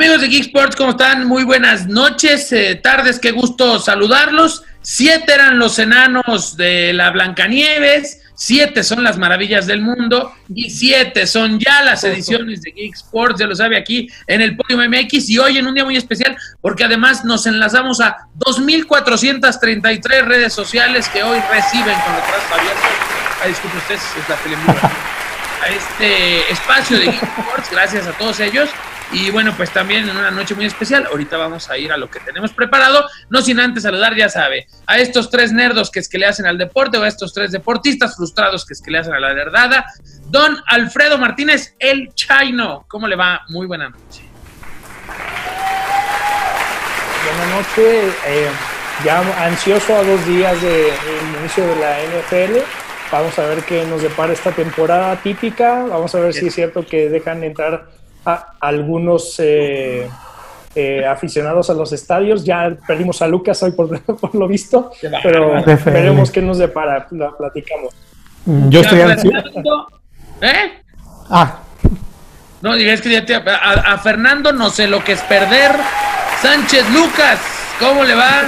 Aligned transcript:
Amigos 0.00 0.22
de 0.22 0.28
Geek 0.28 0.46
Sports, 0.46 0.76
¿cómo 0.76 0.92
están? 0.92 1.26
Muy 1.26 1.44
buenas 1.44 1.86
noches, 1.86 2.50
eh, 2.52 2.80
tardes, 2.82 3.18
qué 3.18 3.32
gusto 3.32 3.78
saludarlos. 3.78 4.62
Siete 4.80 5.34
eran 5.34 5.58
los 5.58 5.78
enanos 5.78 6.56
de 6.56 6.94
la 6.94 7.10
Blancanieves, 7.10 8.18
siete 8.34 8.82
son 8.82 9.04
las 9.04 9.18
maravillas 9.18 9.66
del 9.66 9.82
mundo 9.82 10.32
y 10.54 10.70
siete 10.70 11.26
son 11.26 11.58
ya 11.58 11.82
las 11.82 12.02
ediciones 12.02 12.62
de 12.62 12.70
Geek 12.70 12.94
Sports, 12.94 13.40
ya 13.40 13.46
lo 13.46 13.54
sabe 13.54 13.76
aquí 13.76 14.08
en 14.26 14.40
el 14.40 14.56
Podium 14.56 14.80
MX 14.88 15.28
y 15.28 15.38
hoy 15.38 15.58
en 15.58 15.66
un 15.66 15.74
día 15.74 15.84
muy 15.84 15.98
especial 15.98 16.34
porque 16.62 16.84
además 16.84 17.22
nos 17.26 17.44
enlazamos 17.44 18.00
a 18.00 18.16
2.433 18.38 20.24
redes 20.24 20.54
sociales 20.54 21.10
que 21.10 21.22
hoy 21.22 21.38
reciben 21.52 22.00
con 22.00 22.14
los 22.14 22.22
brazos 22.26 22.52
abiertos. 22.58 22.90
Ah, 23.44 23.48
disculpe 23.48 23.76
ustedes, 23.76 24.00
es 24.18 24.28
la 24.30 24.36
telemura. 24.36 24.80
A 25.60 25.68
este 25.68 26.50
espacio 26.50 26.98
de 26.98 27.04
Geek 27.04 27.22
Sports, 27.22 27.68
gracias 27.70 28.06
a 28.06 28.12
todos 28.12 28.40
ellos. 28.40 28.70
Y 29.12 29.30
bueno, 29.30 29.52
pues 29.56 29.70
también 29.72 30.08
en 30.08 30.16
una 30.16 30.30
noche 30.30 30.54
muy 30.54 30.66
especial, 30.66 31.06
ahorita 31.06 31.36
vamos 31.36 31.68
a 31.68 31.76
ir 31.76 31.92
a 31.92 31.96
lo 31.96 32.08
que 32.08 32.20
tenemos 32.20 32.52
preparado, 32.52 33.04
no 33.28 33.42
sin 33.42 33.58
antes 33.58 33.82
saludar, 33.82 34.14
ya 34.14 34.28
sabe, 34.28 34.68
a 34.86 34.98
estos 34.98 35.30
tres 35.30 35.52
nerdos 35.52 35.90
que 35.90 35.98
es 35.98 36.08
que 36.08 36.18
le 36.18 36.26
hacen 36.26 36.46
al 36.46 36.58
deporte 36.58 36.96
o 36.96 37.02
a 37.02 37.08
estos 37.08 37.34
tres 37.34 37.50
deportistas 37.50 38.14
frustrados 38.14 38.64
que 38.64 38.74
es 38.74 38.80
que 38.80 38.92
le 38.92 38.98
hacen 38.98 39.12
a 39.12 39.18
la 39.18 39.32
verdad. 39.32 39.84
Don 40.28 40.56
Alfredo 40.66 41.18
Martínez, 41.18 41.74
el 41.80 42.14
Chino, 42.14 42.84
¿cómo 42.86 43.08
le 43.08 43.16
va? 43.16 43.42
Muy 43.48 43.66
buena 43.66 43.88
noche. 43.88 44.22
Buenas 47.26 47.48
noches, 47.48 48.14
eh, 48.26 48.48
ya 49.04 49.44
ansioso 49.44 49.96
a 49.96 50.04
dos 50.04 50.24
días 50.26 50.62
del 50.62 50.92
inicio 51.40 51.66
de 51.66 51.76
la 51.76 51.98
NFL. 52.00 52.58
Vamos 53.10 53.36
a 53.40 53.46
ver 53.46 53.64
qué 53.64 53.84
nos 53.86 54.02
depara 54.02 54.32
esta 54.32 54.52
temporada 54.52 55.16
típica. 55.16 55.84
Vamos 55.84 56.14
a 56.14 56.20
ver 56.20 56.32
si 56.32 56.46
es 56.46 56.54
cierto 56.54 56.86
que 56.86 57.08
dejan 57.08 57.42
entrar 57.42 57.88
a 58.24 58.54
algunos 58.60 59.34
eh, 59.38 60.08
eh, 60.74 61.04
aficionados 61.06 61.70
a 61.70 61.74
los 61.74 61.92
estadios. 61.92 62.44
Ya 62.44 62.76
perdimos 62.86 63.20
a 63.22 63.26
Lucas 63.26 63.62
hoy 63.62 63.72
por, 63.72 64.00
por 64.20 64.34
lo 64.34 64.46
visto, 64.46 64.92
pero 65.22 65.62
veremos 65.84 66.30
qué 66.30 66.42
nos 66.42 66.58
depara. 66.58 67.06
La 67.10 67.36
platicamos. 67.36 67.94
Yo 68.46 68.80
estoy 68.80 69.00
ansioso. 69.00 69.88
¿Eh? 70.40 70.82
Ah. 71.28 71.60
No, 72.62 72.74
digas 72.74 73.00
que 73.00 73.10
ya 73.10 73.24
te, 73.24 73.34
a, 73.34 73.40
a, 73.40 73.98
Fernando 73.98 74.52
no 74.52 74.70
sé 74.70 74.86
lo 74.86 75.02
que 75.02 75.12
es 75.12 75.20
perder. 75.22 75.72
Sánchez 76.42 76.88
Lucas, 76.90 77.38
¿cómo 77.78 78.04
le 78.04 78.14
va? 78.14 78.42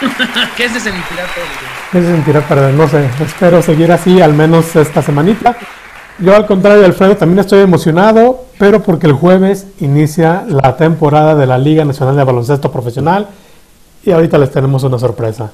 ¿Qué 0.56 0.68
se 0.68 0.80
sentirá 0.80 1.24
¿Qué 1.90 2.00
se 2.00 2.06
sentirá 2.06 2.40
perder? 2.40 2.74
No 2.74 2.88
sé, 2.88 3.08
espero 3.24 3.62
seguir 3.62 3.90
así 3.90 4.20
al 4.20 4.34
menos 4.34 4.74
esta 4.76 5.02
semanita. 5.02 5.56
Yo 6.18 6.34
al 6.34 6.46
contrario 6.46 6.80
de 6.80 6.86
Alfredo 6.86 7.16
también 7.16 7.40
estoy 7.40 7.60
emocionado, 7.60 8.46
pero 8.58 8.82
porque 8.82 9.06
el 9.06 9.12
jueves 9.12 9.66
inicia 9.80 10.44
la 10.48 10.76
temporada 10.76 11.34
de 11.34 11.46
la 11.46 11.58
Liga 11.58 11.84
Nacional 11.84 12.16
de 12.16 12.24
Baloncesto 12.24 12.72
Profesional 12.72 13.28
y 14.02 14.12
ahorita 14.12 14.38
les 14.38 14.50
tenemos 14.50 14.82
una 14.84 14.98
sorpresa. 14.98 15.52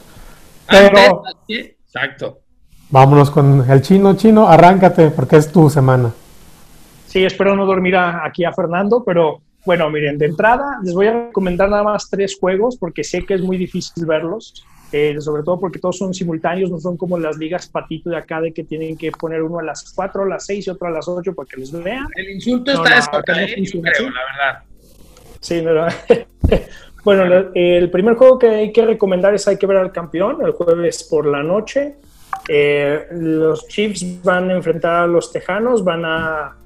Pero 0.69 1.25
Exacto. 1.49 2.39
Vámonos 2.91 3.31
con 3.31 3.69
el 3.71 3.83
chino, 3.83 4.15
chino, 4.17 4.49
arráncate 4.49 5.11
porque 5.11 5.37
es 5.37 5.51
tu 5.51 5.69
semana. 5.69 6.13
Sí, 7.07 7.25
espero 7.25 7.57
no 7.57 7.67
dormir 7.67 7.97
a, 7.97 8.25
aquí 8.25 8.45
a 8.45 8.53
Fernando, 8.53 9.03
pero 9.05 9.41
bueno, 9.67 9.91
miren, 9.91 10.17
de 10.17 10.27
entrada 10.27 10.79
les 10.83 10.95
voy 10.95 11.09
a 11.09 11.27
recomendar 11.27 11.69
nada 11.69 11.83
más 11.83 12.09
tres 12.09 12.37
juegos 12.39 12.77
porque 12.77 13.05
sé 13.05 13.27
que 13.27 13.35
es 13.35 13.43
muy 13.43 13.59
difícil 13.59 14.07
verlos. 14.07 14.65
Eh, 14.93 15.19
sobre 15.21 15.43
todo 15.43 15.59
porque 15.59 15.79
todos 15.79 15.97
son 15.97 16.13
simultáneos, 16.13 16.71
no 16.71 16.79
son 16.79 16.99
como 16.99 17.19
las 17.19 17.39
ligas 17.39 17.67
patito 17.67 18.11
de 18.11 18.17
acá 18.17 18.43
de 18.43 18.53
que 18.53 18.63
tienen 18.63 18.95
que 18.95 19.11
poner 19.11 19.43
uno 19.43 19.59
a 19.59 19.63
las 19.63 19.91
4, 19.95 20.25
a 20.25 20.29
las 20.29 20.45
6 20.45 20.67
y 20.67 20.71
otro 20.71 20.87
a 20.87 20.91
las 20.91 21.09
8 21.09 21.35
para 21.35 21.49
que 21.49 21.57
les 21.57 21.73
vean. 21.73 22.07
El 22.15 22.31
insulto 22.33 22.73
está 22.73 22.83
no, 22.91 23.41
no, 23.41 23.49
funciona, 23.57 23.91
creo, 23.91 24.11
la 24.11 24.21
verdad. 24.21 24.63
Sí, 25.41 25.63
no, 25.63 25.87
bueno, 27.05 27.51
el 27.55 27.91
primer 27.91 28.17
juego 28.17 28.39
que 28.39 28.49
hay 28.49 28.73
que 28.73 28.85
recomendar 28.85 29.35
es 29.35 29.49
Hay 29.49 29.57
que 29.57 29.67
ver 29.67 29.79
al 29.79 29.93
campeón, 29.93 30.45
el 30.45 30.53
jueves 30.53 31.05
por 31.05 31.27
la 31.27 31.43
noche. 31.43 31.97
Eh, 32.49 33.07
los 33.13 33.67
Chiefs 33.69 34.23
van 34.23 34.51
a 34.51 34.55
enfrentar 34.55 35.05
a 35.05 35.07
los 35.07 35.33
Tejanos, 35.33 35.83
van 35.83 36.05
a 36.05 36.57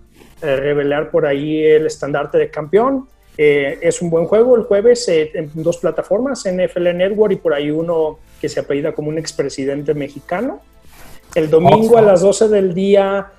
eh, 0.42 0.56
revelar 0.56 1.10
por 1.10 1.26
ahí 1.26 1.62
el 1.62 1.86
estandarte 1.86 2.38
de 2.38 2.50
campeón. 2.50 3.08
Eh, 3.38 3.78
es 3.82 4.00
un 4.00 4.08
buen 4.08 4.26
juego 4.26 4.56
el 4.56 4.62
jueves 4.62 5.06
eh, 5.08 5.30
en 5.34 5.50
dos 5.54 5.78
plataformas, 5.78 6.44
NFL 6.46 6.96
Network 6.96 7.32
y 7.32 7.36
por 7.36 7.52
ahí 7.52 7.70
uno 7.70 8.18
que 8.40 8.48
se 8.48 8.60
apellida 8.60 8.92
como 8.92 9.08
un 9.08 9.18
expresidente 9.18 9.92
mexicano. 9.94 10.60
El 11.34 11.50
domingo 11.50 11.98
a 11.98 12.02
las 12.02 12.22
12 12.22 12.48
del 12.48 12.74
día 12.74 13.32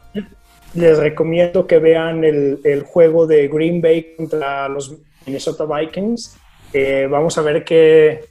les 0.76 1.00
recomiendo 1.00 1.66
que 1.66 1.80
vean 1.80 2.24
el, 2.24 2.60
el 2.64 2.84
juego 2.84 3.26
de 3.26 3.48
Green 3.48 3.82
Bay 3.82 4.16
contra 4.16 4.70
los 4.70 4.96
Minnesota 5.26 5.66
Vikings. 5.66 6.38
Eh, 6.74 7.08
vamos 7.10 7.38
a 7.40 7.42
ver 7.42 7.64
qué, 7.64 8.26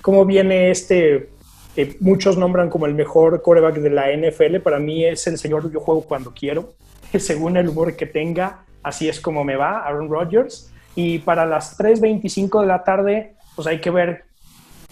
cómo 0.00 0.24
viene 0.24 0.70
este, 0.70 1.28
que 1.74 1.96
muchos 2.00 2.38
nombran 2.38 2.70
como 2.70 2.86
el 2.86 2.94
mejor 2.94 3.42
quarterback 3.42 3.76
de 3.76 3.90
la 3.90 4.06
NFL. 4.16 4.60
Para 4.60 4.78
mí 4.78 5.04
es 5.04 5.26
el 5.26 5.36
señor 5.36 5.70
yo 5.70 5.80
juego 5.80 6.02
cuando 6.02 6.32
quiero, 6.32 6.72
según 7.18 7.58
el 7.58 7.68
humor 7.68 7.96
que 7.96 8.06
tenga 8.06 8.64
así 8.82 9.08
es 9.08 9.20
como 9.20 9.44
me 9.44 9.56
va, 9.56 9.80
Aaron 9.80 10.08
Rodgers. 10.08 10.69
Y 10.94 11.18
para 11.20 11.46
las 11.46 11.78
3.25 11.78 12.60
de 12.60 12.66
la 12.66 12.82
tarde, 12.84 13.34
pues 13.54 13.66
hay 13.66 13.80
que 13.80 13.90
ver 13.90 14.24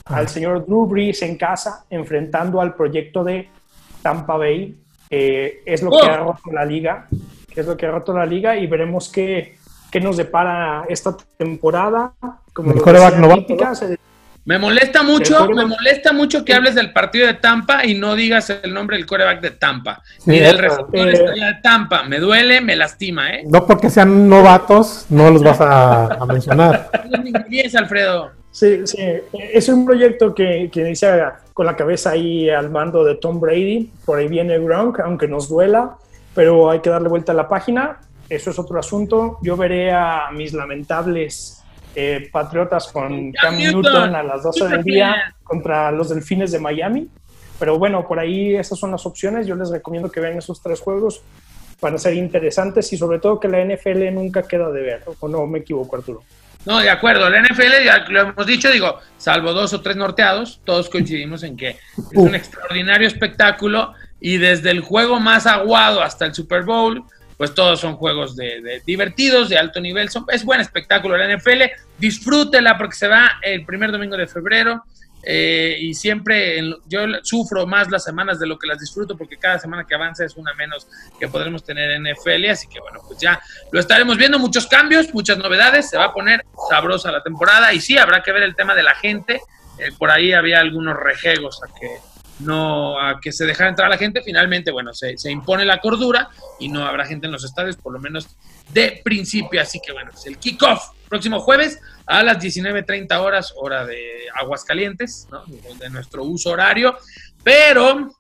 al 0.07 0.25
ah. 0.25 0.29
señor 0.29 0.65
Drew 0.67 0.87
Brees 0.87 1.23
en 1.23 1.37
casa 1.37 1.85
enfrentando 1.91 2.61
al 2.61 2.75
proyecto 2.75 3.25
de 3.25 3.49
Tampa 4.03 4.37
Bay. 4.37 4.77
Eh, 5.11 5.63
es 5.65 5.83
lo 5.83 5.91
que 5.91 6.07
ha 6.07 6.23
oh. 6.23 6.33
roto 6.33 6.53
la 6.53 6.65
liga, 6.65 7.07
que 7.53 7.61
es 7.61 7.67
lo 7.67 7.77
que 7.77 7.87
ha 7.87 7.91
roto 7.91 8.13
la 8.13 8.27
liga 8.27 8.57
y 8.57 8.67
veremos 8.67 9.09
qué, 9.09 9.57
qué 9.91 10.01
nos 10.01 10.17
depara 10.17 10.85
esta 10.89 11.17
temporada. 11.37 12.13
Como 12.53 12.73
el 12.73 12.83
coreback 12.83 13.19
me 14.49 14.59
molesta 14.59 15.03
mucho, 15.03 15.47
me 15.51 15.67
molesta 15.67 16.15
mucho 16.15 16.43
que 16.43 16.55
hables 16.55 16.75
del 16.75 16.91
partido 16.91 17.27
de 17.27 17.35
Tampa 17.35 17.85
y 17.85 17.93
no 17.93 18.15
digas 18.15 18.49
el 18.49 18.73
nombre 18.73 18.97
del 18.97 19.05
coreback 19.05 19.43
de 19.43 19.51
Tampa, 19.51 20.03
ni 20.25 20.39
del 20.39 20.57
receptor 20.57 21.07
eh, 21.07 21.19
de 21.19 21.55
Tampa. 21.63 22.05
Me 22.05 22.19
duele, 22.19 22.63
me 22.63 22.75
lastima, 22.75 23.31
¿eh? 23.35 23.43
No 23.47 23.67
porque 23.67 23.91
sean 23.91 24.27
novatos, 24.27 25.05
no 25.11 25.31
los 25.31 25.43
vas 25.43 25.61
a, 25.61 26.25
mencionar. 26.27 26.91
es 27.51 27.75
Alfredo. 27.75 28.31
Sí, 28.51 28.87
sí, 28.87 28.97
es 29.35 29.69
un 29.69 29.85
proyecto 29.85 30.35
que, 30.35 30.71
que 30.73 30.81
inicia 30.81 31.41
con 31.53 31.67
la 31.67 31.77
cabeza 31.77 32.13
ahí 32.13 32.49
al 32.49 32.71
mando 32.71 33.05
de 33.05 33.17
Tom 33.17 33.41
Brady. 33.41 33.93
Por 34.07 34.19
ahí 34.19 34.29
viene 34.29 34.59
Gronk, 34.59 35.01
aunque 35.01 35.29
nos 35.29 35.51
duela, 35.51 35.99
pero 36.35 36.71
hay 36.71 36.81
que 36.81 36.89
darle 36.89 37.11
vuelta 37.11 37.33
a 37.33 37.35
la 37.35 37.49
página. 37.49 38.01
Eso 38.31 38.49
es 38.49 38.59
otro 38.59 38.81
asunto. 38.81 39.41
Yo 39.43 39.59
veré 39.59 39.93
a 39.93 40.31
mis 40.33 40.55
lamentables 40.55 41.59
eh, 42.01 42.29
Patriotas 42.31 42.93
con 42.93 43.33
Cam 43.33 43.57
Newton 43.57 44.15
a 44.15 44.23
las 44.23 44.45
12 44.45 44.69
del 44.69 44.85
día 44.85 45.35
contra 45.43 45.91
los 45.91 46.11
Delfines 46.11 46.53
de 46.53 46.61
Miami. 46.61 47.09
Pero 47.59 47.77
bueno, 47.77 48.07
por 48.07 48.21
ahí 48.21 48.55
esas 48.55 48.79
son 48.79 48.93
las 48.93 49.05
opciones. 49.05 49.49
Yo 49.49 49.57
les 49.57 49.71
recomiendo 49.71 50.09
que 50.09 50.21
vean 50.21 50.39
esos 50.39 50.63
tres 50.63 50.79
juegos. 50.79 51.23
para 51.81 51.99
ser 51.99 52.15
interesantes 52.15 52.93
y 52.93 52.97
sobre 52.97 53.19
todo 53.19 53.39
que 53.39 53.49
la 53.49 53.65
NFL 53.65 54.13
nunca 54.13 54.43
queda 54.43 54.71
de 54.71 54.81
ver. 54.81 55.03
¿O 55.19 55.29
no 55.29 55.45
me 55.47 55.59
equivoco, 55.59 55.97
Arturo? 55.97 56.23
No, 56.65 56.79
de 56.79 56.91
acuerdo. 56.91 57.29
La 57.29 57.41
NFL, 57.41 57.85
ya 57.85 58.05
lo 58.09 58.21
hemos 58.21 58.47
dicho, 58.47 58.71
digo, 58.71 58.99
salvo 59.17 59.53
dos 59.53 59.73
o 59.73 59.81
tres 59.81 59.97
norteados, 59.97 60.61
todos 60.65 60.89
coincidimos 60.89 61.43
en 61.43 61.57
que 61.57 61.71
es 61.71 61.79
un 62.15 62.35
extraordinario 62.35 63.09
espectáculo 63.09 63.95
y 64.21 64.39
desde 64.39 64.71
el 64.71 64.81
juego 64.81 65.19
más 65.19 65.47
aguado 65.47 66.03
hasta 66.03 66.27
el 66.27 66.35
Super 66.35 66.63
Bowl, 66.63 67.05
pues 67.39 67.55
todos 67.55 67.81
son 67.81 67.97
juegos 67.97 68.37
de, 68.37 68.83
divertidos, 68.85 69.49
de 69.49 69.57
alto 69.57 69.81
nivel. 69.81 70.11
Son, 70.11 70.27
es 70.29 70.45
buen 70.45 70.61
espectáculo 70.61 71.17
la 71.17 71.35
NFL. 71.35 71.63
Disfrútela 71.97 72.77
porque 72.77 72.97
se 72.97 73.07
va 73.07 73.39
el 73.41 73.65
primer 73.65 73.93
domingo 73.93 74.17
de 74.17 74.27
febrero. 74.27 74.83
Eh, 75.23 75.77
y 75.81 75.95
siempre 75.95 76.61
yo 76.87 77.01
sufro 77.23 77.67
más 77.67 77.91
las 77.91 78.05
semanas 78.05 78.39
de 78.39 78.47
lo 78.47 78.59
que 78.59 78.69
las 78.69 78.79
disfruto 78.79 79.17
porque 79.17 79.37
cada 79.37 79.59
semana 79.59 79.85
que 79.85 79.95
avanza 79.95 80.25
es 80.25 80.37
una 80.37 80.55
menos 80.55 80.87
que 81.19 81.27
podremos 81.27 81.65
tener 81.65 81.91
en 81.91 82.05
NFL, 82.05 82.51
así 82.51 82.69
que 82.69 82.79
bueno, 82.79 83.01
pues 83.07 83.19
ya 83.19 83.41
lo 83.73 83.81
estaremos 83.81 84.17
viendo, 84.17 84.39
muchos 84.39 84.69
cambios, 84.69 85.13
muchas 85.13 85.37
novedades, 85.39 85.91
se 85.91 85.99
va 85.99 86.05
a 86.05 86.13
poner 86.13 86.45
sabrosa 86.71 87.11
la 87.11 87.21
temporada 87.21 87.75
y 87.75 87.81
sí, 87.81 87.99
habrá 87.99 88.23
que 88.23 88.31
ver 88.31 88.45
el 88.45 88.55
tema 88.55 88.77
de 88.77 88.85
la 88.85 88.95
gente, 88.95 89.43
eh, 89.79 89.91
por 89.99 90.13
ahí 90.13 90.33
había 90.33 90.61
algunos 90.61 90.97
rejegos 90.97 91.61
a 91.65 91.79
que 91.79 91.99
no 92.41 93.01
a 93.01 93.21
que 93.21 93.33
se 93.33 93.47
dejara 93.47 93.71
entrar 93.71 93.87
a 93.87 93.91
la 93.91 93.99
gente, 93.99 94.23
finalmente, 94.23 94.71
bueno, 94.71 94.93
se, 94.95 95.15
impone 95.31 95.65
la 95.65 95.81
cordura 95.81 96.29
y 96.59 96.69
no 96.69 96.85
habrá 96.85 97.05
gente 97.07 97.27
en 97.27 97.33
los 97.33 97.45
estadios, 97.45 97.77
por 97.77 97.93
lo 97.93 97.99
menos 97.99 98.29
de 98.73 99.01
principio. 99.05 99.61
Así 99.61 99.81
que 99.85 99.93
bueno, 99.93 100.11
es 100.15 100.27
el 100.27 100.39
kickoff 100.39 100.91
próximo 101.09 101.41
jueves 101.41 101.81
a 102.07 102.23
las 102.23 102.39
19.30 102.39 103.19
horas, 103.19 103.55
hora 103.57 103.85
de 103.87 104.27
Aguascalientes, 104.35 105.27
¿no? 105.31 105.43
de 105.79 105.91
nuestro 105.91 106.23
uso 106.25 106.51
horario, 106.51 106.97
pero 107.43 108.13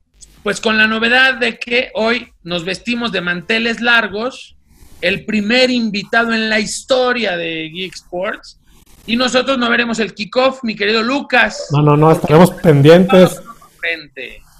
pues 0.42 0.60
con 0.60 0.78
la 0.78 0.86
novedad 0.86 1.34
de 1.34 1.58
que 1.58 1.90
hoy 1.94 2.32
nos 2.42 2.64
vestimos 2.64 3.12
de 3.12 3.20
manteles 3.20 3.80
largos, 3.80 4.56
el 5.00 5.24
primer 5.24 5.70
invitado 5.70 6.32
en 6.32 6.48
la 6.48 6.58
historia 6.58 7.36
de 7.36 7.70
Geek 7.72 7.94
Sports. 7.94 8.58
Y 9.06 9.16
nosotros 9.16 9.56
no 9.56 9.70
veremos 9.70 10.00
el 10.00 10.12
kickoff, 10.12 10.62
mi 10.62 10.76
querido 10.76 11.02
Lucas. 11.02 11.68
No, 11.70 11.80
no, 11.80 11.96
no, 11.96 12.12
estaremos 12.12 12.50
pendientes 12.50 13.40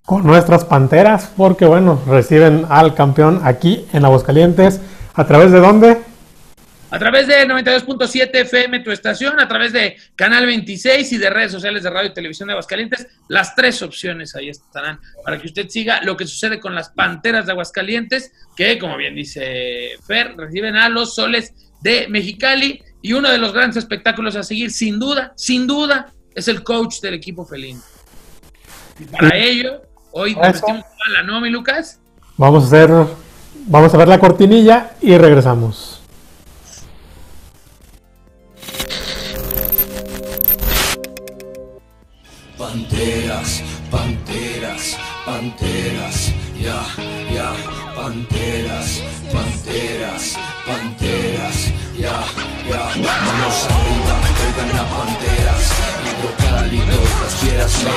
con 0.05 0.27
nuestras 0.27 0.65
panteras, 0.65 1.31
porque 1.37 1.67
bueno, 1.67 2.03
reciben 2.07 2.65
al 2.69 2.95
campeón 2.95 3.41
aquí 3.45 3.87
en 3.93 4.05
Aguascalientes. 4.05 4.81
¿A 5.15 5.27
través 5.27 5.51
de 5.51 5.61
dónde? 5.61 5.99
a 6.91 6.99
través 6.99 7.27
de 7.27 7.47
92.7 7.47 8.31
FM, 8.33 8.81
tu 8.81 8.91
estación, 8.91 9.39
a 9.41 9.49
través 9.49 9.73
de 9.73 9.97
Canal 10.17 10.47
26 10.47 11.13
y 11.13 11.19
de 11.19 11.31
redes 11.31 11.53
sociales 11.53 11.83
de 11.83 11.91
Radio 11.91 12.11
y 12.11 12.15
Televisión 12.15 12.47
de 12.47 12.55
Aguascalientes. 12.55 13.07
Las 13.29 13.55
tres 13.55 13.83
opciones 13.83 14.35
ahí 14.35 14.49
estarán 14.49 14.99
para 15.23 15.39
que 15.39 15.47
usted 15.47 15.69
siga 15.69 16.01
lo 16.03 16.17
que 16.17 16.27
sucede 16.27 16.59
con 16.59 16.75
las 16.75 16.89
Panteras 16.91 17.47
de 17.47 17.53
Aguascalientes, 17.53 18.33
que, 18.57 18.79
como 18.79 18.97
bien 18.97 19.15
dice 19.15 19.91
Fer, 20.07 20.35
reciben 20.37 20.77
a 20.77 20.89
los 20.89 21.15
soles 21.15 21.53
de 21.83 22.09
Mexicali. 22.09 22.83
Y 23.01 23.13
uno 23.13 23.31
de 23.31 23.39
los 23.39 23.53
grandes 23.53 23.77
espectáculos 23.77 24.35
a 24.35 24.43
seguir, 24.43 24.71
sin 24.71 24.99
duda, 24.99 25.33
sin 25.37 25.67
duda, 25.67 26.13
es 26.35 26.49
el 26.49 26.65
coach 26.65 27.01
del 27.01 27.15
equipo 27.15 27.45
felino. 27.45 27.81
Y 28.99 29.05
para 29.05 29.37
ello, 29.37 29.83
hoy 30.13 30.35
vestimos 30.35 30.85
la 31.15 31.23
¿no, 31.23 31.41
mi 31.41 31.51
Lucas? 31.51 32.01
Vamos 32.37 32.65
a 32.65 32.67
hacer, 32.67 32.91
vamos 33.67 33.95
a 33.95 33.97
ver 33.97 34.09
la 34.09 34.19
cortinilla 34.19 34.93
y 35.01 35.17
regresamos. 35.17 36.01
Panteras, 42.57 43.63
panteras, 43.91 44.99
panteras, 45.25 46.33
ya, 46.61 46.83
ya, 47.33 47.53
panteras, 47.95 49.03
panteras, 49.33 50.37
panteras, 50.67 51.73
ya, 51.97 52.25
ya. 52.69 52.83
Manos 53.01 53.67
arriba, 53.71 54.15
oigan 54.47 54.69
las 54.77 54.87
panteras, 54.93 55.58
hidrocálidos, 56.69 57.21
las 57.23 57.35
fieras 57.35 57.85
de. 57.85 57.89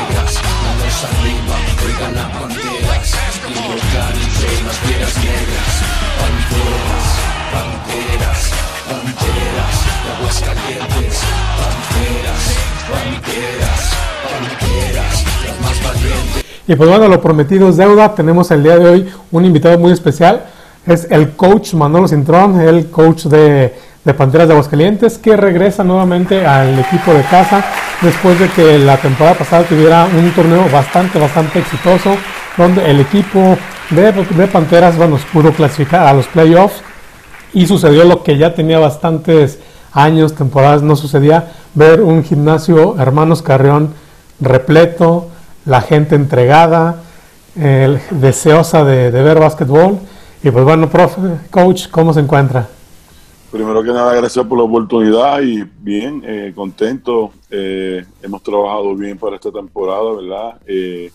Y 16.67 16.75
pues 16.75 16.89
bueno, 16.89 17.07
lo 17.09 17.21
prometido 17.21 17.67
es 17.67 17.75
deuda. 17.75 18.15
Tenemos 18.15 18.49
el 18.51 18.63
día 18.63 18.77
de 18.77 18.87
hoy 18.87 19.09
un 19.31 19.43
invitado 19.43 19.77
muy 19.77 19.91
especial. 19.91 20.45
Es 20.85 21.05
el 21.09 21.31
coach 21.35 21.73
Manolo 21.73 22.07
Cintrón, 22.07 22.61
el 22.61 22.89
coach 22.89 23.25
de, 23.25 23.73
de 24.03 24.13
Panteras 24.13 24.47
de 24.47 24.53
Aguascalientes, 24.53 25.17
que 25.17 25.37
regresa 25.37 25.83
nuevamente 25.83 26.45
al 26.45 26.79
equipo 26.79 27.13
de 27.13 27.21
casa 27.23 27.63
después 28.01 28.39
de 28.39 28.49
que 28.49 28.79
la 28.79 28.97
temporada 28.97 29.37
pasada 29.37 29.63
tuviera 29.63 30.05
un 30.05 30.31
torneo 30.31 30.67
bastante, 30.71 31.19
bastante 31.19 31.59
exitoso, 31.59 32.15
donde 32.57 32.89
el 32.89 32.99
equipo 32.99 33.57
de, 33.91 34.11
de 34.11 34.47
Panteras 34.47 34.97
bueno, 34.97 35.19
pudo 35.31 35.51
clasificar 35.51 36.07
a 36.07 36.13
los 36.13 36.25
playoffs 36.27 36.81
y 37.53 37.67
sucedió 37.67 38.03
lo 38.05 38.23
que 38.23 38.37
ya 38.37 38.55
tenía 38.55 38.79
bastantes 38.79 39.59
años, 39.93 40.33
temporadas, 40.33 40.81
no 40.81 40.95
sucedía, 40.95 41.51
ver 41.75 42.01
un 42.01 42.23
gimnasio 42.23 42.99
Hermanos 42.99 43.41
Carrión 43.41 43.93
repleto, 44.39 45.29
la 45.65 45.81
gente 45.81 46.15
entregada, 46.15 46.95
deseosa 47.53 48.83
de, 48.83 49.11
de 49.11 49.21
ver 49.21 49.39
básquetbol. 49.39 49.99
Y 50.43 50.49
pues 50.49 50.65
bueno, 50.65 50.89
profe, 50.89 51.21
coach, 51.51 51.87
¿cómo 51.91 52.13
se 52.13 52.21
encuentra? 52.21 52.65
Primero 53.51 53.83
que 53.83 53.91
nada, 53.91 54.15
gracias 54.15 54.45
por 54.45 54.57
la 54.57 54.63
oportunidad 54.63 55.41
y 55.41 55.61
bien, 55.81 56.23
eh, 56.25 56.53
contento. 56.55 57.33
Eh, 57.49 58.05
hemos 58.23 58.41
trabajado 58.41 58.95
bien 58.95 59.17
para 59.17 59.35
esta 59.35 59.51
temporada, 59.51 60.13
¿verdad? 60.13 60.61
Eh, 60.65 61.11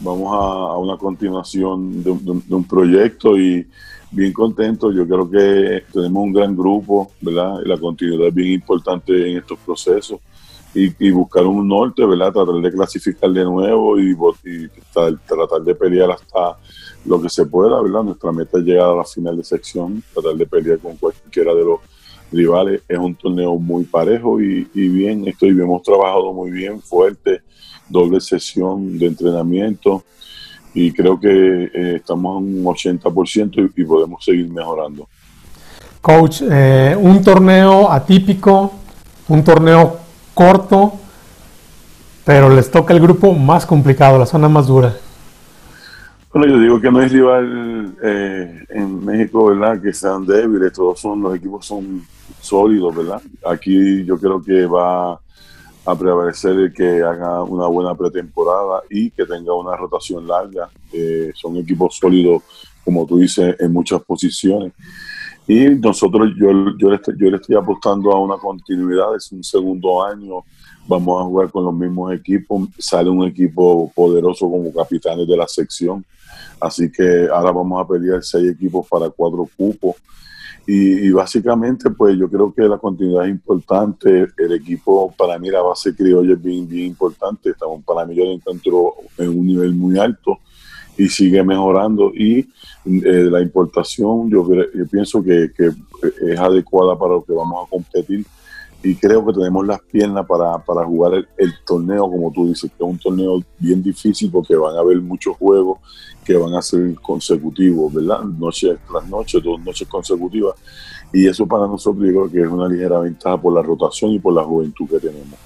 vamos 0.00 0.28
a, 0.34 0.76
una 0.76 0.96
continuación 0.96 2.02
de, 2.02 2.10
de, 2.14 2.42
de, 2.44 2.54
un 2.56 2.64
proyecto 2.64 3.38
y 3.38 3.64
bien 4.10 4.32
contento. 4.32 4.90
Yo 4.90 5.06
creo 5.06 5.30
que 5.30 5.84
tenemos 5.92 6.24
un 6.24 6.32
gran 6.32 6.56
grupo, 6.56 7.12
¿verdad? 7.20 7.60
La 7.64 7.78
continuidad 7.78 8.26
es 8.26 8.34
bien 8.34 8.54
importante 8.54 9.30
en 9.30 9.38
estos 9.38 9.56
procesos. 9.60 10.18
Y, 10.74 11.10
buscar 11.10 11.44
un 11.46 11.66
norte, 11.66 12.04
¿verdad? 12.04 12.32
Tratar 12.32 12.54
de 12.54 12.70
clasificar 12.70 13.30
de 13.30 13.44
nuevo 13.44 13.98
y, 13.98 14.14
tratar, 14.92 15.62
de 15.62 15.74
pelear 15.74 16.10
hasta 16.12 16.56
lo 17.04 17.20
que 17.20 17.28
se 17.28 17.46
pueda, 17.46 17.80
¿verdad? 17.82 18.04
Nuestra 18.04 18.30
meta 18.30 18.58
es 18.58 18.64
llegar 18.64 18.90
a 18.90 18.96
la 18.96 19.04
final 19.04 19.36
de 19.36 19.44
sección, 19.44 20.02
tratar 20.12 20.34
de 20.34 20.46
pelear 20.46 20.78
con 20.78 20.96
cualquiera 20.96 21.52
de 21.54 21.64
los 21.64 21.80
rivales. 22.30 22.82
Es 22.86 22.98
un 22.98 23.14
torneo 23.14 23.56
muy 23.56 23.84
parejo 23.84 24.40
y, 24.40 24.68
y 24.72 24.88
bien, 24.88 25.26
estoy, 25.26 25.50
hemos 25.50 25.82
trabajado 25.82 26.32
muy 26.32 26.50
bien, 26.50 26.80
fuerte, 26.80 27.40
doble 27.88 28.20
sesión 28.20 28.98
de 28.98 29.06
entrenamiento 29.06 30.04
y 30.74 30.92
creo 30.92 31.18
que 31.18 31.28
eh, 31.74 31.96
estamos 31.96 32.42
en 32.42 32.58
un 32.58 32.64
80% 32.64 33.72
y, 33.74 33.82
y, 33.82 33.84
podemos 33.84 34.24
seguir 34.24 34.48
mejorando. 34.50 35.08
Coach, 36.00 36.42
eh, 36.48 36.96
un 36.98 37.22
torneo 37.22 37.90
atípico, 37.90 38.72
un 39.28 39.42
torneo 39.42 39.98
corto, 40.38 40.92
pero 42.24 42.48
les 42.48 42.70
toca 42.70 42.94
el 42.94 43.00
grupo 43.00 43.34
más 43.34 43.66
complicado, 43.66 44.20
la 44.20 44.24
zona 44.24 44.48
más 44.48 44.68
dura. 44.68 44.94
Bueno, 46.32 46.46
yo 46.46 46.60
digo 46.60 46.80
que 46.80 46.92
no 46.92 47.00
hay 47.00 47.08
rival 47.08 47.96
eh, 48.00 48.64
en 48.68 49.04
México, 49.04 49.46
¿verdad? 49.46 49.82
Que 49.82 49.92
sean 49.92 50.24
débiles, 50.24 50.72
todos 50.72 51.00
son, 51.00 51.20
los 51.22 51.34
equipos 51.34 51.66
son 51.66 52.06
sólidos, 52.40 52.94
¿verdad? 52.94 53.20
Aquí 53.44 54.04
yo 54.04 54.16
creo 54.16 54.40
que 54.40 54.64
va 54.66 55.14
a 55.84 55.98
prevalecer 55.98 56.72
que 56.72 57.02
haga 57.02 57.42
una 57.42 57.66
buena 57.66 57.96
pretemporada 57.96 58.82
y 58.88 59.10
que 59.10 59.26
tenga 59.26 59.54
una 59.54 59.74
rotación 59.74 60.24
larga. 60.24 60.68
Son 61.34 61.56
equipos 61.56 61.96
sólidos, 61.96 62.44
como 62.84 63.04
tú 63.06 63.18
dices, 63.18 63.56
en 63.58 63.72
muchas 63.72 64.00
posiciones. 64.04 64.72
Y 65.48 65.66
nosotros, 65.76 66.28
yo, 66.38 66.50
yo, 66.76 66.90
le 66.90 66.96
estoy, 66.96 67.14
yo 67.18 67.30
le 67.30 67.36
estoy 67.38 67.56
apostando 67.56 68.12
a 68.12 68.20
una 68.20 68.36
continuidad, 68.36 69.16
es 69.16 69.32
un 69.32 69.42
segundo 69.42 70.04
año, 70.04 70.44
vamos 70.86 71.18
a 71.18 71.24
jugar 71.24 71.50
con 71.50 71.64
los 71.64 71.72
mismos 71.72 72.12
equipos, 72.12 72.68
sale 72.76 73.08
un 73.08 73.26
equipo 73.26 73.90
poderoso 73.94 74.50
como 74.50 74.70
capitanes 74.70 75.26
de 75.26 75.36
la 75.38 75.48
sección, 75.48 76.04
así 76.60 76.92
que 76.92 77.28
ahora 77.32 77.50
vamos 77.50 77.82
a 77.82 77.88
pelear 77.88 78.22
seis 78.22 78.52
equipos 78.52 78.86
para 78.86 79.08
cuatro 79.08 79.48
cupos. 79.56 79.96
Y, 80.66 81.06
y, 81.08 81.10
básicamente, 81.12 81.88
pues 81.88 82.14
yo 82.18 82.28
creo 82.28 82.52
que 82.52 82.60
la 82.64 82.76
continuidad 82.76 83.24
es 83.24 83.30
importante. 83.30 84.26
El 84.36 84.52
equipo, 84.52 85.14
para 85.16 85.38
mí, 85.38 85.48
la 85.48 85.62
base 85.62 85.96
criolla 85.96 86.34
es 86.34 86.42
bien, 86.42 86.68
bien 86.68 86.88
importante. 86.88 87.48
Estamos, 87.48 87.82
para 87.84 88.04
mí, 88.04 88.14
yo 88.14 88.26
lo 88.26 88.32
encuentro 88.32 88.92
en 89.16 89.30
un 89.30 89.46
nivel 89.46 89.72
muy 89.72 89.98
alto 89.98 90.40
y 90.98 91.08
sigue 91.08 91.42
mejorando. 91.42 92.12
Y 92.14 92.40
eh, 92.84 93.28
la 93.30 93.40
importación, 93.40 94.28
yo, 94.28 94.46
yo 94.74 94.86
pienso 94.90 95.22
que, 95.22 95.50
que, 95.56 95.70
es 96.30 96.38
adecuada 96.38 96.98
para 96.98 97.14
lo 97.14 97.24
que 97.24 97.32
vamos 97.32 97.66
a 97.66 97.70
competir. 97.70 98.26
Y 98.82 98.94
creo 98.94 99.26
que 99.26 99.32
tenemos 99.32 99.66
las 99.66 99.80
piernas 99.80 100.24
para, 100.26 100.58
para 100.58 100.84
jugar 100.84 101.14
el, 101.14 101.28
el, 101.36 101.52
torneo, 101.66 102.02
como 102.02 102.30
tú 102.30 102.46
dices, 102.48 102.70
que 102.70 102.84
es 102.84 102.90
un 102.90 102.98
torneo 102.98 103.42
bien 103.58 103.82
difícil 103.82 104.30
porque 104.30 104.54
van 104.54 104.76
a 104.76 104.80
haber 104.80 105.00
muchos 105.00 105.36
juegos 105.36 105.78
que 106.24 106.36
van 106.36 106.54
a 106.54 106.62
ser 106.62 106.94
consecutivos, 107.00 107.92
¿verdad? 107.92 108.22
Noche 108.22 108.76
tras 108.88 109.08
noche, 109.08 109.40
dos 109.42 109.58
noches 109.60 109.88
consecutivas. 109.88 110.54
Y 111.12 111.26
eso 111.26 111.46
para 111.46 111.66
nosotros 111.66 112.06
yo 112.06 112.12
creo 112.12 112.30
que 112.30 112.42
es 112.42 112.48
una 112.48 112.68
ligera 112.68 112.98
ventaja 113.00 113.40
por 113.40 113.52
la 113.54 113.62
rotación 113.62 114.12
y 114.12 114.18
por 114.18 114.34
la 114.34 114.44
juventud 114.44 114.86
que 114.88 114.98
tenemos. 115.00 115.38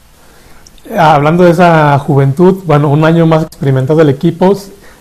Hablando 0.98 1.44
de 1.44 1.52
esa 1.52 1.98
juventud, 2.00 2.58
bueno, 2.66 2.90
un 2.90 3.04
año 3.04 3.24
más 3.24 3.44
experimentado 3.44 4.00
del 4.00 4.08
equipo, 4.08 4.56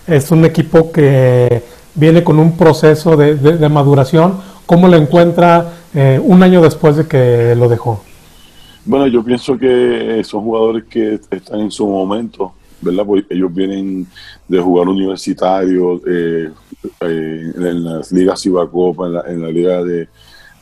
es 0.06 0.30
un 0.30 0.44
equipo 0.44 0.92
que 0.92 1.62
viene 1.94 2.24
con 2.24 2.38
un 2.38 2.56
proceso 2.56 3.16
de, 3.16 3.34
de, 3.36 3.68
maduración. 3.68 4.40
¿Cómo 4.66 4.88
lo 4.88 4.96
encuentra 4.96 5.72
eh, 5.94 6.20
un 6.22 6.42
año 6.42 6.62
después 6.62 6.96
de 6.96 7.06
que 7.06 7.54
lo 7.56 7.68
dejó? 7.68 8.02
Bueno, 8.84 9.06
yo 9.06 9.22
pienso 9.22 9.56
que 9.58 10.22
son 10.24 10.42
jugadores 10.42 10.84
que 10.84 11.20
están 11.30 11.60
en 11.60 11.70
su 11.70 11.86
momento, 11.86 12.52
¿verdad? 12.80 13.04
Pues 13.06 13.24
ellos 13.30 13.54
vienen 13.54 14.06
de 14.48 14.60
jugar 14.60 14.88
universitario, 14.88 16.00
eh, 16.06 16.50
eh, 17.00 17.52
en 17.54 17.84
las 17.84 18.10
ligas 18.10 18.42
Cibacopa, 18.42 19.06
en 19.06 19.34
en 19.34 19.42
la 19.42 19.48
liga 19.50 19.84
de, 19.84 20.08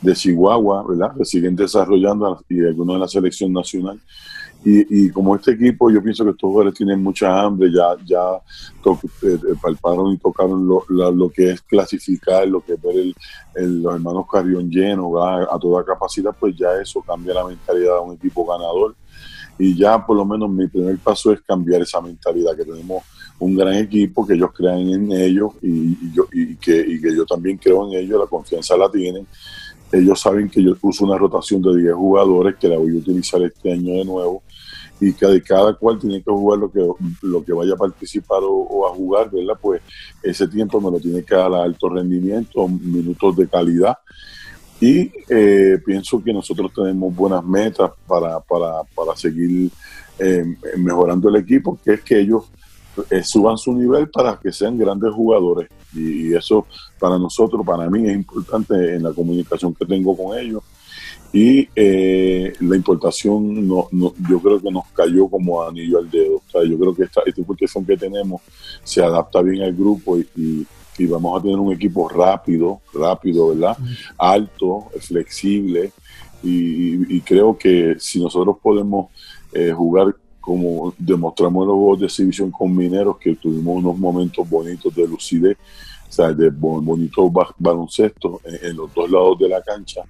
de, 0.01 0.15
Chihuahua, 0.15 0.85
¿verdad? 0.89 1.13
Que 1.17 1.25
siguen 1.25 1.57
desarrollando 1.57 2.43
y 2.49 2.61
algunos 2.61 2.95
en 2.95 3.01
la 3.01 3.09
selección 3.09 3.53
nacional. 3.53 4.01
Y, 4.63 5.07
y, 5.07 5.11
como 5.11 5.35
este 5.35 5.53
equipo, 5.53 5.91
yo 5.91 6.03
pienso 6.03 6.23
que 6.23 6.33
estos 6.33 6.47
jugadores 6.47 6.75
tienen 6.75 7.03
mucha 7.03 7.41
hambre, 7.41 7.71
ya, 7.73 7.97
ya 8.05 8.21
to, 8.83 8.99
eh, 9.23 9.39
palparon 9.61 10.13
y 10.13 10.19
tocaron 10.19 10.67
lo, 10.67 10.85
la, 10.91 11.11
lo, 11.11 11.31
que 11.31 11.53
es 11.53 11.63
clasificar, 11.63 12.47
lo 12.47 12.61
que 12.61 12.75
es 12.75 12.83
ver 12.83 12.97
el, 12.97 13.15
el, 13.55 13.83
los 13.83 13.95
hermanos 13.95 14.27
Carrión 14.31 14.69
llenos 14.71 15.13
a, 15.19 15.59
toda 15.59 15.83
capacidad, 15.83 16.37
pues 16.39 16.55
ya 16.57 16.79
eso 16.79 17.01
cambia 17.01 17.33
la 17.33 17.47
mentalidad 17.47 17.95
de 17.95 18.01
un 18.01 18.15
equipo 18.17 18.45
ganador 18.45 18.95
y 19.59 19.77
ya 19.77 20.05
por 20.05 20.17
lo 20.17 20.25
menos 20.25 20.51
mi 20.51 20.67
primer 20.69 20.99
paso 20.99 21.33
es 21.33 21.41
cambiar 21.41 21.83
esa 21.83 22.01
mentalidad, 22.01 22.55
que 22.55 22.65
tenemos 22.65 23.03
un 23.39 23.57
gran 23.57 23.75
equipo, 23.75 24.27
que 24.27 24.35
ellos 24.35 24.51
crean 24.55 24.81
en 24.81 25.13
ellos 25.13 25.53
y 25.63 26.13
yo, 26.13 26.27
y, 26.33 26.57
que, 26.57 26.79
y 26.79 27.01
que 27.01 27.17
yo 27.17 27.25
también 27.25 27.57
creo 27.57 27.87
en 27.87 27.99
ellos, 27.99 28.21
la 28.21 28.27
confianza 28.27 28.77
la 28.77 28.91
tienen. 28.91 29.27
Ellos 29.93 30.21
saben 30.21 30.49
que 30.49 30.63
yo 30.63 30.77
uso 30.83 31.05
una 31.05 31.19
rotación 31.19 31.61
de 31.63 31.77
10 31.77 31.95
jugadores 31.95 32.57
que 32.57 32.69
la 32.69 32.79
voy 32.79 32.95
a 32.95 32.99
utilizar 32.99 33.43
este 33.43 33.73
año 33.73 33.95
de 33.95 34.05
nuevo 34.05 34.43
y 35.01 35.13
que 35.13 35.27
de 35.27 35.43
cada 35.43 35.75
cual 35.75 35.99
tiene 35.99 36.23
que 36.23 36.31
jugar 36.31 36.59
lo 36.59 36.71
que, 36.71 36.87
lo 37.23 37.45
que 37.45 37.53
vaya 37.53 37.73
a 37.75 37.77
participar 37.77 38.41
o, 38.43 38.87
a 38.87 38.95
jugar, 38.95 39.31
¿verdad? 39.31 39.59
Pues 39.61 39.81
ese 40.23 40.47
tiempo 40.47 40.81
me 40.81 40.91
lo 40.91 41.01
tiene 41.01 41.23
que 41.23 41.35
dar 41.35 41.53
a 41.55 41.63
alto 41.63 41.89
rendimiento, 41.89 42.69
minutos 42.69 43.37
de 43.37 43.49
calidad 43.49 43.97
Y 44.79 45.11
eh, 45.29 45.79
pienso 45.85 46.23
que 46.23 46.33
nosotros 46.33 46.71
tenemos 46.75 47.15
buenas 47.15 47.43
metas 47.45 47.91
para, 48.07 48.41
para, 48.41 48.83
para 48.95 49.17
seguir 49.17 49.71
eh, 50.19 50.45
mejorando 50.77 51.31
el 51.31 51.37
equipo, 51.37 51.79
que 51.83 51.95
es 51.95 52.01
que 52.03 52.21
ellos 52.21 52.45
eh, 53.11 53.23
suban 53.23 53.57
su 53.57 53.73
nivel 53.73 54.09
para 54.09 54.39
que 54.39 54.53
sean 54.53 54.79
grandes 54.79 55.13
jugadores. 55.13 55.69
Y, 55.95 56.35
eso 56.35 56.67
para 56.99 57.19
nosotros, 57.19 57.65
para 57.65 57.89
mí 57.89 58.09
es 58.09 58.15
importante 58.15 58.95
en 58.95 59.03
la 59.03 59.13
comunicación 59.13 59.75
que 59.75 59.87
tengo 59.87 60.17
con 60.17 60.39
ellos. 60.39 60.63
Y 61.33 61.69
eh, 61.77 62.53
la 62.61 62.77
importación, 62.77 63.67
no, 63.67 63.89
no, 63.93 64.13
yo 64.29 64.41
creo 64.41 64.61
que 64.61 64.71
nos 64.71 64.87
cayó 64.89 65.29
como 65.29 65.63
anillo 65.63 65.99
al 65.99 66.11
dedo. 66.11 66.37
O 66.37 66.51
sea, 66.51 66.65
yo 66.65 66.79
creo 66.79 66.95
que 66.95 67.05
esta, 67.05 67.23
esta 67.25 67.41
importación 67.41 67.85
que 67.85 67.97
tenemos 67.97 68.43
se 68.83 69.03
adapta 69.03 69.41
bien 69.41 69.63
al 69.63 69.73
grupo 69.73 70.19
y, 70.19 70.67
y, 70.99 71.07
vamos 71.07 71.39
a 71.39 71.43
tener 71.43 71.57
un 71.57 71.73
equipo 71.73 72.09
rápido, 72.11 72.81
rápido, 72.93 73.49
¿verdad? 73.49 73.79
Alto, 74.19 74.91
flexible. 75.01 75.93
Y, 76.43 77.17
y 77.17 77.21
creo 77.23 77.57
que 77.57 77.97
si 77.99 78.21
nosotros 78.21 78.57
podemos 78.63 79.11
eh, 79.53 79.73
jugar 79.73 80.15
como 80.41 80.95
demostramos 80.99 81.63
en 81.63 81.69
los 81.69 81.77
juegos 81.77 82.01
de 82.01 82.07
exhibición 82.07 82.51
con 82.51 82.75
Mineros, 82.75 83.19
que 83.19 83.35
tuvimos 83.37 83.77
unos 83.77 83.99
momentos 83.99 84.49
bonitos 84.49 84.95
de 84.95 85.07
lucidez, 85.07 85.57
o 86.09 86.13
sea, 86.13 86.33
de 86.33 86.51
bonitos 86.51 87.31
baloncesto 87.59 88.41
en, 88.45 88.77
los 88.77 88.93
dos 88.93 89.11
lados 89.11 89.39
de 89.39 89.49
la 89.49 89.63
cancha, 89.63 90.03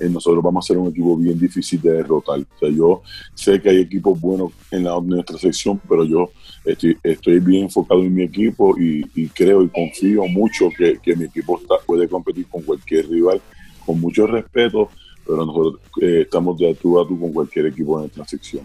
eh, 0.00 0.08
nosotros 0.08 0.42
vamos 0.42 0.64
a 0.64 0.68
ser 0.68 0.78
un 0.78 0.88
equipo 0.88 1.16
bien 1.16 1.38
difícil 1.38 1.80
de 1.80 1.92
derrotar. 1.92 2.40
O 2.40 2.58
sea, 2.58 2.70
yo 2.70 3.02
sé 3.34 3.60
que 3.60 3.68
hay 3.70 3.80
equipos 3.80 4.18
buenos 4.18 4.52
en, 4.70 4.84
la, 4.84 4.98
nuestra 5.00 5.36
sección, 5.36 5.80
pero 5.88 6.04
yo 6.04 6.30
estoy, 6.64 7.40
bien 7.40 7.64
enfocado 7.64 8.02
en 8.02 8.14
mi 8.14 8.22
equipo 8.22 8.74
y, 8.78 9.28
creo 9.28 9.62
y 9.62 9.68
confío 9.68 10.26
mucho 10.26 10.68
que, 10.76 11.16
mi 11.16 11.24
equipo 11.24 11.60
puede 11.86 12.08
competir 12.08 12.46
con 12.46 12.62
cualquier 12.62 13.08
rival 13.08 13.40
con 13.84 14.00
mucho 14.00 14.26
respeto, 14.26 14.88
pero 15.26 15.44
nosotros 15.44 15.80
eh, 16.00 16.22
estamos 16.22 16.56
de 16.58 16.74
tú 16.74 17.00
a 17.00 17.06
tú 17.06 17.18
con 17.18 17.32
cualquier 17.32 17.66
equipo 17.66 17.96
de 17.96 18.04
nuestra 18.04 18.24
sección. 18.26 18.64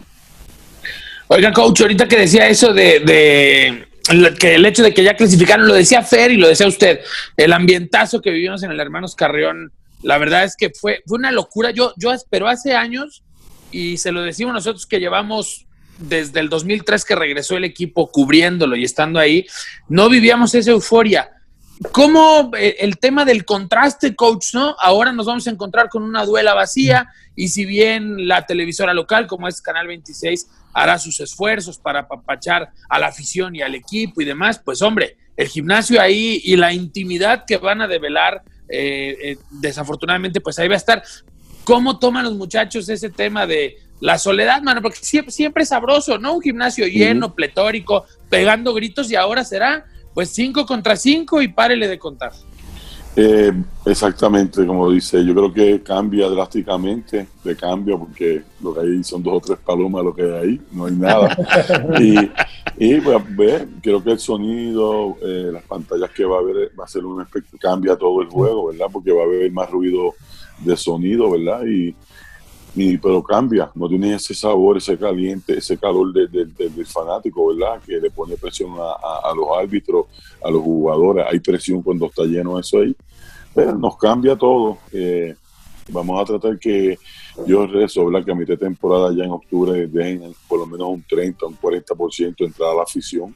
Oiga, 1.30 1.52
coach, 1.52 1.82
ahorita 1.82 2.08
que 2.08 2.20
decía 2.20 2.48
eso 2.48 2.74
de, 2.74 3.86
que 4.40 4.56
el 4.56 4.66
hecho 4.66 4.82
de 4.82 4.94
que 4.94 5.04
ya 5.04 5.16
clasificaron, 5.16 5.68
lo 5.68 5.74
decía 5.74 6.02
Fer 6.02 6.32
y 6.32 6.38
lo 6.38 6.48
decía 6.48 6.68
usted, 6.68 7.02
el 7.36 7.52
ambientazo 7.52 8.22
que 8.22 8.32
vivimos 8.32 8.64
en 8.64 8.72
el 8.72 8.80
Hermanos 8.80 9.16
Carrión, 9.16 9.74
la 10.04 10.18
verdad 10.18 10.46
es 10.46 10.56
que 10.56 10.70
fue, 10.70 11.02
fue 11.06 11.18
una 11.18 11.32
locura. 11.32 11.72
Yo, 11.72 11.94
yo 11.98 12.14
espero 12.14 12.48
hace 12.48 12.76
años, 12.76 13.24
y 13.72 13.98
se 13.98 14.12
lo 14.12 14.22
decimos 14.22 14.54
nosotros 14.54 14.86
que 14.86 15.00
llevamos 15.00 15.66
desde 15.98 16.40
el 16.40 16.50
2003 16.50 17.04
que 17.04 17.16
regresó 17.16 17.58
el 17.58 17.64
equipo 17.64 18.12
cubriéndolo 18.12 18.76
y 18.76 18.84
estando 18.84 19.20
ahí, 19.20 19.46
no 19.90 20.10
vivíamos 20.10 20.54
esa 20.56 20.72
euforia. 20.72 21.32
¿Cómo 21.92 22.52
eh, 22.58 22.78
el 22.80 22.98
tema 22.98 23.24
del 23.26 23.46
contraste, 23.46 24.16
coach, 24.16 24.54
no? 24.54 24.76
Ahora 24.80 25.12
nos 25.12 25.28
vamos 25.28 25.46
a 25.48 25.52
encontrar 25.52 25.90
con 25.90 26.04
una 26.04 26.26
duela 26.26 26.54
vacía 26.54 27.08
y 27.36 27.50
si 27.50 27.66
bien 27.66 28.28
la 28.28 28.46
televisora 28.46 28.94
local, 28.94 29.28
como 29.28 29.48
es 29.48 29.62
Canal 29.62 29.88
26, 29.88 30.48
hará 30.74 31.00
sus 31.00 31.20
esfuerzos 31.20 31.78
para 31.78 32.02
apapachar 32.02 32.72
a 32.90 33.00
la 33.00 33.08
afición 33.08 33.56
y 33.56 33.62
al 33.62 33.76
equipo 33.76 34.22
y 34.22 34.26
demás, 34.26 34.62
pues 34.64 34.82
hombre, 34.82 35.18
el 35.36 35.48
gimnasio 35.48 36.02
ahí 36.02 36.42
y 36.44 36.56
la 36.56 36.74
intimidad 36.74 37.46
que 37.46 37.58
van 37.58 37.82
a 37.82 37.88
develar, 37.88 38.42
eh, 38.70 39.16
eh, 39.22 39.38
desafortunadamente, 39.52 40.42
pues 40.42 40.58
ahí 40.60 40.68
va 40.68 40.74
a 40.74 40.78
estar. 40.78 41.04
¿Cómo 41.64 42.00
toman 42.00 42.26
los 42.26 42.36
muchachos 42.36 42.90
ese 42.90 43.10
tema 43.10 43.46
de 43.46 43.78
la 44.00 44.18
soledad, 44.18 44.62
mano? 44.62 44.82
Porque 44.82 45.00
siempre, 45.02 45.32
siempre 45.32 45.64
es 45.64 45.70
sabroso, 45.70 46.18
¿no? 46.18 46.34
Un 46.34 46.42
gimnasio 46.42 46.88
lleno, 46.88 47.36
pletórico, 47.36 48.06
pegando 48.30 48.74
gritos 48.74 49.12
y 49.12 49.16
ahora 49.16 49.44
será 49.44 49.86
pues 50.14 50.30
cinco 50.30 50.66
contra 50.66 50.96
cinco 50.96 51.42
y 51.42 51.48
párele 51.48 51.88
de 51.88 52.00
contar. 52.00 52.32
Eh, 53.16 53.52
exactamente, 53.86 54.66
como 54.66 54.92
dice, 54.92 55.26
yo 55.26 55.34
creo 55.34 55.52
que 55.52 55.82
cambia 55.82 56.30
drásticamente 56.30 57.28
de 57.44 57.56
cambio 57.56 57.98
porque 57.98 58.44
lo 58.62 58.74
que 58.74 58.82
hay 58.82 59.04
son 59.04 59.24
dos 59.24 59.34
o 59.38 59.40
tres 59.40 59.58
palomas 59.60 60.04
lo 60.04 60.14
que 60.14 60.22
hay 60.22 60.32
ahí, 60.32 60.62
no 60.72 60.86
hay 60.86 60.96
nada. 60.96 61.36
y, 62.78 62.96
pues 63.02 63.36
ve, 63.36 63.68
creo 63.82 64.04
que 64.04 64.12
el 64.12 64.20
sonido, 64.20 65.18
eh, 65.24 65.50
las 65.52 65.64
pantallas 65.64 66.12
que 66.12 66.26
va 66.26 66.38
a 66.38 66.40
haber, 66.40 66.72
va 66.80 66.84
a 66.84 66.88
ser 66.88 67.06
un 67.06 67.22
efecto, 67.22 67.58
cambia 67.60 67.96
todo 67.96 68.22
el 68.22 68.28
juego, 68.28 68.68
¿verdad? 68.68 68.88
Porque 68.92 69.12
va 69.12 69.22
a 69.22 69.26
haber 69.26 69.52
más 69.52 69.70
ruido 69.72 70.14
de 70.60 70.78
sonido, 70.78 71.32
¿verdad? 71.32 71.66
Y, 71.66 71.96
pero 73.02 73.24
cambia, 73.24 73.72
no 73.74 73.90
tiene 73.90 74.14
ese 74.14 74.34
sabor, 74.34 74.78
ese 74.78 74.98
caliente, 74.98 75.58
ese 75.58 75.78
calor 75.78 76.14
del 76.14 76.86
fanático, 76.86 77.48
¿verdad? 77.48 77.82
Que 77.84 77.98
le 77.98 78.12
pone 78.12 78.38
presión 78.38 78.72
a, 78.78 79.34
los 79.36 79.48
árbitros, 79.58 80.06
a 80.44 80.52
los 80.52 80.62
jugadores, 80.62 81.26
hay 81.30 81.40
presión 81.40 81.82
cuando 81.82 82.06
está 82.06 82.24
lleno 82.24 82.60
eso 82.60 82.80
ahí, 82.80 82.96
pero 83.54 83.76
nos 83.76 83.98
cambia 83.98 84.36
todo. 84.36 84.78
Eh, 84.92 85.36
vamos 85.90 86.22
a 86.22 86.26
tratar 86.26 86.60
que 86.60 86.98
yo 87.48 87.66
rezo, 87.66 88.06
¿verdad? 88.06 88.26
Que 88.26 88.32
a 88.32 88.36
mitad 88.36 88.54
de 88.54 88.58
temporada 88.58 89.12
ya 89.16 89.24
en 89.24 89.32
octubre 89.32 89.88
dejen 89.88 90.36
por 90.48 90.60
lo 90.60 90.68
menos 90.68 90.88
un 90.90 91.04
30, 91.04 91.46
un 91.48 91.58
40% 91.58 92.46
entrada 92.46 92.74
a 92.74 92.76
la 92.76 92.84
afición 92.84 93.36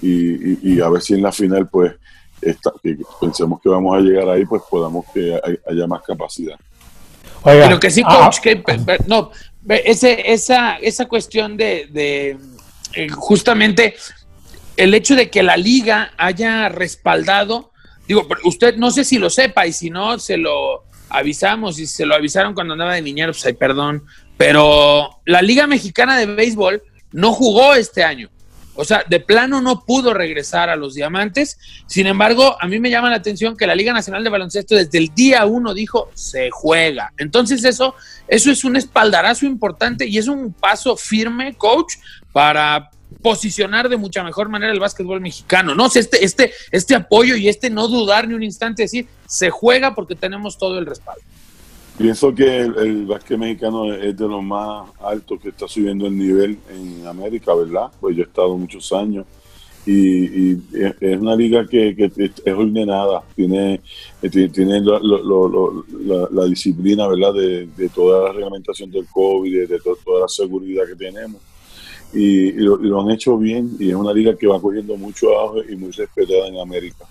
y, 0.00 0.80
a 0.80 0.88
ver 0.88 1.00
si 1.00 1.14
en 1.14 1.22
la 1.22 1.30
final, 1.30 1.68
pues, 1.68 1.92
que 2.40 2.98
pensemos 3.20 3.60
que 3.60 3.68
vamos 3.68 3.96
a 3.96 4.00
llegar 4.00 4.28
ahí, 4.28 4.44
pues 4.44 4.62
podamos 4.68 5.04
que 5.14 5.40
haya 5.70 5.86
más 5.86 6.02
capacidad. 6.02 6.58
Pero 7.44 7.80
que 7.80 7.90
sí, 7.90 8.02
ah, 8.04 8.30
coach, 8.30 8.40
que, 8.40 8.62
no, 9.06 9.30
ese, 9.68 10.32
esa, 10.32 10.76
esa 10.76 11.06
cuestión 11.06 11.56
de, 11.56 12.38
eh, 12.94 13.08
justamente 13.08 13.94
el 14.76 14.94
hecho 14.94 15.14
de 15.14 15.30
que 15.30 15.42
la 15.42 15.56
liga 15.56 16.12
haya 16.16 16.68
respaldado, 16.68 17.72
digo, 18.06 18.26
usted 18.44 18.76
no 18.76 18.90
sé 18.90 19.04
si 19.04 19.18
lo 19.18 19.30
sepa 19.30 19.66
y 19.66 19.72
si 19.72 19.90
no, 19.90 20.18
se 20.18 20.36
lo 20.36 20.84
avisamos 21.08 21.78
y 21.78 21.86
se 21.86 22.06
lo 22.06 22.14
avisaron 22.14 22.54
cuando 22.54 22.72
andaba 22.72 22.94
de 22.94 23.02
niñero, 23.02 23.32
pues 23.32 23.44
ay, 23.44 23.52
perdón, 23.52 24.04
pero 24.36 25.20
la 25.26 25.42
Liga 25.42 25.66
Mexicana 25.66 26.18
de 26.18 26.26
Béisbol 26.26 26.82
no 27.12 27.32
jugó 27.32 27.74
este 27.74 28.02
año. 28.02 28.30
O 28.74 28.84
sea, 28.84 29.04
de 29.08 29.20
plano 29.20 29.60
no 29.60 29.84
pudo 29.84 30.14
regresar 30.14 30.70
a 30.70 30.76
los 30.76 30.94
diamantes. 30.94 31.58
Sin 31.86 32.06
embargo, 32.06 32.56
a 32.60 32.66
mí 32.66 32.80
me 32.80 32.90
llama 32.90 33.10
la 33.10 33.16
atención 33.16 33.56
que 33.56 33.66
la 33.66 33.74
Liga 33.74 33.92
Nacional 33.92 34.24
de 34.24 34.30
Baloncesto 34.30 34.74
desde 34.74 34.98
el 34.98 35.14
día 35.14 35.44
uno 35.44 35.74
dijo 35.74 36.10
se 36.14 36.50
juega. 36.50 37.12
Entonces 37.18 37.64
eso, 37.64 37.94
eso 38.28 38.50
es 38.50 38.64
un 38.64 38.76
espaldarazo 38.76 39.46
importante 39.46 40.06
y 40.06 40.18
es 40.18 40.28
un 40.28 40.52
paso 40.52 40.96
firme, 40.96 41.54
coach, 41.54 41.94
para 42.32 42.90
posicionar 43.20 43.88
de 43.88 43.96
mucha 43.96 44.24
mejor 44.24 44.48
manera 44.48 44.72
el 44.72 44.80
básquetbol 44.80 45.20
mexicano. 45.20 45.74
No, 45.74 45.86
este, 45.94 46.24
este, 46.24 46.52
este 46.70 46.94
apoyo 46.94 47.36
y 47.36 47.48
este 47.48 47.68
no 47.68 47.88
dudar 47.88 48.26
ni 48.26 48.34
un 48.34 48.42
instante, 48.42 48.82
decir, 48.82 49.06
se 49.26 49.50
juega 49.50 49.94
porque 49.94 50.14
tenemos 50.14 50.58
todo 50.58 50.78
el 50.78 50.86
respaldo. 50.86 51.22
Pienso 52.02 52.34
que 52.34 52.62
el, 52.62 53.06
básquet 53.06 53.38
mexicano 53.38 53.94
es 53.94 54.16
de 54.16 54.26
los 54.26 54.42
más 54.42 54.90
altos 55.00 55.40
que 55.40 55.50
está 55.50 55.68
subiendo 55.68 56.08
el 56.08 56.18
nivel 56.18 56.58
en 56.68 57.06
América, 57.06 57.54
¿verdad? 57.54 57.92
Pues 58.00 58.16
yo 58.16 58.24
he 58.24 58.26
estado 58.26 58.58
muchos 58.58 58.92
años 58.92 59.24
y, 59.86 60.54
es 60.74 61.20
una 61.20 61.36
liga 61.36 61.64
que, 61.64 61.94
es 61.96 62.54
ordenada, 62.54 63.22
tiene, 63.36 63.80
tiene 64.52 64.80
la, 64.80 66.44
disciplina, 66.46 67.06
¿verdad? 67.06 67.34
De, 67.34 67.88
toda 67.94 68.24
la 68.24 68.32
reglamentación 68.32 68.90
del 68.90 69.06
COVID, 69.06 69.68
de, 69.68 69.78
toda 69.78 70.22
la 70.22 70.28
seguridad 70.28 70.82
que 70.88 70.96
tenemos. 70.96 71.40
Y, 72.12 72.50
lo, 72.50 72.82
y, 72.82 72.88
lo, 72.88 73.00
han 73.00 73.12
hecho 73.12 73.38
bien 73.38 73.76
y 73.78 73.90
es 73.90 73.94
una 73.94 74.12
liga 74.12 74.36
que 74.36 74.48
va 74.48 74.60
cogiendo 74.60 74.96
mucho 74.96 75.38
auge 75.38 75.72
y 75.72 75.76
muy 75.76 75.92
respetada 75.92 76.48
en 76.48 76.58
América. 76.58 77.06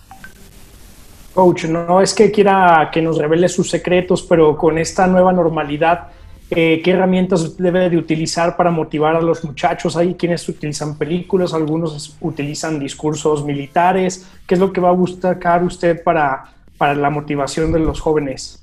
Coach, 1.34 1.66
no 1.66 2.02
es 2.02 2.14
que 2.14 2.30
quiera 2.32 2.90
que 2.92 3.02
nos 3.02 3.18
revele 3.18 3.48
sus 3.48 3.70
secretos, 3.70 4.22
pero 4.24 4.58
con 4.58 4.78
esta 4.78 5.08
nueva 5.08 5.32
normalidad, 5.32 6.10
eh, 6.50 6.82
¿qué 6.84 6.92
herramientas 6.92 7.56
debe 7.56 7.90
de 7.90 7.98
utilizar 7.98 8.58
para 8.58 8.72
motivar 8.72 9.16
a 9.16 9.22
los 9.22 9.44
muchachos? 9.46 9.96
Hay 9.96 10.16
quienes 10.16 10.48
utilizan 10.50 10.98
películas, 10.98 11.54
algunos 11.54 12.18
utilizan 12.20 12.78
discursos 12.80 13.46
militares. 13.46 14.28
¿Qué 14.46 14.56
es 14.56 14.60
lo 14.60 14.74
que 14.74 14.82
va 14.82 14.90
a 14.90 14.94
buscar 14.94 15.64
usted 15.64 16.04
para, 16.04 16.54
para 16.78 16.94
la 16.94 17.10
motivación 17.10 17.72
de 17.72 17.80
los 17.80 18.02
jóvenes? 18.02 18.62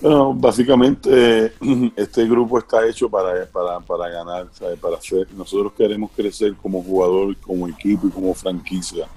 Bueno, 0.00 0.32
básicamente 0.32 1.52
este 1.96 2.28
grupo 2.28 2.60
está 2.60 2.86
hecho 2.86 3.10
para, 3.10 3.44
para, 3.46 3.80
para 3.80 4.08
ganar, 4.08 4.46
para 4.80 4.96
hacer. 4.96 5.26
Nosotros 5.36 5.72
queremos 5.76 6.12
crecer 6.14 6.54
como 6.54 6.80
jugador, 6.82 7.36
como 7.38 7.66
equipo 7.66 8.06
y 8.06 8.10
como 8.10 8.32
franquicia. 8.34 9.08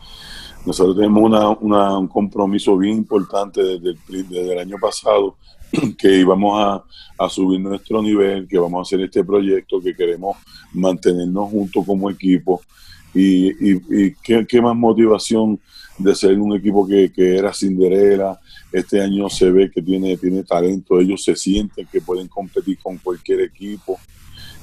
Nosotros 0.65 0.95
tenemos 0.95 1.23
una, 1.59 1.97
un 1.97 2.07
compromiso 2.07 2.77
bien 2.77 2.97
importante 2.97 3.61
desde 3.63 4.53
el, 4.53 4.59
año 4.59 4.77
pasado, 4.79 5.37
que 5.97 6.19
íbamos 6.19 6.83
a, 7.17 7.29
subir 7.29 7.59
nuestro 7.59 8.01
nivel, 8.01 8.47
que 8.47 8.57
vamos 8.57 8.79
a 8.79 8.81
hacer 8.81 9.01
este 9.01 9.23
proyecto, 9.23 9.79
que 9.79 9.95
queremos 9.95 10.37
mantenernos 10.73 11.51
juntos 11.51 11.85
como 11.85 12.09
equipo. 12.09 12.61
Y, 13.13 13.73
y, 13.73 14.15
¿qué, 14.23 14.61
más 14.61 14.75
motivación 14.75 15.59
de 15.99 16.15
ser 16.15 16.39
un 16.39 16.55
equipo 16.55 16.87
que, 16.87 17.11
que 17.11 17.37
era 17.37 17.53
Cinderella. 17.53 18.39
Este 18.71 19.01
año 19.01 19.29
se 19.29 19.51
ve 19.51 19.69
que 19.69 19.81
tiene, 19.81 20.17
tiene 20.17 20.43
talento, 20.43 20.99
ellos 20.99 21.23
se 21.23 21.35
sienten 21.35 21.87
que 21.91 22.01
pueden 22.01 22.27
competir 22.27 22.79
con 22.79 22.97
cualquier 22.97 23.41
equipo. 23.41 23.99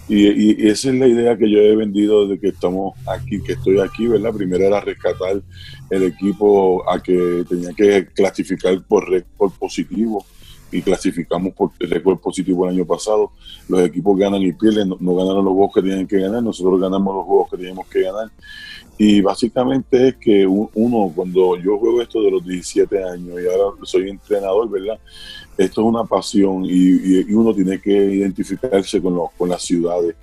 Y, 0.09 0.67
esa 0.67 0.88
es 0.88 0.95
la 0.95 1.07
idea 1.07 1.37
que 1.37 1.50
yo 1.50 1.59
he 1.59 1.77
vendido 1.77 2.27
desde 2.27 2.41
que 2.41 2.49
estamos 2.49 2.95
aquí, 3.07 3.43
que 3.43 3.53
estoy 3.53 3.79
aquí, 3.81 4.07
¿verdad? 4.07 4.33
Primero 4.33 4.65
era 4.65 4.81
rescatar 4.81 5.43
el 5.91 6.03
equipo 6.03 6.88
a 6.91 7.03
que 7.03 7.45
tenía 7.49 7.73
que 7.75 8.07
clasificar 8.07 8.83
por, 8.87 9.05
por 9.37 9.53
positivo 9.53 10.25
y 10.73 10.83
clasificamos 10.83 11.55
por 11.55 11.71
récord 11.79 12.19
positivo 12.19 12.67
el 12.67 12.75
año 12.75 12.87
pasado. 12.87 13.33
Los 13.69 13.83
equipos 13.83 14.19
ganan 14.19 14.43
y 14.43 14.53
pierden, 14.53 14.88
no, 14.88 14.97
no 14.99 15.15
ganaron 15.15 15.45
los 15.45 15.53
juegos 15.55 15.75
que 15.75 15.83
tienen 15.83 16.07
que 16.07 16.21
ganar, 16.21 16.43
nosotros 16.43 16.81
ganamos 16.81 17.15
los 17.15 17.25
juegos 17.25 17.50
que 17.50 17.57
teníamos 17.59 17.87
que 17.88 18.03
ganar. 18.03 18.31
Y 19.00 19.21
básicamente 19.21 20.09
es 20.09 20.17
que 20.17 20.45
uno, 20.47 21.12
cuando 21.14 21.57
yo 21.57 21.78
juego 21.78 22.02
esto 22.02 22.21
de 22.21 22.33
los 22.33 22.45
17 22.45 23.05
años 23.05 23.40
y 23.40 23.47
ahora 23.47 23.76
soy 23.85 24.11
entrenador, 24.11 24.69
¿verdad? 24.69 24.99
Esto 25.57 25.81
es 25.83 25.87
una 25.87 26.05
pasión 26.05 26.64
y, 26.64 27.21
uno 27.33 27.55
tiene 27.55 27.81
que 27.81 27.93
identificarse 27.93 29.00
con, 29.00 29.14
los, 29.14 29.31
con 29.38 29.49
las 29.49 29.62
ciudades 29.62 30.17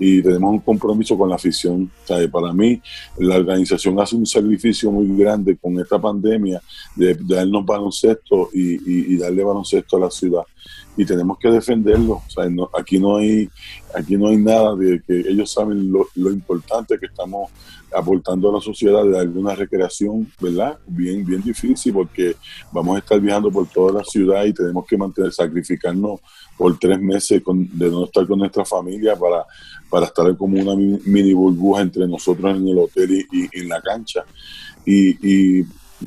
y 0.00 0.22
tenemos 0.22 0.52
un 0.52 0.58
compromiso 0.60 1.16
con 1.18 1.28
la 1.28 1.36
afición. 1.36 1.90
Sea, 2.04 2.28
para 2.30 2.52
mí, 2.52 2.80
la 3.18 3.36
organización 3.36 3.98
hace 4.00 4.14
un 4.16 4.26
sacrificio 4.26 4.90
muy 4.92 5.16
grande 5.16 5.56
con 5.56 5.78
esta 5.80 5.98
pandemia 5.98 6.60
de, 6.96 7.14
de 7.14 7.34
darnos 7.34 7.64
baloncesto 7.66 8.50
y, 8.52 8.74
y- 8.74 9.14
y 9.14 9.16
darle 9.16 9.42
baloncesto 9.42 9.96
a 9.96 10.00
la 10.00 10.10
ciudad. 10.10 10.42
Y 10.96 11.04
tenemos 11.04 11.38
que 11.38 11.50
defenderlo. 11.50 12.22
No- 12.50 12.70
aquí, 12.78 12.98
no 12.98 13.16
hay, 13.16 13.48
aquí 13.94 14.16
no 14.16 14.28
hay 14.28 14.36
nada 14.36 14.74
de 14.76 15.00
que 15.06 15.18
ellos 15.20 15.50
saben 15.52 15.90
lo, 15.90 16.06
lo 16.14 16.30
importante 16.30 16.98
que 16.98 17.06
estamos 17.06 17.50
aportando 17.94 18.50
a 18.50 18.54
la 18.54 18.60
sociedad 18.60 19.02
de 19.04 19.10
darle 19.12 19.38
una 19.38 19.54
recreación, 19.54 20.30
¿verdad? 20.40 20.78
Bien, 20.86 21.24
bien 21.24 21.40
difícil 21.42 21.92
porque 21.92 22.36
vamos 22.72 22.96
a 22.96 22.98
estar 22.98 23.20
viajando 23.20 23.50
por 23.50 23.66
toda 23.68 23.92
la 24.00 24.04
ciudad 24.04 24.44
y 24.44 24.52
tenemos 24.52 24.86
que 24.86 24.96
mantener, 24.96 25.32
sacrificarnos 25.32 26.20
por 26.56 26.78
tres 26.78 27.00
meses 27.00 27.42
con- 27.42 27.68
de 27.78 27.88
no 27.90 28.04
estar 28.04 28.26
con 28.26 28.38
nuestra 28.38 28.64
familia 28.64 29.16
para, 29.16 29.44
para 29.88 30.06
estar 30.06 30.36
como 30.36 30.60
una 30.60 30.74
mi- 30.76 30.98
mini 31.06 31.32
burbuja 31.32 31.82
entre 31.82 32.06
nosotros 32.06 32.56
en 32.56 32.68
el 32.68 32.78
hotel 32.78 33.26
y 33.32 33.48
en 33.58 33.68
la 33.68 33.80
cancha. 33.80 34.24
Y, 34.84 35.60
y- 35.60 35.66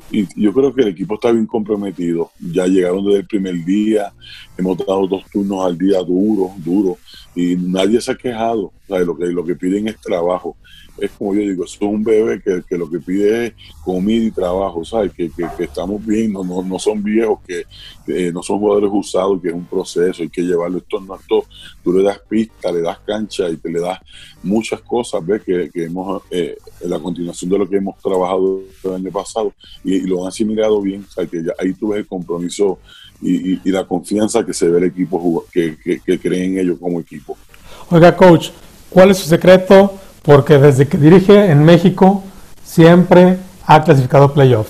y 0.09 0.25
yo 0.41 0.53
creo 0.53 0.73
que 0.73 0.83
el 0.83 0.87
equipo 0.89 1.15
está 1.15 1.31
bien 1.33 1.45
comprometido. 1.45 2.31
Ya 2.39 2.65
llegaron 2.65 3.03
desde 3.05 3.19
el 3.19 3.27
primer 3.27 3.55
día, 3.65 4.13
hemos 4.57 4.77
dado 4.77 5.05
dos 5.05 5.23
turnos 5.29 5.65
al 5.65 5.77
día 5.77 5.99
duro, 6.01 6.51
duro, 6.63 6.97
y 7.35 7.57
nadie 7.57 7.99
se 7.99 8.11
ha 8.11 8.15
quejado. 8.15 8.71
Lo, 8.99 9.45
que, 9.45 9.55
piden 9.55 9.87
es 9.87 9.99
trabajo. 9.99 10.57
Es 10.97 11.11
como 11.11 11.33
yo 11.33 11.41
digo, 11.41 11.65
es 11.65 11.79
un 11.81 12.03
bebé 12.03 12.41
que, 12.41 12.61
que 12.67 12.77
lo 12.77 12.89
que 12.89 12.99
pide 12.99 13.47
es 13.47 13.53
comida 13.83 14.25
y 14.25 14.31
trabajo, 14.31 14.83
¿sabes? 14.83 15.13
Que, 15.13 15.29
que, 15.31 15.45
que 15.57 15.63
estamos 15.63 16.05
bien, 16.05 16.33
no, 16.33 16.43
no, 16.43 16.61
no 16.61 16.77
son 16.77 17.01
viejos, 17.01 17.39
que, 17.47 17.63
que 18.05 18.31
no 18.31 18.43
son 18.43 18.59
jugadores 18.59 18.89
usados, 18.93 19.41
que 19.41 19.47
es 19.47 19.53
un 19.53 19.65
proceso, 19.65 20.21
hay 20.21 20.29
que 20.29 20.41
llevarlo. 20.41 20.79
Esto 20.79 20.99
no 20.99 21.15
es 21.15 21.21
todo. 21.27 21.45
Tú 21.83 21.93
le 21.93 22.03
das 22.03 22.19
pista, 22.27 22.71
le 22.71 22.81
das 22.81 22.99
cancha 22.99 23.49
y 23.49 23.57
te 23.57 23.69
le 23.71 23.79
das 23.79 23.99
muchas 24.43 24.81
cosas, 24.81 25.25
¿ves? 25.25 25.41
Que, 25.43 25.69
que 25.71 25.85
hemos, 25.85 26.21
eh, 26.29 26.57
la 26.81 26.99
continuación 26.99 27.49
de 27.49 27.57
lo 27.57 27.69
que 27.69 27.77
hemos 27.77 27.97
trabajado 27.99 28.61
el 28.83 28.93
año 28.93 29.11
pasado 29.11 29.53
y, 29.83 30.01
lo 30.01 30.21
han 30.23 30.27
asimilado 30.27 30.81
bien, 30.81 31.05
sea, 31.07 31.25
que 31.25 31.43
ya, 31.43 31.53
ahí 31.59 31.73
tú 31.73 31.89
ves 31.89 31.99
el 31.99 32.07
compromiso 32.07 32.79
y, 33.21 33.53
y- 33.53 33.61
y 33.63 33.71
la 33.71 33.85
confianza 33.87 34.45
que 34.45 34.53
se 34.53 34.67
ve 34.67 34.79
el 34.79 34.85
equipo 34.85 35.45
que, 35.51 35.77
que, 35.77 35.99
que 35.99 36.19
cree 36.19 36.45
en 36.45 36.57
ellos 36.59 36.77
como 36.79 36.99
equipo. 36.99 37.37
Oiga, 37.89 38.15
coach, 38.15 38.49
¿cuál 38.91 39.09
es 39.09 39.17
su 39.17 39.27
secreto? 39.27 39.97
Porque 40.21 40.59
desde 40.59 40.87
que 40.87 40.97
dirige 40.97 41.49
en 41.49 41.63
México 41.63 42.23
siempre 42.63 43.39
ha 43.65 43.83
clasificado 43.83 44.31
playoff. 44.31 44.67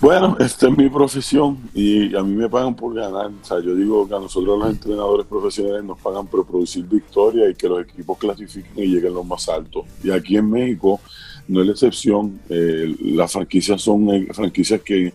Bueno, 0.00 0.36
esta 0.38 0.68
es 0.68 0.78
mi 0.78 0.88
profesión 0.88 1.58
y 1.74 2.14
a 2.14 2.22
mí 2.22 2.36
me 2.36 2.48
pagan 2.48 2.76
por 2.76 2.94
ganar. 2.94 3.26
O 3.26 3.44
sea, 3.44 3.58
yo 3.60 3.74
digo 3.74 4.06
que 4.06 4.14
a 4.14 4.20
nosotros 4.20 4.56
los 4.56 4.70
entrenadores 4.70 5.26
profesionales 5.26 5.82
nos 5.82 5.98
pagan 5.98 6.24
por 6.28 6.46
producir 6.46 6.84
victorias 6.84 7.50
y 7.50 7.54
que 7.56 7.68
los 7.68 7.82
equipos 7.82 8.16
clasifiquen 8.16 8.72
y 8.76 8.86
lleguen 8.86 9.14
los 9.14 9.26
más 9.26 9.48
altos. 9.48 9.86
Y 10.04 10.12
aquí 10.12 10.36
en 10.36 10.48
México 10.48 11.00
no 11.48 11.62
es 11.62 11.66
la 11.66 11.72
excepción. 11.72 12.38
Eh, 12.48 12.94
las 13.00 13.32
franquicias 13.32 13.82
son 13.82 14.08
eh, 14.10 14.28
franquicias 14.32 14.80
que, 14.82 15.12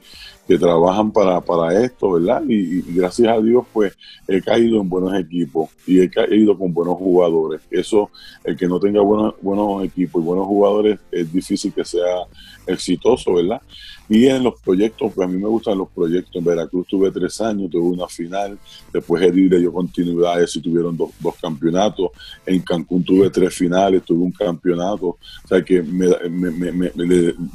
que 0.48 0.58
trabajan 0.58 1.12
para, 1.12 1.40
para 1.42 1.84
esto, 1.84 2.12
¿verdad? 2.12 2.44
Y, 2.48 2.82
gracias 2.94 3.30
a 3.30 3.42
Dios, 3.42 3.66
pues 3.72 3.98
he 4.28 4.42
caído 4.42 4.82
en 4.82 4.90
buenos 4.90 5.18
equipos 5.18 5.70
y 5.88 6.02
he 6.02 6.10
caído 6.10 6.58
con 6.58 6.74
buenos 6.74 6.98
jugadores. 6.98 7.62
Eso, 7.72 8.10
el 8.44 8.58
que 8.58 8.68
no 8.68 8.80
tenga 8.80 9.02
buenos, 9.02 9.36
buenos 9.42 9.84
equipos 9.86 10.22
y 10.22 10.26
buenos 10.26 10.46
jugadores, 10.46 11.00
es 11.12 11.32
difícil 11.32 11.74
que 11.74 11.86
sea 11.86 12.26
exitoso, 12.68 13.34
¿verdad? 13.34 13.62
Y 14.10 14.28
en 14.28 14.44
los 14.44 14.60
proyectos, 14.62 15.12
pues 15.14 15.28
a 15.28 15.32
mí 15.32 15.38
me 15.42 15.48
gustan 15.48 15.78
los 15.78 15.90
proyectos. 15.90 16.36
En 16.36 16.44
Veracruz 16.44 16.86
tuve 16.88 17.10
tres 17.12 17.40
años, 17.42 17.70
tuve 17.72 17.84
una 17.96 18.08
final. 18.08 18.58
Después 18.92 19.24
Edil 19.24 19.50
le 19.50 19.60
dio 19.60 19.72
continuidades 19.72 20.56
y 20.56 20.62
tuvieron 20.62 20.96
dos, 20.98 21.12
dos 21.20 21.36
campeonatos. 21.42 22.12
En 22.46 22.60
Cancún 22.62 23.04
tuve 23.04 23.30
tres 23.30 23.54
finales, 23.54 24.04
tuve 24.04 24.24
un 24.24 24.32
campeonato. 24.32 25.08
O 25.08 25.48
sea 25.48 25.64
que 25.64 25.82
me- 25.82 26.30
me- 26.30 26.72
me- 26.72 26.92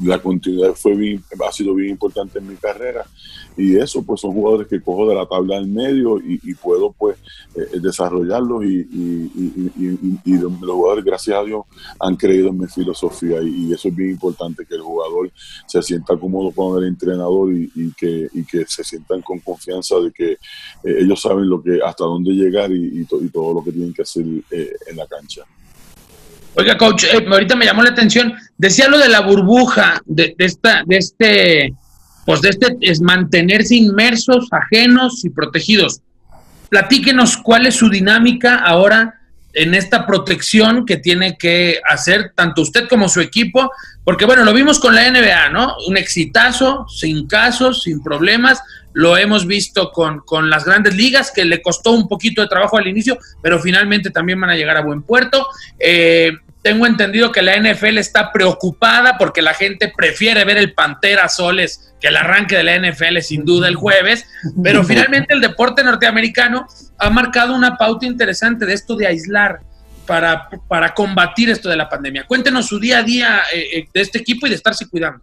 la 0.02 0.18
continuidad 0.22 0.72
fue 0.74 0.94
bien, 0.96 1.22
ha 1.46 1.52
sido 1.52 1.74
bien 1.74 1.90
importante 1.90 2.38
en 2.38 2.48
mi 2.48 2.56
carrera. 2.56 3.04
Y 3.56 3.76
eso, 3.76 4.02
pues 4.04 4.20
son 4.20 4.32
jugadores 4.32 4.68
que 4.68 4.80
cojo 4.80 5.08
de 5.08 5.16
la 5.16 5.26
tabla 5.26 5.56
al 5.56 5.66
medio 5.66 6.18
y, 6.18 6.54
puedo, 6.54 6.92
pues, 6.92 7.16
eh, 7.56 7.80
desarrollarlos. 7.80 8.64
Y, 8.64 8.86
los 10.38 10.52
jugadores, 10.60 11.04
gracias 11.04 11.36
a 11.36 11.42
Dios, 11.44 11.64
han 11.98 12.16
creído 12.16 12.48
en 12.48 12.58
mi 12.58 12.66
filosofía. 12.68 13.42
Y, 13.42 13.72
eso 13.72 13.88
es 13.88 13.96
bien 13.96 14.10
importante, 14.10 14.64
que 14.64 14.74
el 14.76 14.82
jugador 14.82 15.30
se 15.66 15.82
sienta 15.82 16.16
cómodo 16.38 16.52
con 16.52 16.82
el 16.82 16.88
entrenador 16.88 17.52
y, 17.52 17.70
y 17.74 17.92
que, 17.92 18.28
y 18.32 18.44
que 18.44 18.64
se 18.66 18.84
sientan 18.84 19.22
con 19.22 19.38
confianza 19.40 19.96
de 19.96 20.12
que 20.12 20.32
eh, 20.32 20.38
ellos 21.00 21.20
saben 21.20 21.48
lo 21.48 21.62
que 21.62 21.80
hasta 21.84 22.04
dónde 22.04 22.32
llegar 22.32 22.70
y, 22.70 23.00
y 23.00 23.04
to- 23.04 23.20
todo 23.32 23.54
lo 23.54 23.64
que 23.64 23.72
tienen 23.72 23.92
que 23.92 24.02
hacer 24.02 24.24
eh, 24.50 24.72
en 24.88 24.96
la 24.96 25.06
cancha. 25.06 25.42
Oiga, 26.54 26.76
coach, 26.76 27.04
eh, 27.04 27.24
ahorita 27.28 27.56
me 27.56 27.64
llamó 27.64 27.82
la 27.82 27.90
atención. 27.90 28.32
Decía 28.56 28.88
lo 28.88 28.98
de 28.98 29.08
la 29.08 29.20
burbuja, 29.20 30.00
de, 30.06 30.34
de 30.36 30.44
esta, 30.44 30.82
de 30.86 30.96
este, 30.96 31.74
pues 32.26 32.40
de 32.40 32.48
este 32.50 32.76
es 32.80 33.00
mantenerse 33.00 33.76
inmersos, 33.76 34.48
ajenos 34.50 35.24
y 35.24 35.30
protegidos. 35.30 36.00
Platíquenos 36.68 37.36
cuál 37.36 37.66
es 37.66 37.76
su 37.76 37.88
dinámica 37.88 38.56
ahora 38.56 39.17
en 39.58 39.74
esta 39.74 40.06
protección 40.06 40.86
que 40.86 40.98
tiene 40.98 41.36
que 41.36 41.80
hacer 41.88 42.32
tanto 42.34 42.62
usted 42.62 42.88
como 42.88 43.08
su 43.08 43.20
equipo, 43.20 43.72
porque 44.04 44.24
bueno, 44.24 44.44
lo 44.44 44.52
vimos 44.52 44.78
con 44.78 44.94
la 44.94 45.10
NBA, 45.10 45.48
¿no? 45.50 45.74
Un 45.88 45.96
exitazo, 45.96 46.86
sin 46.88 47.26
casos, 47.26 47.82
sin 47.82 48.00
problemas. 48.00 48.62
Lo 48.92 49.16
hemos 49.16 49.46
visto 49.46 49.90
con, 49.90 50.20
con 50.20 50.48
las 50.48 50.64
grandes 50.64 50.94
ligas, 50.94 51.32
que 51.32 51.44
le 51.44 51.60
costó 51.60 51.90
un 51.90 52.06
poquito 52.06 52.40
de 52.40 52.46
trabajo 52.48 52.78
al 52.78 52.86
inicio, 52.86 53.18
pero 53.42 53.58
finalmente 53.58 54.10
también 54.10 54.40
van 54.40 54.50
a 54.50 54.56
llegar 54.56 54.76
a 54.76 54.82
buen 54.82 55.02
puerto. 55.02 55.48
Eh, 55.76 56.32
tengo 56.62 56.86
entendido 56.86 57.32
que 57.32 57.42
la 57.42 57.56
NFL 57.56 57.98
está 57.98 58.32
preocupada 58.32 59.16
porque 59.16 59.42
la 59.42 59.54
gente 59.54 59.92
prefiere 59.96 60.44
ver 60.44 60.58
el 60.58 60.74
Pantera 60.74 61.28
Soles 61.28 61.94
que 62.00 62.08
el 62.08 62.16
arranque 62.16 62.56
de 62.56 62.64
la 62.64 62.78
NFL 62.78 63.18
sin 63.20 63.44
duda 63.44 63.68
el 63.68 63.74
jueves, 63.74 64.24
pero 64.62 64.84
finalmente 64.84 65.34
el 65.34 65.40
deporte 65.40 65.82
norteamericano 65.82 66.66
ha 66.98 67.10
marcado 67.10 67.54
una 67.54 67.76
pauta 67.76 68.06
interesante 68.06 68.66
de 68.66 68.74
esto 68.74 68.96
de 68.96 69.06
aislar 69.06 69.60
para, 70.06 70.48
para 70.68 70.94
combatir 70.94 71.50
esto 71.50 71.68
de 71.68 71.76
la 71.76 71.88
pandemia. 71.88 72.24
Cuéntenos 72.24 72.66
su 72.66 72.78
día 72.78 72.98
a 72.98 73.02
día 73.02 73.42
eh, 73.52 73.78
eh, 73.78 73.88
de 73.92 74.00
este 74.00 74.18
equipo 74.18 74.46
y 74.46 74.50
de 74.50 74.56
estarse 74.56 74.88
cuidando. 74.88 75.22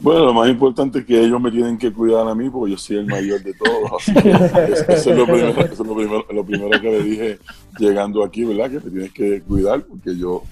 Bueno, 0.00 0.26
lo 0.26 0.32
más 0.32 0.48
importante 0.48 1.00
es 1.00 1.04
que 1.04 1.20
ellos 1.20 1.40
me 1.40 1.50
tienen 1.50 1.76
que 1.76 1.92
cuidar 1.92 2.28
a 2.28 2.32
mí 2.32 2.48
porque 2.48 2.70
yo 2.70 2.78
soy 2.78 2.98
el 2.98 3.06
mayor 3.06 3.42
de 3.42 3.52
todos. 3.54 3.90
Así 3.98 4.14
que 4.14 4.30
eso, 4.30 4.92
es, 4.92 5.06
lo 5.06 5.24
primero, 5.26 5.48
eso 5.60 5.72
es 5.72 5.78
lo, 5.80 5.96
primero, 5.96 6.26
lo 6.30 6.44
primero 6.44 6.80
que 6.80 6.90
le 6.90 7.02
dije 7.02 7.38
llegando 7.80 8.22
aquí, 8.22 8.44
¿verdad? 8.44 8.70
Que 8.70 8.78
te 8.78 8.90
tienes 8.90 9.12
que 9.12 9.42
cuidar 9.42 9.82
porque 9.82 10.16
yo 10.16 10.44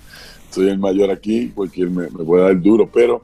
soy 0.50 0.68
el 0.68 0.80
mayor 0.80 1.12
aquí, 1.12 1.52
porque 1.54 1.82
él 1.82 1.90
me, 1.90 2.10
me 2.10 2.24
puede 2.24 2.42
dar 2.42 2.60
duro. 2.60 2.90
Pero 2.92 3.22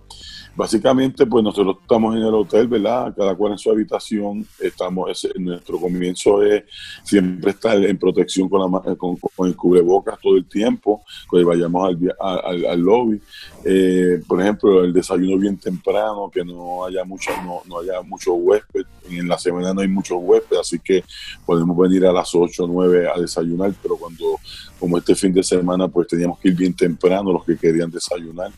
básicamente, 0.55 1.27
pues 1.27 1.43
nosotros 1.45 1.77
estamos 1.83 2.15
en 2.17 2.23
el 2.23 2.35
hotel, 2.35 2.69
¿verdad? 2.69 3.15
Cada 3.17 3.35
cual 3.35 3.53
en 3.53 3.59
su 3.59 3.71
habitación. 3.71 4.47
Estamos, 4.61 5.11
ese- 5.11 5.33
nuestro 5.39 5.79
comienzo 5.79 6.43
es 6.43 6.65
siempre 7.03 7.51
estar 7.53 7.77
en 7.83 7.99
protección 7.99 8.49
con, 8.49 8.61
la, 8.61 8.69
ma- 8.69 8.83
con, 8.97 9.17
con 9.17 9.49
el 9.49 9.57
cubrebocas 9.57 10.19
todo 10.21 10.37
el 10.37 10.45
tiempo, 10.47 11.03
cuando 11.29 11.49
vayamos 11.49 11.89
al, 11.89 12.17
al, 12.45 12.67
al 12.67 12.81
lobby. 12.81 13.21
Eh, 13.65 14.21
por 14.27 14.41
ejemplo, 14.41 14.85
el 14.85 14.93
desayuno 14.93 15.39
bien 15.39 15.57
temprano, 15.59 16.31
que 16.33 16.45
no 16.45 16.85
haya 16.85 17.05
mucho, 17.05 17.31
no, 17.45 17.61
no 17.67 17.81
haya 17.81 18.03
mucho 18.03 18.35
huésped. 18.35 18.83
En 19.11 19.27
la 19.29 19.39
semana 19.39 19.73
no 19.75 19.81
hay 19.81 19.89
muchos 19.89 20.19
huéspedes, 20.21 20.61
así 20.61 20.79
que 20.79 21.03
podemos 21.45 21.77
venir 21.77 22.07
a 22.07 22.13
las 22.13 22.35
8 22.35 22.65
o 22.65 22.67
9 22.67 23.09
a 23.15 23.19
desayunar, 23.21 23.73
pero 23.83 23.97
cuando, 23.97 24.37
como 24.79 24.99
este 24.99 25.15
fin 25.15 25.33
de 25.33 25.43
semana, 25.43 25.89
pues 25.89 26.07
teníamos 26.09 26.39
que 26.39 26.49
ir 26.49 26.57
bien 26.57 26.75
temprano 26.75 27.33
los 27.33 27.45
que 27.45 27.57
querían 27.57 27.91
desayunar. 27.91 28.51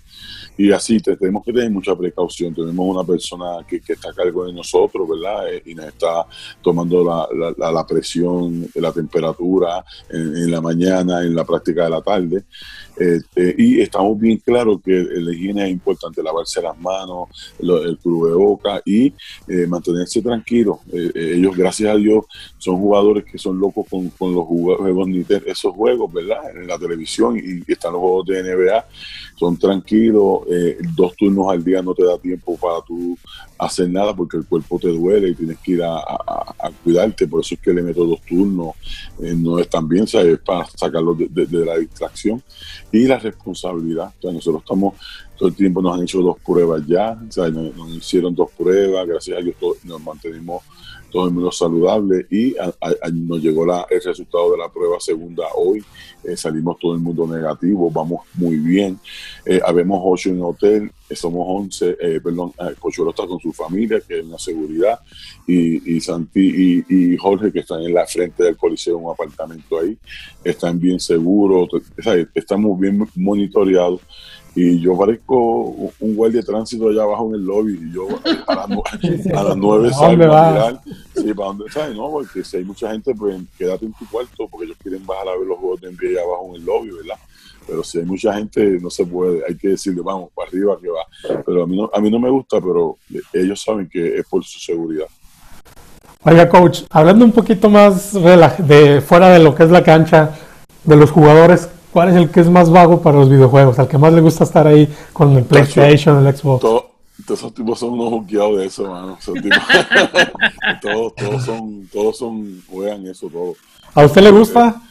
Y 0.56 0.70
así 0.72 1.00
te- 1.00 1.16
tenemos 1.16 1.44
que 1.44 1.52
tener 1.52 1.70
mucha 1.70 1.96
precaución. 1.96 2.54
Tenemos 2.54 2.86
una 2.94 3.04
persona 3.04 3.64
que, 3.68 3.80
que 3.80 3.94
está 3.94 4.10
a 4.10 4.14
cargo 4.14 4.46
de 4.46 4.52
nosotros, 4.52 5.08
¿verdad? 5.08 5.52
Eh, 5.52 5.62
y 5.66 5.74
nos 5.74 5.86
está 5.86 6.26
tomando 6.62 7.04
la, 7.04 7.28
la- 7.56 7.72
la- 7.72 7.84
presión, 7.86 8.66
la 8.76 8.92
temperatura 8.92 9.84
en, 10.10 10.50
la 10.50 10.60
mañana, 10.60 11.22
en 11.22 11.34
la 11.34 11.44
práctica 11.44 11.84
de 11.84 11.90
la 11.90 12.00
tarde. 12.02 12.44
Este, 12.96 13.54
y 13.58 13.80
estamos 13.80 14.18
bien 14.18 14.38
claros 14.38 14.80
que 14.82 14.92
la 14.92 15.32
higiene 15.34 15.64
es 15.66 15.70
importante, 15.72 16.22
lavarse 16.22 16.62
las 16.62 16.78
manos, 16.78 17.28
lo- 17.58 17.82
el 17.82 17.98
cubrebocas 17.98 18.80
y 18.86 19.08
eh, 19.48 19.66
mantenerse 19.68 20.22
tranquilo. 20.22 20.80
Eh, 20.92 21.10
eh, 21.14 21.32
ellos, 21.36 21.56
gracias 21.56 21.90
a 21.92 21.96
Dios, 21.96 22.24
son 22.58 22.76
jugadores 22.76 23.24
que 23.24 23.36
son 23.38 23.58
locos 23.58 23.86
con, 23.90 24.08
con 24.10 24.32
los 24.34 24.44
juegos, 24.46 24.80
esos 25.46 25.72
juegos, 25.74 26.12
¿verdad? 26.12 26.56
En 26.56 26.66
la 26.66 26.78
televisión 26.78 27.36
y, 27.36 27.62
y 27.66 27.72
están 27.72 27.92
los 27.92 28.00
juegos 28.00 28.26
de 28.26 28.42
NBA 28.42 28.84
son 29.36 29.56
tranquilos, 29.58 30.40
eh, 30.50 30.78
dos 30.96 31.14
turnos 31.16 31.50
al 31.50 31.62
día 31.62 31.82
no 31.82 31.94
te 31.94 32.04
da 32.04 32.18
tiempo 32.18 32.56
para 32.56 32.80
tú 32.86 33.16
hacer 33.58 33.88
nada 33.88 34.14
porque 34.14 34.36
el 34.36 34.46
cuerpo 34.46 34.78
te 34.78 34.88
duele 34.88 35.28
y 35.28 35.34
tienes 35.34 35.58
que 35.58 35.72
ir 35.72 35.82
a, 35.82 36.00
cuidarte, 36.82 37.26
por 37.26 37.40
eso 37.40 37.54
es 37.54 37.60
que 37.60 37.72
le 37.72 37.82
meto 37.82 38.04
dos 38.04 38.20
turnos, 38.22 38.74
eh, 39.20 39.34
no 39.36 39.58
es 39.58 39.68
tan 39.68 39.88
bien, 39.88 40.06
¿sabes? 40.06 40.38
para 40.38 40.66
sacarlo 40.66 41.14
de, 41.14 41.64
la 41.64 41.76
distracción 41.78 42.42
y 42.92 43.06
la 43.06 43.18
responsabilidad. 43.18 44.12
nosotros 44.22 44.62
estamos 44.62 44.94
todo 45.36 45.48
el 45.48 45.54
tiempo, 45.54 45.82
nos 45.82 45.96
han 45.96 46.02
hecho 46.02 46.20
dos 46.20 46.36
pruebas 46.44 46.82
ya, 46.86 47.14
Nos, 47.14 47.76
nos, 47.76 47.90
hicieron 47.90 48.34
dos 48.34 48.50
pruebas, 48.56 49.06
gracias 49.06 49.38
a 49.38 49.40
Dios 49.40 49.56
nos 49.84 50.02
mantenimos 50.02 50.62
todo 51.14 51.28
el 51.28 51.34
mundo 51.34 51.52
saludable 51.52 52.26
y 52.28 52.56
nos 53.12 53.40
llegó 53.40 53.64
la, 53.64 53.86
el 53.88 54.02
resultado 54.02 54.50
de 54.50 54.58
la 54.58 54.68
prueba 54.68 54.98
segunda 54.98 55.44
hoy. 55.54 55.80
Eh, 56.24 56.36
salimos 56.36 56.76
todo 56.80 56.94
el 56.94 57.00
mundo 57.00 57.24
negativo, 57.24 57.88
vamos 57.88 58.22
muy 58.34 58.56
bien. 58.56 58.98
Eh, 59.46 59.60
habemos 59.64 60.00
ocho 60.02 60.30
en 60.30 60.42
hotel, 60.42 60.90
eh, 61.08 61.14
somos 61.14 61.46
once, 61.48 61.96
eh, 62.00 62.20
perdón, 62.20 62.52
Pochuelo 62.80 63.10
está 63.10 63.28
con 63.28 63.38
su 63.38 63.52
familia, 63.52 64.00
que 64.00 64.18
es 64.18 64.24
una 64.24 64.38
seguridad, 64.40 64.98
y, 65.46 65.96
y 65.96 66.00
Santi 66.00 66.82
y, 66.88 67.16
Jorge, 67.16 67.52
que 67.52 67.60
están 67.60 67.82
en 67.82 67.94
la 67.94 68.06
frente 68.06 68.42
del 68.42 68.56
coliseo, 68.56 68.98
un 68.98 69.12
apartamento 69.12 69.78
ahí, 69.78 69.96
están 70.42 70.80
bien 70.80 70.98
seguros, 70.98 71.68
estamos 72.34 72.80
bien 72.80 73.06
monitoreados 73.14 74.00
y 74.54 74.80
yo 74.80 74.96
parezco 74.96 75.90
un 76.00 76.14
guardia 76.14 76.40
de 76.40 76.46
tránsito 76.46 76.88
allá 76.88 77.02
abajo 77.02 77.28
en 77.28 77.34
el 77.34 77.44
lobby 77.44 77.78
y 77.82 77.92
yo 77.92 78.06
a, 78.46 78.54
las, 78.54 79.56
nueve 79.56 79.90
salgo 79.92 80.24
a 80.32 80.50
mirar 80.50 80.80
sí, 81.14 81.34
para 81.34 81.48
dónde 81.48 81.64
¿sabes? 81.70 81.96
no, 81.96 82.10
porque 82.10 82.44
si 82.44 82.58
hay 82.58 82.64
mucha 82.64 82.90
gente 82.92 83.14
pues 83.14 83.40
quédate 83.58 83.86
en 83.86 83.92
tu 83.94 84.08
cuarto 84.08 84.48
porque 84.48 84.66
ellos 84.66 84.78
quieren 84.82 85.04
bajar 85.04 85.28
a 85.28 85.38
ver 85.38 85.46
los 85.46 85.58
juegos 85.58 85.80
de 85.80 85.90
NBA 85.90 86.10
allá 86.10 86.22
abajo 86.22 86.50
en 86.50 86.54
el 86.56 86.64
lobby, 86.64 86.90
¿verdad? 86.90 87.18
pero 87.66 87.82
si 87.82 87.98
hay 87.98 88.04
mucha 88.04 88.34
gente 88.34 88.78
no 88.80 88.90
se 88.90 89.06
puede, 89.06 89.42
hay 89.48 89.56
que 89.56 89.68
decirle 89.68 90.02
vamos 90.02 90.30
para 90.34 90.48
arriba 90.48 90.76
que 90.80 90.88
va, 90.88 91.42
pero 91.44 91.64
a 91.64 91.66
mí 91.66 91.76
no, 91.76 91.90
a 91.92 92.00
mí 92.00 92.10
no 92.10 92.18
me 92.18 92.30
gusta, 92.30 92.60
pero 92.60 92.98
ellos 93.32 93.62
saben 93.62 93.88
que 93.88 94.18
es 94.18 94.26
por 94.26 94.44
su 94.44 94.58
seguridad. 94.58 95.06
Oiga, 96.22 96.48
coach, 96.48 96.82
hablando 96.90 97.24
un 97.24 97.32
poquito 97.32 97.68
más 97.68 98.12
de 98.14 99.02
fuera 99.06 99.30
de 99.30 99.40
lo 99.40 99.54
que 99.54 99.64
es 99.64 99.70
la 99.70 99.82
cancha, 99.82 100.34
de 100.84 100.96
los 100.96 101.10
jugadores, 101.10 101.68
¿Cuál 101.94 102.08
es 102.08 102.16
el 102.16 102.28
que 102.28 102.40
es 102.40 102.50
más 102.50 102.70
vago 102.70 103.00
para 103.00 103.18
los 103.18 103.30
videojuegos? 103.30 103.78
Al 103.78 103.86
que 103.86 103.98
más 103.98 104.12
le 104.12 104.20
gusta 104.20 104.42
estar 104.42 104.66
ahí 104.66 104.92
con 105.12 105.36
el 105.36 105.44
PlayStation, 105.44 106.26
el 106.26 106.36
Xbox. 106.36 106.60
todos 106.60 107.38
esos 107.38 107.54
tipos 107.54 107.78
son 107.78 107.92
unos 107.92 108.08
juqueados 108.08 108.58
de 108.58 108.66
eso, 108.66 108.90
mano. 108.90 109.16
todos, 110.82 111.14
todos 111.14 111.44
son, 111.44 111.88
todos 111.92 112.18
son, 112.18 112.60
juegan 112.68 113.06
eso, 113.06 113.28
todo. 113.28 113.54
¿A 113.94 114.06
usted 114.06 114.22
le 114.22 114.32
gusta? 114.32 114.82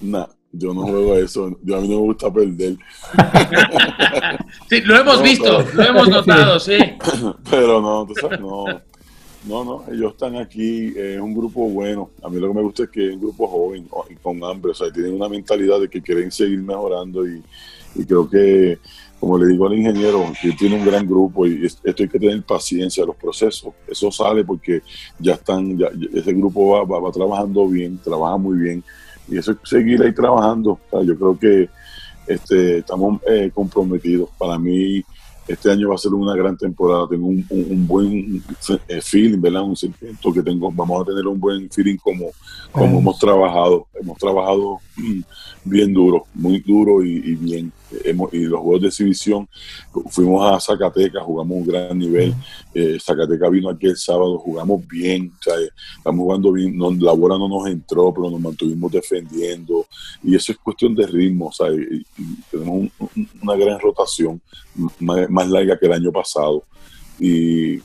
No, 0.00 0.28
yo 0.52 0.72
no 0.72 0.82
juego 0.82 1.16
eso. 1.16 1.50
Yo, 1.64 1.78
a 1.78 1.80
mí 1.80 1.88
no 1.88 1.96
me 1.96 2.02
gusta 2.02 2.32
perder. 2.32 2.76
sí, 4.70 4.82
lo 4.82 4.98
hemos 4.98 5.22
visto, 5.24 5.64
lo 5.74 5.82
hemos 5.82 6.08
notado, 6.10 6.60
sí. 6.60 6.78
Pero 7.50 7.82
no, 7.82 8.06
tú 8.06 8.14
sabes, 8.20 8.40
no. 8.40 8.66
No, 9.44 9.64
no, 9.64 9.84
ellos 9.90 10.12
están 10.12 10.36
aquí, 10.36 10.92
es 10.96 11.18
un 11.18 11.34
grupo 11.34 11.68
bueno. 11.68 12.10
A 12.22 12.28
mí 12.28 12.38
lo 12.38 12.48
que 12.48 12.54
me 12.54 12.62
gusta 12.62 12.82
es 12.84 12.90
que 12.90 13.08
es 13.08 13.14
un 13.14 13.20
grupo 13.20 13.48
joven 13.48 13.88
y 14.10 14.14
con 14.16 14.42
hambre, 14.44 14.72
o 14.72 14.74
sea, 14.74 14.92
tienen 14.92 15.14
una 15.14 15.28
mentalidad 15.28 15.80
de 15.80 15.88
que 15.88 16.02
quieren 16.02 16.30
seguir 16.30 16.60
mejorando 16.62 17.26
y, 17.26 17.42
creo 18.06 18.28
que, 18.28 18.78
como 19.18 19.38
le 19.38 19.46
digo 19.46 19.66
al 19.66 19.78
ingeniero, 19.78 20.30
que 20.40 20.52
tiene 20.52 20.76
un 20.76 20.84
gran 20.84 21.06
grupo 21.06 21.46
y 21.46 21.64
esto 21.64 21.80
hay 21.84 22.08
que 22.08 22.18
tener 22.18 22.42
paciencia, 22.42 23.04
los 23.04 23.16
procesos, 23.16 23.72
eso 23.88 24.12
sale 24.12 24.44
porque 24.44 24.82
ya 25.18 25.34
están, 25.34 25.76
ya, 25.78 25.88
ese 26.14 26.32
grupo 26.34 26.86
va, 26.86 27.00
va, 27.00 27.10
trabajando 27.10 27.66
bien, 27.66 27.98
trabaja 27.98 28.36
muy 28.36 28.58
bien 28.58 28.84
y 29.26 29.38
eso 29.38 29.52
es 29.52 29.58
seguir 29.64 30.02
ahí 30.02 30.12
trabajando. 30.12 30.78
yo 30.92 31.16
creo 31.16 31.38
que 31.38 31.68
este, 32.26 32.78
estamos 32.78 33.20
eh, 33.26 33.50
comprometidos. 33.52 34.28
Para 34.38 34.58
mí, 34.58 35.02
este 35.48 35.70
año 35.70 35.88
va 35.88 35.94
a 35.94 35.98
ser 35.98 36.12
una 36.14 36.34
gran 36.34 36.56
temporada. 36.56 37.08
Tengo 37.08 37.26
un, 37.26 37.86
buen 37.86 38.42
eh, 38.88 39.00
feeling, 39.00 39.40
¿verdad? 39.40 39.62
Un 39.62 39.76
sentimiento 39.76 40.32
que 40.32 40.42
tengo. 40.42 40.70
Vamos 40.70 41.02
a 41.02 41.04
tener 41.04 41.26
un 41.26 41.40
buen 41.40 41.70
feeling 41.70 41.96
como, 41.96 42.26
como 42.70 42.98
hemos 42.98 43.18
trabajado. 43.18 43.86
Hemos 44.00 44.18
trabajado 44.18 44.78
mm, 44.96 45.20
bien 45.64 45.92
duro, 45.92 46.26
muy 46.34 46.60
duro 46.60 47.04
y 47.04 47.34
bien 47.34 47.72
y 48.32 48.44
los 48.44 48.60
juegos 48.60 48.82
de 48.82 48.88
exhibición, 48.88 49.48
fuimos 50.10 50.46
a 50.46 50.60
Zacatecas, 50.60 51.22
jugamos 51.22 51.58
un 51.58 51.66
gran 51.66 51.98
nivel. 51.98 52.34
Eh, 52.72 52.98
Zacatecas 53.00 53.50
vino 53.50 53.70
aquí 53.70 53.86
el 53.86 53.96
sábado, 53.96 54.38
jugamos 54.38 54.86
bien, 54.86 55.32
estamos 55.96 56.22
jugando 56.22 56.52
bien. 56.52 56.78
la 57.00 57.12
bola 57.12 57.36
no 57.36 57.48
nos 57.48 57.66
entró, 57.68 58.12
pero 58.12 58.30
nos 58.30 58.40
mantuvimos 58.40 58.92
defendiendo. 58.92 59.86
Y 60.22 60.36
eso 60.36 60.52
es 60.52 60.58
cuestión 60.58 60.94
de 60.94 61.06
ritmo, 61.06 61.50
tenemos 62.50 62.90
una 63.42 63.56
gran 63.56 63.80
rotación, 63.80 64.40
más, 65.00 65.48
larga 65.48 65.78
que 65.78 65.86
el 65.86 65.92
año 65.92 66.12
pasado. 66.12 66.64
Y 67.18 67.80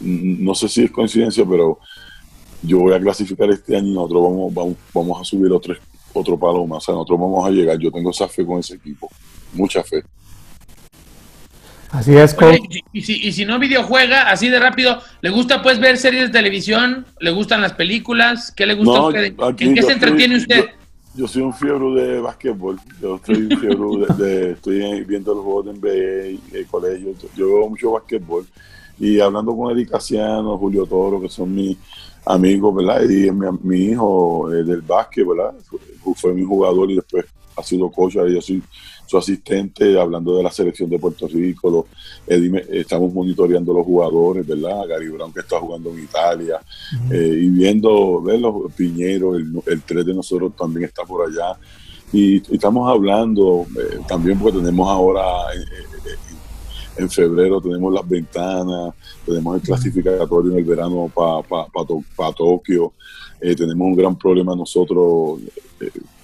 no 0.00 0.54
sé 0.54 0.68
si 0.68 0.84
es 0.84 0.90
coincidencia, 0.90 1.44
pero 1.44 1.78
yo 2.62 2.78
voy 2.78 2.94
a 2.94 3.00
clasificar 3.00 3.50
este 3.50 3.76
año 3.76 3.88
y 3.88 3.94
nosotros 3.94 4.22
vamos, 4.22 4.54
vamos, 4.54 4.76
vamos 4.94 5.20
a 5.20 5.24
subir 5.24 5.52
otro, 5.52 5.74
otro 6.20 6.38
palo 6.38 6.66
más. 6.66 6.78
O 6.78 6.80
sea, 6.86 6.94
nosotros 6.94 7.20
vamos 7.20 7.46
a 7.46 7.50
llegar. 7.50 7.78
Yo 7.78 7.90
tengo 7.90 8.10
esa 8.10 8.28
fe 8.28 8.44
con 8.44 8.58
ese 8.58 8.74
equipo 8.74 9.10
mucha 9.56 9.82
fe. 9.82 10.02
Así 11.90 12.14
es, 12.16 12.34
coach. 12.34 12.58
y, 12.92 13.02
si, 13.02 13.26
y 13.26 13.32
si 13.32 13.44
no 13.44 13.58
videojuega, 13.58 14.28
así 14.28 14.48
de 14.48 14.58
rápido, 14.58 15.00
¿le 15.22 15.30
gusta 15.30 15.62
pues 15.62 15.78
ver 15.78 15.96
series 15.96 16.26
de 16.26 16.32
televisión? 16.32 17.06
¿Le 17.20 17.30
gustan 17.30 17.62
las 17.62 17.72
películas? 17.72 18.52
¿Qué 18.54 18.66
le 18.66 18.74
gusta 18.74 18.98
a 18.98 19.06
usted? 19.06 19.34
¿En 19.58 19.74
qué 19.74 19.82
se 19.82 19.92
entretiene 19.92 20.36
usted? 20.36 20.66
Yo, 21.14 21.26
soy 21.26 21.42
un 21.42 21.54
fiebre 21.54 22.02
de 22.02 22.20
básquetbol. 22.20 22.78
Yo 23.00 23.16
estoy 23.16 23.36
un 23.36 23.58
fiebre 23.58 24.14
de, 24.18 24.50
estoy 24.52 25.04
viendo 25.04 25.34
los 25.34 25.44
juegos 25.44 25.66
de 25.66 25.72
NBA, 25.72 26.58
el 26.58 26.66
colegio. 26.66 27.14
Yo 27.34 27.46
veo 27.46 27.68
mucho 27.70 27.92
básquetbol. 27.92 28.46
Y 28.98 29.20
hablando 29.20 29.56
con 29.56 29.70
Eric 29.70 29.90
Casiano, 29.90 30.58
Julio 30.58 30.84
Toro, 30.86 31.20
que 31.20 31.28
son 31.28 31.54
mis 31.54 31.78
amigos, 32.26 32.74
¿verdad? 32.74 33.02
Y 33.08 33.30
mi, 33.30 33.46
mi 33.62 33.84
hijo 33.92 34.52
eh, 34.52 34.64
del 34.64 34.82
básquet, 34.82 35.26
¿verdad? 35.26 35.54
Fue, 36.16 36.34
mi 36.34 36.44
jugador 36.44 36.90
y 36.90 36.96
después 36.96 37.24
ha 37.56 37.62
sido 37.62 37.90
coach. 37.90 38.16
Y 38.16 38.34
yo 38.34 38.42
soy 38.42 38.62
su 39.06 39.16
asistente, 39.16 39.98
hablando 39.98 40.36
de 40.36 40.42
la 40.42 40.50
selección 40.50 40.90
de 40.90 40.98
Puerto 40.98 41.28
Rico, 41.28 41.86
estamos 42.26 43.14
monitoreando 43.14 43.72
los 43.72 43.86
jugadores, 43.86 44.44
¿verdad? 44.44 44.86
Gary 44.88 45.08
Brown 45.08 45.32
que 45.32 45.40
está 45.40 45.60
jugando 45.60 45.90
en 45.90 46.00
Italia, 46.00 46.60
eh, 47.10 47.38
y 47.42 47.48
viendo, 47.50 48.20
ver 48.20 48.40
los 48.40 48.72
Piñeros, 48.74 49.36
el, 49.36 49.62
el 49.64 49.82
3 49.82 50.06
de 50.06 50.14
nosotros 50.14 50.56
también 50.56 50.86
está 50.86 51.04
por 51.04 51.24
allá. 51.24 51.56
Y, 52.12 52.42
estamos 52.54 52.88
hablando 52.88 53.66
eh, 53.78 53.98
también 54.08 54.38
porque 54.38 54.58
tenemos 54.58 54.88
ahora 54.88 55.22
eh, 55.54 55.95
en 56.96 57.10
febrero 57.10 57.60
tenemos 57.60 57.92
las 57.92 58.08
ventanas, 58.08 58.94
tenemos 59.24 59.56
el 59.56 59.62
clasificatorio 59.62 60.52
en 60.52 60.58
el 60.58 60.64
verano 60.64 61.10
para 61.14 61.42
pa, 61.42 62.32
Tokio, 62.32 62.92
tenemos 63.40 63.86
un 63.86 63.96
gran 63.96 64.16
problema 64.16 64.54
nosotros 64.56 65.40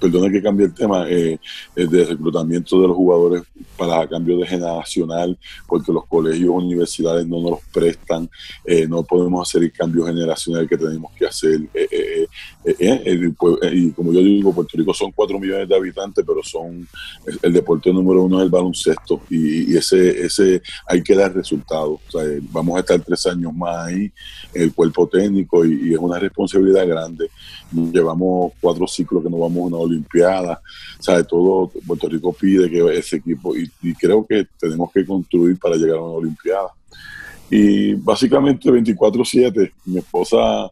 perdone 0.03 0.33
que 0.33 0.43
cambie 0.43 0.67
el 0.67 0.75
tema, 0.75 1.09
eh, 1.09 1.39
de 1.77 2.05
reclutamiento 2.05 2.81
de 2.81 2.89
los 2.89 2.97
jugadores 2.97 3.43
para 3.77 4.07
cambio 4.09 4.37
de 4.39 4.47
generacional, 4.47 5.39
porque 5.67 5.93
los 5.93 6.07
colegios, 6.07 6.51
universidades 6.51 7.27
no 7.27 7.41
nos 7.41 7.51
los 7.53 7.61
prestan, 7.73 8.29
eh, 8.65 8.87
no 8.87 9.03
podemos 9.03 9.49
hacer 9.49 9.63
el 9.63 9.73
cambio 9.73 10.07
generacional 10.07 10.69
que 10.69 10.77
tenemos 10.77 11.13
que 11.13 11.27
hacer. 11.27 11.61
Eh, 11.75 12.27
eh, 12.65 13.33
pues, 13.39 13.57
y 13.73 13.91
como 13.91 14.13
yo 14.13 14.21
digo, 14.21 14.53
Puerto 14.53 14.77
Rico 14.77 14.95
son 14.95 15.11
4 15.13 15.39
millones 15.39 15.69
de 15.69 15.77
habitantes, 15.77 16.25
pero 16.27 16.43
son 16.43 16.87
el, 17.43 17.53
deporte 17.53 17.93
número 17.93 18.23
uno 18.23 18.39
es 18.39 18.45
el 18.45 18.51
baloncesto 18.51 19.21
y, 19.31 19.77
ese, 19.77 20.27
ese 20.27 20.63
hay 20.87 21.03
que 21.03 21.15
dar 21.15 21.35
resultados. 21.35 22.01
vamos 22.51 22.77
a 22.77 22.81
estar 22.81 23.01
tres 23.01 23.27
años 23.27 23.53
más 23.53 23.87
ahí 23.87 24.13
el 24.55 24.73
cuerpo 24.73 25.09
técnico 25.09 25.65
y, 25.65 25.93
es 25.93 25.99
una 25.99 26.19
responsabilidad 26.19 26.87
grande. 26.87 27.31
Llevamos 27.73 28.53
cuatro 28.61 28.87
ciclos 28.87 29.23
que 29.23 29.31
no 29.31 29.39
vamos 29.39 29.59
a 29.59 29.67
una 29.67 29.79
Olimpiada. 29.93 30.61
¿sabe? 30.99 31.25
Todo 31.25 31.71
Puerto 31.87 32.09
Rico 32.09 32.33
pide 32.33 32.71
que 32.71 32.99
ese 32.99 33.17
equipo 33.17 33.55
y, 33.57 33.71
creo 33.95 34.27
que 34.27 34.47
tenemos 34.59 34.91
que 34.93 35.05
construir 35.05 35.59
para 35.59 35.77
llegar 35.77 35.99
a 35.99 36.03
una 36.03 36.15
Olimpiada. 36.15 36.69
Y 37.51 37.95
básicamente 37.95 38.71
24/7, 38.71 39.73
mi 39.87 39.99
esposa 39.99 40.71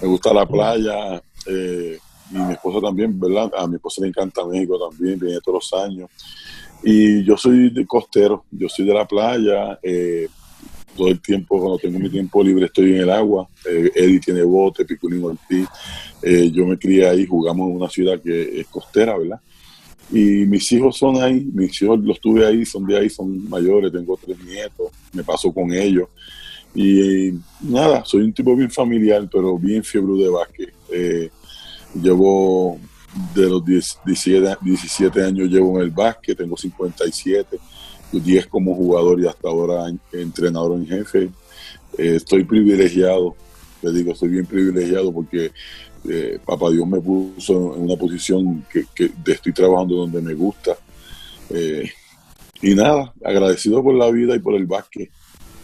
me 0.00 0.08
gusta 0.08 0.32
la 0.32 0.46
playa 0.46 1.22
eh, 1.46 1.98
y 2.30 2.34
mi 2.34 2.52
esposa 2.52 2.80
también, 2.80 3.18
¿verdad? 3.18 3.50
A 3.58 3.66
mi 3.66 3.76
esposa 3.76 4.00
le 4.02 4.08
encanta 4.08 4.46
México 4.46 4.78
también, 4.88 5.18
viene 5.18 5.40
todos 5.40 5.70
los 5.70 5.82
años. 5.82 6.10
Y 6.82 7.24
yo 7.24 7.36
soy 7.36 7.70
de 7.70 7.86
costero, 7.86 8.44
yo 8.50 8.68
soy 8.68 8.86
de 8.86 8.94
la 8.94 9.06
playa. 9.06 9.78
Eh, 9.82 10.28
todo 10.96 11.08
el 11.08 11.20
tiempo, 11.20 11.58
cuando 11.58 11.78
tengo 11.78 11.98
mi 11.98 12.08
tiempo 12.08 12.42
libre, 12.42 12.66
estoy 12.66 12.92
en 12.92 13.02
el 13.02 13.10
agua. 13.10 13.48
Eh, 13.68 13.90
Eddie 13.94 14.20
tiene 14.20 14.42
bote, 14.42 14.84
Piculín 14.84 15.24
Ortiz. 15.24 15.66
Eh, 16.22 16.50
yo 16.50 16.66
me 16.66 16.78
crié 16.78 17.08
ahí, 17.08 17.26
jugamos 17.26 17.70
en 17.70 17.76
una 17.76 17.88
ciudad 17.88 18.20
que 18.20 18.60
es 18.60 18.66
costera, 18.68 19.16
¿verdad? 19.18 19.40
Y 20.10 20.46
mis 20.46 20.70
hijos 20.72 20.96
son 20.96 21.22
ahí, 21.22 21.48
mis 21.52 21.80
hijos 21.82 21.98
los 22.00 22.20
tuve 22.20 22.46
ahí, 22.46 22.64
son 22.64 22.86
de 22.86 22.98
ahí, 22.98 23.08
son 23.08 23.48
mayores, 23.48 23.90
tengo 23.90 24.18
tres 24.22 24.38
nietos, 24.44 24.92
me 25.12 25.24
paso 25.24 25.52
con 25.52 25.72
ellos. 25.72 26.08
Y 26.74 27.32
nada, 27.60 28.04
soy 28.04 28.22
un 28.22 28.32
tipo 28.32 28.54
bien 28.56 28.70
familiar, 28.70 29.28
pero 29.30 29.58
bien 29.58 29.82
fiebre 29.82 30.24
de 30.24 30.28
básquet. 30.28 30.74
Eh, 30.92 31.30
llevo 31.94 32.78
de 33.34 33.48
los 33.48 33.64
10 33.64 33.98
17, 34.04 34.56
17 34.60 35.24
años 35.24 35.48
llevo 35.48 35.76
en 35.76 35.84
el 35.84 35.90
básquet, 35.90 36.36
tengo 36.36 36.56
57, 36.56 37.58
10 38.20 38.46
como 38.46 38.74
jugador 38.74 39.20
y 39.20 39.26
hasta 39.26 39.48
ahora 39.48 39.86
entrenador 40.12 40.76
en 40.78 40.86
jefe. 40.86 41.30
Eh, 41.98 42.16
estoy 42.16 42.44
privilegiado, 42.44 43.34
le 43.82 43.92
digo, 43.92 44.12
estoy 44.12 44.30
bien 44.30 44.46
privilegiado 44.46 45.12
porque 45.12 45.52
eh, 46.08 46.38
Papá 46.44 46.70
Dios 46.70 46.86
me 46.86 47.00
puso 47.00 47.74
en 47.76 47.82
una 47.82 47.96
posición 47.96 48.64
que, 48.70 48.84
que 48.94 49.10
estoy 49.32 49.52
trabajando 49.52 49.96
donde 49.96 50.20
me 50.20 50.34
gusta. 50.34 50.76
Eh, 51.50 51.90
y 52.62 52.74
nada, 52.74 53.12
agradecido 53.24 53.82
por 53.82 53.94
la 53.94 54.10
vida 54.10 54.34
y 54.34 54.38
por 54.38 54.54
el 54.54 54.66
básquet. 54.66 55.10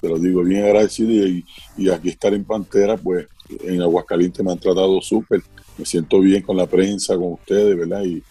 Te 0.00 0.08
lo 0.08 0.18
digo, 0.18 0.42
bien 0.42 0.64
agradecido 0.64 1.26
y, 1.26 1.44
y 1.76 1.90
aquí 1.90 2.08
estar 2.08 2.32
en 2.32 2.44
Pantera, 2.44 2.96
pues 2.96 3.26
en 3.64 3.82
Aguascalientes 3.82 4.44
me 4.44 4.52
han 4.52 4.58
tratado 4.58 5.00
súper. 5.00 5.42
Me 5.80 5.86
siento 5.86 6.20
bien 6.20 6.42
con 6.42 6.58
la 6.58 6.66
prensa, 6.66 7.14
con 7.14 7.32
ustedes, 7.32 7.74
¿verdad? 7.74 8.04
Y 8.04 8.22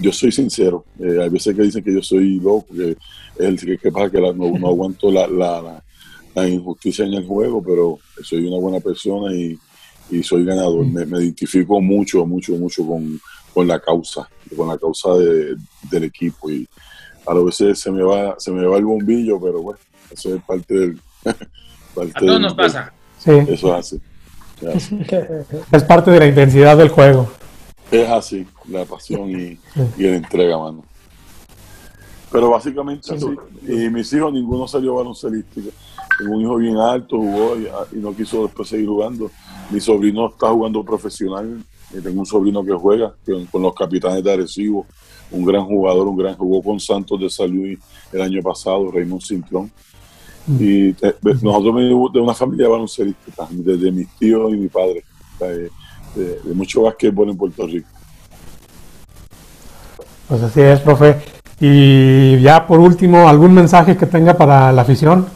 yo 0.00 0.10
soy 0.10 0.32
sincero. 0.32 0.86
Eh, 0.98 1.18
hay 1.20 1.28
veces 1.28 1.54
que 1.54 1.62
dicen 1.62 1.84
que 1.84 1.92
yo 1.92 2.02
soy 2.02 2.40
loco, 2.40 2.66
que, 2.74 2.92
es 2.92 3.62
el, 3.62 3.78
que, 3.78 3.92
pasa 3.92 4.10
que 4.10 4.20
no, 4.20 4.56
aguanto 4.66 5.12
la, 5.12 5.26
la, 5.26 5.82
la, 6.34 6.48
injusticia 6.48 7.04
en 7.04 7.12
el 7.12 7.26
juego, 7.26 7.62
pero 7.62 7.98
soy 8.22 8.46
una 8.46 8.56
buena 8.56 8.80
persona 8.80 9.34
y, 9.34 9.58
y 10.10 10.22
soy 10.22 10.46
ganador. 10.46 10.86
Me, 10.86 11.04
me, 11.04 11.18
identifico 11.18 11.78
mucho, 11.78 12.24
mucho, 12.24 12.54
mucho 12.54 12.86
con, 12.86 13.20
con 13.52 13.68
la 13.68 13.78
causa, 13.78 14.26
con 14.56 14.68
la 14.68 14.78
causa 14.78 15.12
de, 15.16 15.56
del 15.90 16.04
equipo. 16.04 16.50
Y 16.50 16.66
a 17.26 17.34
veces 17.34 17.78
se 17.80 17.92
me 17.92 18.02
va, 18.02 18.34
se 18.38 18.50
me 18.50 18.64
va 18.64 18.78
el 18.78 18.84
bombillo, 18.86 19.38
pero 19.38 19.60
bueno, 19.60 19.78
eso 20.10 20.34
es 20.34 20.42
parte 20.42 20.72
del. 20.72 21.00
parte 21.94 22.12
a 22.14 22.20
todos 22.20 22.40
nos 22.40 22.54
pasa. 22.54 22.94
Sí. 23.18 23.32
Eso 23.46 23.76
es 23.76 23.94
así. 23.94 24.00
Es 25.72 25.84
parte 25.84 26.10
de 26.10 26.18
la 26.18 26.26
intensidad 26.26 26.76
del 26.76 26.88
juego. 26.88 27.28
Es 27.90 28.08
así, 28.08 28.46
la 28.68 28.84
pasión 28.84 29.30
y, 29.30 29.58
y 29.96 30.02
la 30.02 30.16
entrega, 30.16 30.58
mano. 30.58 30.84
Pero 32.30 32.50
básicamente 32.50 33.14
así. 33.14 33.26
Y 33.66 33.88
mis 33.88 34.12
hijos, 34.12 34.32
ninguno 34.32 34.68
salió 34.68 34.94
baloncelístico. 34.94 35.70
Tengo 36.18 36.34
un 36.34 36.42
hijo 36.42 36.56
bien 36.56 36.76
alto, 36.76 37.16
jugó 37.16 37.56
y, 37.56 37.68
y, 37.96 38.00
no 38.00 38.14
quiso 38.14 38.42
después 38.42 38.68
seguir 38.68 38.88
jugando. 38.88 39.30
Mi 39.70 39.80
sobrino 39.80 40.28
está 40.28 40.50
jugando 40.50 40.84
profesional. 40.84 41.62
Y 41.90 42.00
tengo 42.02 42.20
un 42.20 42.26
sobrino 42.26 42.62
que 42.62 42.72
juega 42.72 43.14
con, 43.24 43.46
con 43.46 43.62
los 43.62 43.74
capitanes 43.74 44.22
de 44.22 44.32
Arecibo. 44.32 44.86
Un 45.30 45.44
gran 45.44 45.64
jugador, 45.64 46.06
un 46.08 46.16
gran 46.16 46.36
jugó 46.36 46.62
con 46.62 46.80
Santos 46.80 47.20
de 47.20 47.30
San 47.30 47.50
Luis 47.50 47.78
el 48.12 48.20
año 48.20 48.42
pasado, 48.42 48.90
Raymond 48.90 49.22
Cintrón. 49.22 49.70
Y 50.48 50.90
eh, 50.90 51.14
nosotros 51.42 51.74
venimos 51.74 52.12
de 52.12 52.20
una 52.20 52.34
familia 52.34 52.68
baloncelística, 52.68 53.46
desde 53.50 53.92
mis 53.92 54.08
tíos 54.16 54.52
y 54.52 54.56
mi 54.56 54.68
padre, 54.68 55.04
de, 55.40 55.70
de, 56.14 56.40
de 56.42 56.54
mucho 56.54 56.82
básquetbol 56.82 57.30
en 57.30 57.36
Puerto 57.36 57.66
Rico. 57.66 57.88
Pues 60.28 60.42
así 60.42 60.60
es, 60.60 60.80
profe. 60.80 61.16
Y 61.60 62.38
ya 62.40 62.66
por 62.66 62.78
último, 62.78 63.28
¿algún 63.28 63.52
mensaje 63.52 63.96
que 63.96 64.06
tenga 64.06 64.36
para 64.36 64.72
la 64.72 64.82
afición? 64.82 65.26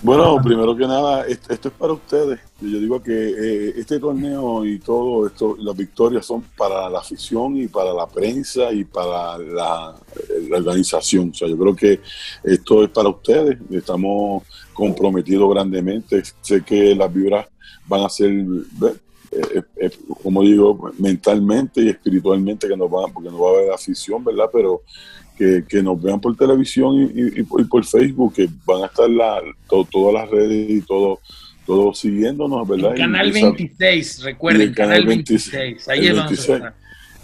Bueno, 0.00 0.40
primero 0.40 0.76
que 0.76 0.86
nada, 0.86 1.26
esto, 1.26 1.52
es 1.52 1.74
para 1.74 1.92
ustedes. 1.92 2.38
Yo 2.60 2.78
digo 2.78 3.02
que 3.02 3.12
eh, 3.12 3.74
este 3.76 3.98
torneo 3.98 4.64
y 4.64 4.78
todo 4.78 5.26
esto, 5.26 5.56
las 5.58 5.76
victorias 5.76 6.24
son 6.24 6.42
para 6.56 6.88
la 6.88 7.00
afición 7.00 7.56
y 7.56 7.66
para 7.66 7.92
la 7.92 8.06
prensa 8.06 8.72
y 8.72 8.84
para 8.84 9.36
la, 9.38 9.96
organización. 10.52 11.30
O 11.30 11.34
sea, 11.34 11.48
yo 11.48 11.58
creo 11.58 11.74
que 11.74 12.00
esto 12.44 12.84
es 12.84 12.90
para 12.90 13.08
ustedes. 13.08 13.58
Estamos 13.70 14.44
comprometidos 14.72 15.50
grandemente. 15.50 16.22
Sé 16.42 16.62
que 16.62 16.94
las 16.94 17.12
vibras 17.12 17.48
van 17.88 18.02
a 18.02 18.08
ser, 18.08 18.30
eh, 18.30 19.62
eh, 19.80 19.90
como 20.22 20.42
digo, 20.42 20.92
mentalmente 20.98 21.80
y 21.82 21.88
espiritualmente 21.88 22.68
que 22.68 22.76
nos 22.76 22.88
van, 22.88 23.12
porque 23.12 23.30
no 23.30 23.40
va 23.40 23.50
a 23.50 23.54
haber 23.54 23.72
afición, 23.72 24.22
¿verdad? 24.22 24.48
Pero 24.52 24.82
que, 25.38 25.64
que, 25.68 25.82
nos 25.82 26.02
vean 26.02 26.20
por 26.20 26.36
televisión 26.36 26.96
y, 26.96 27.04
y, 27.04 27.40
y, 27.40 27.42
por 27.44 27.84
Facebook, 27.84 28.34
que 28.34 28.48
van 28.66 28.82
a 28.82 28.86
estar 28.86 29.08
la, 29.08 29.40
to, 29.68 29.86
todas 29.90 30.14
las 30.14 30.30
redes 30.30 30.68
y 30.68 30.80
todo, 30.82 31.20
todo 31.64 31.94
siguiéndonos, 31.94 32.66
¿verdad? 32.66 32.92
El 32.92 32.98
canal 32.98 33.32
26, 33.32 34.22
recuerden, 34.24 34.74
canal 34.74 35.06
26, 35.06 35.52
26. 35.52 35.88
ahí 35.88 36.08
vamos 36.10 36.24
26. 36.26 36.48
a 36.48 36.54
estar. 36.56 36.74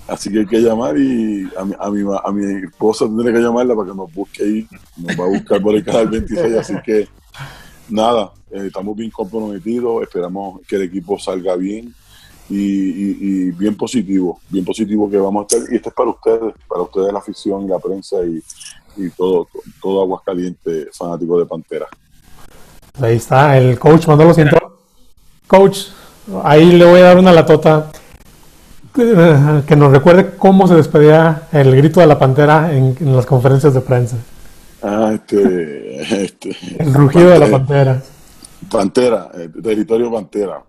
Así 0.06 0.30
que 0.30 0.40
hay 0.40 0.46
que 0.46 0.60
llamar 0.60 0.96
y 0.98 1.48
a 1.56 1.64
mi, 1.64 1.74
a 1.78 1.90
mi, 1.90 2.02
a 2.24 2.30
mi 2.30 2.64
esposa 2.66 3.06
tendré 3.06 3.32
que 3.32 3.40
llamarla 3.40 3.74
para 3.74 3.90
que 3.90 3.96
nos 3.96 4.12
busque 4.12 4.44
ahí, 4.44 4.68
nos 4.96 5.18
va 5.18 5.24
a 5.24 5.28
buscar 5.28 5.62
por 5.62 5.74
el 5.74 5.82
canal 5.82 6.08
26, 6.08 6.54
así 6.56 6.74
que 6.84 7.08
nada, 7.88 8.32
eh, 8.50 8.66
estamos 8.66 8.96
bien 8.96 9.10
comprometidos, 9.10 10.02
esperamos 10.02 10.60
que 10.68 10.76
el 10.76 10.82
equipo 10.82 11.18
salga 11.18 11.56
bien, 11.56 11.94
y, 12.48 12.56
y, 12.56 13.16
y, 13.20 13.50
bien 13.52 13.76
positivo, 13.76 14.40
bien 14.48 14.64
positivo 14.64 15.10
que 15.10 15.16
vamos 15.16 15.42
a 15.42 15.56
estar. 15.56 15.72
Y 15.72 15.76
esto 15.76 15.88
es 15.88 15.94
para 15.94 16.10
ustedes, 16.10 16.54
para 16.68 16.82
ustedes 16.82 17.12
la 17.12 17.18
afición 17.18 17.64
y 17.64 17.68
la 17.68 17.78
prensa 17.78 18.16
y, 18.24 18.42
y 18.96 19.10
todo, 19.10 19.48
todo 19.82 20.02
Aguascaliente 20.02 20.88
fanático 20.92 21.38
de 21.38 21.46
Pantera. 21.46 21.86
Ahí 23.00 23.16
está, 23.16 23.56
el 23.58 23.78
coach 23.78 24.06
Manolo 24.06 24.34
Cintrón. 24.34 24.72
Coach, 25.46 25.88
ahí 26.42 26.72
le 26.72 26.84
voy 26.84 27.00
a 27.00 27.04
dar 27.04 27.18
una 27.18 27.32
latota 27.32 27.90
que 28.94 29.74
nos 29.76 29.90
recuerde 29.90 30.36
cómo 30.38 30.68
se 30.68 30.76
despedía 30.76 31.48
el 31.50 31.74
grito 31.74 32.00
de 32.00 32.06
la 32.06 32.18
Pantera 32.18 32.72
en, 32.72 32.96
en 33.00 33.16
las 33.16 33.26
conferencias 33.26 33.74
de 33.74 33.80
prensa. 33.80 34.16
Ah, 34.82 35.12
este, 35.14 36.24
este 36.24 36.56
el 36.78 36.94
rugido 36.94 37.30
Pantera, 37.30 37.32
de 37.32 37.38
la 37.38 37.50
Pantera. 37.50 38.02
Pantera, 38.70 39.30
territorio 39.62 40.12
Pantera. 40.12 40.62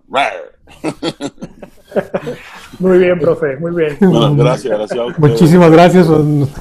Muy 2.78 2.98
bien, 2.98 3.18
profe, 3.18 3.56
muy 3.56 3.72
bien. 3.72 3.96
Bueno, 4.00 4.34
gracias, 4.36 4.76
gracias. 4.76 5.18
Muchísimas 5.18 5.70
gracias. 5.70 6.06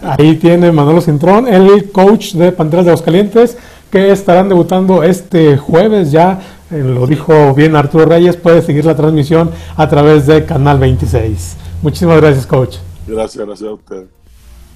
Ahí 0.02 0.36
tiene 0.38 0.72
Manolo 0.72 1.02
Cintrón, 1.02 1.48
el 1.48 1.91
coach 1.91 2.34
de 2.34 2.52
Panteras 2.52 2.86
de 2.86 2.91
Aguascalientes, 2.91 3.58
que 3.91 4.12
estarán 4.12 4.50
debutando 4.50 5.04
este 5.04 5.58
jueves 5.58 6.12
ya. 6.12 6.39
Eh, 6.72 6.80
lo 6.80 7.06
dijo 7.06 7.54
bien 7.54 7.76
Arturo 7.76 8.06
Reyes, 8.06 8.38
puede 8.38 8.62
seguir 8.62 8.86
la 8.86 8.96
transmisión 8.96 9.52
a 9.76 9.89
través 9.89 10.26
de 10.26 10.46
Canal 10.46 10.80
26. 10.80 11.58
Muchísimas 11.82 12.22
gracias, 12.22 12.48
coach. 12.48 12.78
Gracias, 13.08 13.46
gracias 13.46 13.70
a 13.70 13.74
usted. 13.74 14.06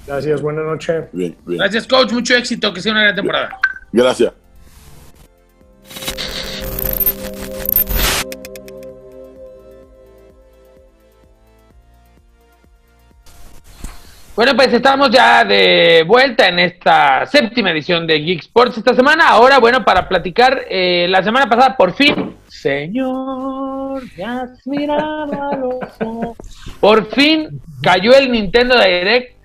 Gracias, 0.06 0.42
buenas 0.42 0.64
noches. 0.64 1.04
Bien, 1.12 1.36
bien. 1.46 1.58
Gracias, 1.58 1.86
coach. 1.86 2.12
Mucho 2.12 2.34
éxito, 2.34 2.72
que 2.72 2.80
sea 2.80 2.92
una 2.92 3.02
gran 3.02 3.16
temporada. 3.16 3.58
Gracias. 3.92 4.32
Bueno, 14.40 14.56
pues 14.56 14.72
estamos 14.72 15.10
ya 15.10 15.44
de 15.44 16.02
vuelta 16.06 16.48
en 16.48 16.60
esta 16.60 17.26
séptima 17.26 17.72
edición 17.72 18.06
de 18.06 18.20
Geek 18.20 18.40
Sports 18.40 18.78
esta 18.78 18.94
semana. 18.94 19.28
Ahora, 19.28 19.58
bueno, 19.58 19.84
para 19.84 20.08
platicar, 20.08 20.62
eh, 20.70 21.06
la 21.10 21.22
semana 21.22 21.46
pasada, 21.46 21.76
por 21.76 21.92
fin, 21.92 22.36
Señor, 22.48 24.02
me 24.16 24.24
has 24.24 24.66
mirado 24.66 25.42
a 25.42 25.56
los 25.56 25.80
ojos. 26.00 26.38
Por 26.80 27.10
fin 27.14 27.60
cayó 27.82 28.14
el 28.14 28.32
Nintendo 28.32 28.76
Direct, 28.76 29.36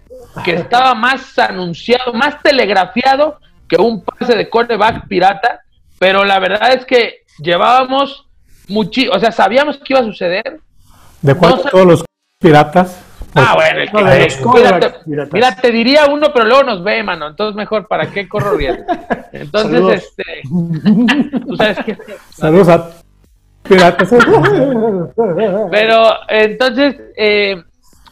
que 0.45 0.53
estaba 0.53 0.95
más 0.95 1.37
anunciado, 1.39 2.13
más 2.13 2.41
telegrafiado 2.41 3.41
que 3.67 3.75
un 3.75 4.01
pase 4.01 4.33
de 4.33 4.49
quarterback 4.49 5.09
pirata. 5.09 5.59
Pero 5.99 6.23
la 6.23 6.39
verdad 6.39 6.73
es 6.73 6.85
que 6.85 7.25
llevábamos 7.39 8.25
mucho, 8.69 9.01
o 9.11 9.19
sea, 9.19 9.33
sabíamos 9.33 9.77
que 9.77 9.91
iba 9.91 9.99
a 9.99 10.05
suceder. 10.05 10.61
¿De 11.21 11.35
cuál 11.35 11.55
no 11.57 11.69
todos 11.69 11.85
los 11.85 12.05
piratas? 12.39 13.04
Ah, 13.37 13.53
bueno, 13.55 13.79
el 13.81 13.91
que, 13.91 14.01
no, 14.01 14.11
eh, 14.11 14.27
mira, 14.55 14.79
te, 14.79 15.29
mira, 15.31 15.55
te 15.57 15.71
diría 15.71 16.05
uno, 16.05 16.31
pero 16.33 16.45
luego 16.45 16.63
nos 16.63 16.83
ve, 16.83 17.03
mano. 17.03 17.27
Entonces, 17.27 17.55
mejor, 17.55 17.85
¿para 17.87 18.09
qué 18.09 18.29
corro 18.29 18.55
riesgo? 18.55 18.85
Entonces, 19.33 19.71
Saludos. 19.71 19.93
este. 19.93 20.41
Tú 21.45 21.57
sabes 21.57 21.79
que. 21.79 21.97
Saludos 22.31 22.69
a 22.69 22.91
piratas. 23.63 24.09
pero, 25.71 26.13
entonces, 26.29 26.95
eh, 27.17 27.61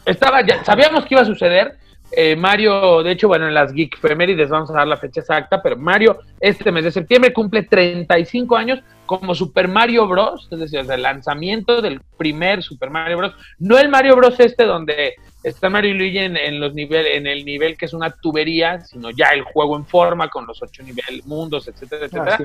estaba 0.04 0.46
ya, 0.46 0.62
sabíamos 0.62 1.06
que 1.06 1.14
iba 1.14 1.22
a 1.22 1.26
suceder. 1.26 1.78
Eh, 2.16 2.36
Mario, 2.36 3.02
de 3.02 3.12
hecho, 3.12 3.28
bueno, 3.28 3.48
en 3.48 3.54
las 3.54 3.72
Geek 3.72 3.98
Femérides 3.98 4.48
vamos 4.48 4.70
a 4.70 4.74
dar 4.74 4.86
la 4.86 4.96
fecha 4.96 5.20
exacta, 5.20 5.62
pero 5.62 5.76
Mario 5.76 6.18
este 6.40 6.70
mes 6.70 6.84
de 6.84 6.90
septiembre 6.92 7.32
cumple 7.32 7.62
35 7.62 8.56
años 8.56 8.80
como 9.06 9.34
Super 9.34 9.68
Mario 9.68 10.06
Bros. 10.06 10.48
Es 10.50 10.58
decir, 10.58 10.80
el 10.80 11.02
lanzamiento 11.02 11.82
del 11.82 12.00
primer 12.16 12.62
Super 12.62 12.90
Mario 12.90 13.18
Bros. 13.18 13.34
No 13.58 13.78
el 13.78 13.88
Mario 13.88 14.16
Bros. 14.16 14.38
este 14.38 14.64
donde 14.64 15.14
está 15.42 15.68
Mario 15.68 15.90
y 15.90 15.94
Luigi 15.94 16.18
en, 16.18 16.36
en 16.36 16.60
los 16.60 16.74
nivel, 16.74 17.06
en 17.06 17.26
el 17.26 17.44
nivel 17.44 17.76
que 17.76 17.86
es 17.86 17.92
una 17.92 18.10
tubería, 18.10 18.80
sino 18.80 19.10
ya 19.10 19.28
el 19.28 19.42
juego 19.42 19.76
en 19.76 19.86
forma 19.86 20.28
con 20.28 20.46
los 20.46 20.62
ocho 20.62 20.82
nivel, 20.82 21.22
mundos, 21.26 21.68
etcétera, 21.68 22.06
etcétera. 22.06 22.38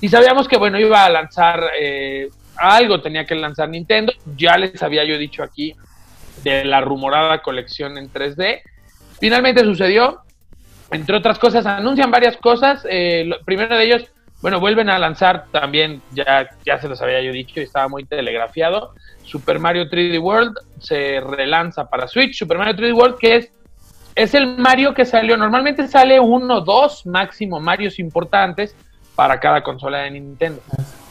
Y 0.00 0.08
sabíamos 0.08 0.48
que 0.48 0.56
bueno 0.56 0.78
iba 0.78 1.04
a 1.04 1.10
lanzar 1.10 1.62
eh, 1.78 2.28
algo, 2.56 3.00
tenía 3.00 3.24
que 3.24 3.34
lanzar 3.34 3.68
Nintendo. 3.68 4.12
Ya 4.36 4.56
les 4.56 4.82
había 4.82 5.04
yo 5.04 5.18
dicho 5.18 5.42
aquí 5.42 5.74
de 6.42 6.64
la 6.64 6.80
rumorada 6.80 7.42
colección 7.42 7.98
en 7.98 8.10
3D. 8.10 8.62
Finalmente 9.20 9.62
sucedió. 9.64 10.20
Entre 10.90 11.16
otras 11.16 11.38
cosas, 11.38 11.66
anuncian 11.66 12.10
varias 12.10 12.36
cosas. 12.38 12.84
Eh, 12.90 13.24
lo, 13.26 13.40
primero 13.44 13.76
de 13.76 13.84
ellos, 13.84 14.10
Bueno, 14.40 14.58
vuelven 14.58 14.88
a 14.88 14.98
lanzar 14.98 15.44
también, 15.52 16.00
ya, 16.12 16.48
ya 16.64 16.80
se 16.80 16.88
los 16.88 17.02
había 17.02 17.20
yo 17.20 17.30
dicho 17.30 17.60
y 17.60 17.64
estaba 17.64 17.88
muy 17.88 18.06
telegrafiado, 18.06 18.94
Super 19.22 19.58
Mario 19.58 19.84
3D 19.90 20.18
World 20.18 20.54
se 20.78 21.20
relanza 21.20 21.90
para 21.90 22.08
Switch. 22.08 22.38
Super 22.38 22.56
Mario 22.56 22.74
3D 22.74 22.94
World 22.94 23.18
que 23.18 23.36
es, 23.36 23.52
es 24.14 24.34
el 24.34 24.56
Mario 24.56 24.94
que 24.94 25.04
salió, 25.04 25.36
normalmente 25.36 25.86
sale 25.86 26.18
uno, 26.18 26.62
dos 26.62 27.04
máximo 27.04 27.60
Marios 27.60 27.98
importantes 27.98 28.74
para 29.14 29.38
cada 29.38 29.62
consola 29.62 29.98
de 29.98 30.12
Nintendo. 30.12 30.62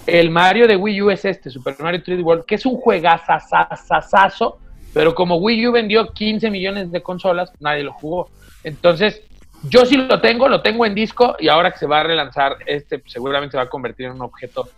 El 0.08 0.32
Mario 0.32 0.68
de 0.68 0.76
Wii 0.76 1.02
U 1.04 1.12
es 1.12 1.24
este, 1.24 1.52
Super 1.52 1.76
Mario 1.80 2.02
3D 2.04 2.24
World, 2.24 2.46
que 2.46 2.56
es 2.56 2.66
un 2.66 2.78
juegazazazazo, 2.78 4.58
pero 4.94 5.14
como 5.16 5.38
Wii 5.38 5.68
U 5.68 5.72
vendió 5.72 6.08
15 6.12 6.50
millones 6.50 6.92
de 6.92 7.02
consolas, 7.02 7.52
nadie 7.60 7.84
lo 7.84 7.94
jugó. 7.94 8.30
Entonces, 8.64 9.22
yo 9.64 9.86
sí 9.86 9.98
lo 9.98 10.22
tengo, 10.22 10.48
lo 10.48 10.62
tengo 10.62 10.86
en 10.86 10.96
disco 10.96 11.36
y 11.40 11.50
ahora 11.50 11.72
que 11.72 11.80
se 11.80 11.86
va 11.86 12.00
a 12.00 12.04
relanzar, 12.04 12.58
este 12.66 13.02
seguramente 13.08 13.52
se 13.52 13.58
va 13.58 13.64
a 13.64 13.70
convertir 13.70 14.06
en 14.08 14.14
un 14.14 14.22
objeto 14.22 14.70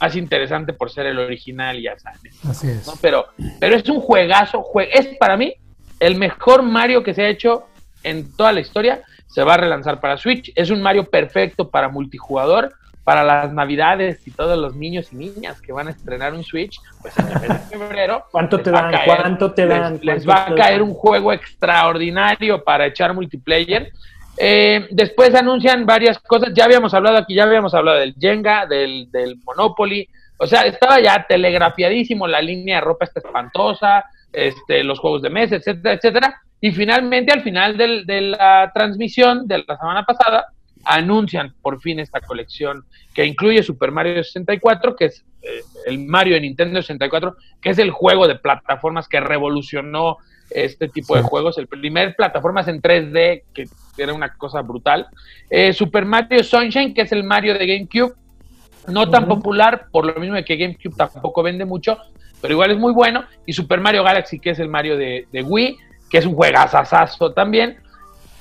más 0.00 0.14
interesante 0.16 0.72
por 0.72 0.90
ser 0.90 1.06
el 1.06 1.18
original, 1.18 1.80
ya 1.80 1.98
sabes. 1.98 2.44
Así 2.44 2.68
es. 2.68 2.86
¿no? 2.86 2.94
Pero, 3.00 3.26
pero 3.60 3.76
es 3.76 3.88
un 3.88 4.00
juegazo, 4.00 4.62
jue- 4.62 4.88
es 4.92 5.06
para 5.18 5.36
mí 5.36 5.54
el 6.00 6.16
mejor 6.16 6.62
Mario 6.62 7.02
que 7.02 7.14
se 7.14 7.22
ha 7.22 7.28
hecho 7.28 7.66
en 8.02 8.30
toda 8.36 8.52
la 8.52 8.60
historia. 8.60 9.02
Se 9.26 9.42
va 9.42 9.54
a 9.54 9.56
relanzar 9.58 10.00
para 10.00 10.16
Switch. 10.18 10.52
Es 10.54 10.70
un 10.70 10.80
Mario 10.82 11.04
perfecto 11.04 11.68
para 11.70 11.88
multijugador, 11.88 12.72
para 13.06 13.22
las 13.22 13.52
navidades 13.52 14.26
y 14.26 14.32
todos 14.32 14.58
los 14.58 14.74
niños 14.74 15.12
y 15.12 15.16
niñas 15.16 15.62
que 15.62 15.72
van 15.72 15.86
a 15.86 15.92
estrenar 15.92 16.34
un 16.34 16.42
Switch, 16.42 16.80
pues 17.00 17.16
en 17.18 17.28
el 17.28 17.40
mes 17.40 17.70
de 17.70 17.78
febrero. 17.78 18.24
¿Cuánto 18.32 18.60
te 18.60 18.72
va 18.72 18.80
a 18.80 18.82
dan? 18.82 18.92
caer- 18.92 19.06
¿Cuánto 19.22 19.54
te 19.54 19.64
les- 19.64 19.78
dan? 19.80 20.00
Les, 20.02 20.24
¿Cuánto 20.24 20.28
va 20.50 20.52
a 20.52 20.54
caer 20.56 20.80
dan? 20.80 20.88
un 20.88 20.94
juego 20.94 21.32
extraordinario 21.32 22.64
para 22.64 22.86
echar 22.86 23.14
multiplayer. 23.14 23.92
Eh, 24.38 24.88
después 24.90 25.32
anuncian 25.36 25.86
varias 25.86 26.18
cosas. 26.18 26.50
Ya 26.52 26.64
habíamos 26.64 26.92
hablado 26.94 27.16
aquí, 27.16 27.34
ya 27.34 27.44
habíamos 27.44 27.72
hablado 27.74 27.98
del 27.98 28.14
Jenga, 28.18 28.66
del, 28.66 29.08
del 29.12 29.36
Monopoly. 29.44 30.08
O 30.38 30.46
sea, 30.48 30.62
estaba 30.62 31.00
ya 31.00 31.24
telegrafiadísimo 31.28 32.26
la 32.26 32.42
línea 32.42 32.76
de 32.76 32.80
ropa 32.82 33.04
está 33.06 33.20
espantosa, 33.20 34.04
este, 34.32 34.82
los 34.84 34.98
juegos 34.98 35.22
de 35.22 35.30
mesa, 35.30 35.54
etcétera, 35.56 35.94
etcétera. 35.94 36.42
Y 36.60 36.72
finalmente, 36.72 37.32
al 37.32 37.42
final 37.42 37.76
del- 37.76 38.04
de 38.04 38.20
la 38.22 38.70
transmisión 38.74 39.46
de 39.46 39.64
la 39.66 39.76
semana 39.78 40.04
pasada, 40.04 40.46
anuncian 40.86 41.54
por 41.60 41.80
fin 41.80 41.98
esta 41.98 42.20
colección 42.20 42.84
que 43.12 43.26
incluye 43.26 43.62
Super 43.62 43.90
Mario 43.90 44.22
64, 44.22 44.96
que 44.96 45.06
es 45.06 45.24
eh, 45.42 45.60
el 45.86 46.06
Mario 46.06 46.34
de 46.34 46.40
Nintendo 46.42 46.80
64, 46.80 47.36
que 47.60 47.70
es 47.70 47.78
el 47.78 47.90
juego 47.90 48.28
de 48.28 48.36
plataformas 48.36 49.08
que 49.08 49.20
revolucionó 49.20 50.18
este 50.50 50.88
tipo 50.88 51.16
de 51.16 51.22
juegos, 51.22 51.58
el 51.58 51.66
primer 51.66 52.14
plataformas 52.14 52.68
en 52.68 52.80
3D, 52.80 53.42
que 53.52 53.64
era 53.98 54.14
una 54.14 54.32
cosa 54.34 54.62
brutal. 54.62 55.08
Eh, 55.50 55.72
Super 55.72 56.04
Mario 56.04 56.44
Sunshine, 56.44 56.94
que 56.94 57.02
es 57.02 57.12
el 57.12 57.24
Mario 57.24 57.54
de 57.54 57.66
GameCube, 57.66 58.14
no 58.88 59.10
tan 59.10 59.26
popular, 59.26 59.88
por 59.90 60.06
lo 60.06 60.14
mismo 60.20 60.36
de 60.36 60.44
que 60.44 60.56
GameCube 60.56 60.94
tampoco 60.96 61.42
vende 61.42 61.64
mucho, 61.64 61.98
pero 62.40 62.54
igual 62.54 62.70
es 62.70 62.78
muy 62.78 62.92
bueno. 62.92 63.24
Y 63.44 63.52
Super 63.52 63.80
Mario 63.80 64.04
Galaxy, 64.04 64.38
que 64.38 64.50
es 64.50 64.60
el 64.60 64.68
Mario 64.68 64.96
de, 64.96 65.26
de 65.32 65.42
Wii, 65.42 65.76
que 66.08 66.18
es 66.18 66.26
un 66.26 66.34
juegazazazo 66.34 67.32
también. 67.32 67.78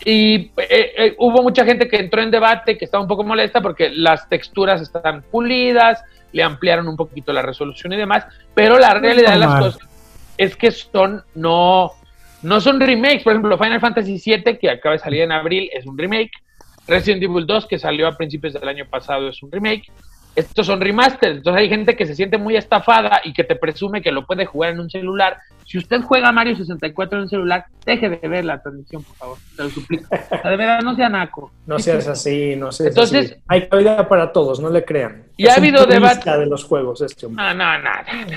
Y 0.03 0.51
eh, 0.57 0.93
eh, 0.97 1.15
hubo 1.17 1.41
mucha 1.41 1.63
gente 1.65 1.87
que 1.87 1.97
entró 1.97 2.21
en 2.21 2.31
debate, 2.31 2.77
que 2.77 2.85
estaba 2.85 3.01
un 3.01 3.07
poco 3.07 3.23
molesta 3.23 3.61
porque 3.61 3.89
las 3.89 4.27
texturas 4.27 4.81
están 4.81 5.23
pulidas, 5.23 6.03
le 6.31 6.43
ampliaron 6.43 6.87
un 6.87 6.97
poquito 6.97 7.31
la 7.31 7.41
resolución 7.41 7.93
y 7.93 7.97
demás, 7.97 8.25
pero 8.53 8.77
la 8.77 8.93
realidad 8.93 9.31
de 9.31 9.39
las 9.39 9.59
cosas 9.59 9.89
es 10.37 10.55
que 10.55 10.71
son 10.71 11.23
no, 11.33 11.91
no 12.41 12.61
son 12.61 12.79
remakes. 12.79 13.23
Por 13.23 13.33
ejemplo, 13.33 13.57
Final 13.57 13.79
Fantasy 13.79 14.21
VII, 14.23 14.57
que 14.57 14.69
acaba 14.69 14.93
de 14.93 14.99
salir 14.99 15.21
en 15.21 15.31
abril, 15.31 15.69
es 15.73 15.85
un 15.85 15.97
remake. 15.97 16.31
Resident 16.87 17.23
Evil 17.23 17.47
2, 17.47 17.65
que 17.67 17.79
salió 17.79 18.07
a 18.07 18.15
principios 18.15 18.53
del 18.53 18.67
año 18.67 18.85
pasado, 18.85 19.29
es 19.29 19.41
un 19.41 19.51
remake. 19.51 19.91
Estos 20.35 20.67
son 20.67 20.81
remasters. 20.81 21.37
Entonces 21.37 21.61
hay 21.61 21.69
gente 21.69 21.95
que 21.95 22.05
se 22.05 22.15
siente 22.15 22.37
muy 22.37 22.55
estafada 22.57 23.21
y 23.23 23.33
que 23.33 23.43
te 23.43 23.55
presume 23.55 24.01
que 24.01 24.11
lo 24.11 24.25
puede 24.25 24.45
jugar 24.45 24.73
en 24.73 24.81
un 24.81 24.89
celular. 24.89 25.37
Si 25.65 25.79
usted 25.79 26.01
juega 26.03 26.31
Mario 26.31 26.55
64 26.55 27.17
en 27.17 27.23
un 27.23 27.29
celular, 27.29 27.65
deje 27.85 28.07
de 28.07 28.27
ver 28.27 28.45
la 28.45 28.61
transmisión, 28.61 29.01
por 29.03 29.15
favor. 29.15 29.37
Te 29.57 29.63
lo 29.63 29.69
suplico. 29.71 30.05
O 30.11 30.41
sea, 30.41 30.51
de 30.51 30.57
verdad, 30.57 30.81
no 30.81 30.95
sea 30.95 31.09
naco. 31.09 31.51
No 31.65 31.79
seas 31.79 32.07
así, 32.07 32.55
no 32.55 32.71
seas 32.71 32.89
Entonces- 32.89 33.31
así. 33.31 33.41
Hay 33.47 33.67
cabida 33.67 34.07
para 34.07 34.31
todos, 34.31 34.59
no 34.59 34.69
le 34.69 34.85
crean. 34.85 35.23
Y 35.37 35.47
ha 35.47 35.53
Es 35.53 35.57
habido 35.57 35.85
debate- 35.87 36.37
de 36.37 36.45
los 36.45 36.63
juegos 36.63 37.01
este 37.01 37.25
hombre. 37.25 37.43
No, 37.43 37.53
no, 37.55 37.79
no, 37.79 37.89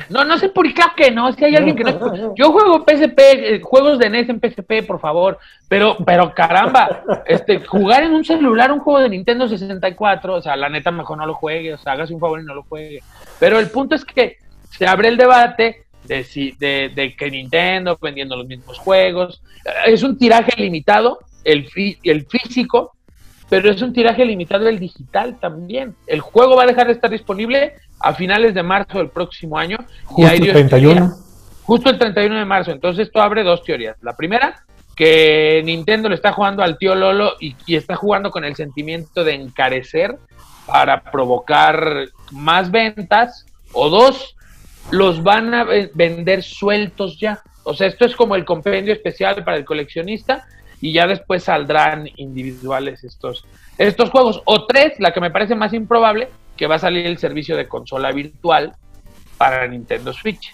no, 0.09 0.25
no, 0.25 0.39
sé 0.39 0.49
por 0.49 0.67
qué, 0.67 0.73
claro 0.75 0.93
que 0.97 1.11
no, 1.11 1.31
si 1.33 1.45
hay 1.45 1.55
alguien 1.55 1.77
que 1.77 1.85
no... 1.85 2.35
Yo 2.35 2.51
juego 2.51 2.85
PSP, 2.87 3.19
eh, 3.19 3.61
juegos 3.63 3.99
de 3.99 4.09
NES 4.09 4.31
en 4.31 4.41
PSP, 4.41 4.87
por 4.87 4.99
favor, 4.99 5.39
pero, 5.69 5.99
pero 6.07 6.33
caramba, 6.35 7.03
este, 7.27 7.61
jugar 7.61 8.05
en 8.05 8.13
un 8.15 8.25
celular 8.25 8.73
un 8.73 8.81
juego 8.81 9.01
de 9.01 9.11
Nintendo 9.11 9.47
64, 9.47 10.35
o 10.35 10.41
sea, 10.43 10.57
la 10.57 10.71
neta 10.71 10.91
mejor 10.91 11.19
no 11.19 11.27
lo 11.27 11.35
juegue, 11.35 11.75
o 11.75 11.79
sea, 11.79 11.93
hágase 11.93 12.15
un 12.15 12.21
favor 12.21 12.41
y 12.41 12.45
no 12.45 12.55
lo 12.55 12.63
juegue. 12.63 13.03
Pero 13.39 13.59
el 13.59 13.69
punto 13.71 13.95
es 13.95 14.05
que 14.05 14.39
se 14.71 14.87
abre 14.87 15.09
el 15.09 15.17
debate 15.19 15.85
de, 16.09 16.55
de, 16.59 16.93
de 16.95 17.17
que 17.17 17.31
Nintendo 17.31 17.99
vendiendo 18.01 18.37
los 18.37 18.47
mismos 18.47 18.79
juegos, 18.79 19.43
es 19.87 20.03
un 20.03 20.19
tiraje 20.19 20.53
limitado, 20.61 21.19
el, 21.45 21.69
el 22.03 22.27
físico, 22.27 22.95
pero 23.49 23.71
es 23.71 23.81
un 23.81 23.93
tiraje 23.93 24.25
limitado 24.25 24.69
el 24.69 24.79
digital 24.79 25.39
también. 25.41 25.95
El 26.07 26.21
juego 26.21 26.57
va 26.57 26.65
a 26.65 26.67
dejar 26.67 26.87
de 26.87 26.93
estar 26.93 27.11
disponible 27.11 27.75
a 28.01 28.15
finales 28.15 28.55
de 28.55 28.63
marzo 28.63 28.99
del 28.99 29.11
próximo 29.11 29.59
año. 29.59 29.79
y 29.81 30.05
Justo 30.05 30.31
hay 30.31 30.39
el 30.39 30.45
dos 30.45 30.53
31. 30.53 30.95
teorías. 30.95 31.25
Justo 31.63 31.91
el 31.91 31.99
31 31.99 32.39
de 32.39 32.45
marzo. 32.45 32.71
Entonces 32.73 33.07
esto 33.07 33.21
abre 33.21 33.43
dos 33.45 33.63
teorías. 33.63 33.97
La 34.03 34.17
primera, 34.17 34.65
que 34.95 35.63
Nintendo 35.65 36.09
le 36.09 36.15
está 36.15 36.33
jugando 36.33 36.63
al 36.63 36.77
tío 36.77 36.95
Lolo 36.95 37.35
y, 37.41 37.57
y 37.67 37.77
está 37.77 37.97
jugando 37.97 38.31
con 38.31 38.45
el 38.45 38.55
sentimiento 38.55 39.25
de 39.25 39.35
encarecer 39.35 40.17
para 40.67 41.03
provocar 41.03 42.09
más 42.33 42.71
ventas. 42.71 43.47
O 43.73 43.89
dos, 43.89 44.37
los 44.91 45.23
van 45.23 45.55
a 45.55 45.65
ve- 45.65 45.91
vender 45.95 46.43
sueltos 46.43 47.19
ya. 47.19 47.41
O 47.65 47.75
sea, 47.75 47.87
esto 47.87 48.05
es 48.07 48.17
como 48.17 48.35
el 48.35 48.45
compendio 48.45 48.93
especial 48.93 49.45
para 49.45 49.57
el 49.57 49.65
coleccionista 49.65 50.47
y 50.81 50.93
ya 50.93 51.07
después 51.07 51.45
saldrán 51.45 52.09
individuales 52.17 53.05
estos, 53.05 53.45
estos 53.77 54.11
juegos. 54.11 54.41
O 54.45 54.65
tres, 54.67 54.95
la 54.99 55.13
que 55.13 55.21
me 55.21 55.31
parece 55.31 55.55
más 55.55 55.73
improbable, 55.75 56.29
que 56.57 56.67
va 56.67 56.77
a 56.77 56.79
salir 56.79 57.07
el 57.07 57.19
servicio 57.19 57.57
de 57.57 57.69
consola 57.69 58.11
virtual 58.13 58.73
para 59.37 59.67
Nintendo 59.67 60.13
Switch. 60.13 60.53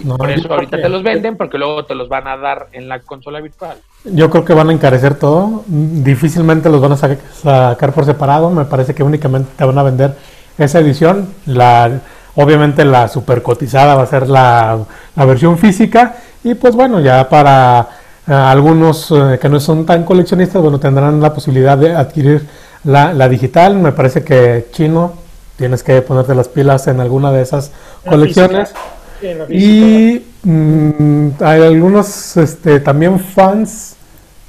Y 0.00 0.04
No, 0.04 0.16
por 0.16 0.28
eso 0.30 0.52
ahorita 0.52 0.76
que- 0.78 0.82
te 0.82 0.88
los 0.88 1.02
venden, 1.04 1.36
porque 1.36 1.56
luego 1.58 1.84
te 1.84 1.94
los 1.94 2.08
van 2.08 2.26
a 2.26 2.36
dar 2.36 2.68
en 2.72 2.88
la 2.88 2.98
consola 3.00 3.40
virtual. 3.40 3.76
Yo 4.04 4.28
creo 4.30 4.44
que 4.44 4.52
van 4.54 4.70
a 4.70 4.72
encarecer 4.72 5.16
todo. 5.18 5.62
Difícilmente 5.68 6.68
los 6.68 6.80
van 6.80 6.92
a 6.92 6.96
sa- 6.96 7.16
sacar 7.32 7.92
por 7.92 8.04
separado. 8.04 8.50
Me 8.50 8.64
parece 8.64 8.94
que 8.94 9.02
únicamente 9.04 9.50
te 9.56 9.64
van 9.64 9.78
a 9.78 9.82
vender 9.84 10.16
esa 10.58 10.80
edición. 10.80 11.32
La, 11.46 12.00
obviamente 12.36 12.84
la 12.84 13.08
super 13.08 13.42
cotizada 13.42 13.94
va 13.94 14.02
a 14.02 14.06
ser 14.06 14.28
la, 14.28 14.78
la 15.16 15.24
versión 15.24 15.58
física. 15.58 16.16
Y 16.42 16.54
pues 16.54 16.74
bueno, 16.74 17.00
ya 17.00 17.28
para 17.28 17.88
eh, 18.26 18.32
algunos 18.32 19.10
eh, 19.10 19.38
que 19.40 19.48
no 19.48 19.60
son 19.60 19.86
tan 19.86 20.04
coleccionistas, 20.04 20.60
bueno, 20.62 20.78
tendrán 20.78 21.20
la 21.20 21.32
posibilidad 21.32 21.76
de 21.78 21.94
adquirir 21.94 22.46
la, 22.84 23.12
la 23.12 23.28
digital. 23.28 23.76
Me 23.76 23.92
parece 23.92 24.22
que 24.24 24.66
chino, 24.72 25.14
tienes 25.56 25.82
que 25.82 26.02
ponerte 26.02 26.34
las 26.34 26.48
pilas 26.48 26.86
en 26.86 27.00
alguna 27.00 27.32
de 27.32 27.42
esas 27.42 27.70
La 28.04 28.12
colecciones. 28.12 28.72
física. 29.20 29.46
Y 29.48 30.26
mm, 30.42 31.28
hay 31.40 31.62
algunos 31.62 32.36
este, 32.36 32.80
también 32.80 33.18
fans 33.18 33.96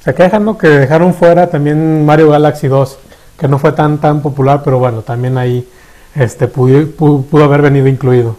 se 0.06 0.14
quejan 0.14 0.44
¿no? 0.44 0.56
que 0.56 0.68
dejaron 0.68 1.14
fuera 1.14 1.48
también 1.48 2.06
Mario 2.06 2.30
Galaxy 2.30 2.68
2, 2.68 2.98
que 3.38 3.48
no 3.48 3.58
fue 3.58 3.72
tan 3.72 3.98
tan 3.98 4.22
popular, 4.22 4.60
pero 4.64 4.78
bueno, 4.78 5.02
también 5.02 5.36
ahí 5.36 5.68
este, 6.16 6.48
pudo, 6.48 6.80
pu- 6.96 7.24
pudo 7.24 7.44
haber 7.44 7.62
venido 7.62 7.86
incluido. 7.88 8.36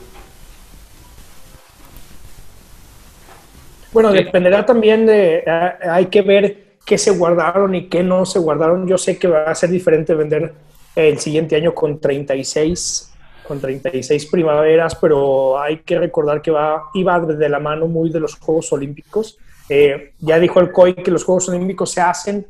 Bueno, 3.94 4.12
dependerá 4.12 4.66
también 4.66 5.06
de, 5.06 5.44
hay 5.90 6.08
que 6.08 6.22
ver 6.22 6.78
qué 6.86 6.98
se 6.98 7.12
guardaron 7.12 7.74
y 7.74 7.88
qué 7.88 8.04
no 8.04 8.26
se 8.26 8.40
guardaron. 8.40 8.88
Yo 8.88 8.98
sé 8.98 9.18
que 9.18 9.28
va 9.28 9.44
a 9.44 9.56
ser 9.56 9.70
diferente 9.70 10.14
vender 10.14 10.54
el 10.96 11.20
siguiente 11.20 11.56
año 11.56 11.74
con 11.74 12.00
36, 12.00 13.14
con 13.48 13.60
36 13.60 14.26
primaveras, 14.28 14.96
pero 14.96 15.60
hay 15.60 15.80
que 15.80 15.98
recordar 15.98 16.42
que 16.42 16.52
va, 16.52 16.84
iba 16.94 17.20
de 17.20 17.50
la 17.50 17.60
mano 17.60 17.88
muy 17.88 18.10
de 18.10 18.20
los 18.20 18.36
Juegos 18.36 18.72
Olímpicos. 18.74 19.38
Eh, 19.70 20.14
ya 20.20 20.40
dijo 20.40 20.60
el 20.60 20.72
COI 20.72 20.96
que 20.96 21.12
los 21.12 21.24
Juegos 21.24 21.50
Olímpicos 21.50 21.92
se 21.92 22.02
hacen 22.02 22.46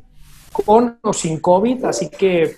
con 0.52 0.98
o 1.02 1.12
sin 1.12 1.40
COVID, 1.40 1.84
así 1.84 2.08
que 2.10 2.56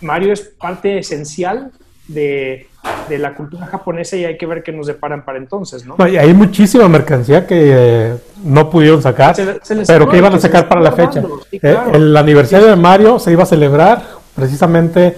Mario 0.00 0.32
es 0.32 0.40
parte 0.42 0.98
esencial 0.98 1.70
de, 2.08 2.66
de 3.08 3.18
la 3.18 3.34
cultura 3.34 3.66
japonesa 3.66 4.16
y 4.16 4.24
hay 4.24 4.36
que 4.36 4.46
ver 4.46 4.62
qué 4.62 4.72
nos 4.72 4.86
deparan 4.86 5.24
para 5.24 5.38
entonces, 5.38 5.86
¿no? 5.86 5.96
Y 6.06 6.16
hay 6.16 6.34
muchísima 6.34 6.86
mercancía 6.88 7.46
que 7.46 7.56
eh, 7.74 8.14
no 8.44 8.68
pudieron 8.68 9.00
sacar, 9.02 9.34
Se- 9.34 9.58
se 9.62 9.74
les- 9.74 9.86
pero 9.88 10.08
que 10.08 10.18
iban 10.18 10.32
a 10.32 10.36
que 10.36 10.42
sacar 10.42 10.68
para 10.68 10.80
la 10.80 10.92
fecha. 10.92 11.22
Eh, 11.52 11.76
el 11.94 12.16
aniversario 12.16 12.66
de 12.66 12.76
Mario 12.76 13.18
se 13.18 13.32
iba 13.32 13.42
a 13.44 13.46
celebrar 13.46 14.02
precisamente 14.34 15.16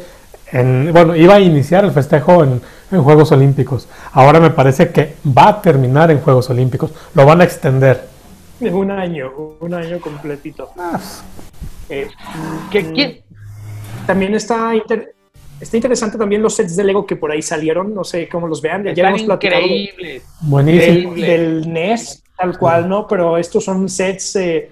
en, 0.53 0.93
bueno, 0.93 1.17
iba 1.17 1.35
a 1.35 1.41
iniciar 1.41 1.85
el 1.85 1.91
festejo 1.91 2.45
en, 2.45 2.61
en 2.93 3.03
Juegos 3.03 3.33
Olímpicos. 3.33 3.89
Ahora 4.13 4.39
me 4.39 4.51
parece 4.51 4.91
que 4.91 5.17
va 5.37 5.49
a 5.49 5.61
terminar 5.63 6.11
en 6.13 6.21
Juegos 6.21 6.49
Olímpicos, 6.51 6.93
lo 7.15 7.27
van 7.27 7.41
a 7.41 7.45
extender. 7.45 8.07
De 8.61 8.71
un 8.73 8.91
año, 8.93 9.33
un 9.61 9.75
año 9.75 10.01
completito. 10.01 10.71
Eh, 11.89 12.09
¿Qué, 12.71 12.83
mm, 12.85 12.93
quién- 12.95 13.21
También 14.07 14.35
está 14.37 14.73
inter- 14.75 15.16
Está 15.61 15.77
interesante 15.77 16.19
también 16.19 16.43
los 16.43 16.55
sets 16.55 16.77
de 16.77 16.85
Lego 16.85 17.07
que 17.07 17.17
por 17.17 17.31
ahí 17.31 17.41
salieron, 17.43 17.95
no 17.95 18.05
sé 18.05 18.29
cómo 18.29 18.47
los 18.47 18.61
vean. 18.61 18.85
Ya 18.85 18.91
Están 18.91 19.07
hemos 19.07 19.23
platicado 19.23 19.63
increíbles. 19.63 20.23
Buenísimo. 20.43 21.15
del, 21.15 21.23
del 21.63 21.73
NES, 21.73 22.23
tal 22.37 22.59
cual, 22.59 22.89
¿no? 22.89 23.07
Pero 23.07 23.39
estos 23.39 23.65
son 23.65 23.89
sets 23.89 24.37
eh, 24.37 24.71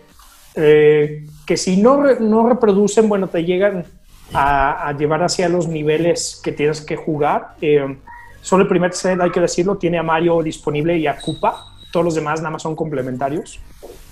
eh, 0.57 1.25
que 1.47 1.57
si 1.57 1.77
no, 1.79 2.03
re- 2.03 2.19
no 2.21 2.49
reproducen, 2.49 3.09
bueno, 3.09 3.29
te 3.29 3.45
llegan 3.45 3.85
a, 4.33 4.89
a 4.89 4.93
llevar 4.97 5.23
hacia 5.23 5.49
los 5.49 5.69
niveles 5.69 6.41
que 6.45 6.53
tienes 6.53 6.81
que 6.81 6.97
jugar. 6.97 7.55
Eh, 7.61 7.97
solo 8.43 8.63
el 8.65 8.69
primer 8.69 8.93
set, 8.93 9.21
hay 9.21 9.31
que 9.31 9.41
decirlo, 9.41 9.77
tiene 9.77 9.99
a 9.99 10.03
Mario 10.03 10.43
disponible 10.43 10.97
y 10.99 11.07
a 11.07 11.17
Koopa. 11.17 11.74
Todos 11.95 12.07
los 12.07 12.15
demás 12.17 12.41
nada 12.41 12.51
más 12.51 12.63
son 12.63 12.75
complementarios. 12.75 13.61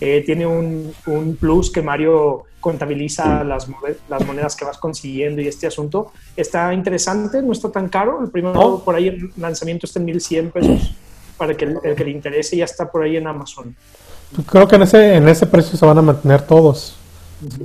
Eh, 0.00 0.22
tiene 0.24 0.46
un, 0.46 0.94
un 1.06 1.34
plus 1.34 1.68
que 1.68 1.82
Mario 1.82 2.44
contabiliza 2.60 3.42
las, 3.42 3.66
monedas 4.24 4.54
que 4.54 4.64
vas 4.64 4.78
consiguiendo 4.78 5.42
y 5.42 5.48
este 5.48 5.66
asunto. 5.66 6.12
Está 6.36 6.72
interesante, 6.72 7.42
no 7.42 7.50
está 7.50 7.72
tan 7.72 7.88
caro. 7.88 8.20
El 8.22 8.30
primero 8.30 8.54
No. 8.54 8.78
por 8.84 8.94
ahí 8.94 9.08
el 9.08 9.32
lanzamiento 9.36 9.86
está 9.86 9.98
en 9.98 10.04
1100 10.04 10.50
pesos. 10.52 10.94
Para 11.36 11.56
que 11.56 11.64
el, 11.64 11.78
el 11.82 11.96
que 11.96 12.04
le 12.04 12.12
interese 12.12 12.56
ya 12.56 12.66
está 12.66 12.88
por 12.88 13.02
ahí 13.02 13.16
en 13.16 13.26
Amazon. 13.26 13.74
Pues 14.32 14.46
Creo 14.46 14.68
que 14.68 14.76
en 14.76 14.82
ese, 14.82 15.16
en 15.16 15.26
ese 15.28 15.46
precio 15.48 15.76
se 15.76 15.84
van 15.84 15.98
a 15.98 16.02
mantener 16.02 16.42
todos. 16.46 16.96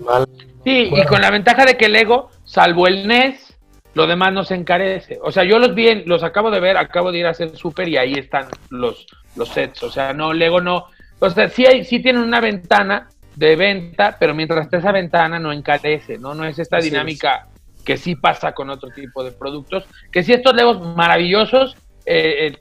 Mal. 0.04 0.28
Sí, 0.64 0.90
y 0.92 1.06
con 1.06 1.22
la 1.22 1.30
ventaja 1.30 1.64
de 1.64 1.78
que 1.78 1.86
el 1.86 1.94
Lego, 1.94 2.32
salvo 2.44 2.88
el 2.88 3.08
NES, 3.08 3.54
lo 3.94 4.08
demás 4.08 4.34
no 4.34 4.44
se 4.44 4.56
encarece. 4.56 5.20
O 5.24 5.32
sea, 5.32 5.44
yo 5.44 5.60
los 5.60 5.76
vi, 5.76 5.90
en- 5.90 6.04
los 6.08 6.24
acabo 6.24 6.50
de 6.50 6.60
ver, 6.60 6.76
acabo 6.76 7.12
de 7.12 7.20
ir 7.20 7.28
a 7.28 7.30
hacer 7.30 7.56
súper 7.56 7.88
y 7.88 7.98
ahí 7.98 8.14
están 8.14 8.48
los, 8.72 9.06
los 9.38 9.50
sets. 9.50 9.84
O 9.84 9.92
sea, 9.92 10.14
no, 10.14 10.34
Lego 10.34 10.60
no. 10.62 10.86
O 11.20 11.30
sea, 11.30 11.50
sí, 11.50 11.66
hay, 11.66 11.84
sí 11.84 12.00
tienen 12.00 12.22
una 12.24 12.40
ventana 12.42 13.08
de 13.36 13.56
venta, 13.56 14.18
pero 14.20 14.34
mientras 14.34 14.66
esté 14.66 14.78
esa 14.78 14.92
ventana 14.92 15.40
no 15.40 15.52
encarece, 15.52 16.18
¿no? 16.18 16.34
No 16.34 16.44
es 16.46 16.58
esta 16.60 16.78
Así 16.78 16.88
es. 16.88 16.94
dinámica 16.94 17.48
que 17.86 17.98
sí 17.98 18.16
pasa 18.16 18.52
con 18.52 18.70
otro 18.70 18.90
tipo 18.90 19.24
de 19.24 19.32
productos. 19.32 19.86
Que 20.12 20.24
sí, 20.24 20.34
estos 20.34 20.54
Legos 20.56 20.82
maravillosos, 20.96 21.78
eh, 22.06 22.48
eh, 22.48 22.58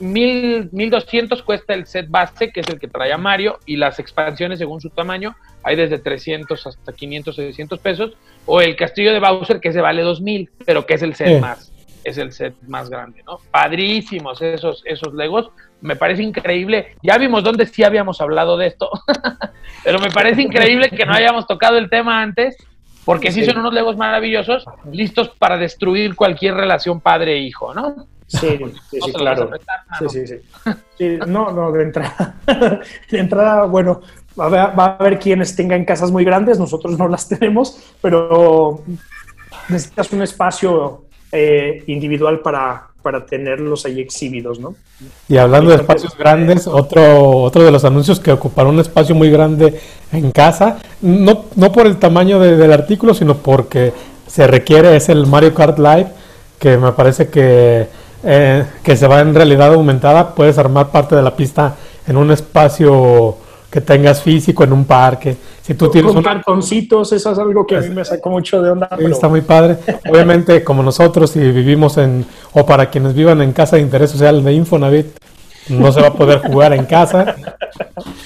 mil, 0.00 0.68
1200 0.70 1.42
cuesta 1.42 1.74
el 1.74 1.86
set 1.86 2.06
base, 2.08 2.50
que 2.52 2.60
es 2.60 2.68
el 2.68 2.78
que 2.78 2.86
trae 2.88 3.12
a 3.12 3.18
Mario, 3.18 3.58
y 3.66 3.76
las 3.76 3.98
expansiones 3.98 4.58
según 4.58 4.80
su 4.80 4.90
tamaño, 4.90 5.34
hay 5.64 5.74
desde 5.76 5.98
300 5.98 6.66
hasta 6.66 6.92
500, 6.92 7.34
600 7.34 7.78
pesos, 7.80 8.12
o 8.46 8.60
el 8.60 8.76
castillo 8.76 9.12
de 9.12 9.18
Bowser, 9.20 9.60
que 9.60 9.72
se 9.72 9.80
vale 9.80 10.02
2000, 10.02 10.50
pero 10.64 10.86
que 10.86 10.94
es 10.94 11.02
el 11.02 11.14
set 11.14 11.34
Sí. 11.34 11.40
más, 11.40 11.67
es 12.08 12.18
el 12.18 12.32
set 12.32 12.54
más 12.66 12.90
grande, 12.90 13.22
¿no? 13.26 13.38
Padrísimos 13.50 14.40
esos, 14.42 14.82
esos 14.84 15.14
Legos, 15.14 15.50
me 15.80 15.96
parece 15.96 16.22
increíble, 16.22 16.96
ya 17.02 17.16
vimos 17.18 17.44
dónde 17.44 17.66
sí 17.66 17.84
habíamos 17.84 18.20
hablado 18.20 18.56
de 18.56 18.66
esto, 18.66 18.90
pero 19.84 19.98
me 20.00 20.10
parece 20.10 20.42
increíble 20.42 20.90
que 20.90 21.06
no 21.06 21.12
hayamos 21.14 21.46
tocado 21.46 21.78
el 21.78 21.88
tema 21.88 22.20
antes, 22.22 22.56
porque 23.04 23.30
sí, 23.32 23.40
Sí. 23.44 23.50
son 23.50 23.58
unos 23.60 23.72
Legos 23.72 23.96
maravillosos, 23.96 24.64
listos 24.92 25.30
para 25.38 25.56
destruir 25.56 26.14
cualquier 26.16 26.54
relación 26.54 27.00
padre-hijo, 27.00 27.72
¿no? 27.74 28.06
Sí, 28.26 28.58
sí, 28.90 29.00
sí, 29.02 29.12
claro. 29.14 29.48
prestar, 29.48 29.80
Sí, 29.80 30.04
mano. 30.04 30.08
sí, 30.10 30.26
sí. 30.26 30.34
Sí, 30.98 31.18
No, 31.26 31.50
no, 31.52 31.72
de 31.72 31.82
entrada. 31.84 32.34
De 33.10 33.18
entrada, 33.18 33.64
bueno, 33.64 34.02
va 34.38 34.44
a, 34.44 34.46
haber, 34.48 34.78
va 34.78 34.84
a 34.84 34.96
haber 34.96 35.18
quienes 35.18 35.56
tengan 35.56 35.84
casas 35.86 36.10
muy 36.10 36.24
grandes, 36.24 36.58
nosotros 36.58 36.98
no 36.98 37.08
las 37.08 37.26
tenemos, 37.28 37.94
pero 38.02 38.82
necesitas 39.70 40.12
un 40.12 40.22
espacio 40.22 41.04
eh, 41.32 41.84
individual 41.86 42.40
para, 42.40 42.88
para 43.02 43.24
tenerlos 43.26 43.84
ahí 43.86 44.00
exhibidos, 44.00 44.58
¿no? 44.58 44.74
Y 45.28 45.36
hablando 45.36 45.70
de 45.70 45.76
espacios 45.76 46.16
grandes, 46.16 46.66
otro, 46.66 47.38
otro 47.42 47.62
de 47.64 47.70
los 47.70 47.84
anuncios 47.84 48.18
que 48.20 48.32
ocupará 48.32 48.68
un 48.68 48.80
espacio 48.80 49.14
muy 49.14 49.30
grande 49.30 49.78
en 50.12 50.30
casa, 50.32 50.78
no, 51.02 51.44
no 51.54 51.70
por 51.72 51.86
el 51.86 51.98
tamaño 51.98 52.38
de- 52.40 52.56
del 52.56 52.72
artículo, 52.72 53.14
sino 53.14 53.36
porque 53.36 53.92
se 54.26 54.46
requiere, 54.46 54.96
es 54.96 55.08
el 55.08 55.26
Mario 55.26 55.54
Kart 55.54 55.78
Live, 55.78 56.06
que 56.58 56.76
me 56.76 56.92
parece 56.92 57.28
que, 57.28 57.86
eh, 58.24 58.64
que 58.82 58.96
se 58.96 59.06
va 59.06 59.20
en 59.20 59.34
realidad 59.34 59.72
aumentada, 59.72 60.34
puedes 60.34 60.58
armar 60.58 60.90
parte 60.90 61.14
de 61.14 61.22
la 61.22 61.36
pista 61.36 61.76
en 62.06 62.16
un 62.16 62.30
espacio 62.32 63.36
que 63.70 63.80
tengas 63.82 64.22
físico, 64.22 64.64
en 64.64 64.72
un 64.72 64.84
parque. 64.86 65.36
Si 65.62 65.74
tú 65.74 65.88
tienes 65.90 66.12
Con 66.12 66.22
cartoncitos, 66.22 67.12
eso 67.12 67.32
es 67.32 67.38
algo 67.38 67.66
que 67.66 67.76
a 67.76 67.80
mí 67.80 67.90
me 67.90 68.04
sacó 68.04 68.30
mucho 68.30 68.62
de 68.62 68.70
onda. 68.70 68.88
Sí, 68.90 68.96
pero- 68.98 69.08
está 69.10 69.28
muy 69.28 69.42
padre. 69.42 69.76
Obviamente, 70.10 70.64
como 70.64 70.82
nosotros, 70.82 71.30
si 71.30 71.40
vivimos 71.40 71.98
en, 71.98 72.24
o 72.52 72.64
para 72.64 72.88
quienes 72.88 73.14
vivan 73.14 73.42
en 73.42 73.52
casa 73.52 73.76
de 73.76 73.82
interés 73.82 74.10
social 74.10 74.42
de 74.42 74.52
Infonavit, 74.54 75.06
no 75.68 75.92
se 75.92 76.00
va 76.00 76.06
a 76.08 76.12
poder 76.14 76.38
jugar 76.40 76.72
en 76.72 76.86
casa. 76.86 77.36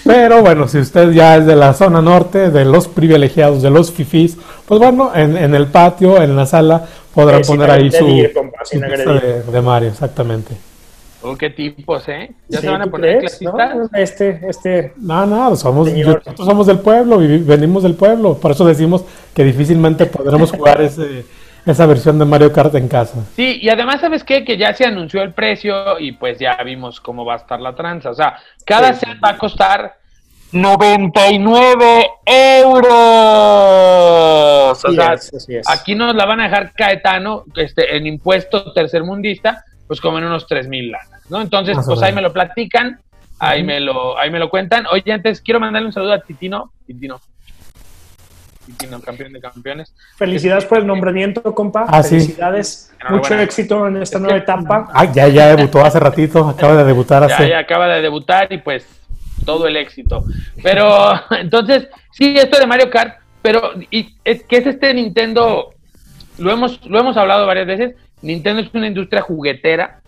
Pero 0.05 0.43
bueno, 0.43 0.69
si 0.69 0.79
usted 0.79 1.11
ya 1.11 1.37
es 1.39 1.47
de 1.47 1.57
la 1.57 1.75
zona 1.75 2.01
norte, 2.01 2.51
de 2.51 2.65
los 2.65 2.87
privilegiados, 2.87 3.63
de 3.63 3.71
los 3.71 3.91
fifís, 3.91 4.37
pues 4.67 4.79
bueno, 4.79 5.11
en, 5.15 5.37
en 5.37 5.55
el 5.57 5.67
patio, 5.67 6.23
en 6.23 6.37
la 6.37 6.47
sala, 6.47 6.85
podrán 7.13 7.41
Eh, 7.41 7.45
poner 7.45 7.69
ahí 7.71 7.91
su, 7.91 7.97
agredir, 8.05 8.33
compa, 8.33 8.59
sin 8.65 8.81
su 8.81 8.87
pista 8.87 9.11
agredir. 9.11 9.45
de, 9.45 9.53
de 9.53 9.61
Mario, 9.61 9.89
exactamente. 9.89 10.55
Oh, 11.25 11.37
qué 11.37 11.51
tipos, 11.51 12.09
¿eh? 12.09 12.33
Ya 12.49 12.59
Sí, 12.59 12.67
se 12.67 12.71
van 12.71 12.83
a 12.83 12.85
¿tú 12.85 12.91
poner 12.91 13.15
no? 13.15 13.21
clasistas. 13.21 13.79
Este, 13.95 14.41
este, 14.49 14.93
No, 14.97 15.25
no, 15.27 15.55
somos, 15.57 15.89
Señor. 15.89 16.21
nosotros 16.25 16.47
somos 16.47 16.67
del 16.67 16.81
pueblo, 16.81 17.19
venimos 17.19 17.83
del 17.85 17.95
pueblo, 17.95 18.37
por 18.39 18.51
eso 18.51 18.65
decimos 18.65 19.05
que 19.35 19.45
difícilmente 19.45 20.07
podremos 20.07 20.51
jugar 20.51 20.81
ese, 20.83 21.25
esa 21.65 21.87
versión 21.87 22.19
de 22.19 22.25
Mario 22.25 22.53
Kart 22.53 22.75
en 22.75 22.89
casa. 22.89 23.25
Sí, 23.37 23.59
y 23.63 23.69
además, 23.69 24.01
¿sabes 24.01 24.25
qué? 24.25 24.45
Que 24.45 24.57
ya 24.57 24.75
se 24.75 24.85
anunció 24.85 25.23
el 25.23 25.33
precio 25.33 25.99
y 26.01 26.11
pues 26.13 26.39
ya 26.41 26.57
vimos 26.65 27.01
cómo 27.01 27.25
va 27.25 27.35
a 27.35 27.39
estar 27.39 27.61
la 27.61 27.75
tranza. 27.77 28.11
O 28.11 28.15
sea, 28.15 28.37
cada 28.67 28.93
Sí. 28.95 29.07
set 29.07 29.19
va 29.25 29.31
a 29.31 29.39
costar 29.39 29.95
99 30.51 32.05
euros. 33.43 34.85
O 34.85 34.93
sea, 34.93 35.15
es, 35.15 35.33
así 35.35 35.57
es. 35.57 35.69
aquí 35.69 35.95
nos 35.95 36.15
la 36.15 36.25
van 36.27 36.41
a 36.41 36.45
dejar 36.45 36.73
Caetano 36.73 37.45
este, 37.57 37.97
en 37.97 38.07
impuesto 38.07 38.73
tercermundista, 38.73 39.65
pues 39.93 40.01
como 40.01 40.17
en 40.17 40.25
unos 40.25 40.47
3 40.47 40.69
mil 40.69 40.91
lanas, 40.91 41.21
¿no? 41.29 41.43
Entonces, 41.43 41.77
Más 41.77 41.85
pues 41.85 42.01
ahí 42.01 42.15
me 42.15 42.23
lo 42.23 42.33
platican, 42.33 42.99
ahí 43.39 43.63
me 43.63 43.79
lo, 43.79 44.19
ahí 44.19 44.31
me 44.31 44.39
lo 44.39 44.49
cuentan. 44.49 44.87
Oye, 44.91 45.13
antes 45.13 45.43
quiero 45.43 45.61
mandarle 45.61 45.85
un 45.89 45.93
saludo 45.93 46.15
a 46.15 46.21
Titino. 46.23 46.73
Titino. 46.87 47.21
Titino, 48.65 49.03
campeón 49.03 49.35
de 49.35 49.41
campeones. 49.43 49.95
Felicidades 50.17 50.65
por 50.65 50.79
el 50.79 50.87
nombramiento, 50.87 51.43
compa. 51.55 51.85
Ah. 51.89 52.03
Felicidades. 52.03 52.91
Mucho 53.11 53.39
éxito 53.39 53.87
en 53.87 53.99
esta 54.01 54.17
Es 54.17 54.23
nueva 54.23 54.39
que- 54.39 54.45
etapa. 54.45 54.89
Ah, 54.95 55.05
ya, 55.05 55.29
ya 55.29 55.55
debutó 55.55 55.85
hace 55.85 56.01
ratito, 56.01 56.49
acaba 56.49 56.77
de 56.77 56.85
debutar 56.85 57.29
ya, 57.29 57.35
hace... 57.35 57.49
ya 57.51 57.59
acaba 57.59 57.87
de 57.89 58.01
debutar 58.01 58.51
y 58.51 58.57
pues 58.57 58.87
todo 59.45 59.67
el 59.67 59.77
éxito. 59.77 60.25
Pero 60.63 61.21
entonces, 61.33 61.87
sí, 62.13 62.35
esto 62.39 62.59
de 62.59 62.67
Mario 62.67 62.89
Kart, 62.89 63.19
pero 63.43 63.73
y, 63.91 64.17
es, 64.25 64.43
¿qué 64.45 64.57
es 64.57 64.67
este 64.69 64.95
Nintendo? 64.95 65.75
Lo 66.39 66.51
hemos, 66.51 66.83
lo 66.87 66.99
hemos 66.99 67.15
hablado 67.19 67.47
varias 67.47 67.67
veces. 67.67 67.95
Nintendo 68.23 68.63
es 68.63 68.73
una 68.75 68.87
industria 68.87 69.23
juguetera. 69.23 69.99